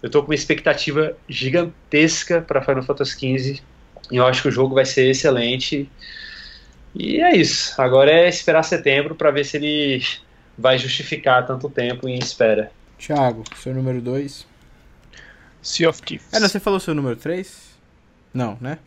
Eu 0.04 0.10
tô 0.10 0.20
com 0.22 0.28
uma 0.28 0.34
expectativa 0.34 1.16
gigantesca 1.26 2.42
para 2.42 2.60
Final 2.60 2.82
Fantasy 2.82 3.12
XV. 3.12 3.62
E 4.10 4.16
eu 4.16 4.26
acho 4.26 4.42
que 4.42 4.48
o 4.48 4.50
jogo 4.50 4.74
vai 4.74 4.84
ser 4.84 5.08
excelente. 5.08 5.90
E 6.94 7.22
é 7.22 7.34
isso. 7.34 7.80
Agora 7.80 8.10
é 8.10 8.28
esperar 8.28 8.62
setembro 8.64 9.14
para 9.14 9.30
ver 9.30 9.44
se 9.46 9.56
ele 9.56 10.04
vai 10.58 10.76
justificar 10.76 11.46
tanto 11.46 11.70
tempo 11.70 12.06
em 12.06 12.18
espera. 12.18 12.70
Thiago, 12.98 13.44
seu 13.56 13.72
número 13.72 14.02
2. 14.02 14.46
Sea 15.62 15.88
of 15.88 16.02
Thieves. 16.02 16.26
É, 16.34 16.38
não, 16.38 16.50
você 16.50 16.60
falou 16.60 16.78
seu 16.78 16.94
número 16.94 17.16
3? 17.16 17.74
Não, 18.34 18.58
né? 18.60 18.78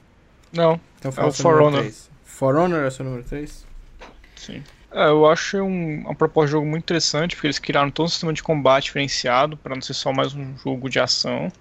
Não, 0.54 0.80
Então 1.00 1.12
É 1.18 1.26
o 1.26 1.32
seu 1.32 1.42
For 1.44 1.54
número 1.54 1.66
Honor. 1.68 1.80
três. 1.80 2.10
For 2.24 2.56
Honor 2.56 2.84
é 2.84 2.88
o 2.90 2.92
seu 2.92 3.04
número 3.04 3.24
3? 3.24 3.66
sim. 4.36 4.64
É, 4.92 5.10
eu 5.10 5.26
acho 5.30 5.58
um, 5.62 6.02
uma 6.02 6.16
proposta 6.16 6.48
de 6.48 6.52
jogo 6.54 6.66
muito 6.66 6.84
interessante, 6.84 7.36
porque 7.36 7.48
eles 7.48 7.60
criaram 7.60 7.92
todo 7.92 8.06
um 8.06 8.10
sistema 8.10 8.34
de 8.34 8.42
combate 8.42 8.86
diferenciado, 8.86 9.58
para 9.58 9.76
não 9.76 9.82
ser 9.82 9.94
só 9.94 10.14
mais 10.14 10.34
um 10.34 10.58
jogo 10.58 10.90
de 10.90 11.00
ação. 11.00 11.52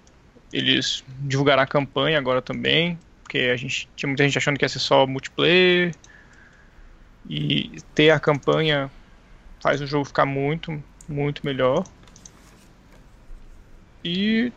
Eles 0.51 1.03
divulgaram 1.19 1.61
a 1.61 1.67
campanha 1.67 2.17
agora 2.17 2.41
também, 2.41 2.97
porque 3.23 3.39
a 3.39 3.57
gente 3.57 3.89
tinha 3.95 4.07
muita 4.07 4.23
gente 4.23 4.37
achando 4.37 4.57
que 4.57 4.63
ia 4.63 4.69
ser 4.69 4.79
só 4.79 5.05
multiplayer. 5.05 5.93
E 7.29 7.81
ter 7.93 8.11
a 8.11 8.19
campanha 8.19 8.89
faz 9.61 9.81
o 9.81 9.87
jogo 9.87 10.05
ficar 10.05 10.25
muito, 10.25 10.81
muito 11.09 11.45
melhor. 11.45 11.83
E 14.03 14.51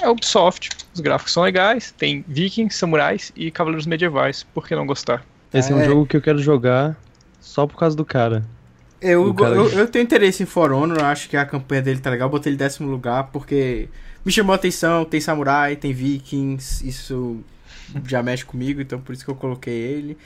é 0.00 0.08
Ubisoft. 0.08 0.70
Os 0.94 1.00
gráficos 1.00 1.34
são 1.34 1.42
legais, 1.42 1.92
tem 1.98 2.24
vikings, 2.26 2.78
samurais 2.78 3.30
e 3.36 3.50
cavaleiros 3.50 3.86
medievais. 3.86 4.42
Por 4.42 4.66
que 4.66 4.74
não 4.74 4.86
gostar? 4.86 5.22
Esse 5.52 5.72
é 5.72 5.74
um 5.74 5.80
É. 5.80 5.84
jogo 5.84 6.06
que 6.06 6.16
eu 6.16 6.22
quero 6.22 6.38
jogar 6.38 6.96
só 7.46 7.66
por 7.66 7.76
causa 7.78 7.96
do 7.96 8.04
cara. 8.04 8.44
Eu, 9.00 9.32
cara- 9.34 9.54
eu, 9.54 9.70
eu 9.70 9.88
tenho 9.88 10.02
interesse 10.04 10.42
em 10.42 10.46
For 10.46 10.72
Honor, 10.72 11.00
acho 11.04 11.28
que 11.28 11.36
a 11.36 11.44
campanha 11.46 11.82
dele 11.82 12.00
tá 12.00 12.10
legal. 12.10 12.28
Botei 12.28 12.50
ele 12.50 12.56
em 12.56 12.58
décimo 12.58 12.90
lugar 12.90 13.30
porque 13.30 13.88
me 14.24 14.32
chamou 14.32 14.52
a 14.52 14.56
atenção. 14.56 15.04
Tem 15.04 15.20
samurai, 15.20 15.76
tem 15.76 15.92
vikings, 15.92 16.86
isso 16.86 17.44
já 18.06 18.22
mexe 18.22 18.44
comigo, 18.44 18.80
então 18.80 19.00
por 19.00 19.12
isso 19.12 19.24
que 19.24 19.30
eu 19.30 19.34
coloquei 19.36 19.74
ele. 19.74 20.18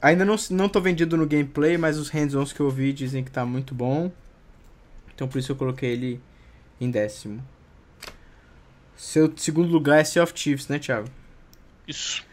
Ainda 0.00 0.24
não, 0.24 0.36
não 0.50 0.68
tô 0.68 0.80
vendido 0.80 1.16
no 1.16 1.26
gameplay, 1.26 1.78
mas 1.78 1.98
os 1.98 2.10
hands-ons 2.10 2.52
que 2.52 2.60
eu 2.60 2.70
vi 2.70 2.92
dizem 2.92 3.24
que 3.24 3.30
tá 3.30 3.44
muito 3.44 3.74
bom. 3.74 4.12
Então 5.14 5.26
por 5.26 5.38
isso 5.38 5.50
eu 5.52 5.56
coloquei 5.56 5.90
ele 5.92 6.20
em 6.80 6.90
décimo. 6.90 7.42
Seu 8.96 9.32
segundo 9.36 9.70
lugar 9.72 9.98
é 10.00 10.04
Sea 10.04 10.22
of 10.22 10.32
Thieves, 10.32 10.68
né, 10.68 10.78
Thiago? 10.78 11.08
Isso. 11.88 12.24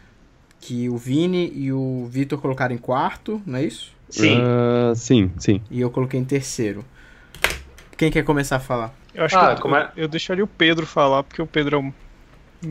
Que 0.60 0.89
o 0.89 0.98
Vini 0.98 1.52
e 1.56 1.72
o 1.73 2.06
Vitor 2.07 2.39
colocaram 2.39 2.76
em 2.76 2.77
quarto, 2.77 3.41
não 3.45 3.57
é 3.57 3.64
isso? 3.64 3.93
Sim. 4.11 4.41
Ah, 4.43 4.93
sim, 4.95 5.31
sim. 5.39 5.61
E 5.71 5.81
eu 5.81 5.89
coloquei 5.89 6.19
em 6.19 6.23
terceiro. 6.25 6.83
Quem 7.97 8.11
quer 8.11 8.23
começar 8.23 8.57
a 8.57 8.59
falar? 8.59 8.93
Eu 9.13 9.23
acho 9.25 9.35
Ah, 9.38 9.47
que 9.47 9.59
eu, 9.59 9.61
como 9.61 9.75
é- 9.75 9.91
eu 9.95 10.07
deixaria 10.07 10.43
o 10.43 10.47
Pedro 10.47 10.85
falar, 10.85 11.23
porque 11.23 11.41
o 11.41 11.47
Pedro 11.47 11.75
é 11.77 11.79
um 11.79 11.93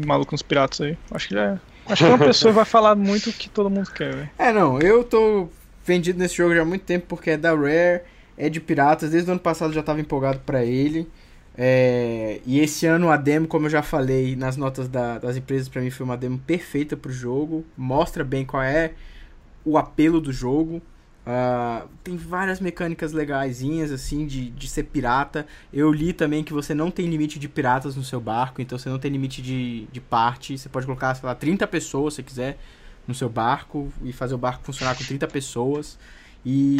maluco 0.06 0.32
nos 0.32 0.42
piratas 0.42 0.80
aí. 0.80 0.96
Acho 1.10 1.28
que 1.28 1.34
ele 1.34 1.40
é. 1.40 1.58
Acho 1.86 2.04
que 2.04 2.10
é 2.10 2.14
uma 2.14 2.24
pessoa 2.24 2.52
que 2.52 2.56
vai 2.56 2.64
falar 2.64 2.94
muito 2.94 3.30
o 3.30 3.32
que 3.32 3.48
todo 3.48 3.70
mundo 3.70 3.90
quer, 3.90 4.14
velho. 4.14 4.30
É, 4.38 4.52
não, 4.52 4.78
eu 4.80 5.02
tô 5.04 5.48
vendido 5.84 6.18
nesse 6.18 6.36
jogo 6.36 6.54
já 6.54 6.62
há 6.62 6.64
muito 6.64 6.84
tempo 6.84 7.06
porque 7.08 7.30
é 7.30 7.36
da 7.36 7.50
Rare, 7.54 8.02
é 8.36 8.48
de 8.48 8.60
piratas, 8.60 9.10
desde 9.10 9.28
o 9.28 9.32
ano 9.32 9.40
passado 9.40 9.70
eu 9.70 9.74
já 9.74 9.82
tava 9.82 10.00
empolgado 10.00 10.40
pra 10.40 10.64
ele. 10.64 11.08
É, 11.56 12.40
e 12.46 12.60
esse 12.60 12.86
ano 12.86 13.10
a 13.10 13.16
demo, 13.16 13.46
como 13.46 13.66
eu 13.66 13.70
já 13.70 13.82
falei 13.82 14.34
nas 14.36 14.56
notas 14.56 14.88
da- 14.88 15.18
das 15.18 15.36
empresas, 15.36 15.68
pra 15.68 15.82
mim 15.82 15.90
foi 15.90 16.04
uma 16.04 16.16
demo 16.16 16.38
perfeita 16.38 16.96
pro 16.96 17.12
jogo. 17.12 17.64
Mostra 17.76 18.24
bem 18.24 18.44
qual 18.44 18.62
é 18.62 18.92
o 19.64 19.76
apelo 19.76 20.20
do 20.20 20.32
jogo. 20.32 20.80
Ah, 21.26 21.84
tem 22.02 22.16
várias 22.16 22.60
mecânicas 22.60 23.12
legaisinhas, 23.12 23.92
assim, 23.92 24.26
de, 24.26 24.50
de 24.50 24.68
ser 24.68 24.84
pirata. 24.84 25.46
Eu 25.72 25.92
li 25.92 26.12
também 26.12 26.42
que 26.42 26.52
você 26.52 26.74
não 26.74 26.90
tem 26.90 27.06
limite 27.06 27.38
de 27.38 27.48
piratas 27.48 27.94
no 27.94 28.02
seu 28.02 28.20
barco, 28.20 28.62
então 28.62 28.78
você 28.78 28.88
não 28.88 28.98
tem 28.98 29.10
limite 29.10 29.42
de, 29.42 29.86
de 29.92 30.00
parte. 30.00 30.56
Você 30.56 30.68
pode 30.68 30.86
colocar, 30.86 31.14
sei 31.14 31.26
lá, 31.26 31.34
30 31.34 31.66
pessoas 31.66 32.14
se 32.14 32.22
quiser 32.22 32.58
no 33.06 33.14
seu 33.14 33.28
barco 33.28 33.92
e 34.02 34.12
fazer 34.12 34.34
o 34.34 34.38
barco 34.38 34.64
funcionar 34.64 34.96
com 34.96 35.04
30 35.04 35.28
pessoas. 35.28 35.98
E. 36.44 36.78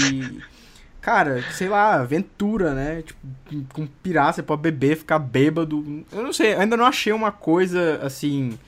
Cara, 1.00 1.42
sei 1.52 1.66
lá, 1.68 1.94
aventura, 1.94 2.74
né? 2.74 3.02
Tipo, 3.02 3.64
com 3.72 3.86
pirata, 3.86 4.34
você 4.34 4.42
pode 4.42 4.60
beber, 4.60 4.98
ficar 4.98 5.18
bêbado. 5.18 6.04
Eu 6.12 6.22
não 6.22 6.32
sei, 6.32 6.54
ainda 6.54 6.76
não 6.76 6.84
achei 6.84 7.12
uma 7.12 7.32
coisa 7.32 8.00
assim 8.02 8.58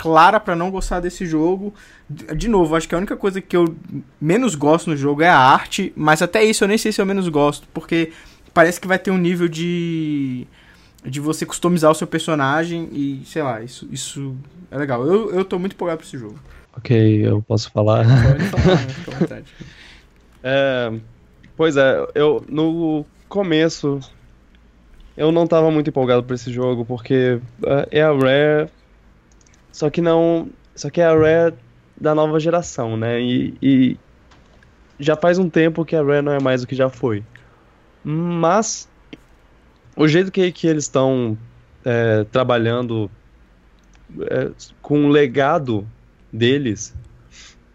clara 0.00 0.40
pra 0.40 0.56
não 0.56 0.70
gostar 0.70 0.98
desse 0.98 1.26
jogo. 1.26 1.74
De 2.08 2.48
novo, 2.48 2.74
acho 2.74 2.88
que 2.88 2.94
a 2.94 2.98
única 2.98 3.18
coisa 3.18 3.38
que 3.38 3.54
eu 3.54 3.76
menos 4.18 4.54
gosto 4.54 4.88
no 4.88 4.96
jogo 4.96 5.20
é 5.20 5.28
a 5.28 5.36
arte, 5.36 5.92
mas 5.94 6.22
até 6.22 6.42
isso 6.42 6.64
eu 6.64 6.68
nem 6.68 6.78
sei 6.78 6.90
se 6.90 7.02
eu 7.02 7.04
menos 7.04 7.28
gosto, 7.28 7.68
porque 7.74 8.10
parece 8.54 8.80
que 8.80 8.88
vai 8.88 8.98
ter 8.98 9.10
um 9.10 9.18
nível 9.18 9.46
de 9.46 10.46
de 11.04 11.20
você 11.20 11.44
customizar 11.46 11.90
o 11.90 11.94
seu 11.94 12.06
personagem 12.06 12.88
e, 12.92 13.22
sei 13.24 13.42
lá, 13.42 13.62
isso, 13.62 13.88
isso 13.90 14.36
é 14.70 14.76
legal. 14.76 15.06
Eu, 15.06 15.30
eu 15.32 15.44
tô 15.44 15.58
muito 15.58 15.72
empolgado 15.72 15.98
pra 15.98 16.06
esse 16.06 16.18
jogo. 16.18 16.38
Ok, 16.76 17.26
eu 17.26 17.42
posso 17.42 17.70
falar. 17.70 18.04
Pode 18.06 18.44
falar, 18.44 18.76
né? 18.76 18.88
Fica 18.88 19.16
à 19.16 19.18
vontade. 19.18 19.44
É, 20.42 20.90
pois 21.54 21.76
é, 21.76 21.98
eu 22.14 22.42
no 22.48 23.04
começo 23.28 24.00
eu 25.14 25.30
não 25.30 25.46
tava 25.46 25.70
muito 25.70 25.90
empolgado 25.90 26.22
por 26.22 26.32
esse 26.32 26.50
jogo 26.50 26.82
porque 26.82 27.38
é, 27.66 27.98
é 27.98 28.02
a 28.02 28.10
Rare, 28.10 28.70
só 29.72 29.90
que 29.90 30.00
não, 30.00 30.48
só 30.74 30.90
que 30.90 31.00
é 31.00 31.04
a 31.04 31.14
Rare 31.14 31.54
da 32.00 32.14
nova 32.14 32.40
geração, 32.40 32.96
né? 32.96 33.20
E, 33.20 33.54
e 33.62 33.96
já 34.98 35.16
faz 35.16 35.38
um 35.38 35.48
tempo 35.48 35.84
que 35.84 35.94
a 35.94 36.02
Rare 36.02 36.22
não 36.22 36.32
é 36.32 36.40
mais 36.40 36.62
o 36.62 36.66
que 36.66 36.74
já 36.74 36.88
foi. 36.88 37.22
Mas 38.02 38.88
o 39.96 40.08
jeito 40.08 40.32
que, 40.32 40.50
que 40.52 40.66
eles 40.66 40.84
estão 40.84 41.36
é, 41.84 42.24
trabalhando 42.24 43.10
é, 44.22 44.50
com 44.80 45.06
o 45.06 45.08
legado 45.08 45.86
deles 46.32 46.94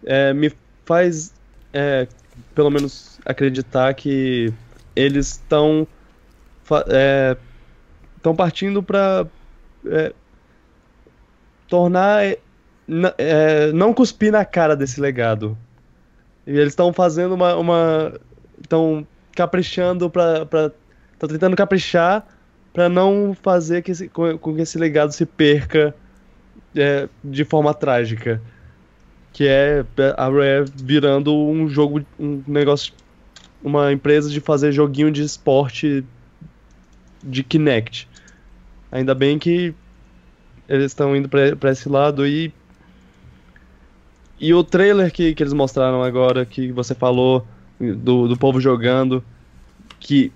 é, 0.05 0.33
me 0.33 0.51
faz 0.85 1.33
é, 1.73 2.07
pelo 2.53 2.69
menos 2.69 3.19
acreditar 3.25 3.93
que 3.93 4.53
eles 4.95 5.27
estão 5.27 5.87
estão 8.17 8.35
partindo 8.35 8.81
para 8.81 9.27
tornar 11.67 12.23
é, 13.17 13.71
não 13.73 13.93
cuspir 13.93 14.31
na 14.31 14.45
cara 14.45 14.75
desse 14.75 14.99
legado 15.01 15.57
e 16.45 16.51
eles 16.51 16.73
estão 16.73 16.93
fazendo 16.93 17.33
uma 17.33 17.55
uma 17.55 18.13
estão 18.61 19.05
caprichando 19.35 20.09
para 20.09 20.71
estão 21.13 21.29
tentando 21.29 21.55
caprichar 21.55 22.25
para 22.73 22.89
não 22.89 23.35
fazer 23.41 23.81
que 23.81 23.91
esse, 23.91 24.07
com, 24.09 24.37
com 24.37 24.55
que 24.55 24.61
esse 24.61 24.77
legado 24.77 25.11
se 25.11 25.25
perca 25.25 25.95
é, 26.75 27.07
de 27.23 27.43
forma 27.43 27.73
trágica 27.73 28.41
que 29.35 29.45
é 29.49 29.83
a 30.15 30.29
Rare 30.29 30.63
virando 30.73 31.35
um 31.35 31.67
jogo, 31.67 32.01
um 32.17 32.41
negócio, 32.47 32.93
uma 33.61 33.91
empresa 33.91 34.29
de 34.29 34.39
fazer 34.39 34.71
joguinho 34.71 35.11
de 35.11 35.23
esporte 35.23 36.05
de 37.21 37.43
Kinect. 37.43 38.07
Ainda 38.89 39.13
bem 39.13 39.37
que 39.37 39.75
eles 40.67 40.87
estão 40.91 41.15
indo 41.15 41.29
pra 41.29 41.71
esse 41.71 41.87
lado 41.89 42.25
e 42.27 42.51
e 44.39 44.53
o 44.53 44.63
trailer 44.63 45.11
que, 45.11 45.33
que 45.33 45.41
eles 45.41 45.53
mostraram 45.53 46.03
agora, 46.03 46.45
que 46.45 46.71
você 46.71 46.93
falou 46.93 47.47
do, 47.79 48.27
do 48.27 48.37
povo 48.37 48.59
jogando, 48.59 49.23
que 49.99 50.31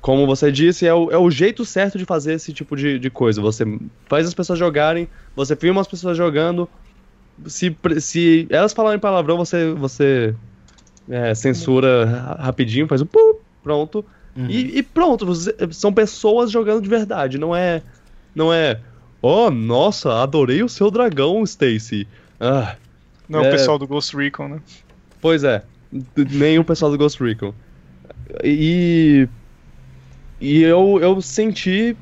como 0.00 0.26
você 0.26 0.50
disse, 0.50 0.86
é 0.86 0.94
o, 0.94 1.10
é 1.10 1.18
o 1.18 1.30
jeito 1.30 1.62
certo 1.64 1.98
de 1.98 2.06
fazer 2.06 2.32
esse 2.32 2.54
tipo 2.54 2.74
de, 2.74 2.98
de 2.98 3.10
coisa. 3.10 3.40
Você 3.42 3.64
faz 4.08 4.26
as 4.26 4.32
pessoas 4.32 4.58
jogarem, 4.58 5.06
você 5.36 5.54
filma 5.54 5.82
as 5.82 5.86
pessoas 5.86 6.16
jogando, 6.16 6.66
se, 7.46 7.76
se 8.00 8.46
elas 8.48 8.72
falarem 8.72 8.98
palavrão, 8.98 9.36
você, 9.36 9.72
você 9.74 10.34
é, 11.08 11.34
censura 11.34 12.06
ra- 12.06 12.34
rapidinho, 12.46 12.88
faz 12.88 13.02
um 13.02 13.06
pum, 13.06 13.34
pronto. 13.62 14.02
E, 14.48 14.78
e 14.78 14.82
pronto, 14.82 15.26
você- 15.26 15.54
são 15.70 15.92
pessoas 15.92 16.50
jogando 16.50 16.80
de 16.82 16.88
verdade, 16.88 17.36
não 17.36 17.54
é. 17.54 17.82
Não 18.34 18.50
é. 18.50 18.80
Oh, 19.22 19.50
nossa, 19.50 20.22
adorei 20.22 20.62
o 20.62 20.68
seu 20.68 20.90
dragão, 20.90 21.42
Stacy. 21.44 22.06
Ah, 22.38 22.76
Não, 23.28 23.44
É. 23.44 23.48
o 23.48 23.50
pessoal 23.52 23.78
do 23.78 23.86
Ghost 23.86 24.16
Recon, 24.16 24.48
né? 24.48 24.60
pois 25.20 25.44
é, 25.44 25.62
nem 26.16 26.58
o 26.58 26.64
pessoal 26.64 26.90
do 26.90 26.96
Ghost 26.98 27.22
Recon. 27.22 27.52
E. 28.42 29.28
E 30.40 30.62
eu, 30.62 30.98
eu 31.02 31.20
senti 31.20 31.94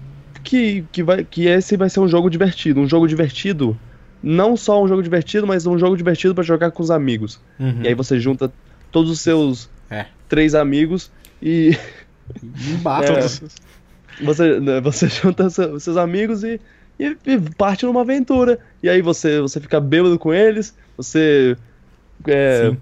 que, 0.44 0.84
que, 0.92 1.02
vai, 1.02 1.24
que 1.24 1.46
esse 1.46 1.76
vai 1.76 1.90
ser 1.90 1.98
um 2.00 2.06
jogo 2.08 2.30
divertido. 2.30 2.80
Um 2.80 2.88
jogo 2.88 3.08
divertido. 3.08 3.76
Não 4.22 4.56
só 4.56 4.82
um 4.82 4.86
jogo 4.88 5.02
divertido, 5.02 5.46
mas 5.46 5.66
um 5.66 5.76
jogo 5.78 5.96
divertido 5.96 6.34
pra 6.34 6.44
jogar 6.44 6.70
com 6.70 6.82
os 6.82 6.90
amigos. 6.90 7.40
Uhum. 7.58 7.82
E 7.82 7.88
aí 7.88 7.94
você 7.94 8.18
junta 8.20 8.52
todos 8.92 9.10
os 9.10 9.20
seus 9.20 9.68
É. 9.90 10.06
três 10.28 10.54
amigos 10.54 11.10
e 11.42 11.76
Não 12.42 12.78
basta. 12.78 13.12
É. 13.12 13.16
Todos. 13.16 13.42
você, 14.22 14.60
né, 14.60 14.80
você 14.80 15.08
junta 15.10 15.50
seu- 15.50 15.78
seus 15.80 15.96
amigos 15.96 16.42
e, 16.44 16.60
e- 16.98 17.16
e 17.26 17.38
parte 17.56 17.84
numa 17.86 18.00
aventura. 18.00 18.58
E 18.82 18.88
aí 18.88 19.00
você, 19.02 19.40
você 19.40 19.60
fica 19.60 19.80
bêbado 19.80 20.18
com 20.18 20.32
eles, 20.34 20.74
você 20.96 21.56
é, 22.26 22.72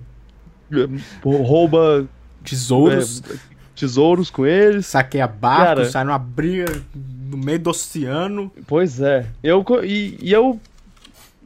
rouba 1.24 2.06
Tesouros, 2.44 3.22
é, 3.30 3.36
tesouros 3.74 4.30
com 4.30 4.46
eles. 4.46 4.86
saqueia 4.86 5.26
barco, 5.26 5.64
Cara- 5.64 5.84
sai 5.90 6.04
numa 6.04 6.18
briga 6.18 6.66
no 6.94 7.36
meio 7.36 7.58
do 7.58 7.70
oceano. 7.70 8.52
Pois 8.66 9.00
é. 9.00 9.26
Eu, 9.42 9.64
e, 9.84 10.16
e 10.22 10.32
eu, 10.32 10.60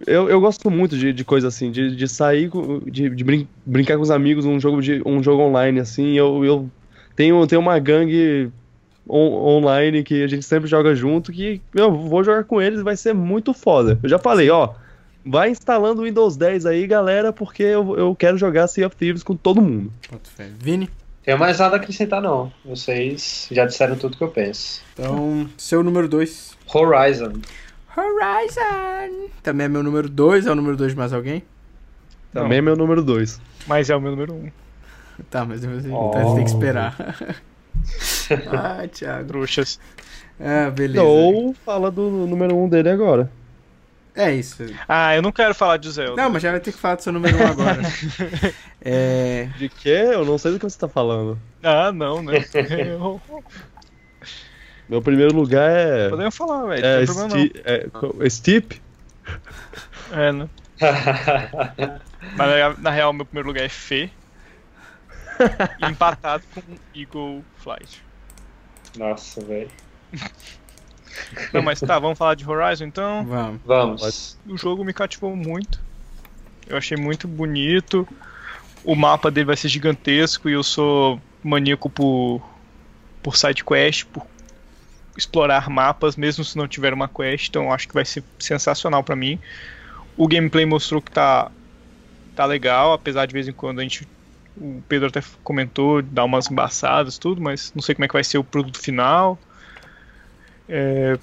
eu. 0.07 0.29
Eu 0.29 0.41
gosto 0.41 0.71
muito 0.71 0.97
de, 0.97 1.13
de 1.13 1.25
coisa 1.25 1.49
assim, 1.49 1.71
de, 1.71 1.97
de 1.97 2.07
sair, 2.09 2.51
de, 2.87 3.09
de 3.11 3.25
brin- 3.25 3.49
brincar 3.65 3.97
com 3.97 4.03
os 4.03 4.11
amigos 4.11 4.45
um 4.45 4.61
jogo, 4.61 4.83
de, 4.83 5.03
um 5.07 5.23
jogo 5.23 5.43
online, 5.43 5.81
assim. 5.81 6.13
Eu, 6.19 6.45
eu 6.45 6.71
tenho, 7.17 7.47
tenho 7.47 7.61
uma 7.63 7.79
gangue 7.79 8.51
on- 9.11 9.57
online 9.59 10.03
que 10.03 10.23
a 10.23 10.27
gente 10.27 10.45
sempre 10.45 10.69
joga 10.69 10.95
junto, 10.95 11.33
que 11.33 11.61
eu 11.75 11.91
vou 11.93 12.23
jogar 12.25 12.45
com 12.45 12.61
eles, 12.63 12.83
vai 12.83 12.97
ser 12.97 13.13
muito 13.13 13.53
foda. 13.53 13.99
Eu 14.03 14.09
já 14.09 14.19
falei, 14.19 14.49
ó, 14.51 14.71
vai 15.25 15.51
instalando 15.51 16.03
o 16.03 16.05
Windows 16.05 16.37
10 16.37 16.65
aí, 16.67 16.87
galera, 16.87 17.33
porque 17.33 17.63
eu, 17.63 17.97
eu 17.99 18.15
quero 18.15 18.39
jogar 18.39 18.67
Sea 18.69 18.87
of 18.87 18.97
Thieves 18.97 19.23
com 19.23 19.35
todo 19.37 19.61
mundo. 19.61 19.93
Vini? 20.59 20.89
Tenho 21.23 21.39
mais 21.39 21.59
nada 21.59 21.77
a 21.77 21.79
acrescentar, 21.79 22.23
não. 22.23 22.51
Vocês 22.65 23.47
já 23.53 23.67
disseram 23.67 23.95
tudo 23.97 24.17
que 24.17 24.25
eu 24.25 24.29
penso. 24.31 24.81
Então, 24.95 25.47
seu 25.59 25.83
número 25.83 26.09
2. 26.09 26.57
Horizon. 26.73 27.33
Horizon! 27.97 29.29
Também 29.43 29.67
é 29.67 29.69
meu 29.69 29.83
número 29.83 30.09
2. 30.09 30.47
É 30.47 30.51
o 30.51 30.55
número 30.55 30.77
2 30.77 30.93
de 30.93 30.97
mais 30.99 31.13
alguém? 31.13 31.43
Também 32.33 32.59
é 32.59 32.63
meu 32.63 32.75
número 32.77 33.03
2. 33.03 33.41
Mas 33.67 33.91
é 33.91 33.97
o 33.97 34.01
meu 34.01 34.13
número 34.13 34.33
1. 34.33 34.37
Um. 34.37 34.51
Tá, 35.29 35.45
mas 35.45 35.63
então 35.63 35.93
Oh. 35.95 36.11
você 36.13 36.35
tem 36.37 36.45
que 36.45 36.51
esperar. 36.51 36.97
ah, 38.53 38.87
Thiago. 38.89 39.29
Trouxas. 39.29 39.81
Ah, 40.39 40.71
beleza. 40.71 41.03
Ou 41.03 41.55
fala 41.55 41.91
do 41.91 42.03
número 42.11 42.57
1 42.57 42.65
um 42.65 42.69
dele 42.69 42.89
agora. 42.91 43.31
É 44.15 44.33
isso. 44.33 44.65
Ah, 44.89 45.15
eu 45.15 45.23
não 45.23 45.31
quero 45.31 45.55
falar 45.55 45.77
de 45.77 45.91
Zelda. 45.91 46.21
Não, 46.21 46.31
mas 46.31 46.43
já 46.43 46.51
vai 46.51 46.61
ter 46.61 46.73
que 46.73 46.79
falar 46.79 46.97
do 46.97 47.03
seu 47.03 47.13
número 47.13 47.37
1 47.37 47.41
um 47.41 47.47
agora. 47.47 47.83
é. 48.83 49.49
De 49.57 49.69
quê? 49.69 50.11
Eu 50.13 50.25
não 50.25 50.37
sei 50.37 50.53
do 50.53 50.59
que 50.59 50.65
você 50.65 50.79
tá 50.79 50.89
falando. 50.89 51.39
Ah, 51.63 51.93
não, 51.93 52.23
né? 52.23 52.45
Eu- 52.89 53.21
Meu 54.89 55.01
primeiro 55.01 55.33
lugar 55.37 55.71
é. 55.71 56.09
Podemos 56.09 56.37
falar, 56.37 56.67
velho. 56.67 56.85
É, 56.85 57.07
não 57.07 57.07
tem 57.07 57.15
problema 57.15 57.39
Sti- 57.39 57.63
é, 57.65 58.29
Steep? 58.31 58.83
não. 60.11 60.19
É, 60.19 60.33
né? 60.33 60.49
Mas 62.37 62.51
na, 62.51 62.77
na 62.79 62.91
real, 62.91 63.13
meu 63.13 63.25
primeiro 63.25 63.49
lugar 63.49 63.65
é 63.65 63.69
Fê. 63.69 64.11
empatado 65.89 66.43
com 66.53 66.61
Eagle 66.95 67.45
Flight. 67.57 68.03
Nossa, 68.97 69.41
velho. 69.43 69.71
Não, 71.53 71.63
mas 71.63 71.81
tá, 71.81 71.99
vamos 71.99 72.19
falar 72.19 72.35
de 72.35 72.49
Horizon 72.49 72.85
então. 72.85 73.25
Vamos. 73.25 73.61
Vamos. 73.65 74.39
O 74.47 74.57
jogo 74.57 74.85
me 74.85 74.93
cativou 74.93 75.35
muito. 75.37 75.81
Eu 76.67 76.77
achei 76.77 76.97
muito 76.97 77.27
bonito. 77.29 78.07
O 78.85 78.95
mapa 78.95 79.31
dele 79.31 79.47
vai 79.47 79.57
ser 79.57 79.69
gigantesco 79.69 80.49
e 80.49 80.53
eu 80.53 80.63
sou 80.63 81.21
maníaco 81.43 81.91
por, 81.91 82.43
por 83.23 83.37
side 83.37 83.65
quest, 83.65 84.05
por 84.07 84.27
explorar 85.17 85.69
mapas, 85.69 86.17
mesmo 86.17 86.45
se 86.45 86.57
não 86.57 86.67
tiver 86.67 86.93
uma 86.95 87.09
quest, 87.09 87.49
então 87.49 87.73
acho 87.73 87.89
que 87.89 87.95
vai 87.95 88.05
ser 88.05 88.23
sensacional 88.39 89.03
pra 89.03 89.17
mim. 89.17 89.39
O 90.17 90.27
gameplay 90.27 90.65
mostrou 90.65 91.03
que 91.03 91.11
tá, 91.11 91.51
tá 92.35 92.45
legal, 92.45 92.93
apesar 92.93 93.27
de 93.27 93.33
vez 93.33 93.49
em 93.49 93.53
quando 93.53 93.81
a 93.81 93.83
gente. 93.83 94.07
O 94.57 94.83
Pedro 94.89 95.09
até 95.09 95.23
comentou, 95.43 96.03
dar 96.03 96.25
umas 96.25 96.51
embaçadas 96.51 97.19
tudo, 97.19 97.41
mas 97.41 97.73
não 97.75 97.83
sei 97.83 97.95
como 97.95 98.05
é 98.05 98.09
que 98.09 98.15
vai 98.15 98.25
ser 98.25 98.39
o 98.39 98.45
produto 98.45 98.79
final. 98.79 99.39
É, 100.69 101.19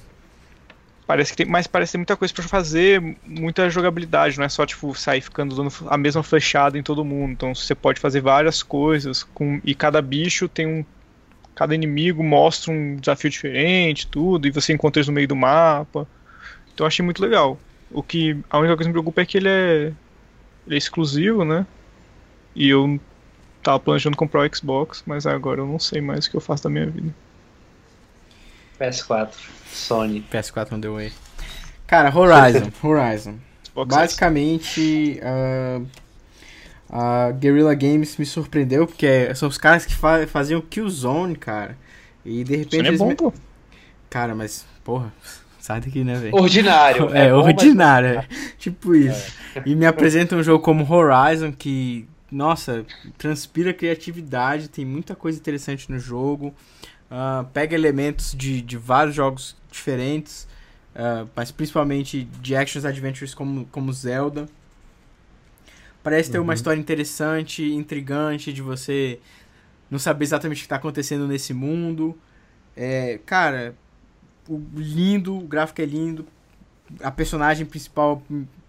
Parece 1.08 1.32
que 1.32 1.38
tem, 1.38 1.46
mas 1.46 1.66
parece 1.68 1.96
muita 1.98 2.18
coisa 2.18 2.34
pra 2.34 2.44
fazer, 2.44 3.02
muita 3.26 3.70
jogabilidade, 3.70 4.38
não 4.38 4.44
é 4.44 4.50
só 4.50 4.66
tipo 4.66 4.94
sair 4.94 5.22
ficando 5.22 5.56
dando 5.56 5.72
a 5.88 5.98
mesma 5.98 6.22
flechada 6.22 6.78
em 6.78 6.84
todo 6.84 7.06
mundo. 7.06 7.32
Então 7.32 7.56
você 7.56 7.74
pode 7.74 8.02
fazer 8.02 8.20
várias 8.20 8.62
coisas 8.62 9.24
com 9.24 9.62
e 9.64 9.74
cada 9.74 10.02
bicho 10.02 10.50
tem 10.50 10.68
um 10.68 10.86
cada 11.56 11.74
inimigo 11.74 12.22
mostra 12.22 12.74
um 12.74 12.98
desafio 12.98 13.32
diferente, 13.32 14.06
tudo, 14.06 14.48
e 14.48 14.52
você 14.52 14.74
encontra 14.74 15.00
eles 15.00 15.08
no 15.08 15.14
meio 15.14 15.30
do 15.30 15.36
mapa. 15.36 16.06
Então 16.74 16.84
eu 16.84 16.88
achei 16.88 17.04
muito 17.04 17.22
legal. 17.22 17.58
O 17.90 18.04
que 18.04 18.38
a 18.50 18.60
única 18.60 18.76
coisa 18.76 18.90
que 18.90 18.90
me 18.90 18.94
preocupa 18.94 19.22
é 19.22 19.26
que 19.26 19.38
ele 19.38 19.48
é 19.50 19.94
ele 20.68 20.76
é 20.76 20.78
exclusivo, 20.78 21.46
né? 21.46 21.66
E 22.54 22.68
eu 22.68 23.00
tava 23.64 23.80
planejando 23.80 24.16
comprar 24.18 24.48
o 24.50 24.56
Xbox, 24.56 25.04
mas 25.06 25.26
agora 25.26 25.62
eu 25.62 25.66
não 25.68 25.80
sei 25.80 26.02
mais 26.02 26.26
o 26.26 26.32
que 26.32 26.38
eu 26.38 26.42
faço 26.42 26.64
da 26.64 26.70
minha 26.70 26.86
vida. 26.88 27.14
PS4. 28.80 29.30
Sony. 29.72 30.26
PS4 30.32 30.72
não 30.72 30.80
deu 30.80 30.98
aí. 30.98 31.12
Cara, 31.86 32.16
Horizon. 32.16 32.70
Horizon. 32.84 33.36
Xbox 33.66 33.96
Basicamente, 33.96 35.20
ah, 35.24 35.82
a 36.90 37.32
Guerrilla 37.32 37.74
Games 37.74 38.16
me 38.18 38.26
surpreendeu, 38.26 38.88
porque 38.88 39.34
são 39.36 39.50
os 39.50 39.58
caras 39.58 39.86
que 39.86 39.94
fa 39.96 40.26
faziam 40.28 40.62
Killzone, 40.62 41.36
cara. 41.36 41.78
E 42.26 42.44
de 42.44 42.56
repente. 42.58 42.86
Sony 42.86 42.96
é 42.96 42.98
bom, 42.98 43.08
me- 43.08 43.16
pô. 43.16 43.34
Cara, 44.10 44.34
mas, 44.36 44.66
porra, 44.84 45.12
sai 45.60 45.82
daqui, 45.82 46.04
né, 46.04 46.16
velho? 46.16 46.36
Ordinário. 46.36 47.10
É, 47.16 47.30
bom, 47.32 47.38
mas- 47.44 47.46
ordinário, 47.48 48.20
é. 48.20 48.28
tipo 48.58 48.96
isso. 48.96 49.34
E 49.66 49.76
me 49.76 49.86
apresenta 49.86 50.36
um 50.36 50.44
jogo 50.44 50.64
como 50.64 50.90
Horizon 50.92 51.52
que, 51.52 52.08
nossa, 52.32 52.86
transpira 53.18 53.74
criatividade, 53.74 54.68
tem 54.68 54.86
muita 54.86 55.16
coisa 55.16 55.40
interessante 55.40 55.92
no 55.92 56.00
jogo. 56.00 56.54
ah, 57.10 57.46
pega 57.54 57.76
elementos 57.76 58.34
de, 58.36 58.62
de 58.62 58.78
vários 58.78 59.16
jogos 59.16 59.56
diferentes, 59.72 60.48
ah, 60.96 61.26
mas 61.36 61.52
principalmente 61.52 62.26
de 62.42 62.56
actions 62.56 62.86
adventures 62.86 63.34
como, 63.34 63.66
como 63.68 63.92
Zelda. 63.94 64.48
Parece 66.04 66.32
ter 66.32 66.40
uma 66.40 66.54
história 66.54 66.80
interessante, 66.80 67.64
intrigante, 67.74 68.54
de 68.54 68.62
você 68.62 69.20
não 69.92 70.00
saber 70.00 70.24
exatamente 70.24 70.58
o 70.58 70.62
que 70.62 70.66
está 70.66 70.78
acontecendo 70.78 71.28
nesse 71.28 71.54
mundo. 71.54 72.18
É, 72.76 73.20
cara, 73.26 73.76
o 74.48 74.62
lindo, 74.76 75.38
o 75.38 75.42
gráfico 75.42 75.82
é 75.82 75.86
lindo, 75.86 76.26
a 77.02 77.12
personagem 77.12 77.66
principal 77.66 78.24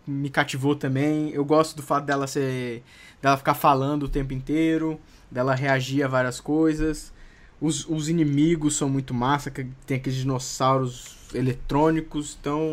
me 0.06 0.30
cativou 0.30 0.74
também. 0.74 1.30
Eu 1.30 1.44
gosto 1.44 1.76
do 1.76 1.82
fato 1.82 2.04
dela 2.04 2.26
ser. 2.26 2.82
Dela 3.20 3.36
ficar 3.36 3.54
falando 3.54 4.04
o 4.04 4.08
tempo 4.08 4.32
inteiro, 4.32 5.00
dela 5.30 5.54
reagir 5.54 6.02
a 6.02 6.08
várias 6.08 6.40
coisas. 6.40 7.12
Os, 7.60 7.88
os 7.88 8.08
inimigos 8.08 8.76
são 8.76 8.88
muito 8.88 9.12
massa, 9.12 9.50
que 9.50 9.66
tem 9.86 9.96
aqueles 9.96 10.18
dinossauros 10.18 11.16
eletrônicos, 11.34 12.36
então. 12.40 12.72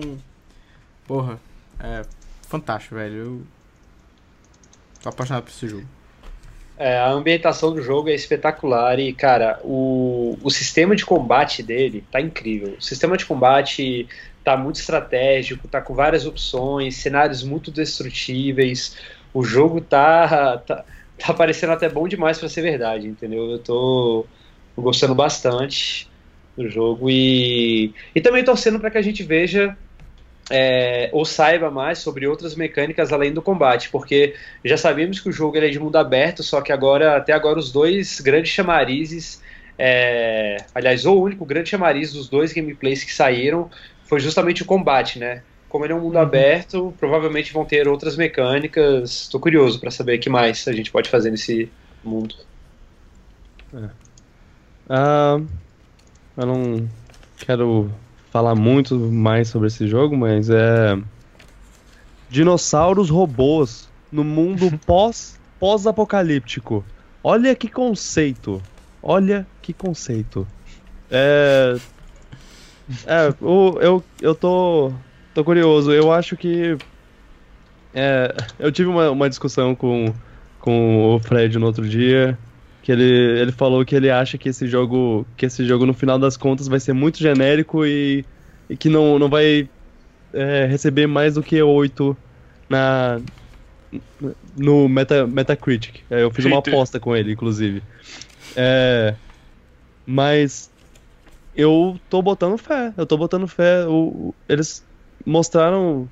Porra, 1.08 1.40
é 1.80 2.04
fantástico, 2.48 2.96
velho. 2.96 3.16
Eu 3.16 3.42
tô 5.02 5.10
apaixonado 5.10 5.44
por 5.44 5.50
esse 5.50 5.68
jogo. 5.68 5.86
É, 6.78 6.98
a 6.98 7.10
ambientação 7.10 7.74
do 7.74 7.82
jogo 7.82 8.10
é 8.10 8.14
espetacular 8.14 9.00
e, 9.00 9.14
cara, 9.14 9.60
o, 9.64 10.38
o 10.44 10.50
sistema 10.52 10.96
de 10.96 11.06
combate 11.06 11.64
dele 11.64 12.04
tá 12.12 12.20
incrível. 12.20 12.76
O 12.78 12.82
sistema 12.82 13.16
de 13.16 13.26
combate 13.26 14.08
tá 14.44 14.58
muito 14.58 14.80
estratégico, 14.80 15.68
tá 15.68 15.82
com 15.82 15.96
várias 15.96 16.26
opções, 16.26 16.98
cenários 16.98 17.44
muito 17.44 17.72
destrutíveis. 17.72 18.98
O 19.36 19.44
jogo 19.44 19.82
tá, 19.82 20.60
tá, 20.60 20.86
tá 21.20 21.34
parecendo 21.34 21.74
até 21.74 21.90
bom 21.90 22.08
demais 22.08 22.40
pra 22.40 22.48
ser 22.48 22.62
verdade, 22.62 23.06
entendeu? 23.06 23.52
Eu 23.52 23.60
tô 23.60 24.26
gostando 24.78 25.14
bastante 25.14 26.10
do 26.56 26.70
jogo 26.70 27.10
e, 27.10 27.94
e 28.16 28.22
também 28.22 28.46
torcendo 28.46 28.80
para 28.80 28.90
que 28.90 28.98
a 28.98 29.02
gente 29.02 29.24
veja 29.24 29.78
é, 30.50 31.10
ou 31.12 31.26
saiba 31.26 31.70
mais 31.70 32.00
sobre 32.00 32.26
outras 32.26 32.56
mecânicas 32.56 33.12
além 33.12 33.34
do 33.34 33.42
combate, 33.42 33.90
porque 33.90 34.36
já 34.64 34.78
sabíamos 34.78 35.20
que 35.20 35.28
o 35.28 35.34
jogo 35.34 35.58
é 35.58 35.68
de 35.68 35.80
mundo 35.80 35.98
aberto, 35.98 36.42
só 36.42 36.62
que 36.62 36.72
agora, 36.72 37.18
até 37.18 37.34
agora, 37.34 37.60
os 37.60 37.74
dois 37.74 38.22
grandes 38.22 38.52
chamarizes, 38.54 39.42
é, 39.78 40.56
aliás, 40.74 41.06
o 41.06 41.14
único 41.14 41.46
grande 41.46 41.70
chamariz 41.70 42.14
dos 42.14 42.30
dois 42.30 42.54
gameplays 42.54 43.04
que 43.04 43.12
saíram 43.12 43.70
foi 44.08 44.22
justamente 44.22 44.64
o 44.64 44.66
combate, 44.66 45.20
né? 45.20 45.44
Como 45.76 45.84
ele 45.86 45.92
é 45.92 45.96
um 45.98 46.00
mundo 46.00 46.18
aberto, 46.18 46.94
provavelmente 46.98 47.52
vão 47.52 47.66
ter 47.66 47.86
outras 47.86 48.16
mecânicas. 48.16 49.24
Estou 49.24 49.42
curioso 49.42 49.78
para 49.78 49.92
saber 49.92 50.16
o 50.18 50.22
que 50.22 50.30
mais 50.30 50.66
a 50.70 50.72
gente 50.72 50.90
pode 50.90 51.10
fazer 51.10 51.30
nesse 51.32 51.70
mundo. 52.02 52.34
Ah, 54.90 55.38
eu 56.38 56.46
não 56.46 56.90
quero 57.38 57.92
falar 58.32 58.56
muito 58.56 58.98
mais 58.98 59.50
sobre 59.50 59.68
esse 59.68 59.86
jogo, 59.86 60.16
mas 60.16 60.50
é. 60.50 60.98
Dinossauros 62.30 63.10
robôs 63.10 63.90
no 64.10 64.24
mundo 64.24 64.72
pós 64.88 65.38
pós-apocalíptico. 65.60 66.86
Olha 67.22 67.54
que 67.54 67.68
conceito. 67.68 68.64
Olha 69.04 69.46
que 69.62 69.74
conceito. 69.74 70.48
É. 71.12 71.76
É, 73.06 73.34
o- 73.44 73.78
eu, 73.82 74.04
eu 74.22 74.34
tô, 74.34 74.94
tô 75.36 75.44
curioso. 75.46 75.92
Eu 75.94 76.12
acho 76.12 76.36
que. 76.38 76.80
É, 77.94 78.36
eu 78.60 78.72
tive 78.72 78.90
uma, 78.90 79.10
uma 79.12 79.30
discussão 79.30 79.76
com, 79.76 80.14
com 80.60 81.16
o 81.16 81.20
Fred 81.20 81.58
no 81.58 81.66
outro 81.68 81.88
dia. 81.88 82.38
Que 82.82 82.92
ele, 82.92 83.04
ele 83.42 83.52
falou 83.52 83.84
que 83.86 83.96
ele 83.96 84.10
acha 84.12 84.38
que 84.38 84.50
esse 84.50 84.68
jogo. 84.68 85.26
Que 85.38 85.46
esse 85.48 85.66
jogo, 85.66 85.86
no 85.86 85.94
final 85.94 86.20
das 86.20 86.38
contas, 86.38 86.68
vai 86.68 86.80
ser 86.80 86.94
muito 86.94 87.20
genérico 87.20 87.86
e, 87.86 88.26
e 88.70 88.78
que 88.78 88.90
não, 88.90 89.18
não 89.20 89.30
vai 89.30 89.70
é, 90.34 90.66
receber 90.66 91.08
mais 91.08 91.36
do 91.36 91.44
que 91.44 91.62
8 91.62 92.18
na, 92.70 93.22
no 94.58 94.88
Meta, 94.90 95.28
Metacritic. 95.28 96.06
É, 96.10 96.24
Eu 96.24 96.32
fiz 96.32 96.46
uma 96.46 96.60
aposta 96.60 97.00
com 97.00 97.16
ele, 97.16 97.34
inclusive. 97.34 97.84
É, 98.56 99.18
mas 100.06 100.72
eu 101.54 102.00
tô 102.10 102.22
botando 102.22 102.58
fé. 102.58 102.94
Eu 102.98 103.06
tô 103.08 103.18
botando 103.18 103.48
fé. 103.48 103.88
O- 103.88 104.36
eles 104.50 104.85
mostraram 105.26 106.08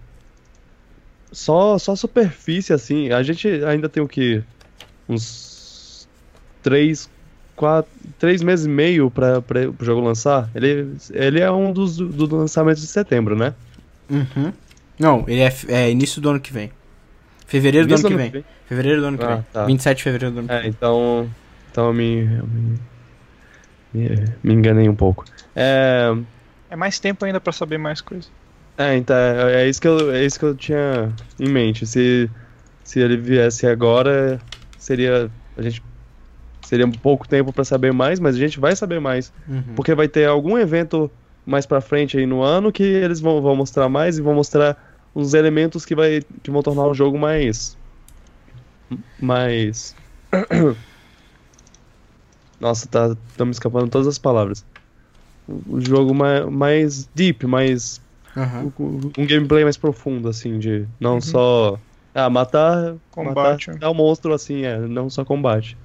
só, 1.32 1.78
só 1.78 1.96
superfície, 1.96 2.74
assim. 2.74 3.12
A 3.12 3.22
gente 3.24 3.48
ainda 3.66 3.90
tem 3.90 4.02
o 4.02 4.08
que? 4.08 4.44
Uns 5.08 6.08
3, 6.62 7.10
quatro, 7.56 7.92
três 8.18 8.42
meses 8.42 8.66
e 8.66 8.70
meio 8.70 9.12
para 9.12 9.40
o 9.80 9.84
jogo 9.84 10.02
lançar. 10.02 10.50
Ele, 10.56 10.96
ele 11.12 11.40
é 11.40 11.52
um 11.52 11.72
dos 11.72 11.98
do, 11.98 12.28
do 12.28 12.36
lançamentos 12.36 12.82
de 12.82 12.88
setembro, 12.88 13.36
né? 13.36 13.54
Uhum. 14.10 14.54
Não, 14.98 15.26
ele 15.28 15.42
é, 15.42 15.54
é, 15.68 15.92
início 15.92 16.22
do 16.22 16.30
ano 16.30 16.40
que 16.40 16.54
vem. 16.54 16.72
Fevereiro 17.48 17.88
do 17.88 17.96
ano, 17.96 18.08
que, 18.08 18.16
vem. 18.16 18.26
que 18.28 18.38
vem. 18.38 18.46
Fevereiro 18.68 19.02
do 19.02 19.08
ano 19.08 19.18
que 19.18 19.26
ah, 19.26 19.36
vem. 19.36 19.46
Tá. 19.52 19.66
27 19.66 19.98
de 19.98 20.04
fevereiro 20.04 20.34
do 20.34 20.40
ano 20.40 20.48
que 20.48 20.54
é, 20.54 20.62
vem. 20.62 20.70
Então, 20.70 21.30
então 21.72 21.88
eu 21.88 21.94
me, 21.94 22.20
eu 22.22 22.48
me, 22.48 22.80
me, 23.94 24.26
me, 24.44 24.54
enganei 24.54 24.88
um 24.88 24.96
pouco. 24.96 25.26
É, 25.56 26.16
é 26.70 26.76
mais 26.76 27.00
tempo 27.00 27.26
ainda 27.26 27.40
para 27.40 27.54
saber 27.54 27.78
mais 27.78 28.02
coisas. 28.02 28.32
É, 28.78 28.96
então, 28.96 29.16
é, 29.16 29.64
é, 29.64 29.70
isso 29.70 29.80
que 29.80 29.88
eu, 29.88 30.12
é 30.12 30.26
isso 30.26 30.40
que 30.40 30.46
eu 30.46 30.56
tinha 30.56 31.14
em 31.40 31.50
mente. 31.50 31.86
Se, 31.86 32.30
se 32.84 33.00
ele 33.00 33.18
viesse 33.18 33.68
agora, 33.68 34.42
seria. 34.78 35.32
A 35.56 35.62
gente 35.62 35.84
seria 36.66 36.88
pouco 36.88 37.28
tempo 37.28 37.54
para 37.54 37.64
saber 37.64 37.94
mais, 37.94 38.20
mas 38.20 38.36
a 38.36 38.40
gente 38.40 38.60
vai 38.60 38.76
saber 38.76 39.00
mais. 39.00 39.32
Uhum. 39.48 39.76
Porque 39.76 39.94
vai 39.94 40.08
ter 40.08 40.28
algum 40.28 40.58
evento 40.58 41.12
mais 41.46 41.66
pra 41.66 41.82
frente 41.82 42.18
aí 42.18 42.26
no 42.26 42.42
ano 42.42 42.72
que 42.72 42.84
eles 42.84 43.20
vão, 43.20 43.42
vão 43.42 43.56
mostrar 43.56 43.90
mais 43.90 44.18
e 44.18 44.22
vão 44.22 44.34
mostrar 44.34 44.78
uns 45.16 45.34
elementos 45.34 45.86
que, 45.86 45.94
vai, 45.94 46.22
que 46.42 46.50
vão 46.50 46.64
tornar 46.64 46.88
o 46.88 46.94
jogo 46.94 47.18
mais. 47.18 47.78
Mais. 49.20 49.96
Nossa, 52.60 52.88
tá, 52.88 53.16
tá 53.38 53.46
me 53.46 53.52
escapando 53.52 53.90
todas 53.90 54.08
as 54.08 54.18
palavras. 54.18 54.66
O 55.48 55.82
jogo 55.82 56.14
mais, 56.16 56.46
mais 56.46 57.06
deep, 57.14 57.46
mais. 57.46 58.02
Uhum. 58.36 58.72
Um, 59.18 59.26
gameplay 59.26 59.64
mais 59.64 59.78
profundo, 59.78 60.28
assim, 60.28 60.58
de 60.60 60.88
não 61.00 61.16
uhum. 61.16 61.22
só. 61.22 61.80
Ah, 62.14 62.30
matar. 62.30 62.96
Combate. 63.12 63.72
Matar, 63.72 63.86
é 63.86 63.90
um 63.90 63.94
monstro, 63.94 64.34
assim, 64.34 64.64
é, 64.64 64.80
não 64.80 65.10
só 65.10 65.24
combate. 65.24 65.78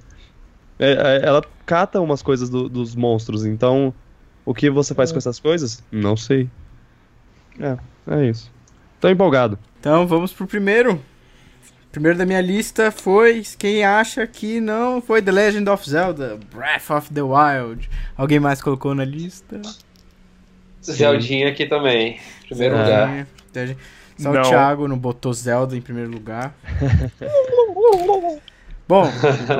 É, 0.77 0.91
é, 0.91 1.27
ela 1.27 1.43
cata 1.65 1.99
umas 1.99 2.21
coisas 2.21 2.49
do, 2.49 2.69
dos 2.69 2.95
monstros, 2.95 3.45
então 3.45 3.93
o 4.45 4.53
que 4.53 4.69
você 4.69 4.93
faz 4.95 5.09
é. 5.09 5.13
com 5.13 5.17
essas 5.17 5.39
coisas? 5.39 5.83
Não 5.91 6.15
sei. 6.15 6.49
É, 7.59 7.77
é 8.07 8.25
isso. 8.25 8.51
Tô 8.99 9.09
empolgado. 9.09 9.59
Então 9.79 10.07
vamos 10.07 10.31
pro 10.31 10.47
primeiro. 10.47 11.01
Primeiro 11.91 12.17
da 12.17 12.25
minha 12.25 12.41
lista 12.41 12.91
foi 12.91 13.43
quem 13.57 13.83
acha 13.83 14.25
que 14.27 14.61
não 14.61 15.01
foi 15.01 15.21
The 15.21 15.31
Legend 15.31 15.69
of 15.69 15.89
Zelda, 15.89 16.39
Breath 16.53 16.89
of 16.91 17.11
the 17.11 17.21
Wild. 17.21 17.89
Alguém 18.15 18.39
mais 18.39 18.61
colocou 18.61 18.93
na 18.93 19.03
lista? 19.03 19.59
Zeldinha 20.81 21.49
aqui 21.49 21.65
também, 21.65 22.19
primeiro 22.47 22.77
lugar. 22.77 23.27
Só 24.17 24.33
não. 24.33 24.41
o 24.41 24.43
Thiago 24.43 24.87
não 24.87 24.97
botou 24.97 25.33
Zelda 25.33 25.77
em 25.77 25.81
primeiro 25.81 26.11
lugar. 26.11 26.53
Bom, 28.87 29.09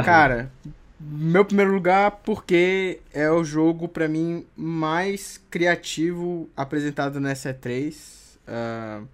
cara, 0.04 0.52
meu 1.00 1.46
primeiro 1.46 1.72
lugar, 1.72 2.12
porque 2.24 3.00
é 3.14 3.32
o 3.32 3.44
jogo, 3.44 3.88
para 3.88 4.08
mim, 4.08 4.46
mais 4.56 5.40
criativo 5.50 6.50
apresentado 6.58 7.20
nessa 7.20 7.54
E3. 7.54 7.96
Uh, 8.48 9.08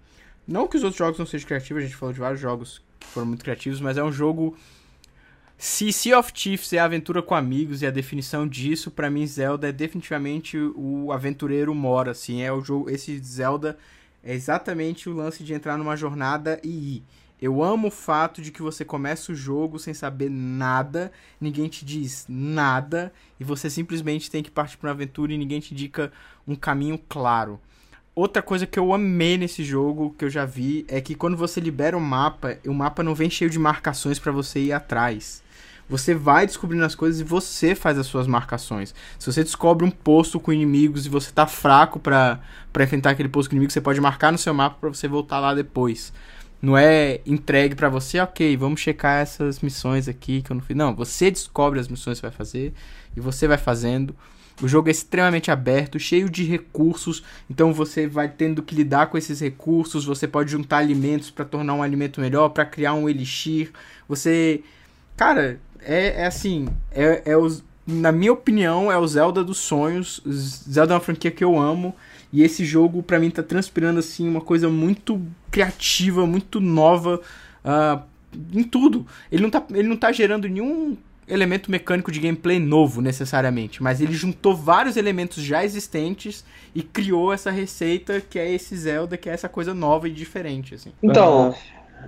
não 0.48 0.66
que 0.66 0.76
os 0.76 0.82
outros 0.82 0.98
jogos 0.98 1.18
não 1.18 1.26
sejam 1.26 1.46
criativos, 1.46 1.82
a 1.82 1.86
gente 1.86 1.96
falou 1.96 2.12
de 2.12 2.18
vários 2.18 2.40
jogos 2.40 2.82
que 2.98 3.06
foram 3.06 3.26
muito 3.26 3.44
criativos, 3.44 3.80
mas 3.80 3.96
é 3.96 4.02
um 4.02 4.12
jogo. 4.12 4.56
Se 5.58 5.90
Sea 5.90 6.18
of 6.18 6.32
Chiefs 6.34 6.74
é 6.74 6.78
aventura 6.78 7.22
com 7.22 7.34
amigos 7.34 7.80
e 7.80 7.86
a 7.86 7.90
definição 7.90 8.46
disso, 8.46 8.90
para 8.90 9.08
mim 9.08 9.26
Zelda 9.26 9.70
é 9.70 9.72
definitivamente 9.72 10.58
o 10.58 11.10
aventureiro 11.10 11.74
mora, 11.74 12.10
assim, 12.10 12.42
é 12.42 12.52
o 12.52 12.60
jogo, 12.60 12.90
esse 12.90 13.18
Zelda 13.20 13.78
é 14.22 14.34
exatamente 14.34 15.08
o 15.08 15.14
lance 15.14 15.42
de 15.42 15.54
entrar 15.54 15.78
numa 15.78 15.96
jornada 15.96 16.60
e 16.62 16.96
ir. 16.96 17.04
Eu 17.40 17.62
amo 17.62 17.88
o 17.88 17.90
fato 17.90 18.42
de 18.42 18.50
que 18.50 18.60
você 18.60 18.84
começa 18.84 19.32
o 19.32 19.34
jogo 19.34 19.78
sem 19.78 19.94
saber 19.94 20.30
nada, 20.30 21.10
ninguém 21.40 21.68
te 21.68 21.86
diz 21.86 22.26
nada, 22.28 23.10
e 23.40 23.44
você 23.44 23.70
simplesmente 23.70 24.30
tem 24.30 24.42
que 24.42 24.50
partir 24.50 24.76
para 24.76 24.88
uma 24.88 24.94
aventura 24.94 25.32
e 25.32 25.38
ninguém 25.38 25.60
te 25.60 25.72
indica 25.72 26.12
um 26.46 26.54
caminho 26.54 26.98
claro. 27.08 27.58
Outra 28.14 28.42
coisa 28.42 28.66
que 28.66 28.78
eu 28.78 28.92
amei 28.92 29.38
nesse 29.38 29.64
jogo, 29.64 30.14
que 30.18 30.24
eu 30.26 30.30
já 30.30 30.44
vi, 30.44 30.84
é 30.88 31.00
que 31.00 31.14
quando 31.14 31.36
você 31.36 31.60
libera 31.60 31.96
o 31.96 32.00
mapa, 32.00 32.58
o 32.66 32.74
mapa 32.74 33.02
não 33.02 33.14
vem 33.14 33.30
cheio 33.30 33.50
de 33.50 33.58
marcações 33.58 34.18
para 34.18 34.32
você 34.32 34.60
ir 34.60 34.72
atrás. 34.72 35.45
Você 35.88 36.14
vai 36.14 36.46
descobrindo 36.46 36.84
as 36.84 36.94
coisas 36.94 37.20
e 37.20 37.24
você 37.24 37.74
faz 37.74 37.96
as 37.96 38.06
suas 38.06 38.26
marcações. 38.26 38.94
Se 39.18 39.30
você 39.30 39.44
descobre 39.44 39.86
um 39.86 39.90
posto 39.90 40.40
com 40.40 40.52
inimigos 40.52 41.06
e 41.06 41.08
você 41.08 41.30
tá 41.30 41.46
fraco 41.46 42.00
para 42.00 42.40
enfrentar 42.80 43.10
aquele 43.10 43.28
posto 43.28 43.50
com 43.50 43.54
inimigos, 43.54 43.72
você 43.72 43.80
pode 43.80 44.00
marcar 44.00 44.32
no 44.32 44.38
seu 44.38 44.52
mapa 44.52 44.76
para 44.80 44.88
você 44.88 45.06
voltar 45.06 45.38
lá 45.38 45.54
depois. 45.54 46.12
Não 46.60 46.76
é 46.76 47.20
entregue 47.24 47.74
para 47.74 47.88
você, 47.88 48.18
ok, 48.18 48.56
vamos 48.56 48.80
checar 48.80 49.20
essas 49.20 49.60
missões 49.60 50.08
aqui 50.08 50.42
que 50.42 50.50
eu 50.50 50.54
não 50.54 50.62
fiz. 50.62 50.76
Não, 50.76 50.94
você 50.94 51.30
descobre 51.30 51.78
as 51.78 51.86
missões 51.86 52.18
que 52.18 52.26
vai 52.26 52.34
fazer 52.34 52.72
e 53.16 53.20
você 53.20 53.46
vai 53.46 53.58
fazendo. 53.58 54.16
O 54.60 54.66
jogo 54.66 54.88
é 54.88 54.90
extremamente 54.90 55.50
aberto, 55.50 55.98
cheio 56.00 56.30
de 56.30 56.42
recursos, 56.42 57.22
então 57.48 57.74
você 57.74 58.06
vai 58.06 58.26
tendo 58.26 58.62
que 58.62 58.74
lidar 58.74 59.08
com 59.08 59.18
esses 59.18 59.38
recursos. 59.38 60.06
Você 60.06 60.26
pode 60.26 60.50
juntar 60.50 60.78
alimentos 60.78 61.30
para 61.30 61.44
tornar 61.44 61.74
um 61.74 61.82
alimento 61.82 62.22
melhor, 62.22 62.48
para 62.48 62.64
criar 62.64 62.94
um 62.94 63.06
elixir. 63.06 63.70
Você, 64.08 64.62
cara, 65.14 65.60
é, 65.86 66.22
é 66.22 66.26
assim, 66.26 66.68
é, 66.90 67.22
é 67.24 67.36
os, 67.36 67.64
na 67.86 68.10
minha 68.10 68.32
opinião, 68.32 68.90
é 68.90 68.98
o 68.98 69.06
Zelda 69.06 69.44
dos 69.44 69.58
sonhos. 69.58 70.20
Zelda 70.26 70.94
é 70.94 70.96
uma 70.96 71.00
franquia 71.00 71.30
que 71.30 71.44
eu 71.44 71.58
amo. 71.58 71.94
E 72.32 72.42
esse 72.42 72.64
jogo, 72.64 73.02
para 73.02 73.20
mim, 73.20 73.30
tá 73.30 73.42
transpirando 73.42 74.00
assim 74.00 74.28
uma 74.28 74.40
coisa 74.40 74.68
muito 74.68 75.22
criativa, 75.50 76.26
muito 76.26 76.60
nova 76.60 77.20
uh, 77.64 78.02
em 78.52 78.64
tudo. 78.64 79.06
Ele 79.30 79.42
não, 79.42 79.50
tá, 79.50 79.64
ele 79.70 79.88
não 79.88 79.96
tá 79.96 80.10
gerando 80.10 80.48
nenhum 80.48 80.96
elemento 81.28 81.70
mecânico 81.70 82.12
de 82.12 82.20
gameplay 82.20 82.58
novo, 82.58 83.00
necessariamente, 83.00 83.82
mas 83.82 84.00
ele 84.00 84.12
juntou 84.12 84.54
vários 84.54 84.96
elementos 84.96 85.42
já 85.42 85.64
existentes 85.64 86.44
e 86.74 86.82
criou 86.82 87.32
essa 87.32 87.50
receita 87.50 88.20
que 88.20 88.38
é 88.38 88.48
esse 88.52 88.76
Zelda, 88.76 89.16
que 89.16 89.28
é 89.28 89.32
essa 89.32 89.48
coisa 89.48 89.74
nova 89.74 90.08
e 90.08 90.12
diferente, 90.12 90.74
assim. 90.74 90.92
Então, 91.02 91.54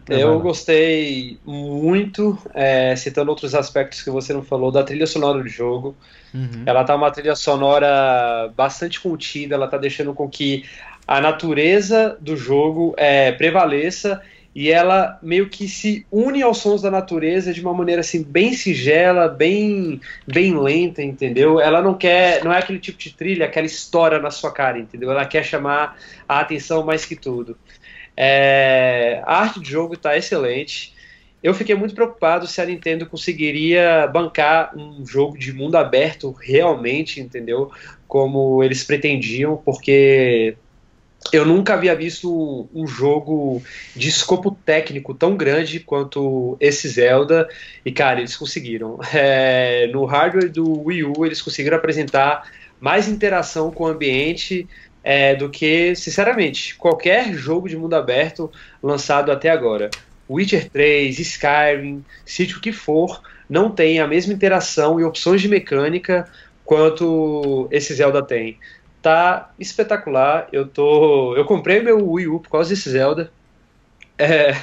eu 0.09 0.40
gostei 0.40 1.39
muito, 1.44 2.39
é, 2.55 2.94
citando 2.97 3.31
outros 3.31 3.55
aspectos 3.55 4.02
que 4.02 4.10
você 4.10 4.32
não 4.32 4.43
falou, 4.43 4.70
da 4.70 4.82
trilha 4.82 5.06
sonora 5.06 5.43
do 5.43 5.48
jogo. 5.48 5.94
Uhum. 6.32 6.62
Ela 6.65 6.85
tá 6.85 6.94
uma 6.94 7.10
trilha 7.10 7.35
sonora 7.35 8.52
bastante 8.56 9.01
contida, 9.01 9.55
ela 9.55 9.69
tá 9.69 9.77
deixando 9.77 10.15
com 10.15 10.28
que 10.28 10.65
a 11.06 11.20
natureza 11.20 12.16
do 12.20 12.36
jogo 12.36 12.94
é, 12.97 13.32
prevaleça 13.32 14.20
e 14.55 14.70
ela 14.70 15.19
meio 15.23 15.48
que 15.48 15.69
se 15.69 16.06
une 16.10 16.43
aos 16.43 16.59
sons 16.59 16.82
da 16.82 16.90
natureza 16.90 17.52
de 17.52 17.60
uma 17.60 17.73
maneira 17.73 18.01
assim 18.01 18.23
bem 18.23 18.55
sigela, 18.55 19.28
bem 19.28 20.01
bem 20.27 20.59
lenta, 20.59 21.02
entendeu? 21.02 21.60
Ela 21.60 21.81
não 21.81 21.94
quer, 21.94 22.43
não 22.43 22.52
é 22.52 22.59
aquele 22.59 22.78
tipo 22.78 22.98
de 22.98 23.15
trilha, 23.15 23.47
aquela 23.47 23.66
história 23.66 24.19
na 24.19 24.31
sua 24.31 24.51
cara, 24.51 24.78
entendeu? 24.78 25.10
Ela 25.10 25.24
quer 25.27 25.44
chamar 25.44 25.97
a 26.28 26.40
atenção 26.40 26.85
mais 26.85 27.05
que 27.05 27.15
tudo. 27.15 27.56
É, 28.20 29.23
a 29.24 29.43
arte 29.43 29.61
do 29.61 29.65
jogo 29.65 29.95
está 29.95 30.16
excelente. 30.16 30.93
Eu 31.40 31.55
fiquei 31.55 31.77
muito 31.77 31.95
preocupado 31.95 32.49
se 32.49 32.61
a 32.61 32.66
Nintendo 32.66 33.07
conseguiria 33.07 34.09
bancar 34.09 34.77
um 34.77 35.07
jogo 35.07 35.39
de 35.39 35.53
mundo 35.53 35.77
aberto 35.77 36.32
realmente, 36.32 37.20
entendeu? 37.20 37.70
Como 38.09 38.61
eles 38.65 38.82
pretendiam, 38.82 39.57
porque 39.65 40.57
eu 41.32 41.47
nunca 41.47 41.74
havia 41.74 41.95
visto 41.95 42.69
um 42.74 42.89
jogo 42.89 43.62
de 43.95 44.09
escopo 44.09 44.51
técnico 44.66 45.15
tão 45.15 45.36
grande 45.36 45.78
quanto 45.78 46.57
esse 46.59 46.89
Zelda. 46.89 47.49
E, 47.85 47.93
cara, 47.93 48.19
eles 48.19 48.36
conseguiram. 48.36 48.99
É, 49.15 49.86
no 49.93 50.05
hardware 50.07 50.51
do 50.51 50.86
Wii 50.86 51.05
U, 51.05 51.24
eles 51.24 51.40
conseguiram 51.40 51.77
apresentar 51.77 52.51
mais 52.81 53.07
interação 53.07 53.70
com 53.70 53.85
o 53.85 53.86
ambiente 53.86 54.66
é, 55.02 55.34
do 55.34 55.48
que, 55.48 55.94
sinceramente, 55.94 56.74
qualquer 56.76 57.32
jogo 57.34 57.68
de 57.68 57.76
mundo 57.76 57.94
aberto 57.94 58.50
lançado 58.82 59.30
até 59.32 59.50
agora. 59.50 59.90
Witcher 60.28 60.68
3, 60.70 61.18
Skyrim, 61.18 62.04
seja 62.24 62.56
o 62.56 62.60
que 62.60 62.72
for, 62.72 63.22
não 63.48 63.70
tem 63.70 63.98
a 64.00 64.06
mesma 64.06 64.32
interação 64.32 65.00
e 65.00 65.04
opções 65.04 65.40
de 65.40 65.48
mecânica 65.48 66.28
quanto 66.64 67.66
esse 67.70 67.94
Zelda 67.94 68.22
tem. 68.22 68.58
Tá 69.00 69.50
espetacular. 69.58 70.48
Eu 70.52 70.66
tô, 70.66 71.34
eu 71.34 71.44
comprei 71.44 71.80
meu 71.80 72.10
Wii 72.10 72.28
U 72.28 72.40
por 72.40 72.50
causa 72.50 72.70
desse 72.70 72.90
Zelda. 72.90 73.30
É, 74.18 74.54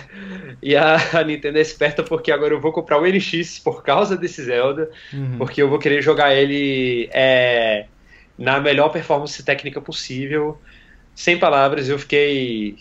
e 0.61 0.75
a, 0.75 0.97
a, 1.13 1.23
Nintendo 1.23 1.57
é 1.57 1.61
esperta 1.61 2.03
porque 2.03 2.31
agora 2.31 2.53
eu 2.53 2.59
vou 2.59 2.73
comprar 2.73 2.99
o 2.99 3.07
NX 3.07 3.57
por 3.59 3.81
causa 3.81 4.17
desse 4.17 4.43
Zelda, 4.43 4.91
uhum. 5.13 5.37
porque 5.37 5.61
eu 5.61 5.69
vou 5.69 5.79
querer 5.79 6.01
jogar 6.01 6.35
ele 6.35 7.09
é, 7.13 7.85
na 8.37 8.59
melhor 8.59 8.89
performance 8.89 9.41
técnica 9.43 9.81
possível. 9.81 10.59
Sem 11.13 11.37
palavras, 11.37 11.87
eu 11.87 11.97
fiquei 11.97 12.75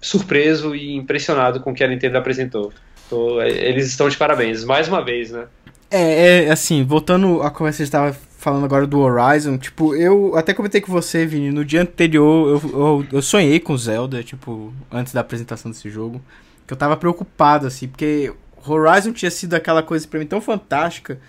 surpreso 0.00 0.74
e 0.74 0.94
impressionado 0.96 1.60
com 1.60 1.70
o 1.70 1.74
que 1.74 1.84
a 1.84 1.88
Nintendo 1.88 2.18
apresentou. 2.18 2.72
Tô, 3.08 3.40
eles 3.42 3.86
estão 3.86 4.08
de 4.08 4.16
parabéns, 4.16 4.64
mais 4.64 4.88
uma 4.88 5.04
vez, 5.04 5.30
né? 5.30 5.46
É, 5.90 6.44
é 6.44 6.50
assim, 6.50 6.84
voltando 6.84 7.42
à 7.42 7.50
conversa 7.50 7.78
que 7.78 7.82
a 7.82 7.84
gente 7.86 7.92
tava 7.92 8.12
falando 8.38 8.64
agora 8.64 8.86
do 8.86 9.00
Horizon, 9.00 9.58
tipo, 9.58 9.94
eu 9.94 10.34
até 10.34 10.54
comentei 10.54 10.80
com 10.80 10.90
você, 10.90 11.26
Vini, 11.26 11.50
no 11.50 11.62
dia 11.62 11.82
anterior 11.82 12.62
eu, 12.62 12.70
eu, 12.70 13.06
eu 13.12 13.22
sonhei 13.22 13.60
com 13.60 13.76
Zelda, 13.76 14.22
tipo, 14.22 14.72
antes 14.90 15.12
da 15.12 15.20
apresentação 15.20 15.70
desse 15.70 15.90
jogo, 15.90 16.22
que 16.66 16.72
eu 16.72 16.76
tava 16.76 16.96
preocupado, 16.96 17.66
assim, 17.66 17.86
porque 17.86 18.32
Horizon 18.66 19.12
tinha 19.12 19.30
sido 19.30 19.54
aquela 19.54 19.82
coisa 19.82 20.08
pra 20.08 20.18
mim 20.18 20.24
tão 20.24 20.40
fantástica 20.40 21.20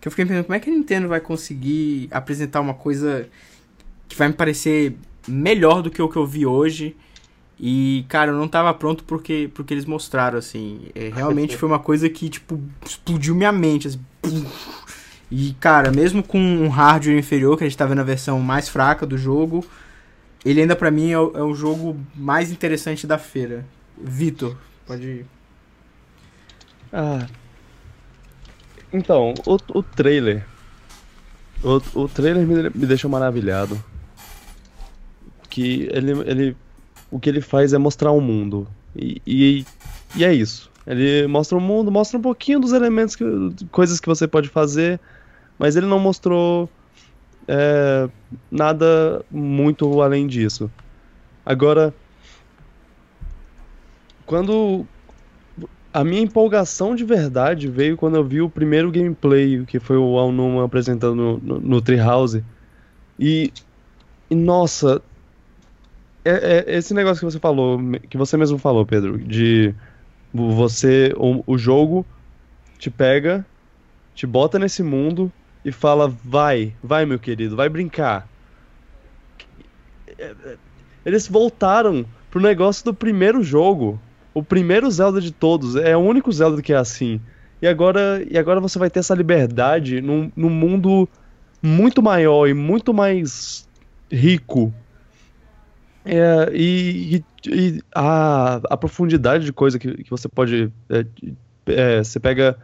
que 0.00 0.08
eu 0.08 0.12
fiquei 0.12 0.24
pensando, 0.24 0.44
como 0.44 0.56
é 0.56 0.60
que 0.60 0.70
a 0.70 0.72
Nintendo 0.72 1.08
vai 1.08 1.20
conseguir 1.20 2.08
apresentar 2.10 2.60
uma 2.60 2.74
coisa 2.74 3.28
que 4.08 4.16
vai 4.16 4.28
me 4.28 4.34
parecer 4.34 4.96
melhor 5.28 5.82
do 5.82 5.90
que 5.90 6.00
o 6.00 6.08
que 6.08 6.16
eu 6.16 6.26
vi 6.26 6.46
hoje? 6.46 6.96
E, 7.58 8.06
cara, 8.08 8.30
eu 8.30 8.36
não 8.36 8.48
tava 8.48 8.72
pronto 8.72 9.04
porque, 9.04 9.50
porque 9.52 9.74
eles 9.74 9.84
mostraram, 9.84 10.38
assim. 10.38 10.86
É, 10.94 11.10
realmente 11.10 11.54
foi 11.58 11.68
uma 11.68 11.78
coisa 11.78 12.08
que, 12.08 12.30
tipo, 12.30 12.58
explodiu 12.84 13.34
minha 13.34 13.52
mente, 13.52 13.88
assim. 13.88 14.00
E, 15.30 15.54
cara, 15.60 15.92
mesmo 15.92 16.22
com 16.22 16.40
um 16.40 16.68
hardware 16.68 17.18
inferior, 17.18 17.58
que 17.58 17.64
a 17.64 17.68
gente 17.68 17.76
tá 17.76 17.84
vendo 17.84 18.00
a 18.00 18.04
versão 18.04 18.40
mais 18.40 18.68
fraca 18.70 19.06
do 19.06 19.18
jogo, 19.18 19.62
ele 20.44 20.62
ainda 20.62 20.74
para 20.74 20.90
mim 20.90 21.10
é 21.10 21.18
o, 21.18 21.36
é 21.36 21.42
o, 21.42 21.54
jogo 21.54 22.00
mais 22.16 22.50
interessante 22.50 23.06
da 23.06 23.18
feira. 23.18 23.66
Vitor, 23.96 24.56
pode 24.86 25.06
ir. 25.06 25.26
Ah. 26.90 27.26
Então, 28.92 29.34
o, 29.46 29.78
o 29.78 29.82
trailer. 29.82 30.44
O, 31.62 32.02
o 32.02 32.08
trailer 32.08 32.46
me, 32.46 32.62
me 32.70 32.86
deixou 32.86 33.10
maravilhado. 33.10 33.82
Que 35.48 35.88
ele, 35.92 36.12
ele. 36.28 36.56
O 37.10 37.18
que 37.18 37.28
ele 37.28 37.40
faz 37.40 37.72
é 37.72 37.78
mostrar 37.78 38.10
o 38.10 38.18
um 38.18 38.20
mundo. 38.20 38.68
E, 38.94 39.20
e, 39.26 39.66
e, 40.16 40.24
é 40.24 40.32
isso. 40.32 40.70
Ele 40.86 41.26
mostra 41.26 41.56
o 41.56 41.60
mundo, 41.60 41.90
mostra 41.90 42.18
um 42.18 42.22
pouquinho 42.22 42.60
dos 42.60 42.72
elementos, 42.72 43.14
que, 43.14 43.24
coisas 43.70 44.00
que 44.00 44.08
você 44.08 44.26
pode 44.26 44.48
fazer, 44.48 44.98
mas 45.58 45.76
ele 45.76 45.86
não 45.86 45.98
mostrou 45.98 46.68
é, 47.46 48.08
nada 48.50 49.24
muito 49.30 50.00
além 50.00 50.26
disso. 50.26 50.70
Agora, 51.44 51.94
quando 54.24 54.86
a 55.92 56.04
minha 56.04 56.22
empolgação 56.22 56.94
de 56.94 57.04
verdade 57.04 57.68
veio 57.68 57.96
quando 57.96 58.16
eu 58.16 58.24
vi 58.24 58.40
o 58.40 58.48
primeiro 58.48 58.90
gameplay, 58.90 59.64
que 59.66 59.80
foi 59.80 59.96
o 59.96 60.18
Alnuma 60.18 60.64
apresentando 60.64 61.14
no, 61.14 61.38
no, 61.38 61.60
no 61.60 61.82
Treehouse. 61.82 62.44
E, 63.18 63.52
e 64.30 64.34
nossa, 64.34 65.02
é, 66.24 66.64
é, 66.68 66.76
esse 66.76 66.94
negócio 66.94 67.20
que 67.20 67.32
você 67.32 67.40
falou, 67.40 67.78
que 68.08 68.16
você 68.16 68.36
mesmo 68.36 68.58
falou, 68.58 68.86
Pedro, 68.86 69.18
de 69.18 69.74
você, 70.32 71.12
o, 71.16 71.42
o 71.46 71.58
jogo 71.58 72.06
te 72.78 72.90
pega, 72.90 73.44
te 74.14 74.26
bota 74.26 74.58
nesse 74.58 74.82
mundo 74.82 75.32
e 75.64 75.72
fala: 75.72 76.08
vai, 76.24 76.72
vai, 76.82 77.04
meu 77.04 77.18
querido, 77.18 77.56
vai 77.56 77.68
brincar. 77.68 78.28
Eles 81.04 81.26
voltaram 81.26 82.04
pro 82.30 82.40
negócio 82.40 82.84
do 82.84 82.94
primeiro 82.94 83.42
jogo. 83.42 84.00
O 84.40 84.44
primeiro 84.44 84.90
Zelda 84.90 85.20
de 85.20 85.30
todos. 85.30 85.76
É 85.76 85.94
o 85.94 86.00
único 86.00 86.32
Zelda 86.32 86.62
que 86.62 86.72
é 86.72 86.76
assim. 86.76 87.20
E 87.60 87.68
agora, 87.68 88.26
e 88.28 88.38
agora 88.38 88.58
você 88.58 88.78
vai 88.78 88.88
ter 88.88 89.00
essa 89.00 89.14
liberdade 89.14 90.00
num, 90.00 90.32
num 90.34 90.48
mundo 90.48 91.06
muito 91.62 92.02
maior 92.02 92.48
e 92.48 92.54
muito 92.54 92.94
mais 92.94 93.68
rico. 94.10 94.72
É, 96.06 96.50
e, 96.54 97.22
e 97.46 97.82
a, 97.94 98.60
a, 98.70 98.76
profundidade 98.78 99.44
de 99.44 99.52
coisa 99.52 99.78
que, 99.78 100.02
que 100.04 100.10
você 100.10 100.26
pode. 100.26 100.72
É, 100.88 101.04
é, 101.66 102.02
você 102.02 102.18
pega 102.18 102.56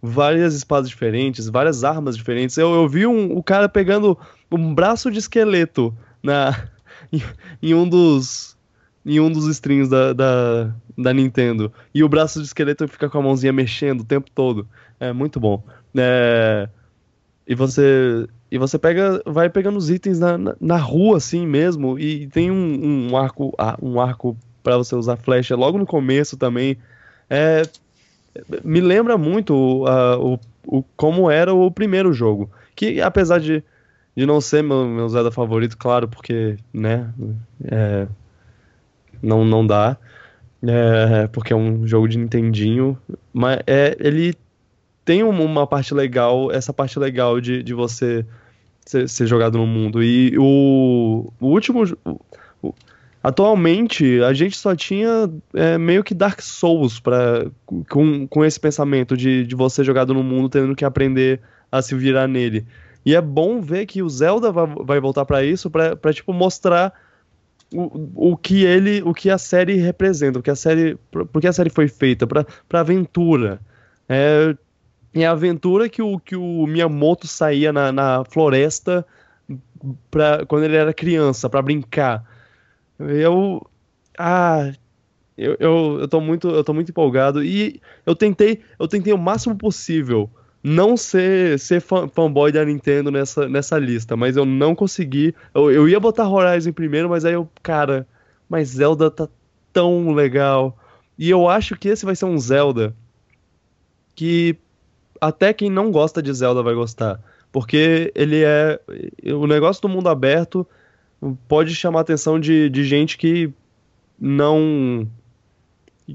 várias 0.00 0.54
espadas 0.54 0.88
diferentes, 0.88 1.48
várias 1.48 1.82
armas 1.82 2.16
diferentes. 2.16 2.56
Eu, 2.56 2.72
eu 2.74 2.88
vi 2.88 3.08
um, 3.08 3.36
o 3.36 3.42
cara 3.42 3.68
pegando 3.68 4.16
um 4.52 4.72
braço 4.72 5.10
de 5.10 5.18
esqueleto 5.18 5.92
na, 6.22 6.68
em, 7.12 7.20
em 7.60 7.74
um 7.74 7.88
dos 7.88 8.53
em 9.04 9.20
um 9.20 9.30
dos 9.30 9.46
streams 9.46 9.90
da, 9.90 10.12
da, 10.12 10.70
da, 10.96 11.12
Nintendo. 11.12 11.72
E 11.94 12.02
o 12.02 12.08
braço 12.08 12.40
de 12.40 12.46
esqueleto 12.46 12.88
fica 12.88 13.08
com 13.08 13.18
a 13.18 13.22
mãozinha 13.22 13.52
mexendo 13.52 14.00
o 14.00 14.04
tempo 14.04 14.30
todo. 14.34 14.66
É 14.98 15.12
muito 15.12 15.38
bom. 15.38 15.62
É, 15.96 16.68
e 17.46 17.54
você 17.54 18.26
e 18.50 18.58
você 18.58 18.78
pega 18.78 19.20
vai 19.26 19.50
pegando 19.50 19.76
os 19.76 19.90
itens 19.90 20.18
na, 20.18 20.38
na, 20.38 20.56
na 20.60 20.76
rua 20.76 21.18
assim 21.18 21.46
mesmo 21.46 21.98
e 21.98 22.28
tem 22.28 22.50
um, 22.50 23.10
um 23.10 23.16
arco 23.16 23.52
um 23.82 24.00
arco 24.00 24.36
para 24.62 24.78
você 24.78 24.94
usar 24.96 25.16
flecha 25.16 25.54
logo 25.54 25.76
no 25.76 25.86
começo 25.86 26.36
também. 26.36 26.78
É, 27.28 27.62
me 28.64 28.80
lembra 28.80 29.16
muito 29.16 29.54
uh, 29.84 30.38
o, 30.66 30.78
o, 30.78 30.82
como 30.96 31.30
era 31.30 31.52
o 31.52 31.70
primeiro 31.70 32.12
jogo. 32.12 32.50
Que 32.74 33.00
apesar 33.00 33.38
de, 33.38 33.62
de 34.16 34.26
não 34.26 34.40
ser 34.40 34.62
meu, 34.62 34.86
meu 34.86 35.08
Zelda 35.08 35.30
favorito, 35.30 35.76
claro, 35.76 36.08
porque, 36.08 36.56
né, 36.72 37.12
é, 37.64 38.08
não, 39.24 39.44
não 39.44 39.66
dá, 39.66 39.96
é, 40.62 41.26
porque 41.28 41.52
é 41.52 41.56
um 41.56 41.86
jogo 41.86 42.08
de 42.08 42.18
Nintendinho, 42.18 42.98
mas 43.32 43.58
é, 43.66 43.96
ele 44.00 44.34
tem 45.04 45.22
uma 45.22 45.66
parte 45.66 45.92
legal, 45.92 46.50
essa 46.50 46.72
parte 46.72 46.98
legal 46.98 47.40
de, 47.40 47.62
de 47.62 47.74
você 47.74 48.24
ser, 48.86 49.08
ser 49.08 49.26
jogado 49.26 49.58
no 49.58 49.66
mundo. 49.66 50.02
E 50.02 50.34
o, 50.38 51.30
o 51.40 51.46
último. 51.46 51.84
O, 52.62 52.74
Atualmente, 53.24 54.20
a 54.22 54.34
gente 54.34 54.54
só 54.54 54.76
tinha 54.76 55.30
é, 55.54 55.78
meio 55.78 56.04
que 56.04 56.12
Dark 56.12 56.42
Souls 56.42 57.00
pra, 57.00 57.46
com, 57.88 58.28
com 58.28 58.44
esse 58.44 58.60
pensamento 58.60 59.16
de, 59.16 59.46
de 59.46 59.54
você 59.54 59.82
jogado 59.82 60.12
no 60.12 60.22
mundo 60.22 60.50
tendo 60.50 60.76
que 60.76 60.84
aprender 60.84 61.40
a 61.72 61.80
se 61.80 61.94
virar 61.94 62.28
nele. 62.28 62.66
E 63.02 63.14
é 63.14 63.22
bom 63.22 63.62
ver 63.62 63.86
que 63.86 64.02
o 64.02 64.08
Zelda 64.10 64.52
vai, 64.52 64.66
vai 64.66 65.00
voltar 65.00 65.24
para 65.24 65.42
isso, 65.42 65.70
pra, 65.70 65.96
tipo, 66.12 66.34
mostrar 66.34 66.92
o, 67.72 68.32
o 68.32 68.36
que 68.36 68.64
ele, 68.64 69.02
o 69.02 69.14
que 69.14 69.30
a 69.30 69.38
série 69.38 69.74
representa, 69.76 70.38
o 70.38 70.42
que 70.42 70.50
a 70.50 70.56
série, 70.56 70.96
porque 71.32 71.46
a 71.46 71.52
série 71.52 71.70
foi 71.70 71.88
feita, 71.88 72.26
pra 72.26 72.46
aventura. 72.72 73.60
É, 74.08 74.56
é 75.14 75.26
a 75.26 75.30
aventura 75.30 75.88
que 75.88 76.02
o, 76.02 76.18
que 76.18 76.36
o 76.36 76.66
Miyamoto 76.66 77.26
saía 77.26 77.72
na, 77.72 77.92
na 77.92 78.24
floresta 78.24 79.06
pra, 80.10 80.44
quando 80.46 80.64
ele 80.64 80.76
era 80.76 80.92
criança, 80.92 81.48
para 81.48 81.62
brincar 81.62 82.24
eu. 82.98 83.66
Ah. 84.18 84.72
Eu, 85.36 85.56
eu, 85.58 85.98
eu, 86.02 86.08
tô 86.08 86.20
muito, 86.20 86.48
eu 86.48 86.62
tô 86.62 86.72
muito 86.72 86.90
empolgado. 86.90 87.42
E 87.42 87.80
eu 88.06 88.14
tentei, 88.14 88.62
eu 88.78 88.86
tentei 88.86 89.12
o 89.12 89.18
máximo 89.18 89.56
possível 89.56 90.30
não 90.64 90.96
ser, 90.96 91.58
ser 91.58 91.82
fan, 91.82 92.08
fanboy 92.08 92.50
da 92.50 92.64
Nintendo 92.64 93.10
nessa, 93.10 93.46
nessa 93.46 93.78
lista, 93.78 94.16
mas 94.16 94.34
eu 94.34 94.46
não 94.46 94.74
consegui. 94.74 95.34
Eu, 95.54 95.70
eu 95.70 95.86
ia 95.86 96.00
botar 96.00 96.26
Horizon 96.26 96.72
primeiro, 96.72 97.10
mas 97.10 97.26
aí 97.26 97.34
eu, 97.34 97.46
cara, 97.62 98.08
mas 98.48 98.68
Zelda 98.68 99.10
tá 99.10 99.28
tão 99.74 100.14
legal. 100.14 100.78
E 101.18 101.28
eu 101.28 101.50
acho 101.50 101.76
que 101.76 101.88
esse 101.88 102.06
vai 102.06 102.16
ser 102.16 102.24
um 102.24 102.38
Zelda 102.38 102.96
que 104.14 104.56
até 105.20 105.52
quem 105.52 105.68
não 105.68 105.90
gosta 105.90 106.22
de 106.22 106.32
Zelda 106.32 106.62
vai 106.62 106.74
gostar. 106.74 107.20
Porque 107.52 108.10
ele 108.14 108.42
é. 108.42 108.80
O 109.34 109.46
negócio 109.46 109.82
do 109.82 109.88
mundo 109.88 110.08
aberto 110.08 110.66
pode 111.46 111.74
chamar 111.74 112.00
a 112.00 112.02
atenção 112.02 112.40
de, 112.40 112.70
de 112.70 112.84
gente 112.84 113.18
que 113.18 113.52
não 114.18 115.06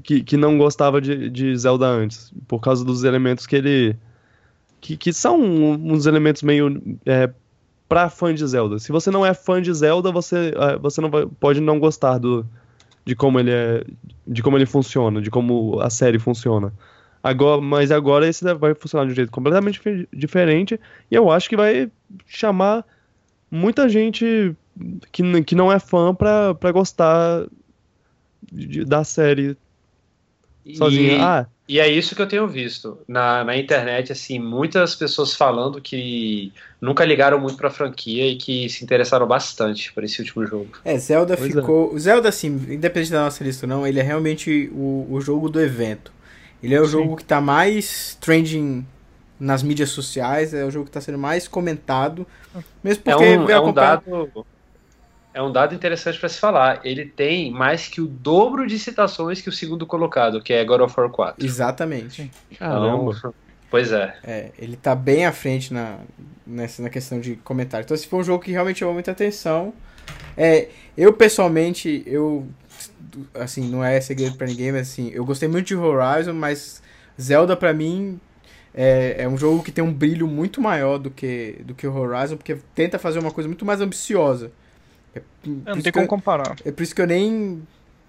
que, 0.02 0.22
que 0.22 0.36
não 0.36 0.58
gostava 0.58 1.00
de, 1.00 1.30
de 1.30 1.56
Zelda 1.56 1.86
antes, 1.86 2.32
por 2.46 2.60
causa 2.60 2.84
dos 2.84 3.04
elementos 3.04 3.46
que 3.46 3.56
ele 3.56 3.96
que, 4.80 4.96
que 4.96 5.12
são 5.12 5.40
uns 5.40 6.06
elementos 6.06 6.42
meio 6.42 6.82
é, 7.04 7.30
para 7.88 8.08
fã 8.08 8.34
de 8.34 8.46
Zelda. 8.46 8.78
Se 8.78 8.92
você 8.92 9.10
não 9.10 9.24
é 9.24 9.34
fã 9.34 9.60
de 9.60 9.72
Zelda, 9.72 10.10
você, 10.10 10.52
é, 10.56 10.78
você 10.78 11.00
não 11.00 11.10
vai, 11.10 11.26
pode 11.26 11.60
não 11.60 11.78
gostar 11.78 12.18
do, 12.18 12.46
de 13.04 13.14
como 13.14 13.38
ele 13.38 13.50
é, 13.50 13.84
de 14.26 14.42
como 14.42 14.56
ele 14.56 14.66
funciona, 14.66 15.20
de 15.20 15.30
como 15.30 15.80
a 15.80 15.90
série 15.90 16.18
funciona. 16.18 16.72
Agora, 17.22 17.60
mas 17.60 17.90
agora 17.90 18.26
esse 18.26 18.42
vai 18.54 18.74
funcionar 18.74 19.04
de 19.04 19.12
um 19.12 19.14
jeito 19.14 19.30
completamente 19.30 20.08
diferente 20.10 20.80
e 21.10 21.14
eu 21.14 21.30
acho 21.30 21.50
que 21.50 21.56
vai 21.56 21.90
chamar 22.26 22.84
muita 23.50 23.88
gente 23.88 24.56
que, 25.12 25.42
que 25.42 25.54
não 25.54 25.70
é 25.70 25.78
fã 25.78 26.14
pra, 26.14 26.54
pra 26.54 26.72
gostar 26.72 27.46
de, 28.50 28.84
da 28.84 29.04
série 29.04 29.54
sozinha. 30.74 31.12
E, 31.12 31.20
ah, 31.20 31.46
e 31.70 31.78
é 31.78 31.88
isso 31.88 32.16
que 32.16 32.20
eu 32.20 32.26
tenho 32.26 32.48
visto 32.48 32.98
na, 33.06 33.44
na 33.44 33.56
internet, 33.56 34.10
assim, 34.10 34.40
muitas 34.40 34.96
pessoas 34.96 35.36
falando 35.36 35.80
que 35.80 36.52
nunca 36.80 37.04
ligaram 37.04 37.38
muito 37.38 37.56
pra 37.56 37.70
franquia 37.70 38.26
e 38.26 38.34
que 38.34 38.68
se 38.68 38.82
interessaram 38.82 39.24
bastante 39.24 39.92
por 39.92 40.02
esse 40.02 40.18
último 40.18 40.44
jogo. 40.44 40.70
É, 40.84 40.98
Zelda 40.98 41.36
pois 41.36 41.56
é. 41.56 41.60
ficou. 41.60 41.94
É. 41.94 41.98
Zelda, 42.00 42.28
assim, 42.28 42.48
independente 42.48 43.12
da 43.12 43.22
nossa 43.22 43.44
lista 43.44 43.66
ou 43.66 43.70
não, 43.70 43.86
ele 43.86 44.00
é 44.00 44.02
realmente 44.02 44.68
o, 44.72 45.06
o 45.08 45.20
jogo 45.20 45.48
do 45.48 45.60
evento. 45.60 46.12
Ele 46.60 46.74
é 46.74 46.80
o 46.80 46.86
Sim. 46.86 46.90
jogo 46.90 47.14
que 47.14 47.22
tá 47.22 47.40
mais 47.40 48.18
trending 48.20 48.84
nas 49.38 49.62
mídias 49.62 49.90
sociais, 49.90 50.52
é 50.52 50.64
o 50.64 50.72
jogo 50.72 50.86
que 50.86 50.90
tá 50.90 51.00
sendo 51.00 51.18
mais 51.18 51.46
comentado. 51.46 52.26
Mesmo 52.82 53.04
porque 53.04 53.24
é 53.24 53.38
um, 53.38 53.48
é 53.48 53.60
um 53.60 53.72
dado 53.72 54.44
é 55.32 55.40
um 55.40 55.52
dado 55.52 55.74
interessante 55.74 56.18
para 56.18 56.28
se 56.28 56.38
falar. 56.38 56.80
Ele 56.84 57.06
tem 57.06 57.50
mais 57.50 57.86
que 57.86 58.00
o 58.00 58.06
dobro 58.06 58.66
de 58.66 58.78
citações 58.78 59.40
que 59.40 59.48
o 59.48 59.52
segundo 59.52 59.86
colocado, 59.86 60.42
que 60.42 60.52
é 60.52 60.64
God 60.64 60.80
of 60.80 60.94
War 60.98 61.08
4. 61.08 61.44
Exatamente. 61.44 62.30
Caramba. 62.58 63.12
Então, 63.16 63.34
pois 63.70 63.92
é. 63.92 64.16
É, 64.24 64.50
ele 64.58 64.76
tá 64.76 64.94
bem 64.94 65.26
à 65.26 65.32
frente 65.32 65.72
na, 65.72 65.98
nessa, 66.46 66.82
na 66.82 66.90
questão 66.90 67.20
de 67.20 67.36
comentário. 67.36 67.84
Então, 67.84 67.94
esse 67.94 68.08
foi 68.08 68.20
um 68.20 68.24
jogo 68.24 68.42
que 68.42 68.50
realmente 68.50 68.80
chamou 68.80 68.94
muita 68.94 69.12
atenção. 69.12 69.72
É, 70.36 70.68
eu, 70.96 71.12
pessoalmente, 71.12 72.02
eu. 72.06 72.46
Assim, 73.34 73.68
não 73.68 73.84
é 73.84 74.00
segredo 74.00 74.36
para 74.36 74.46
ninguém, 74.46 74.72
mas 74.72 74.82
assim, 74.82 75.10
eu 75.12 75.24
gostei 75.24 75.48
muito 75.48 75.66
de 75.66 75.76
Horizon, 75.76 76.32
mas 76.32 76.80
Zelda, 77.20 77.56
para 77.56 77.74
mim, 77.74 78.20
é, 78.72 79.16
é 79.18 79.28
um 79.28 79.36
jogo 79.36 79.62
que 79.62 79.72
tem 79.72 79.82
um 79.82 79.92
brilho 79.92 80.28
muito 80.28 80.60
maior 80.60 80.96
do 80.96 81.10
que, 81.10 81.60
do 81.64 81.74
que 81.74 81.86
o 81.86 81.94
Horizon, 81.94 82.36
porque 82.36 82.56
tenta 82.74 82.98
fazer 82.98 83.18
uma 83.18 83.32
coisa 83.32 83.48
muito 83.48 83.64
mais 83.64 83.80
ambiciosa. 83.80 84.52
É, 85.14 85.18
é 85.18 85.22
não 85.74 85.82
tem 85.82 85.92
como 85.92 86.04
eu, 86.04 86.08
comparar. 86.08 86.56
É 86.64 86.70
por 86.70 86.82
isso 86.82 86.94
que 86.94 87.02
eu 87.02 87.06
nem, 87.06 87.62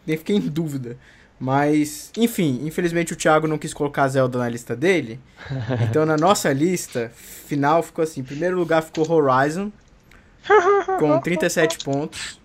nem 0.06 0.18
fiquei 0.18 0.36
em 0.36 0.40
dúvida. 0.40 0.98
Mas, 1.40 2.12
enfim, 2.16 2.62
infelizmente 2.64 3.14
o 3.14 3.16
Thiago 3.16 3.48
não 3.48 3.58
quis 3.58 3.74
colocar 3.74 4.08
Zelda 4.08 4.38
na 4.38 4.48
lista 4.48 4.76
dele. 4.76 5.20
Então 5.90 6.06
na 6.06 6.16
nossa 6.16 6.54
lista 6.54 7.12
final 7.16 7.82
ficou 7.82 8.04
assim: 8.04 8.22
em 8.22 8.24
primeiro 8.24 8.56
lugar 8.56 8.84
ficou 8.84 9.10
Horizon, 9.10 9.72
com 11.00 11.20
37 11.20 11.84
pontos. 11.84 12.40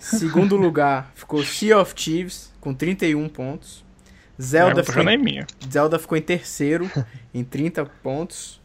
Segundo 0.00 0.56
lugar 0.56 1.12
ficou 1.14 1.44
Sea 1.44 1.78
of 1.78 1.94
Thieves, 1.94 2.52
com 2.60 2.74
31 2.74 3.28
pontos. 3.28 3.84
Zelda, 4.40 4.84
ficou 4.84 5.02
em, 5.02 5.46
Zelda 5.70 5.98
ficou 5.98 6.16
em 6.18 6.22
terceiro, 6.22 6.90
em 7.32 7.44
30 7.44 7.84
pontos. 8.02 8.60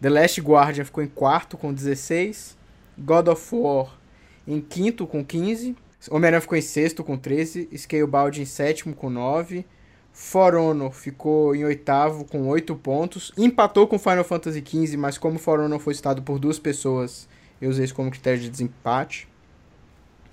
The 0.00 0.08
Last 0.08 0.40
Guardian 0.40 0.84
ficou 0.84 1.02
em 1.02 1.08
quarto, 1.08 1.56
com 1.56 1.72
16. 1.72 2.56
God 2.98 3.28
of 3.28 3.54
War 3.54 3.99
em 4.46 4.60
quinto, 4.60 5.06
com 5.06 5.24
15. 5.24 5.76
Homem-Aranha 6.10 6.40
ficou 6.40 6.56
em 6.56 6.62
sexto, 6.62 7.04
com 7.04 7.16
13. 7.16 7.68
Scalebound 7.76 8.40
em 8.40 8.44
sétimo, 8.44 8.94
com 8.94 9.10
9. 9.10 9.64
For 10.12 10.54
Honor 10.54 10.92
ficou 10.92 11.54
em 11.54 11.64
oitavo, 11.64 12.24
com 12.24 12.48
8 12.48 12.74
pontos. 12.76 13.32
Empatou 13.36 13.86
com 13.86 13.98
Final 13.98 14.24
Fantasy 14.24 14.62
XV, 14.66 14.96
mas 14.96 15.16
como 15.16 15.38
For 15.38 15.60
Honor 15.60 15.78
foi 15.78 15.94
citado 15.94 16.22
por 16.22 16.38
duas 16.38 16.58
pessoas, 16.58 17.28
eu 17.60 17.70
usei 17.70 17.84
isso 17.84 17.94
como 17.94 18.10
critério 18.10 18.40
de 18.40 18.50
desempate. 18.50 19.28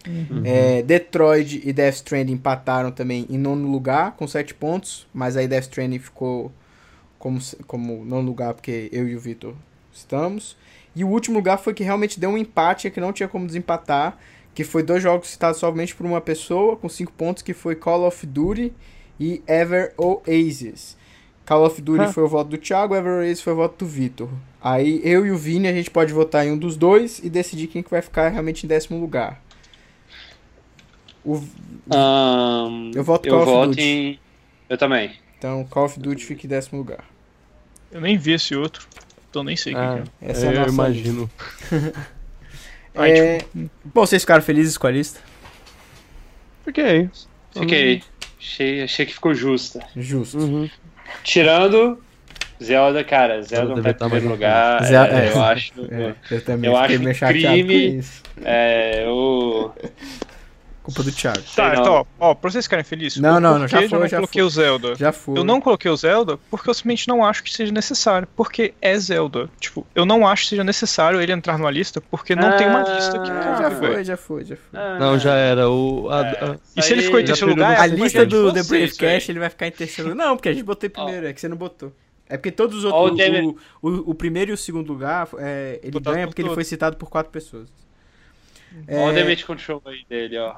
Uhum. 0.05 0.41
É, 0.43 0.81
Detroit 0.81 1.61
e 1.63 1.73
Death 1.73 1.95
Stranding 1.95 2.33
empataram 2.33 2.91
também 2.91 3.25
em 3.29 3.37
nono 3.37 3.69
lugar, 3.69 4.15
com 4.15 4.27
7 4.27 4.53
pontos, 4.53 5.07
mas 5.13 5.35
aí 5.35 5.47
Death 5.47 5.63
Stranding 5.63 5.99
ficou 5.99 6.51
como, 7.19 7.39
como 7.65 8.05
nono 8.05 8.27
lugar, 8.27 8.53
porque 8.53 8.89
eu 8.91 9.07
e 9.07 9.15
o 9.15 9.19
Victor 9.19 9.53
estamos. 9.93 10.55
E 10.97 11.03
o 11.03 11.09
último 11.09 11.35
lugar 11.35 11.59
foi 11.59 11.75
que 11.75 11.83
realmente 11.83 12.19
deu 12.19 12.31
um 12.31 12.37
empate, 12.39 12.89
que 12.89 12.99
não 12.99 13.13
tinha 13.13 13.29
como 13.29 13.45
desempatar, 13.45 14.17
que 14.55 14.63
foi 14.63 14.81
dois 14.81 15.03
jogos 15.03 15.29
citados 15.29 15.59
somente 15.59 15.95
por 15.95 16.07
uma 16.07 16.19
pessoa, 16.19 16.75
com 16.75 16.89
5 16.89 17.13
pontos, 17.13 17.43
que 17.43 17.53
foi 17.53 17.75
Call 17.75 18.07
of 18.07 18.25
Duty 18.25 18.73
e 19.19 19.43
Ever 19.45 19.93
Oasis. 19.95 20.97
Call 21.45 21.67
of 21.67 21.79
Duty 21.79 22.05
ah. 22.05 22.11
foi 22.11 22.23
o 22.23 22.27
voto 22.27 22.49
do 22.49 22.57
Thiago, 22.57 22.95
Ever 22.95 23.19
Oasis 23.19 23.41
foi 23.41 23.53
o 23.53 23.57
voto 23.57 23.85
do 23.85 23.87
Vitor. 23.87 24.27
Aí 24.59 24.99
eu 25.03 25.23
e 25.23 25.29
o 25.29 25.37
Vini 25.37 25.67
a 25.67 25.71
gente 25.71 25.91
pode 25.91 26.11
votar 26.11 26.47
em 26.47 26.51
um 26.51 26.57
dos 26.57 26.75
dois 26.75 27.19
e 27.19 27.29
decidir 27.29 27.67
quem 27.67 27.83
que 27.83 27.91
vai 27.91 28.01
ficar 28.01 28.29
realmente 28.29 28.65
em 28.65 28.67
décimo 28.67 28.99
lugar. 28.99 29.39
O... 31.23 31.35
Um, 31.93 32.89
eu 32.95 33.03
voto 33.03 33.29
Call 33.29 33.37
eu 33.37 33.43
of 33.43 33.51
voto 33.51 33.69
Duty. 33.69 33.81
Em... 33.83 34.19
Eu 34.67 34.79
também. 34.79 35.11
Então 35.37 35.63
Call 35.65 35.85
of 35.85 35.99
Duty 35.99 36.25
fica 36.25 36.47
em 36.47 36.49
décimo 36.49 36.79
lugar. 36.79 37.05
Eu 37.91 38.01
nem 38.01 38.17
vi 38.17 38.31
esse 38.33 38.55
outro, 38.55 38.87
então 39.29 39.43
nem 39.43 39.55
sei 39.55 39.73
ah, 39.75 40.01
que 40.19 40.25
é. 40.25 40.29
Essa 40.31 40.47
é, 40.47 40.55
é 40.55 40.57
eu 40.59 40.67
imagino. 40.67 41.29
é... 42.95 43.39
Bom, 43.85 44.05
vocês 44.05 44.21
ficaram 44.21 44.41
felizes 44.41 44.77
com 44.77 44.87
a 44.87 44.91
lista? 44.91 45.19
Fiquei. 46.65 47.09
Fiquei. 47.51 48.03
Achei, 48.39 48.83
achei 48.83 49.05
que 49.05 49.13
ficou 49.13 49.33
justa. 49.33 49.85
Justo. 49.95 50.37
Uhum. 50.37 50.69
Tirando 51.23 52.01
Zelda, 52.63 53.03
cara, 53.03 53.41
Zelda 53.43 53.75
não 53.75 53.83
tá 53.83 53.91
em 53.91 53.93
primeiro 53.93 54.29
lugar. 54.29 54.83
Zelda, 54.83 55.19
é, 55.19 55.27
é, 55.27 55.31
eu 55.31 55.43
acho. 55.43 55.73
É, 55.91 56.15
eu 56.31 56.41
também 56.43 56.69
eu 56.69 56.77
acho 56.77 56.99
crime. 57.27 58.03
É, 58.43 59.03
eu. 59.05 59.73
Culpa 60.87 61.03
do 61.03 61.11
Thiago. 61.11 61.41
Tá, 61.53 61.75
então, 61.75 61.93
ó, 61.93 62.05
ó, 62.17 62.33
pra 62.33 62.49
vocês 62.49 62.63
ficarem 62.63 62.85
felizes. 62.85 63.19
Não, 63.19 63.41
não, 63.41 63.59
não, 63.59 63.67
já 63.67 63.79
foi, 63.79 63.85
eu 63.87 63.99
não 63.99 64.07
já 64.07 64.17
coloquei 64.17 64.41
foi. 64.41 64.47
o 64.47 64.49
Zelda. 64.49 64.95
Já 64.95 65.11
foi. 65.11 65.37
Eu 65.37 65.43
não 65.43 65.59
coloquei 65.59 65.91
o 65.91 65.97
Zelda 65.97 66.39
porque 66.49 66.69
eu 66.69 66.73
simplesmente 66.73 67.09
não 67.09 67.25
acho 67.25 67.43
que 67.43 67.53
seja 67.53 67.73
necessário. 67.73 68.25
Porque 68.37 68.73
é 68.81 68.97
Zelda. 68.97 69.49
Tipo, 69.59 69.85
eu 69.93 70.05
não 70.05 70.25
acho 70.25 70.43
que 70.43 70.49
seja 70.51 70.63
necessário 70.63 71.19
ele 71.19 71.33
entrar 71.33 71.57
numa 71.57 71.69
lista 71.69 71.99
porque 71.99 72.37
não 72.37 72.47
ah, 72.47 72.53
tem 72.53 72.67
uma 72.67 72.83
lista 72.83 73.19
que. 73.19 73.29
Ah, 73.29 73.57
já 73.59 73.71
foi, 73.71 74.03
já 74.05 74.17
foi, 74.17 74.45
já 74.45 74.55
foi. 74.55 74.79
Ah, 74.79 74.97
não, 74.97 75.19
já 75.19 75.35
era. 75.35 75.69
O, 75.69 76.07
a, 76.09 76.21
a, 76.21 76.25
é. 76.25 76.59
e 76.77 76.81
se 76.81 76.93
ele 76.93 77.01
ficou 77.01 77.19
em 77.19 77.25
terceiro 77.25 77.51
lugar? 77.51 77.77
A 77.81 77.85
lista 77.85 78.25
do 78.25 78.53
The 78.53 78.63
Brave 78.63 78.95
Cash 78.95 79.27
ele 79.27 79.39
vai 79.39 79.49
ficar 79.49 79.67
em 79.67 79.71
terceiro 79.71 80.11
lugar. 80.11 80.25
Não, 80.25 80.37
porque 80.37 80.47
a 80.47 80.53
gente 80.53 80.63
botou 80.63 80.87
em 80.87 80.91
primeiro, 80.91 81.25
oh. 81.25 81.29
é 81.29 81.33
que 81.33 81.41
você 81.41 81.49
não 81.49 81.57
botou. 81.57 81.91
É 82.29 82.37
porque 82.37 82.51
todos 82.51 82.77
os 82.77 82.85
outros. 82.85 83.19
Oh, 83.81 83.87
o, 83.87 83.89
o, 83.89 84.11
o, 84.11 84.15
primeiro 84.15 84.51
e 84.51 84.53
o 84.53 84.57
segundo 84.57 84.87
lugar, 84.87 85.27
é, 85.37 85.81
ele 85.83 85.91
Botado 85.91 86.15
ganha 86.15 86.27
porque 86.27 86.41
ele 86.41 86.53
foi 86.53 86.63
citado 86.63 86.95
por 86.95 87.09
quatro 87.09 87.29
pessoas. 87.29 87.67
Olha 88.87 88.95
é... 88.95 89.11
o 89.11 89.13
damage 89.13 89.43
control 89.43 89.81
aí 89.85 90.05
dele, 90.09 90.37
ó 90.37 90.55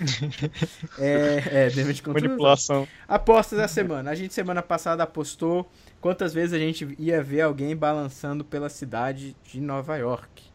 é, 0.98 1.42
é, 1.66 1.70
damage 1.70 2.02
control. 2.02 2.22
Manipulação. 2.22 2.88
Apostas 3.06 3.58
da 3.58 3.68
semana. 3.68 4.10
A 4.10 4.14
gente 4.14 4.34
semana 4.34 4.62
passada 4.62 5.02
apostou 5.02 5.70
quantas 6.00 6.34
vezes 6.34 6.52
a 6.52 6.58
gente 6.58 6.94
ia 6.98 7.22
ver 7.22 7.42
alguém 7.42 7.76
balançando 7.76 8.44
pela 8.44 8.68
cidade 8.68 9.36
de 9.44 9.60
Nova 9.60 9.96
York. 9.96 10.52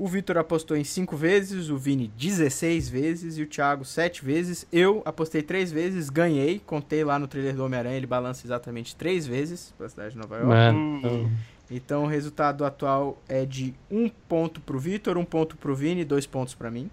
O 0.00 0.08
Vitor 0.08 0.38
apostou 0.38 0.78
em 0.78 0.82
5 0.82 1.14
vezes, 1.14 1.68
o 1.68 1.76
Vini 1.76 2.10
16 2.16 2.88
vezes 2.88 3.36
e 3.36 3.42
o 3.42 3.46
Thiago 3.46 3.84
7 3.84 4.24
vezes. 4.24 4.66
Eu 4.72 5.02
apostei 5.04 5.42
3 5.42 5.70
vezes, 5.70 6.08
ganhei. 6.08 6.58
Contei 6.58 7.04
lá 7.04 7.18
no 7.18 7.28
trailer 7.28 7.54
do 7.54 7.62
Homem-Aranha, 7.62 7.98
ele 7.98 8.06
balança 8.06 8.46
exatamente 8.46 8.96
3 8.96 9.26
vezes 9.26 9.74
pela 9.76 9.90
cidade 9.90 10.12
de 10.14 10.18
Nova 10.18 10.38
York. 10.38 10.74
Hum. 10.74 11.30
Então 11.70 12.04
o 12.04 12.06
resultado 12.06 12.64
atual 12.64 13.18
é 13.28 13.44
de 13.44 13.74
1 13.90 14.04
um 14.04 14.08
ponto 14.08 14.60
pro 14.62 14.78
Vitor, 14.78 15.18
1 15.18 15.20
um 15.20 15.24
ponto 15.24 15.54
pro 15.58 15.76
Vini, 15.76 16.02
2 16.02 16.24
pontos 16.24 16.54
para 16.54 16.70
mim. 16.70 16.90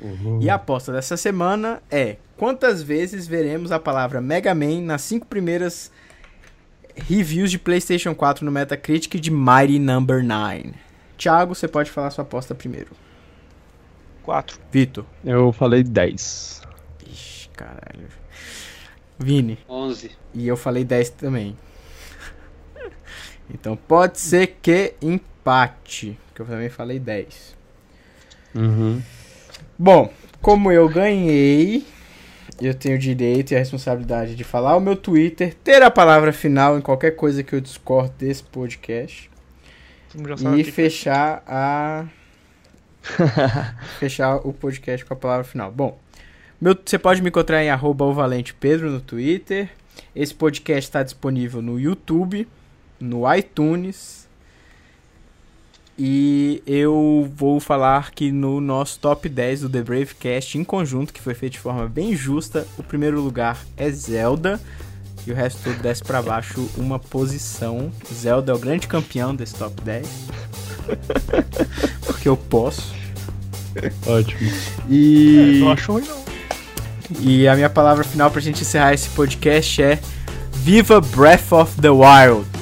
Uhum. 0.00 0.40
E 0.40 0.48
a 0.48 0.54
aposta 0.54 0.92
dessa 0.92 1.16
semana 1.16 1.82
é: 1.90 2.16
quantas 2.36 2.82
vezes 2.82 3.26
veremos 3.26 3.70
a 3.70 3.78
palavra 3.78 4.20
Mega 4.20 4.54
Man 4.54 4.80
nas 4.82 5.02
cinco 5.02 5.26
primeiras 5.26 5.90
reviews 6.94 7.50
de 7.50 7.58
PlayStation 7.58 8.14
4 8.14 8.44
no 8.44 8.50
Metacritic 8.50 9.20
de 9.20 9.30
Mighty 9.30 9.78
Number 9.78 10.24
9? 10.24 10.72
Thiago, 11.18 11.54
você 11.54 11.68
pode 11.68 11.90
falar 11.90 12.10
sua 12.10 12.22
aposta 12.22 12.54
primeiro. 12.54 12.90
4. 14.22 14.58
Vitor. 14.72 15.04
Eu 15.24 15.52
falei 15.52 15.82
10. 15.82 16.62
Ixi, 17.06 17.48
caralho. 17.50 18.08
Vini. 19.18 19.58
11. 19.68 20.10
E 20.32 20.48
eu 20.48 20.56
falei 20.56 20.82
10 20.82 21.10
também. 21.10 21.56
então 23.52 23.76
pode 23.76 24.18
ser 24.18 24.58
que 24.62 24.94
empate. 25.02 26.18
Que 26.34 26.40
eu 26.40 26.46
também 26.46 26.70
falei 26.70 26.98
10. 26.98 27.56
Uhum. 28.54 29.02
Bom, 29.82 30.12
como 30.42 30.70
eu 30.70 30.86
ganhei, 30.90 31.86
eu 32.60 32.74
tenho 32.74 32.96
o 32.96 32.98
direito 32.98 33.52
e 33.52 33.56
a 33.56 33.58
responsabilidade 33.60 34.36
de 34.36 34.44
falar 34.44 34.76
o 34.76 34.80
meu 34.80 34.94
Twitter, 34.94 35.54
ter 35.64 35.82
a 35.82 35.90
palavra 35.90 36.34
final 36.34 36.76
em 36.76 36.82
qualquer 36.82 37.12
coisa 37.12 37.42
que 37.42 37.54
eu 37.54 37.62
discordo 37.62 38.12
desse 38.18 38.42
podcast. 38.42 39.30
E 40.58 40.64
fechar 40.64 41.42
a. 41.46 42.04
fechar 43.98 44.46
o 44.46 44.52
podcast 44.52 45.06
com 45.06 45.14
a 45.14 45.16
palavra 45.16 45.44
final. 45.44 45.72
Bom, 45.72 45.98
meu, 46.60 46.76
você 46.84 46.98
pode 46.98 47.22
me 47.22 47.30
encontrar 47.30 47.64
em 47.64 47.70
arroba 47.70 48.04
no 48.28 49.00
Twitter. 49.00 49.70
Esse 50.14 50.34
podcast 50.34 50.90
está 50.90 51.02
disponível 51.02 51.62
no 51.62 51.80
YouTube, 51.80 52.46
no 53.00 53.34
iTunes 53.34 54.19
e 55.98 56.62
eu 56.66 57.30
vou 57.36 57.60
falar 57.60 58.10
que 58.10 58.32
no 58.32 58.60
nosso 58.60 58.98
top 58.98 59.28
10 59.28 59.62
do 59.62 59.68
The 59.68 59.82
Bravecast 59.82 60.56
em 60.56 60.64
conjunto, 60.64 61.12
que 61.12 61.20
foi 61.20 61.34
feito 61.34 61.54
de 61.54 61.58
forma 61.58 61.86
bem 61.86 62.16
justa, 62.16 62.66
o 62.78 62.82
primeiro 62.82 63.20
lugar 63.20 63.58
é 63.76 63.90
Zelda. 63.90 64.60
E 65.26 65.30
o 65.30 65.34
resto 65.34 65.60
tudo 65.62 65.82
desce 65.82 66.02
pra 66.02 66.22
baixo 66.22 66.66
uma 66.78 66.98
posição. 66.98 67.92
Zelda 68.12 68.52
é 68.52 68.54
o 68.54 68.58
grande 68.58 68.88
campeão 68.88 69.34
desse 69.34 69.54
top 69.54 69.78
10. 69.82 70.08
Porque 72.06 72.28
eu 72.28 72.36
posso. 72.36 72.94
Ótimo. 74.06 74.50
E. 74.88 75.56
É, 75.56 75.60
não 75.60 75.70
acho 75.70 75.92
ruim, 75.92 76.04
não. 76.04 76.20
E 77.20 77.46
a 77.46 77.54
minha 77.54 77.68
palavra 77.68 78.04
final 78.04 78.30
pra 78.30 78.40
gente 78.40 78.62
encerrar 78.62 78.94
esse 78.94 79.08
podcast 79.10 79.82
é 79.82 79.98
Viva 80.52 81.00
Breath 81.00 81.52
of 81.52 81.80
the 81.80 81.90
Wild! 81.90 82.59